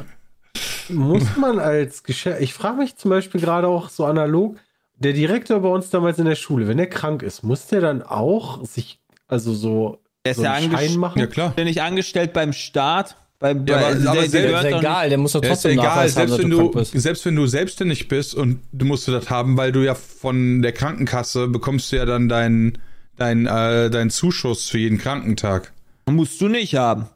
muss 0.88 1.22
man 1.36 1.58
als 1.60 2.02
Geschäft, 2.02 2.40
ich 2.40 2.52
frage 2.54 2.78
mich 2.78 2.96
zum 2.96 3.10
Beispiel 3.10 3.40
gerade 3.40 3.68
auch 3.68 3.88
so 3.88 4.04
analog, 4.04 4.56
der 5.00 5.12
Direktor 5.12 5.60
bei 5.60 5.68
uns 5.68 5.90
damals 5.90 6.18
in 6.18 6.26
der 6.26 6.36
Schule, 6.36 6.68
wenn 6.68 6.76
der 6.76 6.88
krank 6.88 7.22
ist, 7.22 7.42
muss 7.42 7.66
der 7.66 7.80
dann 7.80 8.02
auch 8.02 8.64
sich, 8.64 9.00
also 9.26 9.52
so, 9.52 9.98
Der 10.24 10.32
ist 10.32 10.36
so 10.38 10.44
ja 10.44 10.52
einen 10.52 10.70
Schein 10.70 10.96
machen? 10.96 11.18
Ja, 11.18 11.26
klar. 11.26 11.52
nicht 11.56 11.82
angestellt 11.82 12.32
beim 12.32 12.52
Staat. 12.52 13.16
Beim, 13.38 13.64
Ja, 13.66 13.76
aber- 13.78 13.84
bei- 13.86 13.90
aber 13.92 14.00
der, 14.00 14.12
der 14.12 14.24
ist 14.24 14.34
doch 14.72 14.78
egal, 14.80 15.08
der 15.08 15.16
muss 15.18 15.32
doch 15.32 15.42
Ja, 15.42 15.48
ist 15.48 15.62
trotzdem 15.62 15.72
egal, 15.78 15.84
Nachweis 15.86 16.16
haben, 16.16 16.28
selbst 16.28 16.32
dass 16.32 16.38
wenn, 16.44 16.50
du 16.92 16.98
selbst 17.00 17.24
wenn 17.26 17.36
du 17.36 17.46
selbstständig 17.46 18.08
bist 18.08 18.34
und 18.34 18.60
du 18.72 18.84
musst 18.84 19.08
du 19.08 19.12
das 19.12 19.30
haben, 19.30 19.56
weil 19.56 19.72
du 19.72 19.80
ja 19.82 19.94
von 19.94 20.60
der 20.60 20.72
Krankenkasse 20.72 21.48
bekommst 21.48 21.90
du 21.90 21.96
ja 21.96 22.04
dann 22.04 22.28
deinen 22.28 22.76
dein, 23.16 23.46
äh, 23.46 23.88
deinen 23.90 24.10
Zuschuss 24.10 24.68
für 24.68 24.78
jeden 24.78 24.98
Krankentag. 24.98 25.72
Musst 26.06 26.40
du 26.40 26.48
nicht 26.48 26.74
haben. 26.76 27.06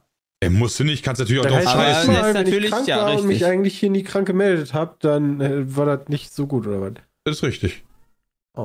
Ey, 0.41 0.49
musst 0.51 0.78
du 0.80 0.85
nicht, 0.85 1.03
kannst 1.03 1.20
natürlich 1.20 1.43
auch 1.43 1.47
drauf 1.51 1.62
scheißen. 1.62 2.12
ist 2.14 2.22
wenn 2.22 2.28
ich 2.28 2.35
natürlich- 2.35 2.70
krank 2.70 2.87
ja, 2.89 2.97
war 2.99 3.05
und 3.07 3.11
richtig. 3.12 3.28
mich 3.28 3.45
eigentlich 3.47 3.78
hier 3.78 3.91
nie 3.91 4.03
krank 4.03 4.26
gemeldet 4.26 4.72
habe, 4.74 4.97
dann 5.01 5.41
äh, 5.41 5.76
war 5.76 5.85
das 5.87 6.09
nicht 6.09 6.32
so 6.35 6.47
gut, 6.47 6.66
oder 6.66 6.80
was? 6.80 6.93
Das 7.25 7.37
ist 7.37 7.43
richtig. 7.43 7.83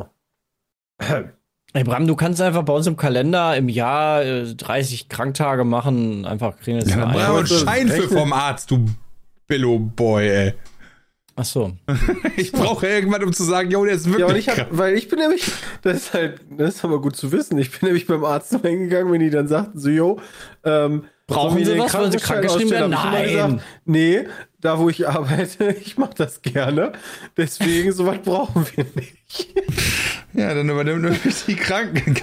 Ey, 1.74 1.84
Bram, 1.84 2.07
du 2.07 2.16
kannst 2.16 2.41
einfach 2.41 2.64
bei 2.64 2.74
uns 2.74 2.88
im 2.88 2.97
Kalender 2.97 3.55
im 3.55 3.70
Jahr 3.70 4.24
äh, 4.24 4.53
30 4.55 5.07
Kranktage 5.07 5.64
machen, 5.64 6.26
einfach 6.26 6.57
kriegen 6.57 6.80
jetzt 6.80 6.89
Ja, 6.89 7.05
ein. 7.07 7.16
einen 7.16 7.34
wollte 7.34 7.53
Schein 7.53 7.88
für 7.88 8.10
vom 8.10 8.34
Arzt, 8.34 8.72
du 8.72 8.86
Billo-Boy, 9.47 10.28
ey. 10.30 10.53
Ach 11.36 11.45
so. 11.45 11.72
Ich 12.36 12.51
brauche 12.51 12.86
irgendwann, 12.88 13.24
um 13.24 13.32
zu 13.34 13.43
sagen, 13.43 13.70
jo, 13.72 13.86
der 13.86 13.93
ist 13.93 14.07
wirklich 14.07 14.20
Ja, 14.20 14.26
und 14.28 14.36
ich 14.36 14.49
hab, 14.49 14.55
krank. 14.55 14.70
weil 14.72 14.95
ich 14.97 15.07
bin 15.10 15.20
nämlich, 15.20 15.49
das 15.84 15.97
ist 15.97 16.14
halt, 16.14 16.41
das 16.57 16.76
ist 16.76 16.84
aber 16.84 16.99
gut 16.99 17.16
zu 17.16 17.32
wissen. 17.32 17.57
Ich 17.60 17.72
bin 17.72 17.88
nämlich 17.88 18.07
beim 18.07 18.26
Arzt 18.26 18.51
hingegangen, 18.51 19.14
wenn 19.14 19.22
die 19.22 19.30
dann 19.30 19.47
sagten, 19.47 19.80
so, 19.80 19.89
jo, 19.89 20.20
ähm, 20.66 21.05
Brauchen 21.30 21.58
wir 21.58 21.66
Sie 21.66 21.72
den 21.74 21.82
was? 21.82 21.94
Wollen 21.94 22.12
Sie 22.12 22.18
krankgeschrieben 22.18 22.72
werden? 22.72 22.92
Nein. 22.92 23.30
Gesagt, 23.30 23.62
nee, 23.86 24.28
da 24.62 24.80
wo 24.80 24.90
ich 24.90 25.08
arbeite, 25.08 25.72
ich 25.82 25.98
mache 25.98 26.16
das 26.16 26.42
gerne. 26.42 26.92
Deswegen, 27.38 27.92
sowas 27.92 28.18
brauchen 28.24 28.66
wir 28.76 28.86
nicht. 28.96 29.48
Ja, 30.34 30.54
dann 30.54 30.70
übernimmt 30.70 31.04
nämlich 31.04 31.46
die 31.48 31.56
Kranken 31.56 32.14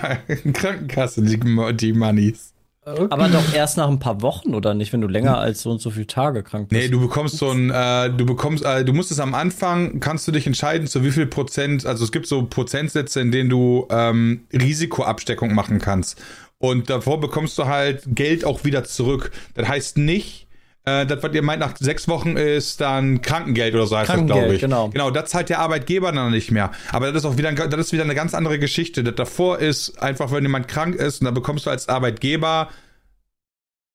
Krankenkasse 0.53 1.23
die, 1.23 1.39
die 1.77 1.93
Moneys. 1.93 2.53
Aber 2.87 3.29
doch 3.29 3.53
erst 3.53 3.77
nach 3.79 3.89
ein 3.89 3.99
paar 3.99 4.23
Wochen 4.23 4.55
oder 4.55 4.73
nicht, 4.73 4.93
wenn 4.93 5.01
du 5.01 5.09
länger 5.09 5.39
als 5.39 5.63
so 5.63 5.73
und 5.73 5.81
so 5.81 5.91
viele 5.91 6.07
Tage 6.07 6.45
krank 6.45 6.69
bist. 6.69 6.81
Nee, 6.81 6.89
du 6.89 7.01
bekommst 7.01 7.37
so 7.37 7.51
ein, 7.51 7.71
äh, 7.71 8.11
du 8.11 8.25
bekommst, 8.25 8.65
äh, 8.65 8.85
du 8.85 8.93
musst 8.93 9.11
es 9.11 9.19
am 9.19 9.35
Anfang, 9.35 9.99
kannst 9.99 10.29
du 10.29 10.33
dich 10.33 10.47
entscheiden, 10.47 10.87
zu 10.87 11.03
wie 11.03 11.11
viel 11.11 11.27
Prozent, 11.27 11.85
also 11.85 12.05
es 12.05 12.13
gibt 12.13 12.29
so 12.29 12.47
Prozentsätze, 12.47 13.21
in 13.21 13.33
denen 13.33 13.51
du 13.51 13.89
ähm, 13.91 14.47
Risikoabsteckung 14.53 15.53
machen 15.53 15.81
kannst. 15.81 16.23
Und 16.59 16.89
davor 16.89 17.21
bekommst 17.21 17.59
du 17.59 17.67
halt 17.67 18.03
Geld 18.07 18.45
auch 18.45 18.65
wieder 18.65 18.85
zurück. 18.85 19.31
Das 19.55 19.69
heißt 19.69 19.99
nicht, 19.99 20.47
äh, 20.85 21.05
das, 21.05 21.23
was 21.23 21.35
ihr 21.35 21.43
meint, 21.43 21.61
nach 21.61 21.77
sechs 21.77 22.09
Wochen 22.09 22.37
ist 22.37 22.81
dann 22.81 23.21
Krankengeld 23.21 23.75
oder 23.75 23.87
so 23.87 23.97
heißt 23.99 24.09
das, 24.09 24.25
glaube 24.25 24.55
ich. 24.55 24.61
genau. 24.61 24.89
Genau, 24.89 25.11
das 25.11 25.31
zahlt 25.31 25.49
der 25.49 25.59
Arbeitgeber 25.59 26.13
dann 26.13 26.31
nicht 26.31 26.51
mehr. 26.51 26.71
Aber 26.93 27.13
das 27.13 27.23
ist 27.25 27.29
auch 27.29 27.37
wieder, 27.37 27.49
ein- 27.51 27.57
das 27.57 27.81
ist 27.81 27.93
wieder 27.93 28.05
eine 28.05 28.15
ganz 28.15 28.33
andere 28.35 28.59
Geschichte. 28.59 29.03
Das 29.05 29.17
davor 29.17 29.59
ist 29.59 30.01
einfach, 30.03 30.31
wenn 30.33 30.45
jemand 30.45 30.69
krank 30.69 30.95
ist 30.95 31.21
und 31.21 31.27
dann 31.27 31.35
bekommst 31.35 31.67
du 31.67 31.71
als 31.71 31.89
Arbeitgeber 31.89 32.69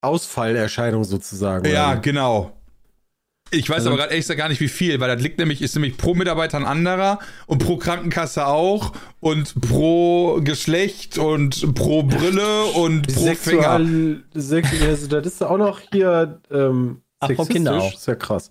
Ausfallerscheinung 0.00 1.04
sozusagen. 1.04 1.64
ja, 1.68 1.92
oder? 1.92 2.00
genau. 2.00 2.52
Ich 3.54 3.68
weiß 3.68 3.76
Also- 3.76 3.90
aber 3.90 3.98
gerade 3.98 4.10
ehrlich 4.12 4.24
gesagt 4.24 4.38
gar 4.38 4.48
nicht, 4.48 4.60
wie 4.60 4.68
viel, 4.68 4.98
weil 4.98 5.14
das 5.14 5.22
liegt 5.22 5.38
nämlich, 5.38 5.60
ist 5.62 5.74
nämlich 5.74 5.96
pro 5.98 6.14
Mitarbeiter 6.14 6.56
ein 6.56 6.64
anderer 6.64 7.18
und 7.46 7.62
pro 7.62 7.76
Krankenkasse 7.76 8.46
auch 8.46 8.92
und 9.20 9.54
pro 9.60 10.40
Geschlecht 10.42 11.18
und 11.18 11.74
pro 11.74 12.02
Brille 12.02 12.64
und 12.64 13.06
pro 13.14 13.34
Finger. 13.34 13.78
Sexual, 13.78 14.22
Sex, 14.34 14.68
also 14.82 15.06
das 15.06 15.26
ist 15.26 15.42
auch 15.42 15.58
noch 15.58 15.80
hier 15.92 16.40
ähm, 16.50 17.02
Ach, 17.20 17.28
pro 17.34 17.44
Kinder 17.44 17.74
auch. 17.78 17.92
Ist 17.94 18.06
ja 18.06 18.14
krass. 18.14 18.50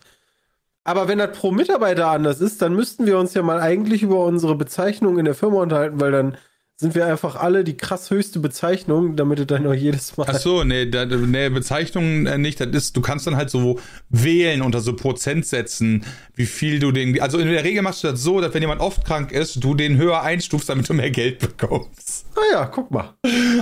Aber 0.83 1.07
wenn 1.07 1.17
das 1.17 1.37
pro 1.37 1.51
Mitarbeiter 1.51 2.07
anders 2.07 2.39
ist, 2.41 2.61
dann 2.61 2.73
müssten 2.75 3.05
wir 3.05 3.17
uns 3.19 3.33
ja 3.33 3.41
mal 3.43 3.59
eigentlich 3.59 4.01
über 4.03 4.23
unsere 4.25 4.55
Bezeichnung 4.55 5.17
in 5.19 5.25
der 5.25 5.35
Firma 5.35 5.57
unterhalten, 5.61 5.99
weil 5.99 6.11
dann 6.11 6.37
sind 6.82 6.95
wir 6.95 7.05
einfach 7.05 7.36
alle 7.36 7.63
die 7.63 7.77
krass 7.77 8.09
höchste 8.09 8.39
Bezeichnung, 8.39 9.15
damit 9.15 9.39
es 9.39 9.45
dann 9.45 9.67
auch 9.67 9.73
jedes 9.73 10.17
Mal. 10.17 10.25
Ach 10.27 10.39
so, 10.39 10.63
nee, 10.63 10.88
da, 10.88 11.05
nee, 11.05 11.47
Bezeichnung 11.49 12.25
äh, 12.25 12.39
nicht. 12.39 12.59
Das 12.59 12.69
ist, 12.69 12.97
du 12.97 13.01
kannst 13.01 13.27
dann 13.27 13.36
halt 13.36 13.51
so 13.51 13.79
wählen 14.09 14.63
unter 14.63 14.82
so 14.82 14.95
Prozentsätzen, 14.95 16.03
wie 16.34 16.47
viel 16.47 16.79
du 16.79 16.91
den. 16.91 17.21
Also 17.21 17.38
in 17.38 17.47
der 17.47 17.63
Regel 17.63 17.84
machst 17.84 18.03
du 18.03 18.07
das 18.07 18.23
so, 18.23 18.41
dass 18.41 18.55
wenn 18.55 18.63
jemand 18.63 18.82
oft 18.82 19.05
krank 19.05 19.32
ist, 19.32 19.63
du 19.63 19.75
den 19.75 19.97
höher 19.97 20.23
einstufst, 20.23 20.69
damit 20.69 20.89
du 20.89 20.95
mehr 20.95 21.11
Geld 21.11 21.38
bekommst. 21.38 22.25
Ah 22.36 22.51
ja, 22.51 22.65
guck 22.65 22.89
mal. 22.89 23.13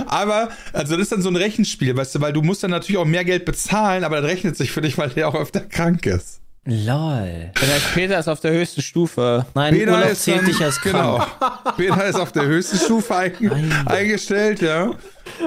Aber, 0.06 0.48
also 0.72 0.94
das 0.94 1.02
ist 1.02 1.12
dann 1.12 1.20
so 1.20 1.28
ein 1.28 1.36
Rechenspiel, 1.36 1.94
weißt 1.94 2.14
du, 2.14 2.20
weil 2.22 2.32
du 2.32 2.40
musst 2.40 2.62
dann 2.62 2.70
natürlich 2.70 2.98
auch 2.98 3.04
mehr 3.04 3.26
Geld 3.26 3.44
bezahlen, 3.44 4.02
aber 4.02 4.22
das 4.22 4.30
rechnet 4.30 4.56
sich 4.56 4.72
für 4.72 4.80
dich, 4.80 4.96
weil 4.96 5.10
der 5.10 5.28
auch 5.28 5.34
öfter 5.34 5.60
krank 5.60 6.06
ist. 6.06 6.40
Lol. 6.66 7.50
Vielleicht 7.56 7.94
Peter 7.94 8.18
ist 8.18 8.28
auf 8.28 8.40
der 8.40 8.52
höchsten 8.52 8.82
Stufe. 8.82 9.46
Nein, 9.54 9.72
Peter 9.74 9.92
Urlaub 9.92 10.10
ist 10.10 10.22
zählt 10.24 10.40
dann- 10.40 10.44
nicht 10.46 10.60
als 10.60 10.78
krank. 10.80 10.94
Genau. 10.94 11.26
Peter 11.78 12.06
ist 12.06 12.16
auf 12.20 12.32
der 12.32 12.44
höchsten 12.44 12.76
Stufe 12.76 13.16
ein, 13.16 13.32
eingestellt, 13.86 14.60
ja. 14.60 14.90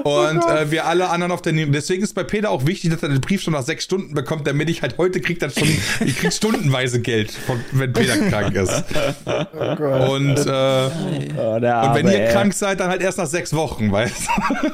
Und 0.03 0.43
äh, 0.43 0.71
wir 0.71 0.85
alle 0.87 1.09
anderen 1.09 1.31
auf 1.31 1.43
der 1.43 1.53
Deswegen 1.53 2.01
ist 2.01 2.15
bei 2.15 2.23
Peter 2.23 2.49
auch 2.49 2.65
wichtig, 2.65 2.89
dass 2.89 3.03
er 3.03 3.09
den 3.09 3.21
Brief 3.21 3.43
schon 3.43 3.53
nach 3.53 3.61
sechs 3.61 3.83
Stunden 3.83 4.15
bekommt, 4.15 4.47
damit 4.47 4.69
ich 4.71 4.81
halt 4.81 4.97
heute 4.97 5.21
krieg 5.21 5.39
dann 5.39 5.51
schon, 5.51 5.67
ich 6.05 6.17
krieg 6.17 6.33
stundenweise 6.33 6.99
Geld, 6.99 7.31
von, 7.31 7.63
wenn 7.73 7.93
Peter 7.93 8.17
krank 8.29 8.55
ist. 8.55 8.83
Oh 9.25 9.75
Gott. 9.75 10.09
Und, 10.09 10.37
äh, 10.39 10.89
Oh, 11.37 11.59
der 11.59 11.83
und 11.83 11.95
wenn 11.95 12.07
ihr 12.07 12.21
ey. 12.27 12.31
krank 12.33 12.53
seid, 12.55 12.79
dann 12.79 12.89
halt 12.89 13.03
erst 13.03 13.19
nach 13.19 13.27
sechs 13.27 13.53
Wochen, 13.53 13.91
weißt 13.91 14.27
du? 14.63 14.71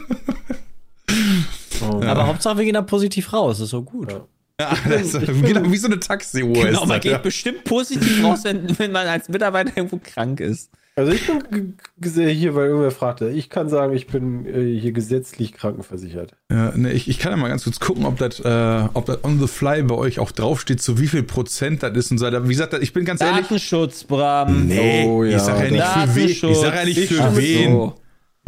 Oh 1.91 1.99
Ja. 2.03 2.11
Aber 2.11 2.27
Hauptsache, 2.27 2.57
wir 2.57 2.63
gehen 2.65 2.75
da 2.75 2.81
positiv 2.81 3.33
raus. 3.33 3.59
ist 3.59 3.69
so 3.71 3.81
gut. 3.83 4.11
Ja. 4.13 4.21
Ja, 4.59 4.75
das 4.89 5.13
ist 5.13 5.27
genau 5.45 5.71
wie 5.71 5.77
so 5.77 5.87
eine 5.87 5.99
Taxiuhr 5.99 6.53
Genau, 6.53 6.81
ist 6.81 6.87
man 6.87 6.99
geht 6.99 7.13
ja. 7.13 7.17
bestimmt 7.17 7.63
positiv 7.63 8.23
raus, 8.23 8.43
wenn, 8.43 8.77
wenn 8.77 8.91
man 8.91 9.07
als 9.07 9.29
Mitarbeiter 9.29 9.71
irgendwo 9.75 9.99
krank 10.03 10.39
ist. 10.41 10.69
Also 10.95 11.13
ich 11.13 11.25
bin 11.25 11.77
hier, 12.11 12.55
weil 12.55 12.67
irgendwer 12.67 12.91
fragte, 12.91 13.29
ich 13.29 13.49
kann 13.49 13.69
sagen, 13.69 13.93
ich 13.93 14.07
bin 14.07 14.45
äh, 14.45 14.77
hier 14.77 14.91
gesetzlich 14.91 15.53
krankenversichert. 15.53 16.33
Ja, 16.51 16.75
ne, 16.75 16.91
ich, 16.91 17.07
ich 17.07 17.19
kann 17.19 17.31
ja 17.31 17.37
mal 17.37 17.47
ganz 17.47 17.63
kurz 17.63 17.79
gucken, 17.79 18.05
ob 18.05 18.17
das 18.17 18.41
äh, 18.41 18.89
ob 18.93 19.05
das 19.05 19.23
on 19.23 19.39
the 19.39 19.47
fly 19.47 19.81
bei 19.83 19.95
euch 19.95 20.19
auch 20.19 20.31
draufsteht, 20.31 20.81
zu 20.81 20.99
wie 20.99 21.07
viel 21.07 21.23
Prozent 21.23 21.83
das 21.83 21.95
ist 21.95 22.11
und 22.11 22.17
so 22.17 22.25
weiter. 22.25 22.43
Wie 22.43 22.49
gesagt, 22.49 22.73
ich 22.81 22.91
bin 22.91 23.05
ganz 23.05 23.21
ehrlich. 23.21 23.43
Datenschutz, 23.43 24.03
Bram. 24.03 24.67
Nee, 24.67 25.05
Oh, 25.05 25.23
ja, 25.23 25.37
ich 25.37 25.41
sag 25.43 25.63
ja 25.63 25.71
nicht 25.71 25.85
für 25.85 26.15
wen. 26.15 26.51
Ich 26.51 26.57
sag 26.57 26.75
ja 26.75 26.83
nicht 26.83 26.97
Ich 26.97 27.13
für 27.13 27.37
wen. 27.37 27.71
so. 27.71 27.95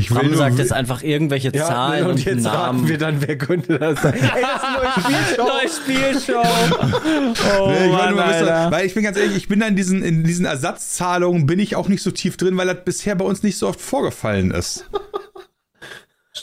Ich 0.02 0.10
will 0.10 0.18
Bram 0.18 0.28
nur 0.28 0.38
sagt 0.38 0.58
jetzt 0.58 0.74
einfach 0.74 1.04
irgendwelche 1.04 1.52
Ja, 1.54 1.66
Zahlen 1.66 2.06
und 2.06 2.12
und, 2.12 2.26
jetzt 2.26 2.43
Namen. 2.43 2.88
wir 2.88 2.97
dann, 2.97 3.22
wer 3.26 3.38
könnte 3.38 3.78
das 3.78 4.02
sein? 4.02 4.14
Ey, 4.16 4.41
das 4.41 4.56
ist 4.56 5.38
eine 5.38 5.47
neue 5.47 5.70
Spielshow. 5.70 6.34
Neue 6.34 6.43
Spielshow. 7.30 7.60
Oh, 7.60 7.68
Nee, 7.72 7.76
ich, 7.76 7.82
will 7.84 7.89
Mann, 7.91 8.16
nur 8.16 8.72
weil 8.72 8.86
ich 8.86 8.93
bin 8.93 9.04
ganz 9.04 9.18
ehrlich, 9.18 9.38
ich 9.38 9.47
bin 9.47 9.60
da 9.60 9.68
in 9.68 9.76
diesen, 9.76 10.04
in 10.04 10.24
diesen 10.24 10.45
Ersatzzahlungen 10.45 11.45
bin 11.45 11.60
ich 11.60 11.76
auch 11.76 11.88
nicht 11.88 12.02
so 12.02 12.12
tief 12.12 12.38
drin, 12.38 12.58
weil 12.58 12.68
das 12.68 12.84
bisher 12.84 13.16
bei 13.16 13.26
uns 13.26 13.43
nicht 13.43 13.58
so 13.58 13.68
oft 13.68 13.80
vorgefallen 13.80 14.52
ist. 14.52 14.86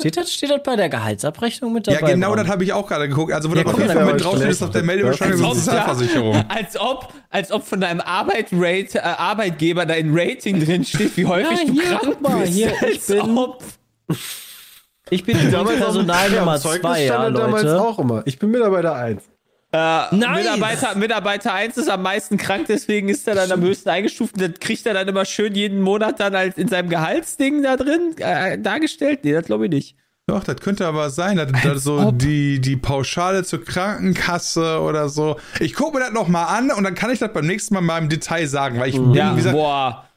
Steht 0.00 0.16
das, 0.16 0.32
steht 0.32 0.50
das 0.50 0.62
bei 0.62 0.76
der 0.76 0.88
Gehaltsabrechnung 0.88 1.72
mit 1.72 1.86
dabei? 1.86 2.00
ja, 2.00 2.06
genau 2.06 2.28
Bram? 2.28 2.38
das 2.38 2.48
habe 2.48 2.64
ich 2.64 2.72
auch 2.72 2.86
gerade 2.86 3.08
geguckt. 3.08 3.32
Also, 3.32 3.50
wo 3.50 3.54
Ja, 3.54 3.64
das 3.64 3.72
auf 3.74 3.78
jeden 3.80 3.92
Fall 3.92 4.04
da 4.06 4.12
mit 4.12 4.24
draufsteht, 4.24 4.48
ist 4.50 4.62
auf 4.62 4.70
der 4.70 4.82
Meldebescheinigung 4.82 5.44
Als 5.46 5.64
zur 5.64 5.72
ob, 5.74 5.78
da, 5.78 5.94
Sozialversicherung. 5.94 6.44
als, 6.48 6.80
ob, 6.80 7.12
als 7.30 7.52
ob 7.52 7.64
von 7.66 7.80
deinem 7.80 8.00
Arbeitrate, 8.00 8.98
äh, 8.98 9.00
Arbeitgeber 9.00 9.86
da 9.86 9.94
ein 9.94 10.10
Rating 10.12 10.64
drin 10.64 10.84
steht, 10.84 11.16
wie 11.16 11.26
häufig 11.26 11.58
Ja, 11.58 11.64
du 11.66 11.72
hier, 11.72 11.82
krank 11.84 12.00
guck 12.04 12.20
mal, 12.20 12.40
bist. 12.40 12.52
hier, 12.54 12.68
ich 12.72 12.82
als 12.82 13.06
bin- 13.06 13.38
ob. 13.38 13.62
Ich 15.10 15.24
bin 15.24 15.38
übrigens 15.38 15.78
Personal 15.78 16.30
Ja, 16.32 16.38
Nummer 16.40 16.52
am 16.52 16.60
Zeugnis 16.60 16.82
2, 16.82 17.04
ja, 17.04 17.30
das 17.30 17.40
damals 17.40 17.62
Leute. 17.62 17.80
auch 17.82 17.98
immer. 17.98 18.22
Ich 18.26 18.38
bin 18.38 18.50
Mitarbeiter 18.50 18.94
1. 18.94 19.22
Äh, 20.12 20.16
Nice. 20.16 20.36
Mitarbeiter, 20.44 20.94
Mitarbeiter 20.96 21.52
1 21.54 21.76
ist 21.76 21.88
am 21.90 22.02
meisten 22.02 22.36
krank, 22.36 22.66
deswegen 22.68 23.08
ist 23.08 23.26
er 23.28 23.34
dann 23.34 23.50
am 23.52 23.60
höchsten 23.60 23.88
eingestuft. 23.90 24.34
und 24.34 24.42
Das 24.42 24.60
kriegt 24.60 24.86
er 24.86 24.94
dann 24.94 25.06
immer 25.08 25.24
schön 25.24 25.54
jeden 25.54 25.80
Monat 25.80 26.20
dann 26.20 26.34
als 26.34 26.56
in 26.58 26.68
seinem 26.68 26.88
Gehaltsding 26.88 27.62
da 27.62 27.76
drin 27.76 28.14
äh, 28.18 28.58
dargestellt. 28.58 29.20
Nee, 29.24 29.32
das 29.32 29.44
glaube 29.46 29.66
ich 29.66 29.70
nicht. 29.70 29.96
Doch, 30.26 30.44
das 30.44 30.56
könnte 30.56 30.86
aber 30.86 31.08
sein, 31.08 31.36
dass 31.38 31.50
das 31.62 31.84
so 31.84 32.10
die, 32.10 32.60
die 32.60 32.76
Pauschale 32.76 33.44
zur 33.44 33.64
Krankenkasse 33.64 34.80
oder 34.80 35.08
so. 35.08 35.36
Ich 35.60 35.74
gucke 35.74 35.96
mir 35.98 36.04
das 36.04 36.12
noch 36.12 36.28
mal 36.28 36.44
an 36.44 36.70
und 36.70 36.84
dann 36.84 36.94
kann 36.94 37.10
ich 37.10 37.18
das 37.18 37.32
beim 37.32 37.46
nächsten 37.46 37.74
Mal 37.74 37.80
mal 37.80 37.98
im 37.98 38.08
Detail 38.08 38.46
sagen, 38.46 38.78
weil 38.78 38.90
ich 38.90 38.96
bin, 38.96 39.14
Ja, 39.14 39.32
wie 39.32 39.36
gesagt, 39.36 39.54
boah. 39.56 40.07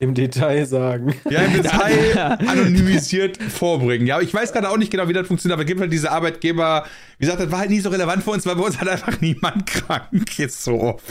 Im 0.00 0.14
Detail 0.14 0.64
sagen. 0.64 1.12
ja, 1.28 1.40
im 1.42 1.54
Detail 1.54 2.38
anonymisiert 2.46 3.36
vorbringen. 3.42 4.06
Ja, 4.06 4.14
aber 4.14 4.22
ich 4.22 4.32
weiß 4.32 4.52
gerade 4.52 4.70
auch 4.70 4.76
nicht 4.76 4.92
genau, 4.92 5.08
wie 5.08 5.12
das 5.12 5.26
funktioniert, 5.26 5.54
aber 5.58 5.64
gibt 5.64 5.80
halt 5.80 5.92
diese 5.92 6.12
Arbeitgeber, 6.12 6.84
wie 7.18 7.24
gesagt, 7.26 7.42
das 7.42 7.50
war 7.50 7.58
halt 7.58 7.70
nie 7.70 7.80
so 7.80 7.88
relevant 7.88 8.22
für 8.22 8.30
uns, 8.30 8.46
weil 8.46 8.54
bei 8.54 8.62
uns 8.62 8.80
hat 8.80 8.86
einfach 8.86 9.20
niemand 9.20 9.66
krank 9.70 10.38
ist 10.38 10.62
so 10.62 10.80
oft. 10.80 11.04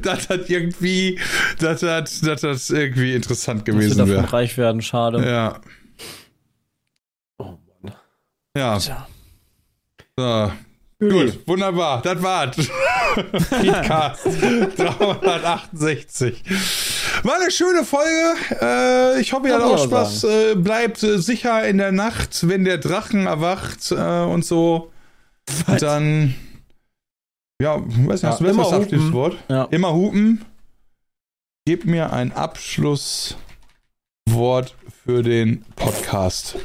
Das 0.00 0.28
hat 0.30 0.48
irgendwie, 0.48 1.18
das 1.58 1.82
hat, 1.82 2.10
das 2.22 2.42
hat 2.42 2.70
irgendwie 2.70 3.14
interessant 3.14 3.60
Dass 3.68 3.74
wir 3.74 3.80
gewesen 3.82 3.98
davon 3.98 4.14
wäre. 4.14 4.32
reich 4.32 4.56
werden, 4.56 4.80
schade. 4.80 5.22
Ja. 5.28 5.60
Oh 7.36 7.58
Mann. 7.82 7.92
Ja. 8.56 8.78
Tja. 8.78 9.06
So. 10.16 10.52
Gut, 11.00 11.46
wunderbar, 11.46 12.00
das 12.02 12.22
war's. 12.22 12.56
Feedcast 13.24 14.26
368. 14.76 16.42
War 17.22 17.34
eine 17.40 17.50
schöne 17.50 17.84
Folge. 17.84 18.34
Äh, 18.60 19.20
ich 19.20 19.32
hoffe, 19.32 19.48
ihr 19.48 19.54
hattet 19.54 19.66
auch 19.66 19.84
Spaß. 19.84 20.24
Äh, 20.24 20.54
bleibt 20.56 21.02
äh, 21.02 21.18
sicher 21.18 21.66
in 21.66 21.78
der 21.78 21.92
Nacht, 21.92 22.48
wenn 22.48 22.64
der 22.64 22.78
Drachen 22.78 23.26
erwacht 23.26 23.90
und 23.92 24.44
so. 24.44 24.90
Und 25.66 25.82
dann. 25.82 26.34
Ja, 27.60 27.80
weiß 27.80 28.22
nicht, 28.22 28.30
hast 28.30 28.40
du 28.40 28.44
Ja, 28.44 28.52
besser 28.52 28.68
immer 28.68 28.72
Abschlusswort? 28.82 29.36
Ja. 29.48 29.64
Immer 29.64 29.92
hupen. 29.92 30.44
Gib 31.66 31.86
mir 31.86 32.12
ein 32.12 32.32
Abschlusswort 32.32 33.36
für 35.04 35.22
den 35.22 35.64
Podcast. 35.74 36.56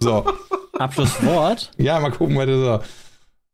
So. 0.00 0.26
Abschlusswort. 0.78 1.70
Ja, 1.78 2.00
mal 2.00 2.10
gucken, 2.10 2.36
was 2.36 2.46
das 2.46 2.56
so. 2.56 2.80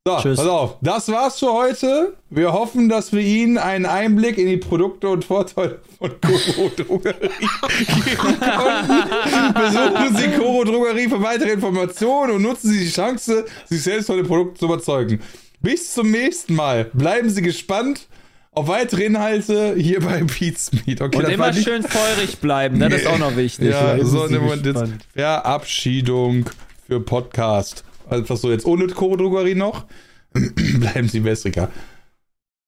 So, 0.09 0.23
Tschüss. 0.23 0.37
pass 0.39 0.47
auf. 0.47 0.77
Das 0.81 1.09
war's 1.11 1.39
für 1.39 1.53
heute. 1.53 2.15
Wir 2.31 2.53
hoffen, 2.53 2.89
dass 2.89 3.13
wir 3.13 3.21
Ihnen 3.21 3.59
einen 3.59 3.85
Einblick 3.85 4.39
in 4.39 4.47
die 4.47 4.57
Produkte 4.57 5.09
und 5.09 5.25
Vorteile 5.25 5.81
von 5.99 6.11
Koro 6.21 6.71
Drogerie 6.77 7.15
geben 7.19 8.17
konnten. 8.17 9.55
Besuchen 9.55 10.17
Sie 10.17 10.29
Koro 10.39 10.65
Drogerie 10.65 11.09
für 11.09 11.23
weitere 11.23 11.51
Informationen 11.51 12.37
und 12.37 12.43
nutzen 12.43 12.71
Sie 12.73 12.85
die 12.85 12.91
Chance, 12.91 13.45
sich 13.67 13.83
selbst 13.83 14.07
von 14.07 14.17
den 14.17 14.27
Produkten 14.27 14.57
zu 14.57 14.65
überzeugen. 14.65 15.21
Bis 15.61 15.93
zum 15.93 16.11
nächsten 16.11 16.55
Mal. 16.55 16.85
Bleiben 16.95 17.29
Sie 17.31 17.43
gespannt 17.43 18.07
auf 18.53 18.69
weitere 18.69 19.05
Inhalte 19.05 19.75
hier 19.77 20.01
bei 20.01 20.23
Pete's 20.25 20.71
Meat. 20.73 21.01
Okay, 21.01 21.19
Und 21.19 21.29
immer 21.29 21.53
schön 21.53 21.83
feurig 21.83 22.39
bleiben, 22.39 22.79
ne? 22.79 22.89
das 22.89 23.03
ist 23.03 23.07
auch 23.07 23.19
noch 23.19 23.37
wichtig. 23.37 23.69
ja, 23.71 23.95
Bleiben 23.95 24.07
so 24.07 24.23
eine. 24.23 24.99
Verabschiedung 25.15 26.49
für 26.87 27.01
Podcast. 27.01 27.85
Einfach 28.11 28.37
so 28.37 28.51
jetzt 28.51 28.67
ohne 28.67 28.87
Koro-Drogerie 28.87 29.55
noch. 29.55 29.87
Bleiben 30.33 31.09
Sie 31.09 31.25
wässriger. 31.25 31.71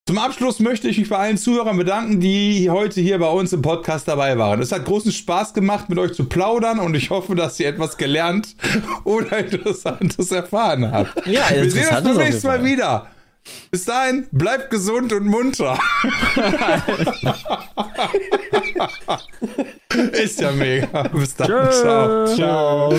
Zum 0.06 0.18
Abschluss 0.18 0.58
möchte 0.58 0.88
ich 0.88 0.98
mich 0.98 1.08
bei 1.08 1.18
allen 1.18 1.38
Zuhörern 1.38 1.76
bedanken, 1.76 2.18
die 2.18 2.68
heute 2.68 3.00
hier 3.00 3.18
bei 3.20 3.28
uns 3.28 3.52
im 3.52 3.62
Podcast 3.62 4.08
dabei 4.08 4.36
waren. 4.38 4.60
Es 4.60 4.72
hat 4.72 4.84
großen 4.84 5.12
Spaß 5.12 5.54
gemacht, 5.54 5.88
mit 5.88 5.98
euch 5.98 6.14
zu 6.14 6.24
plaudern 6.24 6.80
und 6.80 6.96
ich 6.96 7.10
hoffe, 7.10 7.36
dass 7.36 7.60
ihr 7.60 7.68
etwas 7.68 7.96
gelernt 7.96 8.56
oder 9.04 9.38
Interessantes 9.38 10.32
erfahren 10.32 10.90
habt. 10.90 11.26
Ja, 11.28 11.44
Wir 11.52 11.70
sehen 11.70 11.86
uns 11.94 12.02
beim 12.02 12.16
nächsten 12.16 12.46
Mal 12.48 12.64
wieder. 12.64 13.06
Bis 13.70 13.84
dahin, 13.84 14.26
bleibt 14.32 14.70
gesund 14.70 15.12
und 15.12 15.26
munter. 15.26 15.78
Ist 20.12 20.40
ja 20.40 20.52
mega. 20.52 21.02
Bis 21.04 21.34
dann. 21.36 21.46
Ciao. 21.46 22.26
Ciao. 22.26 22.94